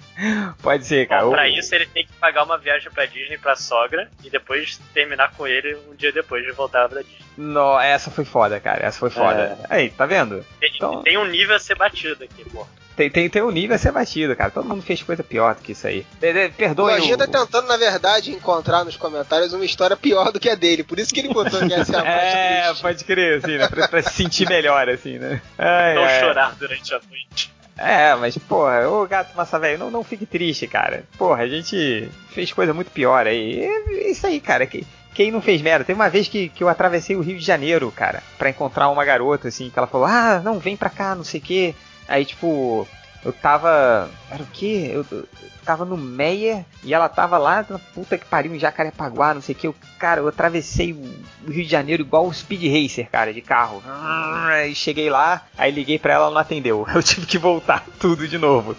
[0.62, 1.26] Pode ser, cara.
[1.26, 4.80] Bom, pra isso ele tem que pagar uma viagem pra Disney pra sogra e depois
[4.94, 7.18] terminar com ele um dia depois de voltar pra Disney.
[7.38, 8.86] No, essa foi foda, cara.
[8.86, 9.58] Essa foi foda.
[9.70, 10.46] Aí, tá vendo?
[10.60, 12.66] Tem, Então- tem um nível a ser batido aqui, pô.
[12.98, 14.50] Tem, tem, tem um nível a ser batido, cara.
[14.50, 16.04] Todo mundo fez coisa pior do que isso aí.
[16.18, 17.18] O Perdoe Lojinha o...
[17.20, 20.84] tá tentando, na verdade, encontrar nos comentários uma história pior do que a dele.
[20.84, 22.82] Por isso que ele botou que essa é a mais É, triste.
[22.82, 23.68] pode crer, assim, né?
[23.68, 25.40] Pra, pra se sentir melhor, assim, né?
[25.60, 26.20] Ai, Não ai.
[26.20, 27.54] chorar durante a noite.
[27.78, 31.04] É, mas, porra, ô gato massa velho, não, não fique triste, cara.
[31.20, 33.60] Porra, a gente fez coisa muito pior aí.
[33.60, 34.66] É isso aí, cara.
[34.66, 34.84] Que,
[35.14, 35.86] quem não fez merda?
[35.86, 39.06] Teve uma vez que, que eu atravessei o Rio de Janeiro, cara, pra encontrar uma
[39.06, 41.76] garota, assim, que ela falou, ah, não, vem pra cá, não sei o quê.
[42.08, 42.88] Aí, tipo,
[43.24, 44.10] eu tava.
[44.30, 44.90] Era o quê?
[44.94, 45.28] Eu, eu
[45.66, 49.54] tava no Meia e ela tava lá na puta que pariu em Jacarepaguá, não sei
[49.54, 49.68] o que.
[49.68, 53.84] Eu, cara, eu atravessei o Rio de Janeiro igual o Speed Racer, cara, de carro.
[53.86, 56.86] Aí cheguei lá, aí liguei pra ela, ela não atendeu.
[56.96, 58.78] Eu tive que voltar tudo de novo.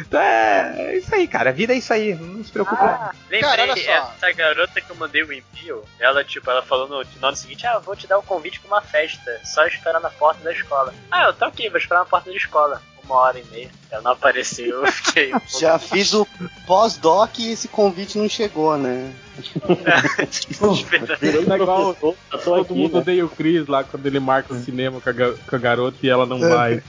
[0.00, 1.50] Então é, é isso aí, cara.
[1.50, 2.14] A vida é isso aí.
[2.14, 2.82] Não se preocupe.
[2.82, 3.10] não.
[3.22, 4.12] Lembrei, Cara, olha só.
[4.16, 7.66] essa garota que eu mandei o envio, ela, tipo, ela falou no, no ano seguinte,
[7.66, 10.52] ah, eu vou te dar o convite pra uma festa, só esperar na porta da
[10.52, 10.92] escola.
[11.10, 12.82] Ah, eu tô aqui, vou esperar na porta da escola.
[13.06, 13.70] Uma hora e meia.
[14.02, 15.60] Não apareceu, eu fiquei um pouco...
[15.60, 16.26] Já fiz o
[16.66, 19.12] pós-doc e esse convite não chegou, né?
[21.20, 22.98] Virei Tá igual Todo aqui, mundo né?
[23.00, 26.08] odeia o Chris lá quando ele marca o cinema com a, com a garota e
[26.08, 26.82] ela não vai.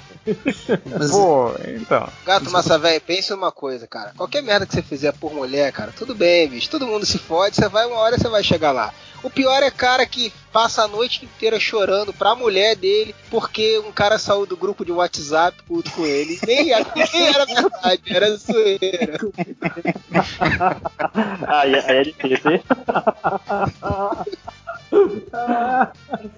[0.86, 2.08] Mas, Pô, então.
[2.26, 4.14] Gato Massa Véi, pensa uma coisa, cara.
[4.16, 6.70] Qualquer merda que você fizer por mulher, cara, tudo bem, bicho.
[6.70, 8.94] Todo mundo se fode, você vai, uma hora você vai chegar lá.
[9.24, 13.92] O pior é cara que passa a noite inteira chorando pra mulher dele porque um
[13.92, 16.40] cara saiu do grupo de WhatsApp puto com ele.
[16.46, 16.72] Nem
[17.02, 19.18] era, verdade, era zoeira.
[21.48, 22.64] Aí, aí é difícil, hein?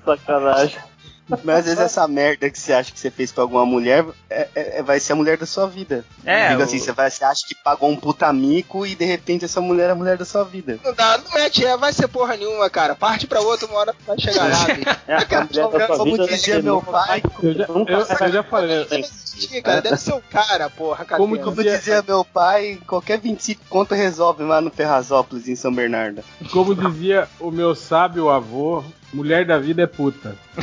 [0.06, 0.80] Sacanagem.
[1.43, 4.47] Mas às vezes essa merda que você acha que você fez pra alguma mulher é-
[4.56, 6.03] é- é- vai ser a mulher da sua vida.
[6.26, 9.06] É, Diga o- assim, você, vai, você acha que pagou um puta mico e de
[9.06, 10.80] repente essa mulher é a mulher da sua vida.
[10.84, 12.95] Não dá, não mete, é, vai ser porra nenhuma, cara.
[12.95, 14.89] Parte pra outra, uma hora vai chegar lá, bicho.
[15.07, 17.85] É a mulher da sua Como dizia né, meu que pai, Eu já, eu-
[18.27, 18.85] eu já falei.
[18.85, 19.81] Deve existir, cara.
[19.81, 21.06] Deve ser o cara, porra.
[21.06, 26.23] Como como dizia meu pai, qualquer 25 conto resolve lá no Ferrazópolis, em São Bernardo.
[26.51, 28.84] Como dizia o meu sábio avô,
[29.14, 30.36] mulher da vida é puta.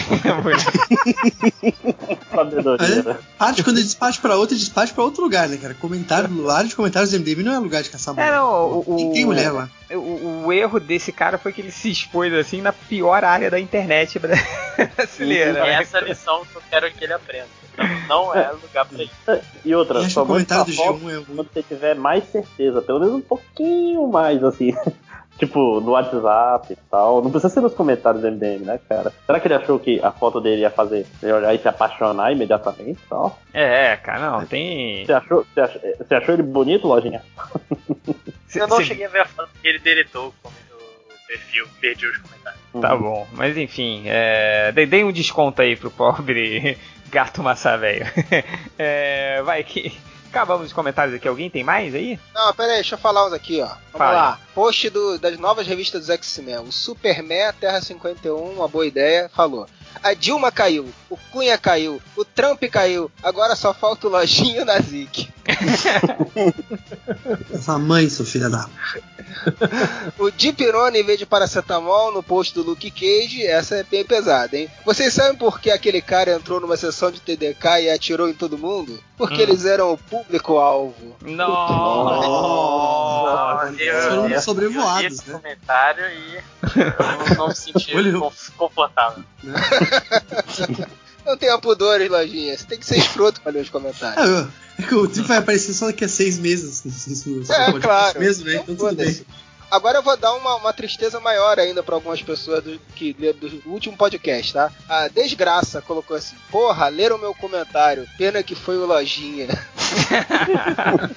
[2.30, 3.16] Sabedoria, né?
[3.38, 5.74] parte quando despacha pra outra, despacha pra outro lugar, né, cara?
[5.74, 8.28] Comentário, área de comentários do MDM não é lugar de caçar mulher.
[8.28, 9.68] É, não, o, Tem, o, tem mulher lá.
[9.90, 13.58] o, o erro desse cara foi que ele se expôs assim na pior área da
[13.58, 14.18] internet
[14.96, 15.58] brasileira.
[15.58, 15.82] É né?
[15.82, 17.48] essa lição que eu quero que ele aprenda.
[18.08, 19.12] Não, não é lugar pra isso.
[19.64, 21.26] E outra, E só o mande comentário essa do foto G1 é muito.
[21.26, 24.74] quando você tiver mais certeza, pelo menos um pouquinho mais, assim.
[25.38, 27.22] Tipo, no WhatsApp e tal.
[27.22, 29.12] Não precisa ser nos comentários do MDM, né, cara?
[29.26, 32.32] Será que ele achou que a foto dele ia fazer ele olhar e se apaixonar
[32.32, 33.38] imediatamente e tal?
[33.52, 35.04] É, cara, não, tem.
[35.06, 37.22] Você achou, você achou, você achou ele bonito, Lojinha?
[38.54, 40.34] Eu não Cê- cheguei a ver a foto que ele deletou o
[41.26, 42.60] perfil, perdi os comentários.
[42.80, 46.76] Tá bom, mas enfim, é, dei, dei um desconto aí pro pobre
[47.10, 48.06] gato massa velho.
[48.78, 49.96] É, vai que.
[50.28, 51.26] Acabamos os comentários aqui.
[51.26, 52.18] Alguém tem mais aí?
[52.34, 53.66] Não, pera aí, deixa eu falar uns aqui, ó.
[53.68, 54.16] Vamos Fale.
[54.16, 54.40] lá.
[54.54, 56.58] Post do- das novas revistas dos X-Men.
[56.58, 59.66] O Superman, Terra 51, uma boa ideia, falou.
[60.02, 64.78] A Dilma caiu, o Cunha caiu, o Trump caiu, agora só falta o Lojinho na
[64.80, 65.28] Zic.
[67.52, 68.68] Essa mãe, seu filho da.
[70.18, 74.56] O Dipirona em vez de paracetamol no post do Luke Cage, essa é bem pesada,
[74.56, 74.68] hein?
[74.84, 78.58] Vocês sabem por que aquele cara entrou numa sessão de TDK e atirou em todo
[78.58, 78.98] mundo?
[79.16, 81.16] Porque eles eram o público-alvo.
[83.32, 83.72] Nossa!
[84.08, 85.32] Foram eu- sobrevoados, eu li esse né?
[85.38, 86.36] comentário e
[87.30, 87.92] eu não me senti
[88.56, 89.22] confortável.
[91.24, 92.56] Não tenha pudores, Lojinha.
[92.56, 94.16] Você tem que ser escroto pra ler os comentários.
[94.16, 94.48] Ah, eu-
[94.78, 96.84] é que o trip vai aparecer só daqui a seis meses.
[97.50, 98.20] É, claro.
[98.20, 98.52] Mesmo, né?
[98.54, 99.26] Então, Então tudo bem.
[99.70, 103.38] Agora eu vou dar uma, uma tristeza maior ainda pra algumas pessoas do, que leram
[103.38, 104.70] do último podcast, tá?
[104.88, 108.06] A Desgraça colocou assim: Porra, leram meu comentário.
[108.16, 109.48] Pena que foi o Lojinha.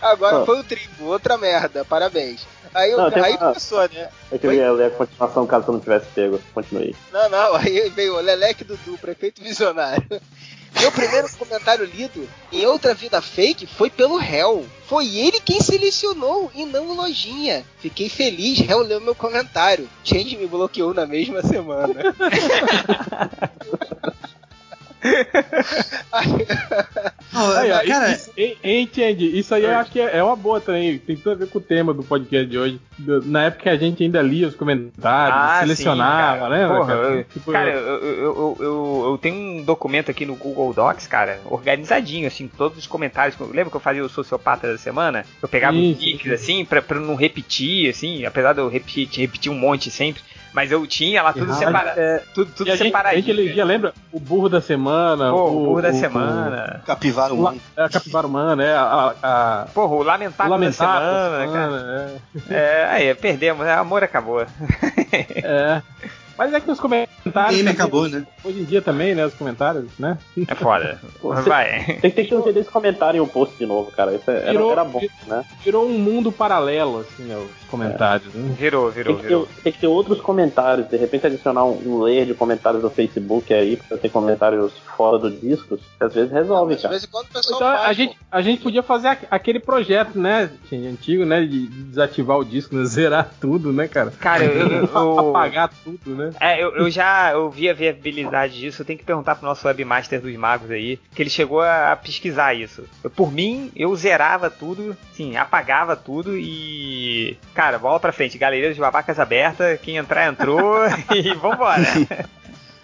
[0.00, 0.46] Agora Ah.
[0.46, 1.84] foi o Tribo, outra merda.
[1.84, 2.46] Parabéns.
[2.74, 4.08] Aí, eu- Não, aí uma- começou, né?
[4.30, 6.40] É que eu ia ler a continuação caso você não tivesse pego.
[6.52, 6.94] Continuei.
[7.12, 10.06] Não, não, aí veio o Leleque Dudu, prefeito visionário.
[10.80, 14.66] Meu primeiro comentário lido em outra vida fake foi pelo réu.
[14.86, 17.64] Foi ele quem selecionou e não o Lojinha.
[17.78, 19.88] Fiquei feliz, réu leu meu comentário.
[20.04, 21.94] Change me bloqueou na mesma semana.
[27.32, 28.30] Aí, ó, cara, isso,
[28.94, 29.38] Change?
[29.38, 30.98] Isso aí eu acho que é, é uma boa também.
[30.98, 32.80] Tem tudo a ver com o tema do podcast de hoje.
[32.98, 36.48] Do- na época que a gente ainda lia os comentários, Ah, selecionava, sim, cara.
[36.56, 36.76] lembra?
[36.78, 37.08] Porra, cara?
[37.14, 41.38] eu- Tipo, Cara, eu, eu, eu, eu, tenho um documento aqui no Google Docs, cara,
[41.46, 43.38] organizadinho, assim, todos os comentários.
[43.40, 45.24] Lembra que eu fazia o sociopata da semana?
[45.42, 46.30] Eu pegava Sim, os sim.
[46.32, 50.22] assim, pra, pra não repetir, assim, apesar de eu repetir, repetir um monte sempre.
[50.58, 52.00] Mas eu tinha lá tudo separado.
[52.00, 53.30] É, tudo tudo e a gente, separadinho.
[53.30, 53.94] elegia, lembra?
[54.10, 55.30] O burro da semana.
[55.30, 56.82] Pô, o burro da o- semana.
[56.84, 57.60] Capivara o- humano.
[57.76, 58.82] é, a capivara humana, é a.
[59.22, 61.78] a, a Porra, o o lamentável, lamentável da semana, da cara.
[61.78, 62.12] semana,
[62.50, 63.72] É, aí, perdemos, né?
[63.74, 64.40] amor acabou.
[64.42, 65.80] é.
[66.38, 66.44] é.
[66.44, 67.18] Mas é que os comentários.
[67.26, 68.26] O game acabou, né?
[68.44, 69.26] Hoje em dia também, né?
[69.26, 70.16] Os comentários, né?
[70.46, 71.00] É foda.
[71.22, 71.98] Vai.
[72.00, 74.14] Tem, que ter um jeito desse comentário em um post de novo, cara.
[74.14, 75.44] Isso é- era, Virou- era bom, né?
[75.64, 77.36] Virou um mundo paralelo, assim, né?
[77.36, 78.32] Os comentários.
[78.34, 78.54] Né?
[78.58, 79.46] Virou, virou, Tem que, virou.
[79.46, 82.88] ter, tem que ter outros comentários, de repente adicionar um, um layer de comentários do
[82.90, 86.92] Facebook aí, pra ter comentários fora do discos, que às vezes resolve, De cara.
[86.92, 89.60] vez em quando o pessoal Então, faz, a, gente, a gente podia fazer aqu- aquele
[89.60, 94.12] projeto, né, antigo, né, de de desativar o disco, né, zerar tudo, né, cara?
[94.18, 96.27] Cara, eu, eu- eu- Apagar tudo, né?
[96.40, 98.82] É, eu, eu já eu vi a viabilidade disso.
[98.82, 101.96] Eu tenho que perguntar pro nosso webmaster dos magos aí, que ele chegou a, a
[101.96, 102.84] pesquisar isso.
[103.02, 107.36] Eu, por mim, eu zerava tudo, sim, apagava tudo e.
[107.54, 110.78] Cara, bola pra frente, galeria de babacas aberta, quem entrar entrou
[111.14, 111.82] e vambora.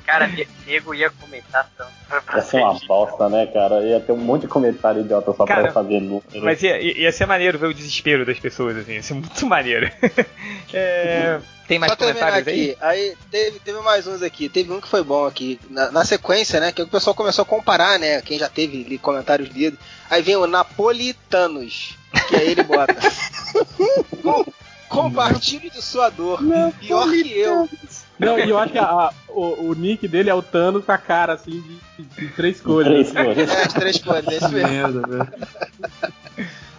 [0.04, 3.82] Cara, ne- nego ia comentar tanto pra, Ia ser uma bosta, né, cara?
[3.82, 6.22] Ia ter um monte de comentário idiota só Cara, pra fazer número.
[6.42, 9.46] Mas ia, ia ia ser maneiro ver o desespero das pessoas, assim, ia ser muito
[9.46, 9.90] maneiro.
[10.76, 12.70] É, tem mais Só comentários aí?
[12.72, 14.48] aqui, aí teve, teve mais uns aqui.
[14.48, 15.58] Teve um que foi bom aqui.
[15.70, 16.72] Na, na sequência, né?
[16.72, 18.20] Que o pessoal começou a comparar, né?
[18.22, 19.78] Quem já teve ali comentários lidos.
[20.10, 21.96] Aí vem o Napolitanos,
[22.28, 22.94] que aí ele bota.
[24.22, 24.44] Com-
[24.88, 26.40] Compartilhe de sua dor.
[26.78, 27.68] Pior que eu.
[28.16, 30.92] Não, e eu acho que a- a- o, o nick dele é o Thanos com
[30.92, 31.60] a cara, assim,
[31.96, 33.10] de, de- de três cores.
[33.10, 33.50] Três cores.
[33.50, 34.68] É, as três cores, é isso mesmo.
[34.70, 35.32] Merda, velho.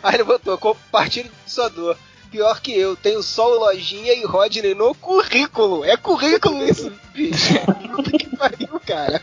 [0.02, 1.98] Aí ele botou, compartilhe de sua dor.
[2.36, 5.86] Pior que eu, tenho só o Lojinha e Rodney no currículo.
[5.86, 7.54] É currículo isso, bicho.
[7.96, 9.22] Puta que pariu, cara.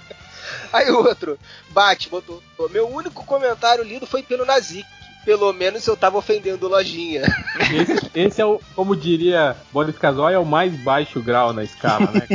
[0.73, 2.43] Aí o outro, bate, botou.
[2.71, 4.89] Meu único comentário lido foi pelo Nazik.
[5.27, 7.25] Pelo menos eu tava ofendendo o Lojinha.
[7.71, 12.11] Esse, esse é o, como diria Boris Casoy, é o mais baixo grau na escala,
[12.13, 12.27] né?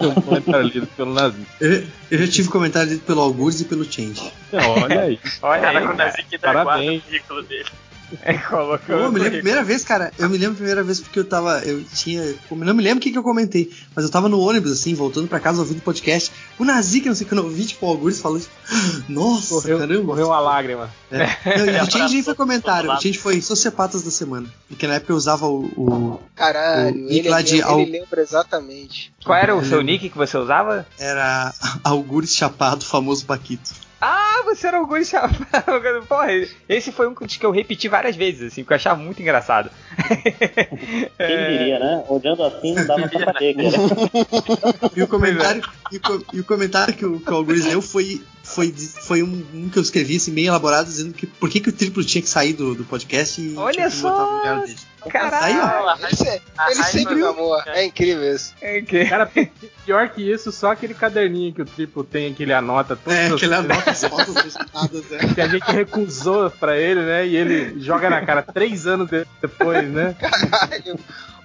[0.00, 1.44] um comentário lido pelo Nazi.
[1.60, 4.32] Eu, eu já tive comentário lido pelo Algures e pelo Change.
[4.52, 5.18] Olha aí.
[5.42, 5.96] Olha Cara, aí, com o.
[5.96, 7.02] Nazik ainda guarda o Parabéns.
[7.02, 7.66] currículo dele.
[8.22, 10.12] É, colocou Eu me lembro a primeira vez, cara.
[10.18, 11.58] Eu me lembro a primeira vez porque eu tava.
[11.64, 12.22] Eu tinha.
[12.22, 14.94] eu Não me lembro o que, que eu comentei, mas eu tava no ônibus, assim,
[14.94, 16.30] voltando pra casa ouvindo podcast.
[16.58, 18.54] O Nazik, não sei quando eu vi, tipo, o Algures falando, tipo,
[19.08, 20.04] nossa, Correu, caramba.
[20.06, 20.90] correu uma lágrima.
[21.10, 21.58] É.
[21.58, 24.46] Não, e o Change nem foi comentário, o Change foi Sociopatas da Semana.
[24.68, 25.64] Porque na época eu usava o.
[25.76, 29.12] o- Caralho, O ele, nick lá de ele Al- lembra exatamente.
[29.24, 30.86] Qual era o seu nick que você usava?
[30.98, 31.52] era
[31.84, 33.70] Algures Chapado, famoso Paquito.
[34.04, 35.38] Ah, você era o Guri Chapado.
[36.08, 36.26] Porra,
[36.68, 39.70] esse foi um que eu repeti várias vezes, assim, porque eu achava muito engraçado.
[41.16, 42.04] Quem diria, né?
[42.08, 44.90] Olhando assim não dava pra saber, cara.
[44.96, 45.62] E o comentário,
[45.92, 49.68] e o, e o comentário que o, que o leu foi, foi, foi um, um
[49.68, 52.28] que eu escrevi assim, meio elaborado, dizendo que por que, que o triplo tinha que
[52.28, 54.64] sair do, do podcast e Olha tinha que só!
[55.10, 55.44] Caralho!
[55.44, 55.96] Aí, ó.
[55.96, 57.60] Ele, ele sempre amou.
[57.66, 58.54] É incrível isso.
[58.60, 59.50] É que- Cara, pi-
[59.84, 63.26] pior que isso, só aquele caderninho que o Triplo tem, que ele anota todas É,
[63.26, 65.18] aquele coisas anota as fotos resultadas, né?
[65.34, 67.26] que a gente recusou pra ele, né?
[67.26, 70.14] E ele joga na cara três anos de- depois, né?
[70.18, 70.98] Caralho.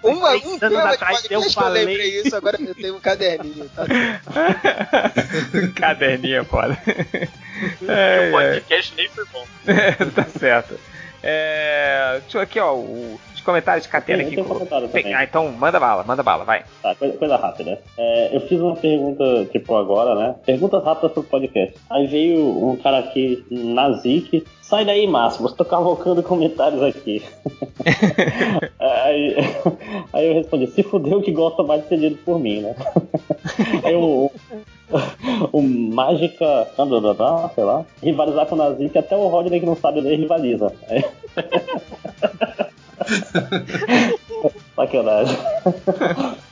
[0.03, 1.83] Uma, um anos atrás eu que eu falei.
[1.85, 3.67] lembrei isso, agora eu tenho um caderninho.
[3.75, 3.83] Tá?
[5.75, 6.77] Caderninho, é foda.
[7.81, 8.31] o É, é.
[8.31, 9.45] podcast nem foi bom.
[10.15, 10.79] tá certo.
[11.23, 14.39] É, deixa eu aqui, ó, o- comentários de Catena aqui.
[14.41, 16.65] um ah, então manda bala, manda bala, vai.
[16.81, 17.79] Tá, coisa, coisa rápida.
[17.97, 20.35] É, eu fiz uma pergunta, tipo, agora, né?
[20.45, 21.73] Perguntas rápidas pro podcast.
[21.89, 24.45] Aí veio um cara aqui, Nazik.
[24.61, 27.23] Sai daí, Márcio, você tá cavalcando comentários aqui.
[28.77, 29.35] aí,
[30.11, 32.75] aí eu respondi, se fudeu que gosta mais de ser lido por mim, né?
[33.85, 34.29] aí o,
[35.53, 36.67] o Mágica,
[37.55, 40.73] sei lá, rivalizar com o Nazik, até o Rodney que não sabe ler rivaliza.
[44.75, 45.37] Sacanagem.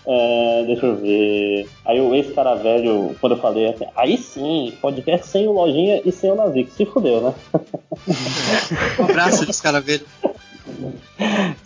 [0.08, 1.68] É, deixa eu ver.
[1.84, 6.02] Aí o esse cara velho, quando eu falei assim, aí sim, podcast sem o Lojinha
[6.06, 6.72] e sem o Nazik.
[6.72, 7.34] Se fudeu, né?
[9.00, 10.06] Um abraço desse cara velho.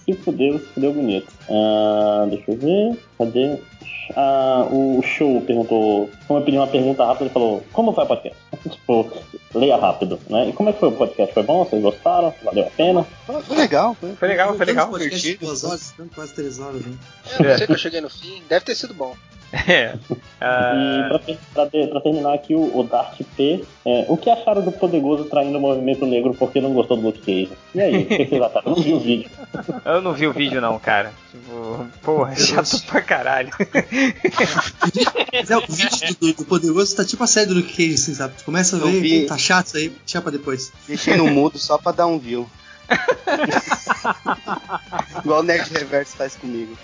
[0.06, 1.28] Se fudeu, se fudeu bonito.
[1.50, 3.00] Ah, deixa eu ver.
[3.18, 3.58] Cadê?
[4.16, 6.10] Ah, o show perguntou.
[6.28, 8.40] Como eu pedi uma pergunta rápida, ele falou: Como foi o podcast?
[8.70, 9.12] tipo,
[9.54, 10.50] leia rápido, né?
[10.50, 11.34] E como é que foi o podcast?
[11.34, 11.64] Foi bom?
[11.64, 12.34] Vocês gostaram?
[12.44, 13.08] Valeu a pena?
[13.26, 14.16] Foi legal, foi.
[14.16, 14.90] Foi legal, foi legal.
[14.90, 16.98] Podcast de duas horas, ficando quase três horas, né?
[17.40, 19.16] Eu não sei que eu cheguei no fim, deve ter sido bom.
[19.52, 19.96] É.
[20.40, 20.74] Ah,
[21.06, 23.64] E pra, ter- pra ter- pra terminar aqui, o, o Dart P.
[23.86, 27.20] é, o que acharam do Poderoso traindo o movimento negro porque não gostou do Luke
[27.20, 27.50] Cage?
[27.74, 28.64] E aí, o que vocês acharam?
[28.72, 29.30] Eu não vi o vídeo.
[29.86, 31.12] eu não vi o vídeo não, cara.
[31.32, 33.50] Tipo, porra, chato pra caralho.
[35.34, 38.14] Mas é, o vídeo do, do, Poderoso tá tipo a série do Luke Cage, assim,
[38.14, 38.34] sabe?
[38.38, 39.26] Tu começa a ver, vi.
[39.26, 40.72] tá chato isso aí, deixa pra depois.
[40.88, 42.50] Deixei no mudo só pra dar um view.
[45.24, 46.78] Igual o Nerd Reverso faz comigo.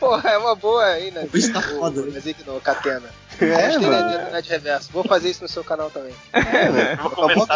[0.00, 1.28] Porra, é uma boa aí, né?
[1.32, 2.04] Hoje tá foda?
[2.12, 3.08] Mas não, Catena.
[3.40, 4.30] É, da mano.
[4.30, 4.90] Nerd Reverso.
[4.92, 6.14] Vou fazer isso no seu canal também.
[6.32, 6.98] É, velho.
[7.36, 7.46] Vou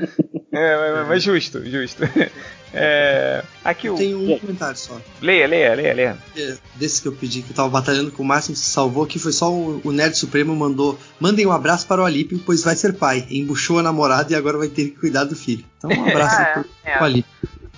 [0.52, 2.02] É, mas, justo, justo.
[2.72, 3.96] É, aqui o.
[3.96, 5.00] Tem um comentário só.
[5.20, 6.18] Leia, leia, leia, leia.
[6.36, 9.18] É, Desse que eu pedi, que eu tava batalhando com o Máximo, se salvou, que
[9.18, 10.96] foi só o, o Nerd Supremo mandou.
[11.18, 13.26] Mandem um abraço para o Alípio, pois vai ser pai.
[13.28, 15.64] Embuchou a namorada e agora vai ter que cuidar do filho.
[15.78, 16.96] Então um abraço Ah, é, pro, é.
[16.96, 17.32] pro Alípio.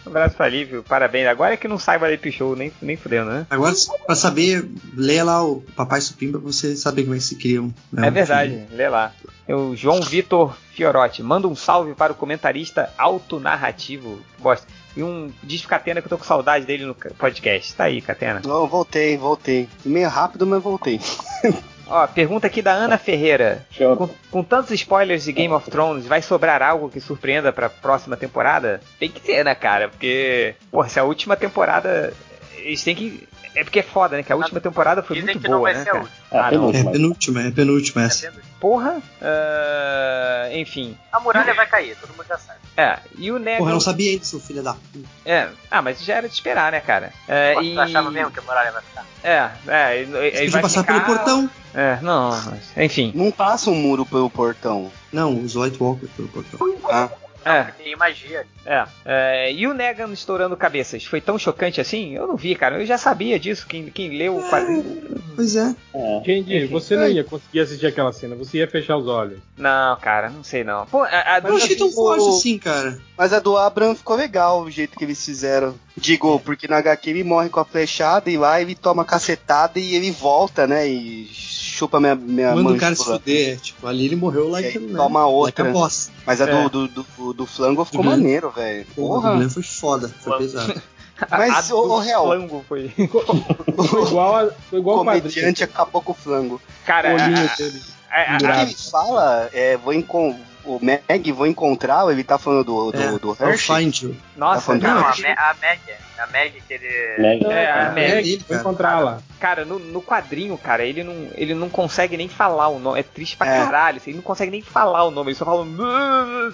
[0.04, 1.28] Um abraço pra Lívio, parabéns.
[1.28, 3.46] Agora é que não saiba Lip Show, nem, nem fudendo, né?
[3.48, 3.74] Agora,
[4.06, 7.72] pra saber, leia lá o Papai Supim pra você saber como é que se criam.
[7.92, 9.12] né, É verdade, lê lá.
[9.48, 14.20] O João Vitor Fiorotti, manda um salve para o comentarista autonarrativo.
[14.38, 14.66] Bosta.
[14.96, 17.74] E um diz Catena que eu tô com saudade dele no podcast.
[17.74, 18.42] Tá aí, Catena.
[18.44, 19.68] Não, voltei, voltei.
[19.84, 21.00] Meio rápido, mas voltei.
[21.86, 23.66] Ó, pergunta aqui da Ana Ferreira.
[23.96, 28.16] Com, com tantos spoilers de Game of Thrones, vai sobrar algo que surpreenda pra próxima
[28.16, 28.80] temporada?
[28.98, 29.88] Tem que ter, né, cara?
[29.88, 32.12] Porque, pô, se a última temporada.
[32.58, 33.28] Eles têm que.
[33.54, 34.22] É porque é foda, né?
[34.22, 35.84] Que a última temporada foi Dizem muito que não boa, vai né?
[35.84, 36.04] ser a cara?
[36.04, 36.22] última.
[36.30, 36.64] É, Ah, tem não.
[36.64, 38.26] muito, É penúltima, é penúltima essa.
[38.26, 38.42] É vendo?
[38.58, 39.02] Porra.
[39.20, 40.96] ah, enfim.
[41.12, 42.58] A muralha vai cair, todo mundo já sabe.
[42.76, 43.58] É, e o Negan.
[43.58, 45.06] Porra, eu não sabia ainda, seu filho da puta.
[45.26, 47.12] É, ah, mas já era de esperar, né, cara?
[47.28, 47.78] É, Você e...
[47.78, 49.04] achava mesmo que a muralha vai ficar?
[49.22, 51.04] É, é, ele, ele vai passar ficar...
[51.04, 51.50] pelo portão.
[51.74, 53.12] É, não, mas, enfim.
[53.14, 54.90] Não passa um muro pelo portão.
[55.12, 56.60] Não, os White Walkers pelo portão.
[56.90, 57.08] Ah,
[57.44, 58.46] É, Tem magia.
[58.64, 59.52] é, é.
[59.52, 62.14] E o Negan estourando cabeças, foi tão chocante assim?
[62.14, 62.78] Eu não vi, cara.
[62.80, 63.66] Eu já sabia disso.
[63.66, 65.22] Quem, quem leu o quadrinho.
[65.34, 65.74] Pois é.
[65.94, 66.20] É.
[66.24, 69.38] Kendi, você não ia conseguir assistir aquela cena, você ia fechar os olhos.
[69.56, 70.86] Não, cara, não sei não.
[70.86, 72.98] Pô, a, a Eu não achei tão o- forte assim, cara.
[73.16, 75.74] mas a do Abraham ficou legal o jeito que eles fizeram.
[75.96, 79.94] Digo, porque na HQ ele morre com a flechada e lá ele toma cacetada e
[79.94, 80.86] ele volta, né?
[80.88, 81.28] E
[81.72, 83.58] chupa minha, minha Manda o cara se fuder.
[83.60, 84.96] Tipo, ali ele morreu E like, aí né?
[84.96, 85.64] toma outra.
[85.64, 86.10] Like a boss.
[86.26, 86.68] Mas a É.
[86.68, 88.16] do, do, do, do flango ficou Glenn.
[88.16, 88.86] maneiro, velho.
[88.94, 89.36] Porra, o.
[89.36, 90.08] Glenn foi foda.
[90.08, 90.38] Foi Flango.
[90.42, 90.82] pesado.
[91.30, 92.88] Mas, a ô, do ô, Real, flango foi.
[92.98, 95.22] Foi igual, a, foi o igual o quadrinho.
[95.22, 96.60] comediante acabou com o flango.
[96.84, 97.82] Cara, O olhinho a- dele.
[98.10, 100.36] a- a- O ele fala é, vou encon...
[100.64, 103.76] o Meg, vou encontrá-lo, ele tá falando do, do, É, do I'll Hershey.
[103.84, 104.16] find you.
[104.36, 105.80] nossa, Tá Não, a, Me a Meg.
[106.22, 106.88] A Meg que ele.
[107.18, 107.44] Meg.
[107.46, 108.60] É, a É, Meg, vou cara.
[108.60, 109.18] encontrá-la.
[109.40, 113.00] cara, no, no quadrinho, cara, ele não, ele não consegue nem falar o nome.
[113.00, 113.58] É triste pra É.
[113.64, 113.96] caralho.
[113.96, 115.30] assim, Ele não consegue nem falar o nome.
[115.30, 115.64] Ele só fala.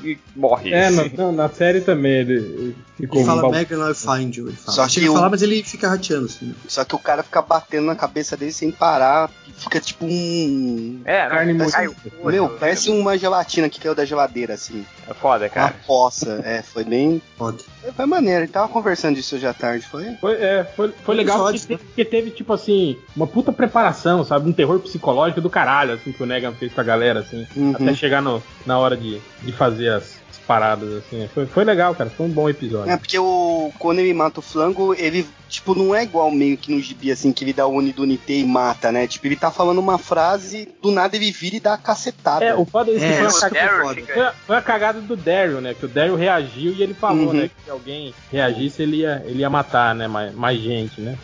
[0.05, 0.73] E morre.
[0.73, 4.35] É, na, não, na série também ele, ele ficou Ele fala bal- Megan, I'll find
[4.37, 4.49] you.
[4.49, 4.75] Ele fala.
[4.77, 6.55] Só Chega que a o- falar, mas ele fica rateando assim.
[6.67, 9.31] Só que o cara fica batendo na cabeça dele sem parar.
[9.59, 11.01] Fica tipo um.
[11.05, 11.77] É, não, Carne Parece,
[12.23, 12.31] moída.
[12.31, 14.87] meu, parece uma gelatina que caiu da geladeira, assim.
[15.09, 15.75] é foda, Uma cara.
[15.87, 16.41] poça.
[16.45, 17.21] É, foi bem.
[17.37, 17.59] Foda.
[17.97, 18.45] Foi maneiro.
[18.45, 20.05] Ele tava conversando disso à tarde, foi?
[20.21, 24.25] Foi, é, foi, foi legal porque, Episódios, te- porque teve, tipo assim, uma puta preparação,
[24.25, 24.49] sabe?
[24.49, 27.73] Um terror psicológico do caralho, assim, que o Negan fez com a galera, assim, Uhum.
[27.75, 30.19] até chegar no, na hora de, de fazer as
[30.49, 31.29] paradas, assim.
[31.35, 32.09] Foi, foi legal, cara.
[32.09, 32.91] Foi um bom episódio.
[32.91, 33.71] É, porque o.
[33.79, 37.33] Quando ele mata o flango, ele, tipo, não é igual meio que no gibi, assim,
[37.33, 39.07] que ele dá o Unidunité e mata, né?
[39.07, 42.43] Tipo, ele tá falando uma frase, do nada ele vira e dá a cacetada.
[42.45, 45.15] É, o foda é isso, É, foi, a Daryl foi, a, foi a cagada do
[45.17, 45.75] Daryl, né?
[45.75, 47.33] Que o Daryl reagiu e ele falou, Uhum.
[47.35, 47.49] né?
[47.55, 50.09] Que se alguém reagisse, ele ia, ele ia matar, né?
[50.09, 51.19] Mais, mais gente, né?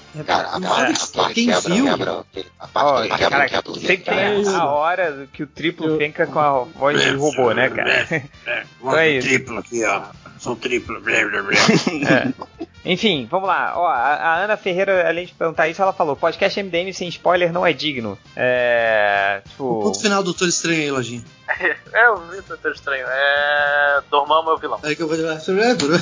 [1.32, 1.86] Quem viu?
[2.74, 3.48] Ó, cara,
[3.80, 7.52] sempre tem a, a hora que o triplo Eu- penca com a voz de robô,
[7.52, 8.24] né, cara?
[8.84, 10.02] Então é triplo aqui, ó.
[10.38, 11.00] Sou triplo.
[11.00, 11.54] Blá, blá, blá.
[12.10, 12.92] É.
[12.92, 13.72] Enfim, vamos lá.
[13.76, 17.50] Ó, a, a Ana Ferreira, além de perguntar isso, ela falou: podcast MDM sem spoiler
[17.52, 18.18] não é digno.
[18.36, 19.40] É.
[19.44, 19.82] O Tipo.
[19.84, 21.24] ponto final do Doutor Estranho aí, Lojinha.
[21.94, 23.06] É, eu vi o Doutor Estranho.
[23.08, 24.02] É.
[24.10, 24.80] Dormão é meu vilão.
[24.82, 25.60] Aí que eu vou dizer.
[25.60, 25.94] É, duro.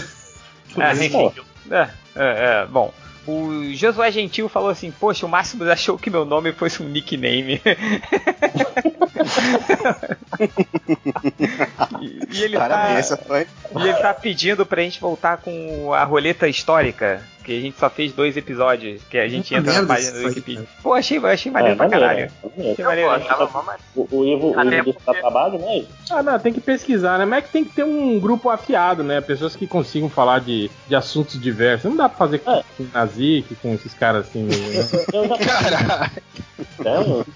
[0.79, 1.33] É, enfim.
[1.71, 2.93] É, é, é, bom.
[3.27, 7.61] O Josué Gentil falou assim: Poxa, o Máximo achou que meu nome fosse um nickname.
[12.01, 13.47] e, e ele Parabéns, tá, essa foi.
[13.79, 17.23] e ele tá pedindo pra gente voltar com a roleta histórica.
[17.45, 19.03] Que a gente só fez dois episódios.
[19.11, 20.65] Que a gente entra na página do Wikipedia.
[20.83, 22.33] Pô, achei, achei maneiro É, pra maneiro, caralho.
[22.79, 23.11] é, maneiro.
[23.11, 23.83] Achei Não, maneiro.
[23.97, 25.85] O, o Ivo, o Ivo porque- trabalho, né?
[26.11, 27.25] Ah, não, tem que pesquisar, né?
[27.25, 29.21] Mas é que tem que ter um grupo afiado, né?
[29.21, 31.89] Pessoas que consigam falar de, de assuntos diversos.
[31.91, 32.63] Não dá pra fazer com, É.
[32.77, 34.43] com o Nazik, com esses caras assim.
[34.45, 34.55] Né?
[35.13, 37.27] Eu já Caralho.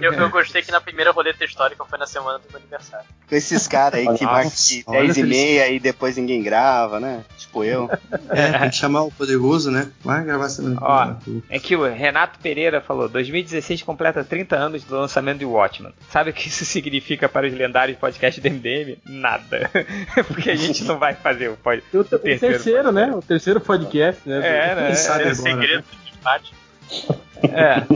[0.00, 3.06] Eu, eu gostei que na primeira roleta histórica foi na semana do meu aniversário.
[3.28, 6.98] Com esses caras aí que marcam de olha 10 e meia e depois ninguém grava,
[6.98, 7.22] né?
[7.36, 7.90] Tipo eu.
[8.28, 9.88] É, tem que chamar o Poderoso, né?
[10.02, 11.42] Vai gravar semana que Ó, vem.
[11.48, 15.92] É que o Renato Pereira falou: 2016 completa 30 anos do lançamento de Watchmen.
[16.10, 18.98] Sabe o que isso significa para os lendários podcasts do MDM?
[19.06, 19.70] Nada.
[20.26, 21.82] Porque a gente não vai fazer o pod...
[21.92, 23.12] O, o terceiro, terceiro né?
[23.14, 24.38] O terceiro podcast, né?
[24.38, 24.94] É, né?
[24.94, 26.54] Sabe É agora, segredo de empate.
[27.42, 27.86] É.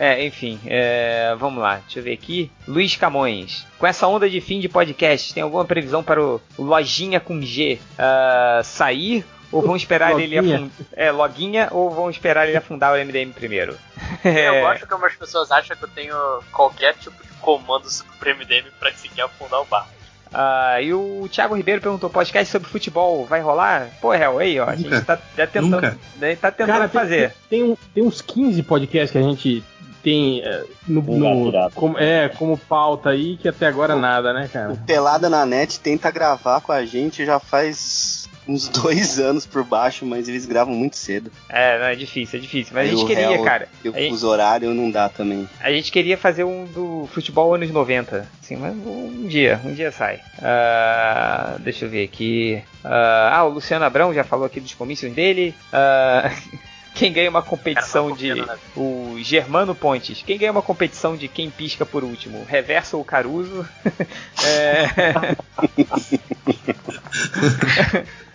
[0.00, 2.48] É, enfim, é, vamos lá, deixa eu ver aqui.
[2.68, 3.66] Luiz Camões.
[3.80, 7.80] Com essa onda de fim de podcast, tem alguma previsão para o, Lojinha com G
[7.98, 9.24] uh, sair?
[9.50, 10.70] Ou vão esperar ele afundar.
[10.92, 13.76] É, loguinha, ou vão esperar ele afundar o MDM primeiro?
[14.22, 16.14] Eu gosto que algumas pessoas acham que eu tenho
[16.52, 17.88] qualquer tipo de comando
[18.20, 19.88] pro MDM pra conseguir afundar o barco.
[20.32, 23.88] Ah, e o Thiago Ribeiro perguntou: podcast sobre futebol vai rolar?
[24.00, 24.68] Pô, Hel, aí, ó.
[24.68, 27.34] A gente tá já tentando, né, tá tentando Cara, tem- fazer.
[27.48, 29.64] Tem, um- tem uns 15 podcasts que a gente
[30.08, 34.48] tem é, no, no- como, é, como pauta aí, que até agora nada, né, O
[34.48, 34.74] cara?
[34.86, 40.06] Pelada na Net tenta gravar com a gente já faz uns dois anos por baixo,
[40.06, 41.30] mas eles gravam muito cedo.
[41.50, 42.72] É, não, é difícil, é difícil.
[42.74, 43.68] Mas Aí a gente o queria, réu- cara.
[43.84, 45.46] E o A gente, fuso horário não dá também.
[45.60, 48.26] a gente queria fazer um do futebol anos 90.
[48.42, 50.20] Assim, mas um dia, um dia sai.
[50.40, 52.62] Ah, deixa eu ver aqui.
[52.82, 55.54] Ah, ah, o Luciano Abrão já falou aqui dos comícios dele.
[55.70, 56.30] Ah,
[56.98, 58.32] quem ganha uma competição de.
[58.76, 60.22] O Germano Pontes.
[60.26, 62.44] Quem ganha uma competição de quem pisca por último?
[62.44, 63.66] Reverso ou Caruso?
[64.44, 65.36] é.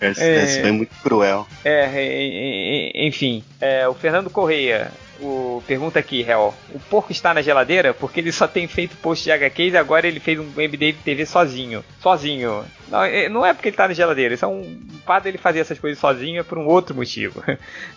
[0.00, 0.60] Essa, É.
[0.62, 1.46] foi muito cruel.
[1.64, 6.54] É, e- e- enfim, é, o Fernando Correia o, pergunta aqui, Hel.
[6.72, 10.06] O porco está na geladeira porque ele só tem feito post de HQs e agora
[10.06, 11.84] ele fez um MDM TV sozinho.
[12.00, 12.64] Sozinho.
[12.88, 15.60] Não, é- não é porque ele está na geladeira, isso é um fato dele fazer
[15.60, 17.42] essas coisas sozinho é por um outro motivo.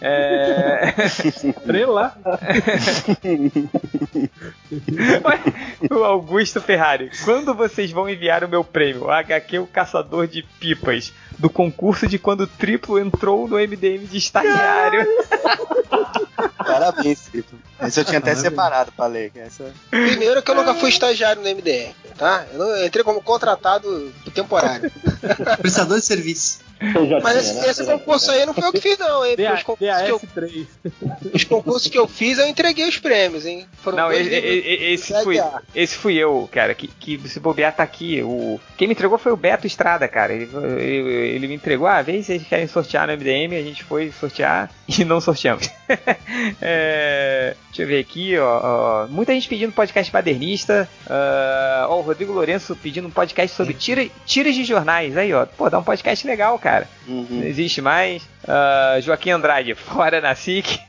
[0.02, 0.94] É...
[1.06, 2.16] Estrela.
[5.92, 10.44] o Augusto Ferrari, quando vocês vão enviar o meu prêmio, o HQ O Caçador de
[10.60, 15.06] Pipas, do concurso de quando o triplo entrou no MDM de estagiário?
[16.58, 17.60] Parabéns, Triplo.
[17.82, 19.32] Esse eu tinha até separado pra ler.
[19.36, 19.72] Essa...
[19.90, 22.46] Primeiro que eu nunca fui estagiário no MDM, tá?
[22.52, 24.92] Eu, não- eu entrei como contratado temporário.
[25.62, 26.60] Prestador de serviço.
[27.24, 29.36] Mas esse, esse concurso aí não foi eu que fiz, não, hein?
[29.56, 30.68] Os concursos, que eu, DAS3.
[31.34, 33.66] os concursos que eu fiz, eu entreguei os prêmios, hein?
[33.82, 35.42] Foram Não, esse de fui,
[35.74, 38.22] esse fui eu, cara, que, que se bobear tá aqui.
[38.22, 40.34] O, quem me entregou foi o Beto Estrada, cara.
[40.34, 40.48] Ele,
[40.80, 44.12] ele, ele me entregou, ah, vê se vocês querem sortear no MDM, a gente foi
[44.12, 45.70] sortear e não sorteamos.
[46.62, 48.60] É, deixa eu ver aqui, ó,
[49.04, 50.88] ó, Muita gente pedindo podcast badernista.
[51.10, 55.16] ah, ó, o Rodrigo Lourenço pedindo um podcast sobre tira, tiras de jornais.
[55.18, 55.46] Aí, ó.
[55.46, 56.88] Pô, dá um podcast legal, cara.
[57.08, 57.44] Não Uhum.
[57.44, 58.24] existe mais.
[58.48, 60.80] Ah, Joaquim Andrade, fora na SIC.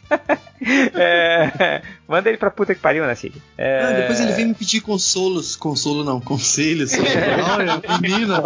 [0.94, 3.40] É, manda ele pra puta que pariu, Nacic.
[3.56, 5.54] É, Ah, depois ele vem me pedir consolos.
[5.56, 6.92] Consolo não, conselhos.
[7.54, 8.42] Olha, menina.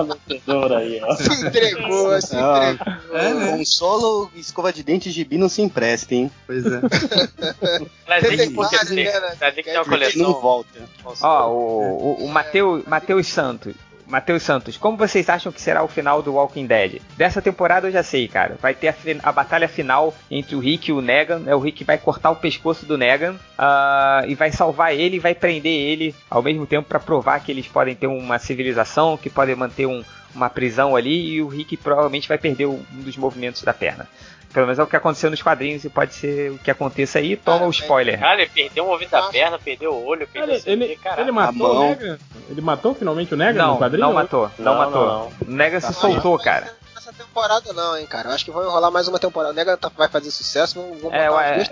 [0.76, 1.16] aí, ó.
[1.16, 3.18] Se entregou, se entregou.
[3.18, 3.56] É, né?
[3.56, 6.30] Consolo, escova de dente e gibi não se empresta, hein?
[6.46, 6.80] Pois é.
[8.08, 10.22] Mas tem que, Tem vários, tem, né, tem que ter uma Porque coleção.
[10.22, 10.80] não volta.
[11.22, 13.74] Ó, o, o, o Mateus, Mateus Santos.
[14.12, 17.00] Matheus Santos, como vocês acham que será o final do Walking Dead?
[17.16, 18.58] Dessa temporada eu já sei, cara.
[18.60, 21.44] Vai ter a, a batalha final entre o Rick e o Negan.
[21.46, 25.18] É o Rick vai cortar o pescoço do Negan ah, e vai salvar ele e
[25.18, 29.30] vai prender ele ao mesmo tempo para provar que eles podem ter uma civilização, que
[29.30, 33.62] podem manter um- uma prisão ali e o Rick provavelmente vai perder um dos movimentos
[33.62, 34.06] da perna.
[34.52, 37.36] Pelo menos é o que aconteceu nos quadrinhos e pode ser o que aconteça aí.
[37.36, 38.18] Toma o spoiler.
[38.20, 41.74] Cara, ele perdeu o movimento da perna, perdeu o olho, perdeu sangue, ele, ele matou
[41.74, 41.86] mão.
[41.86, 42.18] o Negan?
[42.50, 44.06] Ele matou finalmente o Negan Não, no quadrinho?
[44.06, 45.06] não matou, não, Não, matou.
[45.06, 46.70] não, O Negan se soltou, cara.
[47.12, 48.28] Nessa temporada não, hein, cara.
[48.30, 49.52] Eu acho que vai rolar mais uma temporada.
[49.52, 51.62] O Nega tá- vai fazer sucesso, vão, vão É, ué,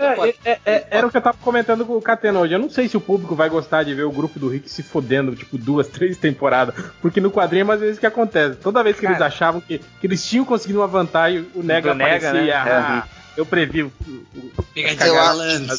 [0.45, 2.53] É, é, é, era o que eu tava comentando com o Catena hoje.
[2.53, 4.83] Eu não sei se o público vai gostar de ver o grupo do Rick se
[4.83, 6.75] fodendo, tipo, duas, três temporadas.
[7.01, 8.55] Porque no quadrinho é mais vezes que acontece.
[8.57, 9.27] Toda vez que eles Cara.
[9.27, 12.63] achavam que, que eles tinham conseguido uma vantagem, o Nega Do Nega, aparecia.
[12.63, 12.71] né?
[12.71, 13.07] ah,
[13.37, 13.91] Eu previ o.
[14.73, 15.07] Pegadinha.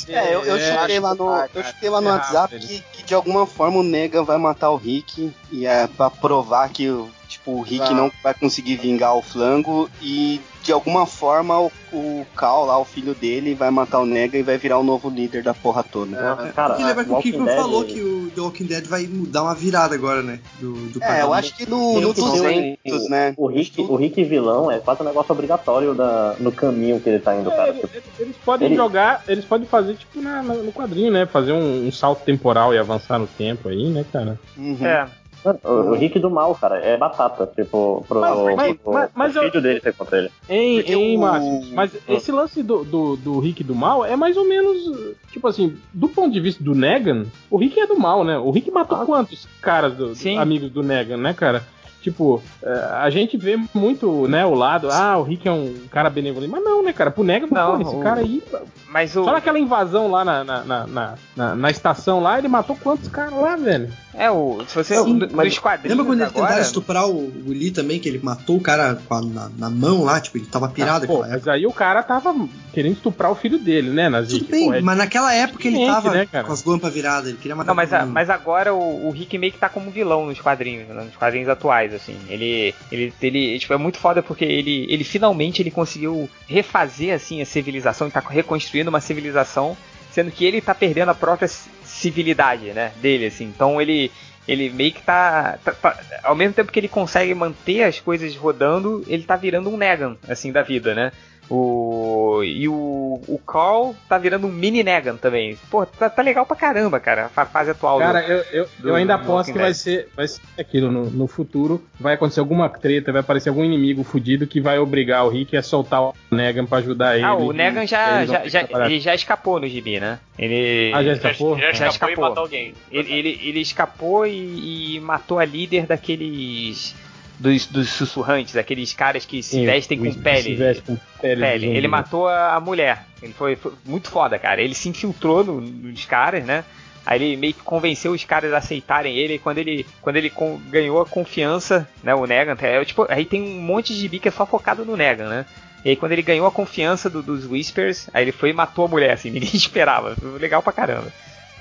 [0.09, 2.81] É, eu, eu É, chutei lá no, cara, eu chutei lá no é WhatsApp que,
[2.93, 6.89] que de alguma forma o Negan vai matar o Rick e é pra provar que
[6.89, 7.11] o-
[7.43, 7.95] tipo, o Rick Vai.
[7.95, 12.85] não vai conseguir vingar o flango e de alguma forma o, o Cal lá, o
[12.85, 16.17] filho dele, vai matar o Negan e vai virar o novo líder da porra toda.
[16.55, 19.05] Cara, Tem que lembrar que o Kiko Dead- falou que o The Walking Dead vai
[19.07, 20.39] dar uma virada agora, né?
[20.61, 23.35] Do, do É, eu acho que no, no Tem que ter 200, né?
[23.37, 27.19] O Rick, o Rick vilão é quase um negócio obrigatório da, no caminho que ele
[27.19, 27.71] tá indo, cara.
[27.73, 27.91] É, eles,
[28.21, 31.27] eles podem Ele- jogar, eles podem fazer tipo na- na- no quadrinho, né?
[31.27, 34.39] Fazer um, um salto temporal e avançar no tempo aí, né, cara?
[34.57, 34.79] Uhum.
[34.87, 35.09] É.
[35.45, 39.33] O, o Rick do mal, cara, é batata, tipo, pro, Mas- mas- pro- mas- mas
[39.33, 40.31] pro eu- filho dele ser contra ele.
[40.47, 41.63] Porque hein, o- Márcio?
[41.75, 45.17] Mas esse lance do, do, do Rick do mal é mais ou menos.
[45.33, 48.39] Tipo assim, do ponto de vista do Negan, o Rick é do mal, né?
[48.39, 49.05] O Rick matou Ah.
[49.07, 51.65] quantos caras, do, do- amigos do Negan, né, cara?
[52.03, 56.11] Tipo, é, a gente vê muito, né, o lado, ah, o Rick é um cara
[56.11, 56.51] benevolente.
[56.51, 57.11] Mas não, né, cara?
[57.11, 58.43] Pro Negan, Não, pô, esse o- cara aí.
[58.91, 59.25] Mas o.
[59.25, 63.09] Só naquela invasão lá na, na, na, na, na- na estação lá, ele matou quantos
[63.09, 63.91] caras lá, velho?
[64.15, 64.63] É, o.
[64.67, 64.97] Se você.
[65.03, 65.59] Sim, no- mas.
[65.85, 68.99] Lembra quando ele agora, tentaram estuprar o, o Lee também, que ele matou o cara
[69.09, 71.73] com a- na, na mão lá, tipo, ele tava pirado Ah, pô, mas aí o
[71.73, 72.35] cara tava
[72.73, 74.41] querendo estuprar o filho dele, né, Nazik?
[74.41, 76.45] Tudo bem, Pô, é mas naquela época ele tava né, cara?
[76.47, 79.39] com as guampas viradas, ele queria matar Não, mas, a- mas agora o, o Rick
[79.39, 82.17] meio que tá como vilão nos quadrinhos, né, nos quadrinhos atuais, assim.
[82.29, 87.41] Ele, ele, ele tipo, é muito foda porque ele, ele finalmente ele conseguiu refazer, assim,
[87.41, 89.77] a civilização, ele tá reconstruindo uma civilização,
[90.11, 93.45] sendo que ele tá perdendo a própria ci- civilidade, né, dele, assim.
[93.45, 94.11] Então ele,
[94.47, 98.35] ele meio que tá, tá- tá- Ao mesmo tempo que ele consegue manter as coisas
[98.37, 101.13] rodando, ele tá virando um Negan, assim, da vida, né?
[101.51, 105.59] O, e o, o Carl tá virando um mini Negan também.
[105.71, 107.99] Pô, tá, tá legal pra caramba, cara, a fase atual.
[107.99, 110.91] do- Cara, eu, eu, do- eu ainda do aposto que vai ser, vai ser aquilo
[110.91, 111.83] no, no futuro.
[112.01, 115.63] Vai acontecer alguma treta, vai aparecer algum inimigo fudido que vai obrigar o Rick a
[115.63, 117.25] soltar o Negan pra ajudar ele.
[117.25, 120.19] Ah, o Negan já, já, já, ele já escapou no gibi, né?
[120.39, 120.91] Ele.
[120.95, 121.59] Ah, já escapou?
[121.59, 122.13] Já, Já escapou, escapou.
[122.25, 122.75] e matou alguém.
[122.91, 126.95] Ele, ele, ele escapou e, e matou a líder daqueles.
[127.43, 130.55] Dos, dos sussurrantes, aqueles caras que se Sim, vestem com pele.
[130.55, 131.41] veste com pele.
[131.41, 131.67] pele.
[131.67, 133.05] Ele matou a, mulher.
[133.21, 134.63] Ele foi, foi muito foda, cara.
[134.63, 136.65] Ele se infiltrou no- nos caras, né?
[137.05, 139.35] Aí ele meio que convenceu os caras a aceitarem ele.
[139.35, 142.15] E quando ele, quando ele con- ganhou a confiança, né?
[142.15, 145.29] O Negan, é, tipo, aí tem um monte de que é só focado no Negan,
[145.29, 145.47] né?
[145.85, 148.85] E aí quando ele ganhou a confiança do- dos Whispers, aí ele foi e matou
[148.85, 150.15] a mulher, assim, ninguém esperava.
[150.39, 151.13] Legal pra caramba.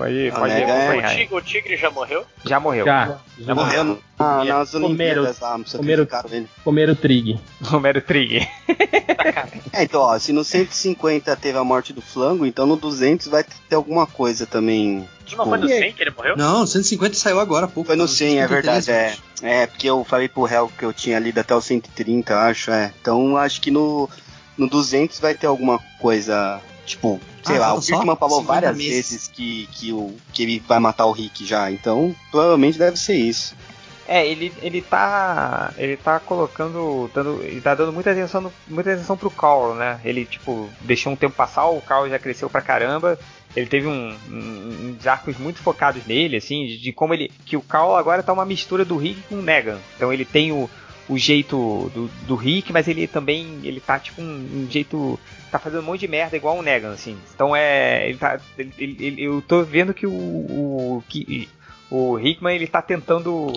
[0.02, 1.12] Pode, O pode é- acompanhar.
[1.12, 2.24] O, tigre, o tigre já morreu?
[2.44, 2.84] Já morreu.
[2.84, 3.84] Já, Já morreu.
[3.84, 6.48] Morreu na, nas Comeram- Olimpíadas lá, não comeram- ele.
[6.64, 7.38] comeram o Trig.
[7.62, 8.48] Romero Trigger.
[9.74, 13.42] É, então, ó, se no 150 teve a morte do flango, então no 200 vai
[13.68, 15.08] ter alguma coisa também.
[15.34, 15.78] Não foi no e aí?
[15.84, 16.36] 100 que ele morreu?
[16.36, 17.86] Não, 150 saiu agora há pouco.
[17.86, 19.08] Foi no tá 100, é verdade, é.
[19.10, 19.22] 133.
[19.62, 22.92] É, porque eu falei pro réu que eu tinha lido até o 130, acho, é.
[23.00, 24.10] Então acho que no,
[24.58, 28.76] no 200 vai ter alguma coisa, tipo, sei Ah, lá, o Kirkman falou 50 várias
[28.76, 28.92] meses.
[29.10, 33.14] vezes que, que, o, que ele vai matar o Rick já, então provavelmente deve ser
[33.14, 33.54] isso.
[34.08, 35.72] É, ele, ele tá.
[35.78, 37.08] Ele tá colocando.
[37.14, 40.00] Dando, ele tá dando muita atenção, no- muita atenção pro Carl, né?
[40.04, 43.16] Ele, tipo, deixou um tempo passar, o Carl já cresceu pra caramba.
[43.54, 47.30] Ele teve um, um- uns arcos muito focados nele, assim, de, de como ele.
[47.46, 49.78] Que o Carl agora tá uma mistura do Rick com o Negan.
[49.96, 50.68] Então ele tem o,
[51.08, 53.60] o jeito do, do Rick, mas ele também.
[53.64, 54.24] Ele tá tipo um,
[54.64, 55.18] um jeito.
[55.50, 57.16] Tá fazendo um monte de merda igual o Negan, assim.
[57.34, 58.08] Então é.
[58.08, 60.12] Ele tá, ele- ele- eu tô vendo que o.
[60.12, 61.48] o que,
[61.94, 63.52] o Hickman ele tá tentando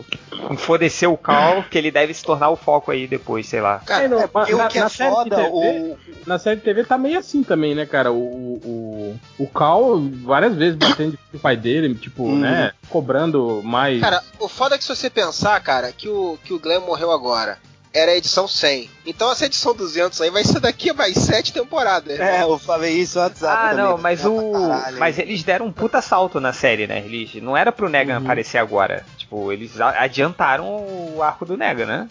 [0.51, 3.79] enfodecer o Carl, que ele deve se tornar o foco aí depois, sei lá.
[3.79, 5.97] Cara, É, não, é na- o que é na série de TV, o,
[6.27, 8.11] Na série de TV tá meio assim também, né, cara?
[8.11, 12.39] O, o, o Cal várias vezes batendo o pai dele, tipo, Hum.
[12.39, 12.71] né?
[12.89, 14.01] Cobrando mais.
[14.01, 17.11] Cara, o foda é que se você pensar, cara, que o, que o Glenn morreu
[17.11, 17.57] agora.
[17.95, 18.89] Era a edição 100.
[19.05, 22.19] Então essa edição 200 aí vai ser daqui a mais 7 temporadas.
[22.19, 23.85] É, eu falei isso no WhatsApp Ah, também.
[23.85, 24.51] não, mas Pra o.
[24.67, 26.99] caralho, Mas eles deram um puta salto na série, né?
[27.05, 28.23] Eles não era pro Negan Uhum.
[28.25, 29.05] aparecer agora.
[29.17, 32.07] Tipo, eles adiantaram o arco do Negan, né?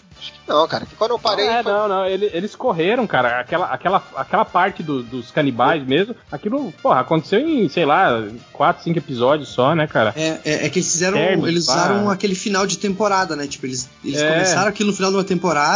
[0.46, 1.46] Não, cara, que quando eu parei.
[1.46, 3.40] Não, é, foi- não, não, ele- eles correram, cara.
[3.40, 8.82] Aquela, aquela, aquela parte do- dos canibais mesmo, aquilo, porra, aconteceu em, sei lá, 4,
[8.84, 10.14] 5 episódios só, né, cara?
[10.16, 11.18] É, é, é que eles fizeram.
[11.18, 11.72] Termos, eles pá.
[11.74, 13.46] usaram aquele final de temporada, né?
[13.46, 14.28] Tipo, eles, eles É.
[14.32, 15.73] começaram aquilo no final de uma temporada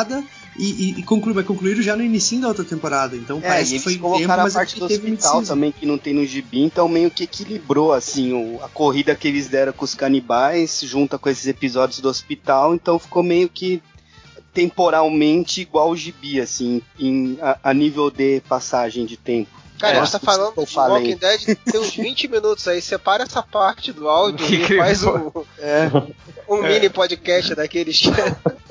[0.57, 0.65] e,
[0.97, 3.17] e, e conclu- mas concluíram já no início da outra temporada.
[3.17, 5.11] Então É, parece e que foi eles tempo, colocaram mas a é parte do teve
[5.13, 9.15] hospital também que não tem no gibi, então meio que equilibrou assim o- a corrida
[9.15, 13.49] que eles deram com os canibais junta com esses episódios do hospital, então ficou meio
[13.49, 13.83] que
[14.53, 19.51] temporalmente igual o gibi, assim, em, a, a nível de passagem de tempo.
[19.79, 20.97] Cara, É, a gente tá falando que de falei.
[21.13, 22.83] Walking Dead tem uns 20 minutos aí.
[22.83, 25.89] Separa essa parte do áudio e faz um, É,
[26.49, 28.03] um mini podcast daqueles.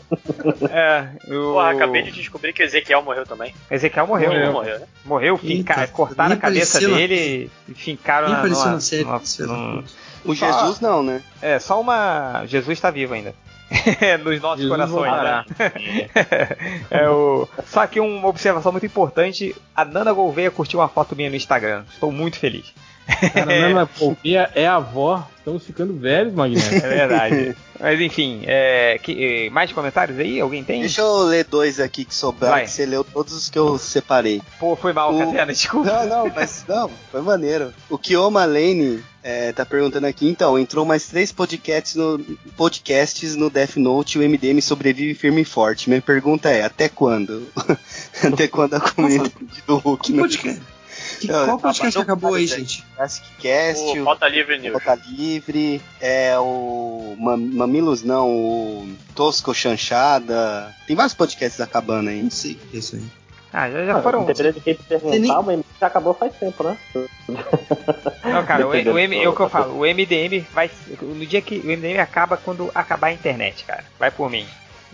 [0.69, 1.07] É.
[1.27, 3.53] Porra, acabei de descobrir que o Ezequiel morreu também.
[3.69, 4.29] Ezequiel morreu.
[4.31, 4.85] Morreu, Morreu, né?
[5.03, 8.37] morreu finca- Eita, cortaram a cabeça na- dele e fincaram na.
[8.37, 9.83] apareceu numa- na série.
[10.23, 11.21] o Jesus não, né?
[11.41, 12.43] É, só uma.
[12.45, 13.33] Jesus tá vivo ainda.
[14.23, 15.45] Nos nossos Jesus corações, voltará.
[15.59, 15.71] né?
[16.89, 17.45] é o...
[17.65, 21.83] Só que uma observação muito importante: a Nana Gouveia curtiu uma foto minha no Instagram.
[21.91, 22.73] Estou muito feliz.
[23.33, 25.27] Cara, Nana Polpia é a avó.
[25.37, 26.75] Estamos ficando velhos, Magneto.
[26.75, 27.55] É verdade.
[27.79, 30.41] Mas enfim, é, que- eh, mais comentários aí?
[30.41, 30.81] Alguém tem?
[30.81, 34.41] Deixa eu ler dois aqui que sobraram, que você leu todos os que eu separei.
[34.59, 35.89] Pô, foi mal, O- Catena, desculpa.
[36.05, 37.71] Não, não, mas não, foi maneiro.
[37.89, 42.19] O Kioma Lane é, tá perguntando aqui, então, entrou mais três podcasts no,
[42.57, 45.87] podcasts no Death Note e o MDM sobrevive firme e forte.
[45.89, 47.47] Minha pergunta é, até quando?
[48.23, 49.31] até quando a comunidade
[49.65, 50.57] do Hulk Que não...
[51.17, 51.27] podcast?
[51.43, 52.85] Que, qual podcast que acabou aí, gente?
[52.95, 54.83] Classiccast, O Pauta Livre News.
[54.83, 60.73] Pauta Livre, é o Mam- Mamilos não, o Tosco Chanchada.
[60.85, 62.21] Tem vários podcasts acabando aí.
[62.21, 63.03] Não sei o que é isso aí.
[63.53, 64.25] Ah, já, já foram.
[64.25, 66.77] Dependendo de quem te perguntar, o MDM já acabou faz tempo, né?
[68.23, 70.69] Não, cara, o, o, M, é o que eu falo, o MDM vai.
[71.01, 71.59] No dia que.
[71.59, 73.83] O MDM acaba quando acabar a internet, cara.
[73.97, 74.45] Vai por mim.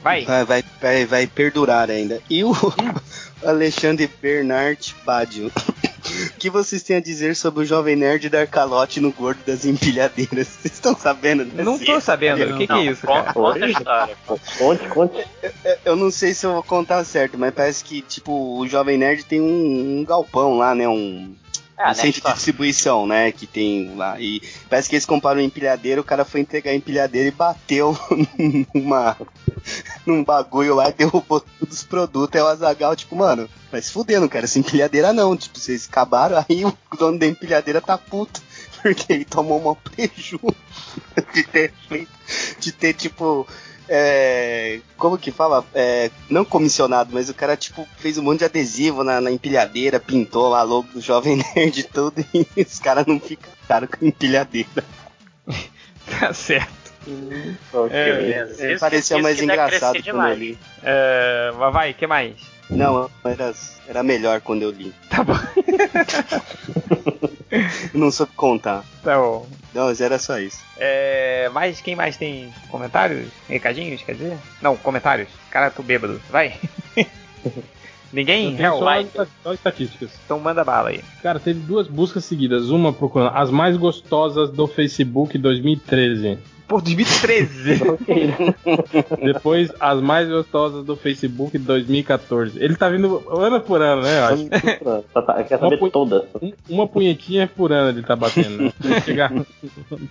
[0.04, 0.24] Vai.
[0.26, 2.22] Vai, vai, vai, vai perdurar ainda.
[2.30, 2.54] E o
[3.44, 5.52] Alexandre Bernard Badio.
[6.04, 9.66] O que vocês têm a dizer sobre o jovem nerd dar calote no gordo das
[9.66, 10.48] empilhadeiras?
[10.62, 11.46] Vocês estão sabendo?
[11.46, 12.54] dessa Não tô sabendo.
[12.54, 13.34] O que, que é isso, cara?
[13.34, 14.18] Conta a história.
[14.58, 15.28] Conte, conte.
[15.86, 19.24] Eu não sei se eu vou contar certo, mas parece que, tipo, o Jovem Nerd
[19.24, 20.88] tem um, um galpão lá, né?
[20.88, 21.34] Um,
[21.78, 23.32] Ah, um centro de distribuição, né?
[23.32, 24.20] Que tem lá.
[24.20, 27.98] E parece que eles compraram um empilhadeiro, o cara foi entregar a empilhadeira e bateu
[28.76, 29.18] numa,
[30.06, 32.36] num bagulho lá e derrubou todos os produtos.
[32.36, 35.36] Aí o Azagal, tipo, mano, vai se fuder, não quero essa empilhadeira não.
[35.36, 38.42] Tipo, vocês acabaram, aí o dono da empilhadeira tá puto.
[38.82, 40.40] Porque ele tomou uma preju
[41.34, 42.12] de ter feito,
[42.60, 43.48] de ter, tipo,
[43.88, 45.66] é, como que fala?
[45.74, 50.00] É, não comissionado, mas o cara, tipo, fez um monte de adesivo na, na empilhadeira,
[50.00, 54.06] pintou lá logo do Jovem Nerd e tudo, e os caras não ficam caros com
[54.06, 54.84] empilhadeira.
[56.20, 56.83] Tá certo.
[57.92, 60.40] É, É, isso- parecia isso mais engraçado quando eu demais.
[60.40, 60.58] li.
[60.84, 62.34] É, mas vai, que mais?
[62.70, 63.54] Não, era,
[63.88, 64.94] era melhor quando eu li.
[65.10, 65.34] Tá bom.
[67.94, 68.84] Eu não soube contar.
[69.04, 69.48] Tá bom.
[69.74, 70.60] Não, mas era só isso.
[70.78, 73.28] É, mas quem mais tem comentários?
[73.50, 74.38] Recadinhos, quer dizer?
[74.62, 75.28] Não, comentários.
[75.52, 76.22] Cara, tô bêbado.
[76.30, 76.56] Vai.
[78.14, 78.54] Ninguém?
[78.56, 79.08] Eu Hell, só, vai.
[79.44, 80.12] só estatísticas.
[80.24, 81.02] Então manda bala aí.
[81.24, 82.70] Cara, teve duas buscas seguidas.
[82.70, 86.38] Uma procurando as mais gostosas do Facebook 2013.
[86.74, 87.82] Pô, 2013.
[89.24, 92.58] Depois, as mais gostosas do Facebook 2014.
[92.60, 94.18] Ele tá vindo ano por ano, né?
[94.20, 95.04] Eu acho.
[95.14, 96.24] Tá, tá, quer saber Uma todas.
[96.42, 99.02] Um- Uma punhetinha por ano ele tá batendo, né?
[99.06, 99.46] Chegar no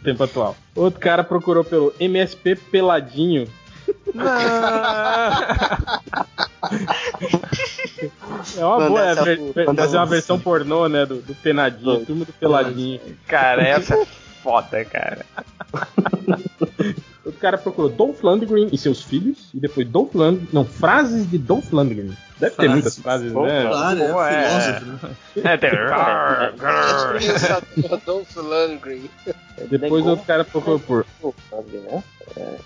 [0.05, 0.55] tempo atual.
[0.77, 3.49] Outro cara procurou pelo MSP Peladinho.
[8.57, 9.15] É uma boa, é,
[9.75, 11.07] fazer uma versão pornô, né?
[11.07, 13.01] Do, do Penadinho, turma do Peladinho.
[13.27, 13.97] Cara, essa
[14.43, 15.25] foda, cara.
[17.25, 20.49] O cara procurou Dolph Lundgren e seus filhos, e depois Dolph Lundgren.
[20.53, 22.11] Não, frases de Dolph Lundgren.
[22.41, 22.73] Deve ter Frases.
[22.73, 23.67] muitas frases, né?
[23.69, 24.49] Claro, é Pô, é.
[24.49, 25.17] filósofo, né?
[25.45, 25.71] É, tem...
[27.19, 29.03] Pensador Dolph Lundgren.
[29.71, 32.03] Depois o cara procurou por né?
[32.37, 32.59] É,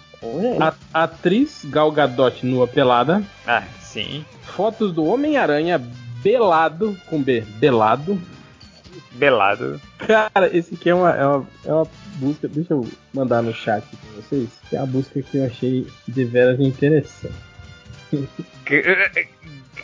[0.58, 4.24] a- atriz Gal Gadot nua pelada, Ah, sim.
[4.42, 5.78] fotos do Homem-Aranha
[6.22, 8.18] belado, com B, belado.
[9.16, 9.80] Belado.
[9.98, 11.86] Cara, esse aqui é uma, é uma, é uma
[12.16, 15.86] busca, deixa eu mandar no chat pra vocês, que é uma busca que eu achei
[16.08, 17.34] deveras interessante.
[18.64, 19.26] Gr-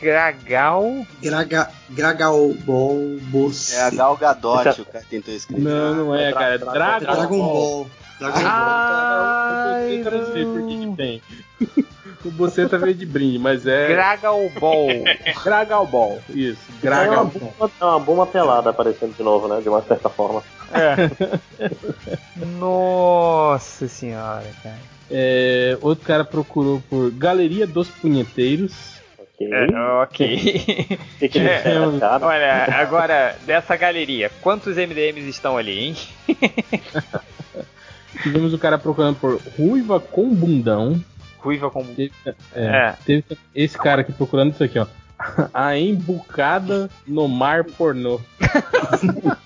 [0.01, 1.07] Gragal.
[1.23, 3.73] Graga, Gragalbol Boss.
[3.75, 5.63] É a Gal Gadot, o cara tentou escrever.
[5.63, 7.91] Não, não é, cara, é Dragon, Dragon Ball.
[8.19, 8.45] Dragon Ball.
[8.49, 11.23] Ah, Eu não sei por que que tem.
[12.24, 14.89] O Boceta veio de brinde, mas é Gragal Ball.
[15.44, 17.55] Gragal Ball, isso, É uma, Gragal Ball.
[17.59, 19.61] bomba, é uma bomba pelada aparecendo de novo, né?
[19.61, 20.43] De uma certa forma.
[22.59, 24.78] Nossa senhora, cara.
[25.11, 29.01] É, outro cara procurou por Galeria dos Punheteiros.
[29.19, 29.53] Ok.
[29.53, 29.66] É,
[30.03, 30.99] ok.
[31.19, 31.62] Que, que É?
[32.23, 35.97] Olha, agora, dessa galeria, quantos MDMs estão ali, hein?
[38.23, 41.03] Tivemos o cara procurando por Ruiva com Bundão.
[41.43, 41.85] Ruiva com.
[41.85, 42.94] Teve, é, É.
[43.05, 43.24] teve
[43.55, 44.86] esse cara aqui procurando isso aqui, ó.
[45.52, 48.20] A embucada no mar pornô.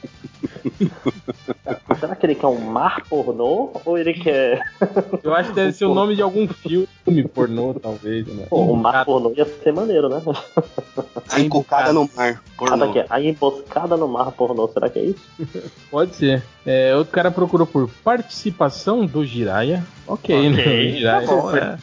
[1.98, 3.73] Será que ele quer um mar pornô?
[3.85, 4.60] Ou ele quer.
[5.23, 6.89] Eu acho que deve ser o nome de algum filme
[7.35, 8.27] pornô, talvez.
[8.27, 8.47] Né?
[8.48, 10.20] Pô, o mar pornô ia ser maneiro, né?
[11.31, 12.43] A encucada no mar.
[12.43, 12.86] Ah, Pornô.
[12.93, 15.23] daqui, a emboscada no mar pornô, será que é isso?
[15.90, 16.43] Pode ser.
[16.66, 19.84] É, outro cara procurou por participação do Jiraya.
[20.06, 20.60] Ok, né?
[20.60, 21.78] Ok, O Jiraya tá bom, né?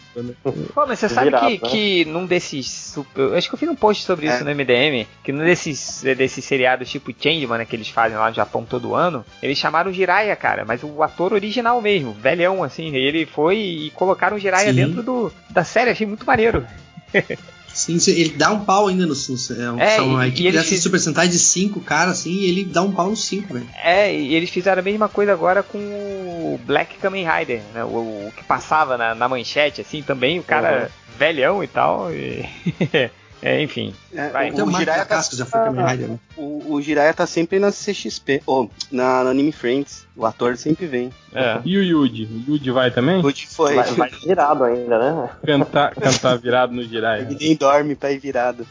[0.73, 1.57] Pô, mas você sabe que, né?
[1.57, 2.67] que num desses.
[2.69, 4.43] super- Eu acho que eu fiz um post sobre isso É.
[4.43, 5.07] no MDM.
[5.23, 8.93] Que num desses, desses seriados tipo Changeman, né, que eles fazem lá no Japão todo
[8.93, 10.65] ano, eles chamaram o Jiraiya, cara.
[10.65, 12.93] Mas o ator original mesmo, velhão, assim.
[12.93, 14.75] Ele foi e colocaram o Jiraiya Sim.
[14.75, 15.91] dentro do, da série.
[15.91, 16.65] Achei muito maneiro.
[17.85, 19.13] Sim, ele dá um pau ainda no.
[19.13, 22.19] no é, É, uma e- equipe e ele dessa fiz- Super Sentai de 5 caras,
[22.19, 23.67] assim, e ele dá um pau nos 5, velho.
[23.83, 27.83] É, e eles fizeram a mesma coisa agora com o Black Kamen Rider, né?
[27.83, 30.39] O, o que passava na, na manchete, assim, também.
[30.39, 32.11] O cara velhão e tal.
[32.13, 32.45] e-
[33.41, 33.93] é, enfim.
[34.13, 36.19] É, o o, Jiraiya tá, já foi Kamen Rider, né?
[36.37, 40.05] o, o Jiraiya tá sempre na CXP, ou na, na Anime Friends.
[40.15, 41.09] O ator sempre vem.
[41.33, 41.59] É.
[41.65, 42.25] E o Yuji?
[42.47, 43.25] O Yuji vai também?
[43.25, 43.73] Hoje foi.
[43.75, 45.29] Vai, vai virado ainda, né?
[45.45, 47.23] Cantar, cantar virado no Jiraiya.
[47.23, 48.65] Ele nem dorme pra ir virado.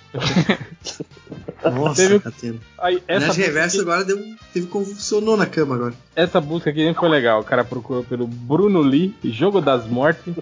[1.65, 2.59] Nossa, Teve- Catena.
[2.79, 4.19] Aí, essa, reverso aqui, agora deu,
[4.53, 5.95] teve convulsionou na cama agora.
[6.17, 7.41] essa busca aqui nem foi legal.
[7.41, 10.35] O cara procurou pelo Bruno Lee, Jogo das Mortes.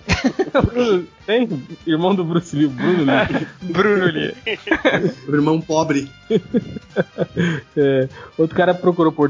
[0.65, 1.49] Bruno- Tem?
[1.87, 3.47] Irmão do Bruce Lee, Bruno Lee.
[3.63, 4.35] Bruno Lee.
[5.29, 6.11] O irmão pobre.
[7.77, 9.29] É, outro cara procurou por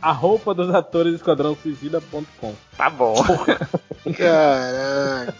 [0.00, 2.54] www.arropa dos atores esquadrão suicida.com.
[2.76, 3.14] Tá bom.
[4.16, 5.34] Caralho.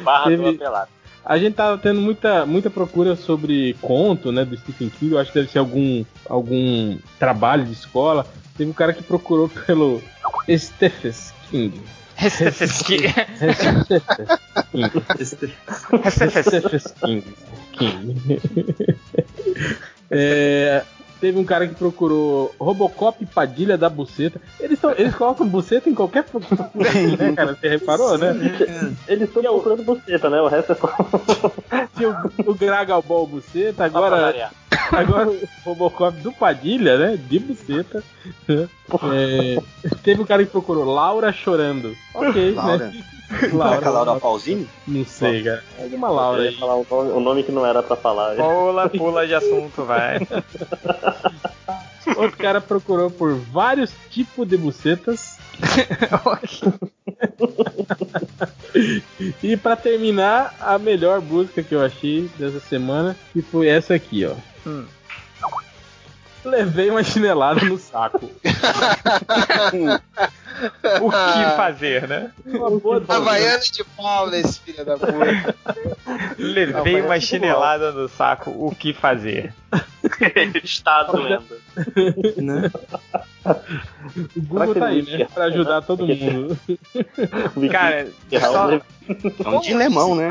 [0.00, 0.88] Barra Teve- do pelado.
[1.24, 5.12] A gente tava tendo muita, muita procura sobre conto, né, do Stephen King.
[5.14, 8.26] Eu acho que deve ser algum, algum trabalho de escola.
[8.58, 10.02] Teve um cara que procurou pelo
[10.58, 11.14] Stephen
[11.50, 11.80] King.
[12.28, 12.68] Stephen
[15.24, 17.24] Stephen King.
[17.72, 18.40] King.
[20.10, 20.84] É,
[21.24, 24.38] teve um cara que procurou Robocop Padilha da Buceta.
[24.60, 26.26] Eles, tão, eles colocam buceta em qualquer
[27.18, 27.54] né, cara?
[27.54, 28.34] Você reparou, né?
[29.08, 30.42] Eles estão procurando buceta, né?
[30.42, 30.94] O resto é só.
[31.96, 34.50] Tinha o, o Gragal Ball Buceta, agora,
[34.92, 37.16] agora o Robocop do Padilha, né?
[37.16, 38.04] De buceta.
[38.46, 39.58] É,
[40.02, 41.96] teve um cara que procurou Laura chorando.
[42.14, 42.88] Ok, Laura?
[42.88, 43.04] né?
[43.28, 44.68] Será que é a Laura Pausini?
[44.86, 45.64] Não sei, cara.
[45.80, 46.56] Alguma Laura Eu ia aí.
[46.56, 48.36] falar o nome, o nome que não era pra falar.
[48.36, 50.18] Pula, pula de assunto, vai.
[52.16, 55.38] Outro cara procurou por vários tipos de bucetas.
[59.42, 64.26] e pra terminar, a melhor busca que eu achei dessa semana, que foi essa aqui,
[64.26, 64.34] ó.
[64.68, 64.84] Hum.
[66.44, 68.30] Levei uma chinelada no saco.
[71.02, 72.30] O que fazer, né?
[73.08, 75.56] Havaiana de pau nesse filho da puta.
[76.38, 78.50] Levei uma chinelada no saco.
[78.50, 79.52] O que fazer?
[80.62, 81.44] Está doendo.
[82.36, 82.70] Né?
[83.44, 85.26] O Google tá aí, né?
[85.32, 86.58] Pra ajudar todo mundo.
[87.70, 88.06] Cara,
[88.40, 88.72] Só...
[88.72, 90.30] É um dilemão, né?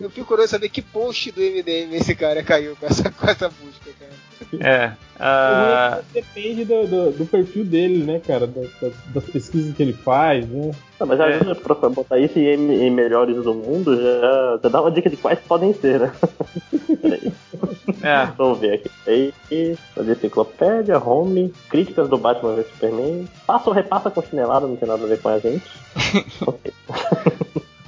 [0.00, 3.48] Eu fico curioso saber que post do MDM esse cara caiu com essa, com essa
[3.50, 4.14] busca, cara.
[4.60, 4.92] É.
[5.20, 8.46] ah, Depende do, do, do perfil dele, né, cara?
[8.46, 10.70] Das, das- das pesquisas que ele faz, né?
[10.98, 11.36] Não, mas já É.
[11.36, 11.54] é.
[11.54, 15.38] pra botar isso em, em melhores do mundo, já, já dá uma dica de quais
[15.40, 16.12] podem ser, né?
[17.02, 17.32] Peraí.
[18.02, 18.26] É.
[18.36, 18.90] Vamos ver aqui.
[19.06, 19.34] Aí,
[19.98, 23.28] a enciclopédia, home, críticas do Batman vs Superman.
[23.46, 25.64] Passa ou repassa com chinelada, não tem nada a ver com a gente.
[26.46, 26.72] Ok.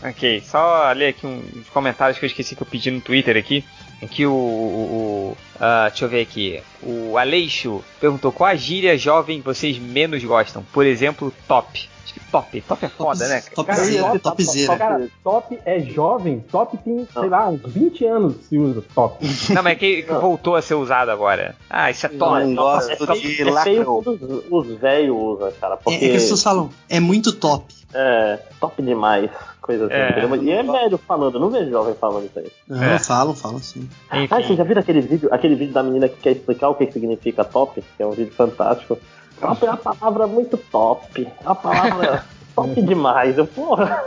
[0.05, 3.65] Ok, só ler aqui uns comentários que eu esqueci que eu pedi no Twitter aqui.
[4.03, 4.31] Aqui o.
[4.33, 6.61] o- o- ah, deixa eu ver aqui.
[6.83, 10.63] O Aleixo perguntou qual a gíria jovem vocês menos gostam.
[10.73, 11.89] Por exemplo, top.
[12.07, 12.61] Acho que top.
[12.63, 13.43] Top é foda, né?
[13.53, 14.77] Topzera, topzera.
[14.79, 19.27] Cara, top é jovem, top tem, sei lá, uns 20 anos que se usa top.
[19.53, 21.57] Não, mas é que, que voltou a ser usado agora.
[21.69, 22.45] Ah, isso é top.
[22.45, 24.05] não gosto É de feio lacrou.
[24.07, 25.75] os, os velhos usam, cara.
[25.75, 27.75] É, Porque é que as pessoas falam, é muito top.
[27.93, 29.29] é top demais.
[29.61, 29.95] Coisa assim.
[29.95, 30.45] É.
[30.45, 32.47] E é velho falando, não vejo jovem falando isso aí.
[32.69, 32.99] Não, É.
[33.01, 33.89] falam, falam sim.
[34.09, 36.89] Ah, vocês já viram aquele vídeo, aquele vídeo da menina que quer explicar o que
[36.93, 37.83] significa top?
[37.97, 38.97] Que é um vídeo fantástico.
[39.41, 41.27] Top é uma palavra muito top.
[41.27, 42.25] É uma palavra
[42.55, 43.37] top demais.
[43.39, 44.05] Eu, porra.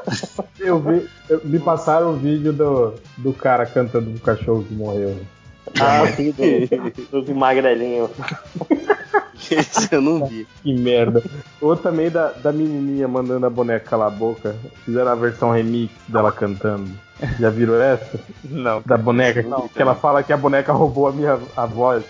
[0.60, 5.18] Eu vi, eu- me passaram o vídeo do, do cara cantando do cachorro que morreu.
[5.80, 6.34] Ah, sim,
[7.12, 8.10] do, do magrelinho.
[9.52, 10.48] Esse eu não vi.
[10.62, 11.24] Que merda.
[11.62, 14.56] Ou também da, da menininha mandando a boneca calar a boca.
[14.84, 16.90] Fizeram a versão remix dela cantando.
[17.40, 18.20] Já viram essa?
[18.44, 18.82] Não.
[18.86, 19.68] Da boneca, que- Não.
[19.68, 22.04] que ela fala que a boneca roubou a minha a voz.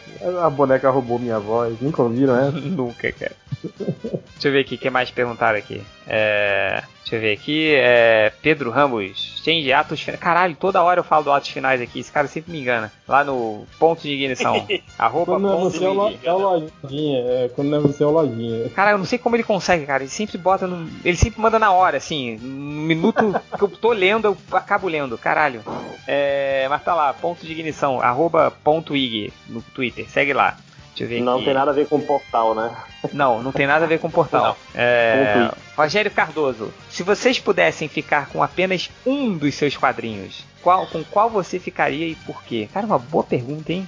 [0.44, 1.76] A boneca roubou minha voz.
[1.82, 2.52] Nunca ouviram essa?
[2.60, 3.32] Nunca, cara.
[4.40, 5.82] Deixa eu ver aqui, o que mais perguntaram aqui?
[6.08, 7.74] É, deixa eu ver aqui.
[7.76, 10.20] É, Pedro Ramos, change atos finais.
[10.22, 12.00] Caralho, toda hora eu falo do atos finais aqui.
[12.00, 12.90] Esse cara sempre me engana.
[13.06, 14.66] Lá no ponto de ignição.
[14.98, 17.20] Arroba Quando não é ponto você, é o, de é o lojinha.
[17.28, 18.70] É, quando não é você, é o lojinha.
[18.70, 20.04] Cara, eu não sei como ele consegue, cara.
[20.04, 20.90] Ele sempre bota no.
[21.04, 22.38] Ele sempre manda na hora, assim.
[22.38, 24.99] No minuto que eu tô lendo, eu acabo lendo.
[25.18, 25.64] Caralho.
[26.08, 30.10] É, mas tá lá, ponto de ignição, arroba ponto ig no Twitter.
[30.10, 30.58] Segue lá.
[30.90, 31.45] Deixa eu ver Não aqui.
[31.45, 32.76] tem nada a ver com portal, né?
[33.14, 34.58] Não, não tem nada a ver com o portal.
[34.76, 41.03] É, Rogério Cardoso, se vocês pudessem ficar com apenas um dos seus quadrinhos, qual, com
[41.03, 42.68] qual você ficaria e por quê?
[42.74, 43.88] Cara, uma boa pergunta, hein?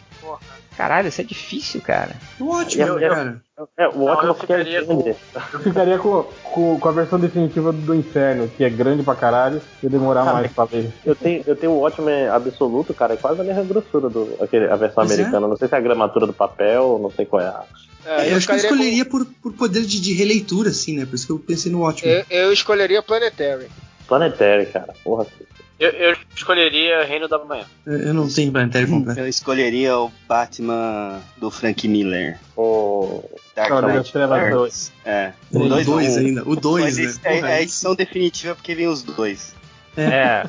[0.78, 2.12] Caralho, isso é difícil, cara.
[2.40, 3.42] Ótimo, Eu- eu- cara.
[3.78, 5.16] É, o ótimo eu é porque é ficaria com-.
[5.54, 9.62] Eu ficaria com, com, com a versão definitiva do Inferno, que é grande pra caralho,
[9.84, 10.92] e demorar Ah, mais pra ler.
[11.06, 14.66] Eu tenho, eu tenho o ótimo absoluto, cara, é quase a mesma grossura do aquele,
[14.68, 15.06] a versão é.
[15.06, 15.48] americana.
[15.48, 17.64] Não sei se é a gramatura do papel, não sei qual é a.
[18.04, 20.98] É, eu acho que eu ficaria com- escolheria por, por poder de, de releitura, assim,
[20.98, 21.06] né?
[21.06, 22.10] Por isso que eu pensei no ótimo.
[22.10, 23.68] eu, eu escolheria Planetary.
[24.08, 24.94] Planetary, cara.
[25.04, 25.28] Porra.
[25.82, 27.66] Eu, eu escolheria Reino da Manhã.
[27.88, 29.20] Eu, não tenho planetário completo.
[29.20, 32.40] Eu escolheria o Batman do Frank Miller.
[32.56, 33.28] O.
[33.56, 34.14] Dark Knight.
[34.14, 34.94] 2.
[35.04, 35.32] É.
[35.52, 36.18] O dois 2 não.
[36.20, 36.44] ainda.
[36.48, 37.22] O 2, Mas né?
[37.24, 39.56] é, é a edição definitiva porque vem os dois.
[39.98, 40.46] É.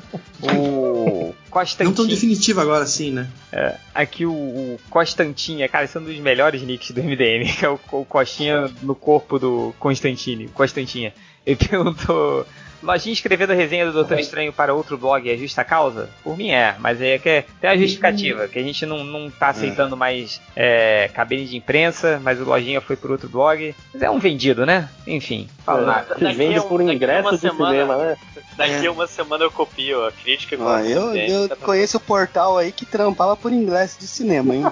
[0.54, 1.34] O.
[1.48, 1.88] Constantin.
[1.88, 3.26] Não tão definitiva agora assim, né?
[3.50, 7.64] É, aqui o, o Constantinha, cara, esse é um dos melhores nicks do MDM, que
[7.64, 11.14] é o, o Costinha no corpo do Constantine, Constantinha.
[11.46, 12.46] Ele perguntou.
[12.82, 16.08] Lojinha escrevendo resenha do Doutor Estranho para outro blog é justa causa?
[16.22, 19.30] Por mim é, mas é que é, tem a justificativa, que a gente não, não
[19.30, 23.74] tá aceitando mais é, cabine de imprensa, mas o Lojinha foi por outro blog.
[23.92, 24.88] Mas é um vendido, né?
[25.06, 25.48] Enfim.
[25.64, 26.14] Fala nada.
[26.14, 28.16] Que vende um- por ingresso de semana- cinema, né?
[28.56, 30.56] Daqui a uma semana eu copio a crítica.
[30.58, 34.06] com Ah, a eu, eu tá conheço o portal aí que trampava por ingresso de
[34.06, 34.62] cinema, hein?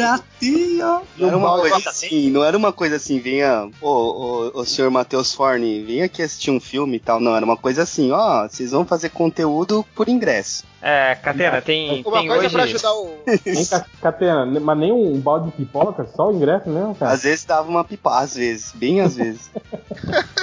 [0.00, 1.02] Ratinho!
[1.18, 4.90] Não era uma coisa assim, não era uma coisa assim, venha, ô, ô, ô senhor
[4.90, 7.20] Matheus Forne, vem aqui assistir um filme e tal.
[7.20, 10.64] Não, era uma coisa assim, ó, vocês vão fazer conteúdo por ingresso.
[10.82, 12.54] É, Catena, tem, Uma tem coisa hoje.
[12.54, 13.18] pra ajudar o.
[13.46, 13.66] Nem
[14.02, 17.12] Catena, mas nem um balde de pipoca, só o ingresso mesmo, cara.
[17.12, 19.50] Às vezes dava uma pipa, às vezes, bem às vezes.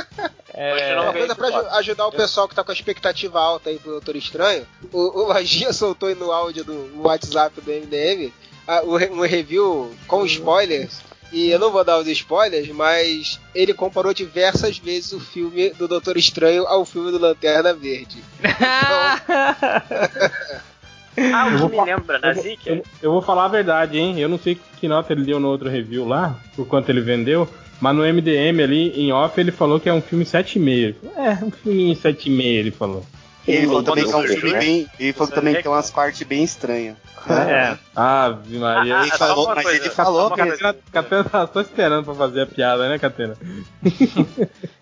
[0.54, 3.80] É, Uma coisa pra aju- ajudar o pessoal que tá com a expectativa alta aí
[3.80, 8.32] pro Doutor Estranho, o, o Lojinha soltou aí no áudio do WhatsApp do MDM
[8.68, 11.00] a- o um review com spoilers.
[11.32, 15.88] E eu não vou dar os spoilers, mas ele comparou diversas vezes o filme do
[15.88, 18.18] Doutor Estranho ao filme do Lanterna Verde.
[18.44, 19.18] Ah,
[21.48, 22.70] o Eu que me lembra, Eu, vou- Nazik?
[22.70, 24.20] eu- eu vou falar a verdade, hein?
[24.20, 27.48] Eu não sei que nota ele deu no outro review lá, por quanto ele vendeu,
[27.80, 30.68] mas no MDM ali, em off, ele falou que é um filme 7,5.
[30.68, 33.06] Ele falou, É, um filminho 7,5, ele falou.
[33.48, 34.88] Ele falou também que é um filme eu- bem.
[35.00, 36.96] Ele falou também que tem umas partes bem estranhas.
[37.28, 37.78] É.
[37.96, 38.98] Ave Maria.
[39.00, 40.38] Ah, Ele falou, mas coisa, ele falou que.
[40.38, 43.36] Catena, Catena tá só esperando pra fazer a piada, né, Catena?
[43.82, 43.98] mas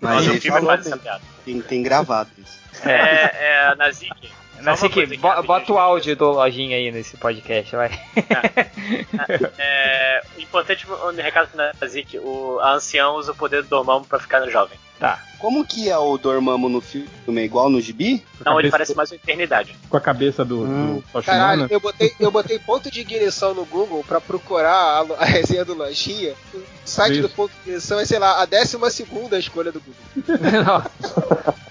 [0.01, 1.21] Mas o ele filme falou, faz essa piada.
[1.45, 2.59] tem, tem gravado isso.
[2.87, 4.31] É, é Nazik.
[4.85, 5.47] Aqui bo- rapidinho.
[5.47, 7.89] bota o áudio do Lojinha aí nesse podcast, vai.
[9.57, 14.05] É, o importante um recado pro Nazik, o a anciã usa o poder do Dormammu
[14.05, 14.77] pra ficar jovem.
[14.99, 15.23] Tá.
[15.37, 17.07] Como que é o Dormammu no filme?
[17.37, 18.21] É igual no gibi?
[18.45, 19.73] Não, ele parece mais uma eternidade.
[19.89, 21.01] Com a cabeça do, Hum.
[21.13, 21.23] do.
[21.23, 25.63] Caralho, eu botei, eu botei ponto de ignição no Google pra procurar a, a resenha
[25.63, 26.33] do Lojinha.
[26.53, 27.21] O site Isso.
[27.21, 30.37] do ponto de ignição é, sei lá, a 12 segunda escolha do Google.
[30.65, 31.21] Nossa.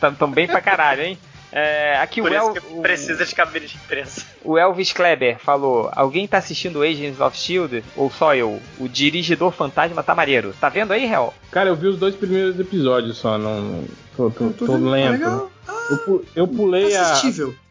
[0.00, 1.18] Tão, tão bem pra caralho, hein?
[1.50, 4.24] É, aqui Por o, isso El, precisa de cabine de imprensa.
[4.44, 7.82] o Elvis Kleber falou: Alguém tá assistindo Agents of Shield?
[7.96, 8.60] Ou só eu?
[8.78, 10.54] O dirigidor fantasma tá maneiro.
[10.60, 11.32] Tá vendo aí, Hel?
[11.50, 13.84] Cara, eu vi os dois primeiros episódios só, não.
[14.16, 15.12] Tô, tô, tô tô lento.
[15.12, 15.50] legal.
[15.90, 17.14] Eu, pu- eu pulei a.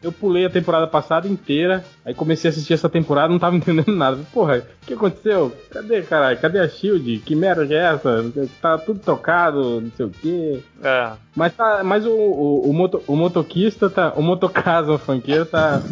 [0.02, 3.92] Eu pulei a temporada passada inteira, aí comecei a assistir essa temporada não tava entendendo
[3.94, 4.18] nada.
[4.32, 5.52] Porra, o que aconteceu?
[5.70, 6.38] Cadê, caralho?
[6.38, 7.18] Cadê a Shield?
[7.18, 8.24] Que merda é essa?
[8.60, 10.60] Tá tudo tocado, não sei o quê.
[10.82, 11.12] É.
[11.34, 14.12] Mas, tá, mas o, o, o, moto, o motoquista tá.
[14.16, 15.82] O motocasa, o funkeiro tá.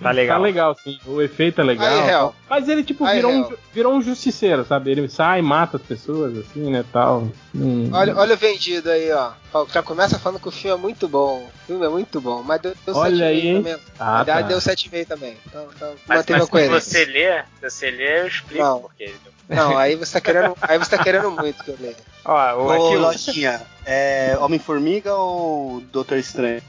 [0.00, 0.38] Tá legal.
[0.38, 0.98] Tá legal, sim.
[1.06, 1.86] O efeito é legal.
[2.28, 2.34] Aí.
[2.48, 4.90] Mas ele, tipo, Aí, virou, um, virou um justiceiro, sabe?
[4.90, 7.28] Ele sai, mata as pessoas, assim, né, tal.
[7.54, 7.90] Hum.
[7.92, 9.32] Olha, olha o vendido aí, ó.
[9.72, 11.38] Já começa falando que o filme é muito bom.
[11.44, 13.56] O filme é muito bom, mas deu, deu Olha 7,5 aí, hein?
[13.62, 13.76] também.
[13.98, 14.40] Ah, tá.
[14.42, 15.36] deu 7,5 também.
[15.46, 18.80] Então, então Mas, mas se você ler, se você ler, eu explico Não.
[18.80, 19.12] por quê.
[19.48, 21.96] Não, aí você tá querendo, aí você tá querendo muito que eu leia.
[22.24, 26.60] Ó, o, Ô, Lojinha, é Homem-Formiga ou Doutor Estranho?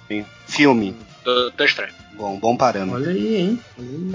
[0.47, 0.95] Filme.
[1.23, 1.93] Tô estranho.
[2.17, 2.95] Bom, bom parâmetro.
[3.01, 3.61] Olha aí, hein?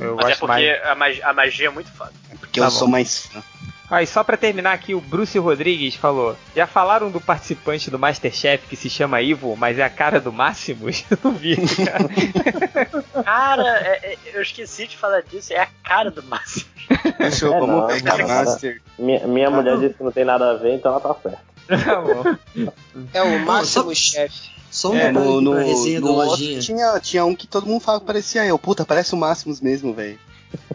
[0.00, 0.84] eu Mas é gosto porque mais.
[0.84, 2.12] a, magia, a magia é muito foda.
[2.30, 2.76] É porque Tá eu bom.
[2.78, 3.42] sou mais fã.
[3.90, 7.98] Ah, e só pra terminar aqui, o Bruce Rodrigues falou: Já falaram do participante do
[7.98, 11.04] Masterchef que se chama Ivo, mas é a cara do Máximos?
[11.10, 13.22] Eu não vi, cara.
[13.22, 15.52] Cara, é- é- eu esqueci de falar disso.
[15.52, 16.66] É a cara do Máximo.
[17.18, 18.82] Fechou, É, vamos não, ver, cara, Master.
[18.98, 21.84] Minha, minha mulher disse que não tem nada a ver, então ela tá certa.
[21.84, 22.72] tá bom.
[23.12, 24.50] É o máximo chefe.
[24.72, 26.58] Só um É, no, no, pra resenha no do Lojinha.
[26.60, 28.58] tinha, tinha um que todo mundo fala que parecia eu.
[28.58, 30.18] Puta, parece o Máximos mesmo, velho.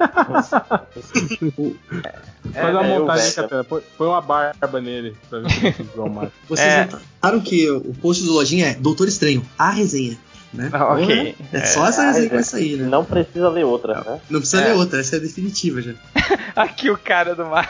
[2.53, 3.32] Faz uma é, eu, montagem.
[3.34, 3.64] Catena.
[3.64, 6.32] Põe, uma barba nele pra ver se é igual o Máximo.
[6.48, 6.85] Vocês É.
[6.85, 10.17] notaram que o post do Lojinha é Doutor Estranho, a resenha.
[10.53, 10.69] Né?
[10.72, 11.35] Ah, ok.
[11.51, 12.88] É só essa resenha que vai sair, né?
[12.88, 14.22] Não precisa ler outra, né?
[14.30, 14.67] Não precisa É.
[14.69, 15.93] ler outra, essa é a definitiva já.
[16.56, 17.67] Aqui o cara do mar.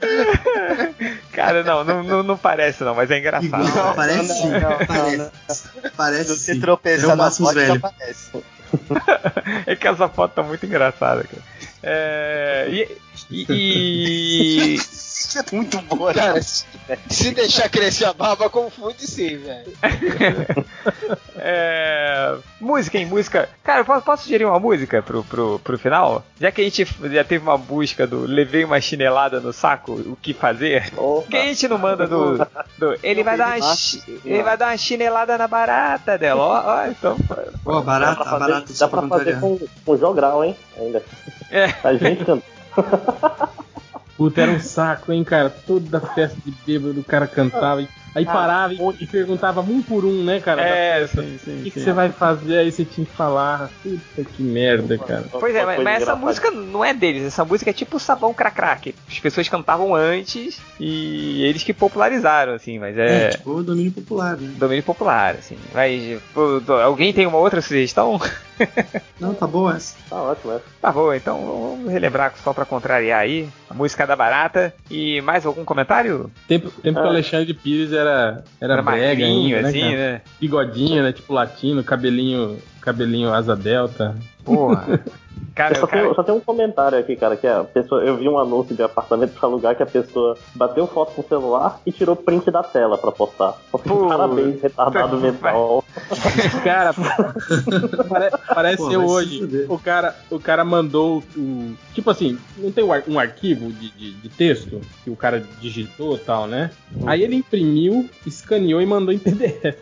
[1.32, 3.66] cara, não, não, não, não parece não, mas é engraçado.
[3.68, 4.48] Igual, parece não, sim.
[4.50, 5.30] não, não, parece.
[5.96, 7.76] Parece Se tropeçar na foto, já velho.
[7.76, 8.30] aparece.
[9.66, 11.42] É que essa foto tá muito engraçada, cara.
[11.82, 12.96] É, e,
[13.30, 14.80] e- e-
[15.26, 16.64] Isso é muito boa, Cara, se,
[17.10, 19.72] se deixar crescer a barba, confunde sim, velho.
[21.36, 23.06] é, música, hein?
[23.06, 23.48] Música.
[23.64, 26.24] Cara, posso, posso sugerir uma música pro, pro, pro final?
[26.40, 30.16] Já que a gente já teve uma busca do levei uma chinelada no saco, o
[30.20, 30.90] que fazer?
[30.92, 32.38] Por que a gente não manda do.
[32.78, 36.40] do- ele, vai dar uma, chi- ele vai dar uma chinelada na barata dela.
[36.42, 37.16] Ó, ó, então.
[37.64, 40.56] Ó, barata, dá pra fazer, barata dá pra fazer com, com jogral, hein?
[40.78, 41.02] Ainda.
[41.50, 41.64] É.
[41.82, 42.44] A gente canta.
[44.16, 45.50] Puta, era um saco, hein, cara?
[45.50, 50.06] Toda festa de bêbado o cara cantava e Aí parava e, e perguntava um por
[50.06, 50.62] um, né, cara?
[50.62, 52.56] É, Da sim, sim, O que, você vai fazer?
[52.56, 53.70] Aí você tinha que falar.
[53.82, 55.26] Puta que merda, cara.
[55.30, 58.74] Pois é, mas, mas essa música não é deles, essa música é tipo sabão cracrá,
[58.76, 63.28] que as pessoas cantavam antes e eles que popularizaram, assim, mas É, é.
[63.28, 64.50] tipo o domínio popular, né?
[64.56, 65.58] Domínio popular, assim.
[65.74, 68.18] Mas, pô, alguém tem uma outra sugestão?
[69.20, 69.96] Não, tá bom essa.
[70.08, 70.60] Tá ótimo, é.
[70.80, 74.72] Tá bom, então vamos relembrar só pra contrariar aí a música da barata.
[74.90, 76.30] E mais algum comentário?
[76.48, 77.10] Tempo, tempo que o Ah.
[77.12, 80.12] Alexandre Pires era, era, Era brega magrinho, ainda, assim, né, cara?
[80.12, 80.20] né?
[80.40, 81.12] Bigodinho, né?
[81.12, 84.14] Tipo latino, cabelinho, cabelinho asa delta.
[84.44, 85.00] Porra.
[85.54, 88.16] Cara, Eu só, cara- tenho, só tenho um comentário aqui, cara, que a pessoa, eu
[88.16, 91.80] vi um anúncio de apartamento pra alugar que a pessoa bateu foto com o celular
[91.86, 93.54] e tirou print da tela pra postar.
[93.72, 93.78] Pô.
[94.08, 95.82] Parabéns, retardado mental.
[96.62, 96.92] Cara,
[98.08, 99.66] pare- parece Pô, eu hoje.
[99.68, 101.74] O cara, o cara mandou o.
[101.94, 106.16] Tipo assim, não tem um ar- arquivo de, de, de texto que o cara digitou
[106.16, 106.70] e tal, né?
[107.06, 109.80] Aí ele imprimiu, escaneou e mandou em PDF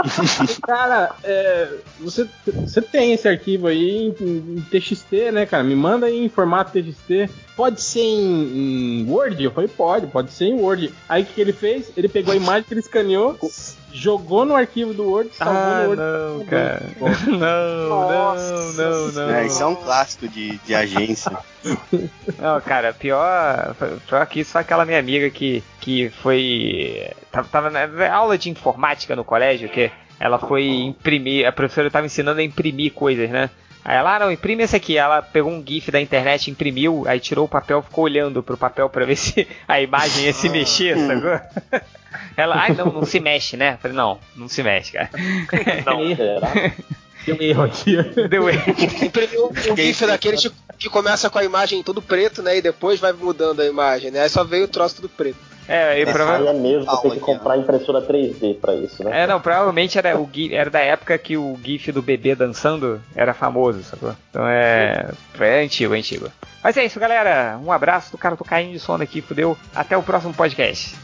[0.66, 1.68] cara, é,
[2.00, 4.14] você, você tem esse arquivo aí em,
[4.48, 5.62] em TXT, né, cara?
[5.62, 7.30] Me manda aí em formato TXT.
[7.56, 9.42] Pode ser em, em Word?
[9.42, 10.92] Eu falei, pode, pode ser em Word.
[11.08, 11.92] Aí o que, que ele fez?
[11.96, 13.38] Ele pegou a imagem que ele escaneou,
[13.92, 16.02] jogou no arquivo do Word, salvou Ah, no Word.
[16.02, 16.82] não, cara.
[17.26, 19.30] Não, não, não, não.
[19.30, 21.36] É, isso é um clássico de, de agência.
[22.38, 23.74] Não, cara, pior,
[24.08, 27.10] pior que isso foi aquela minha amiga que, que foi.
[27.30, 32.06] Tava, tava na aula de informática no colégio, que ela foi imprimir, a professora tava
[32.06, 33.50] ensinando a imprimir coisas, né?
[33.84, 34.96] Aí ela, ah, não, imprime esse aqui.
[34.96, 38.88] Ela pegou um GIF da internet, imprimiu, aí tirou o papel, ficou olhando pro papel
[38.90, 41.80] pra ver se a imagem ia se mexer, sacou?
[42.36, 43.74] Ela, ai, não, não se mexe, né?
[43.74, 45.10] Eu falei, não, não se mexe, cara.
[45.86, 46.00] Não?
[47.26, 47.96] Deu um erro aqui.
[48.28, 48.62] Deu erro.
[49.04, 52.56] Imprimiu um GIF daqueles que- que começa com a imagem tudo preto, né?
[52.56, 54.22] E depois vai mudando a imagem, né?
[54.22, 55.38] Aí só veio o troço tudo preto.
[55.70, 59.22] É, e prova- é mesmo, Aula tem que comprar impressora 3D pra isso, né?
[59.22, 63.00] É, não, provavelmente era, o GIF, era da época que o GIF do bebê dançando
[63.14, 64.14] era famoso, sacou?
[64.30, 65.10] Então é.
[65.38, 66.28] É antigo, é antigo.
[66.62, 67.58] Mas é isso, galera.
[67.64, 69.56] Um abraço do cara, tô caindo de sono aqui, fudeu.
[69.74, 70.94] Até o próximo podcast.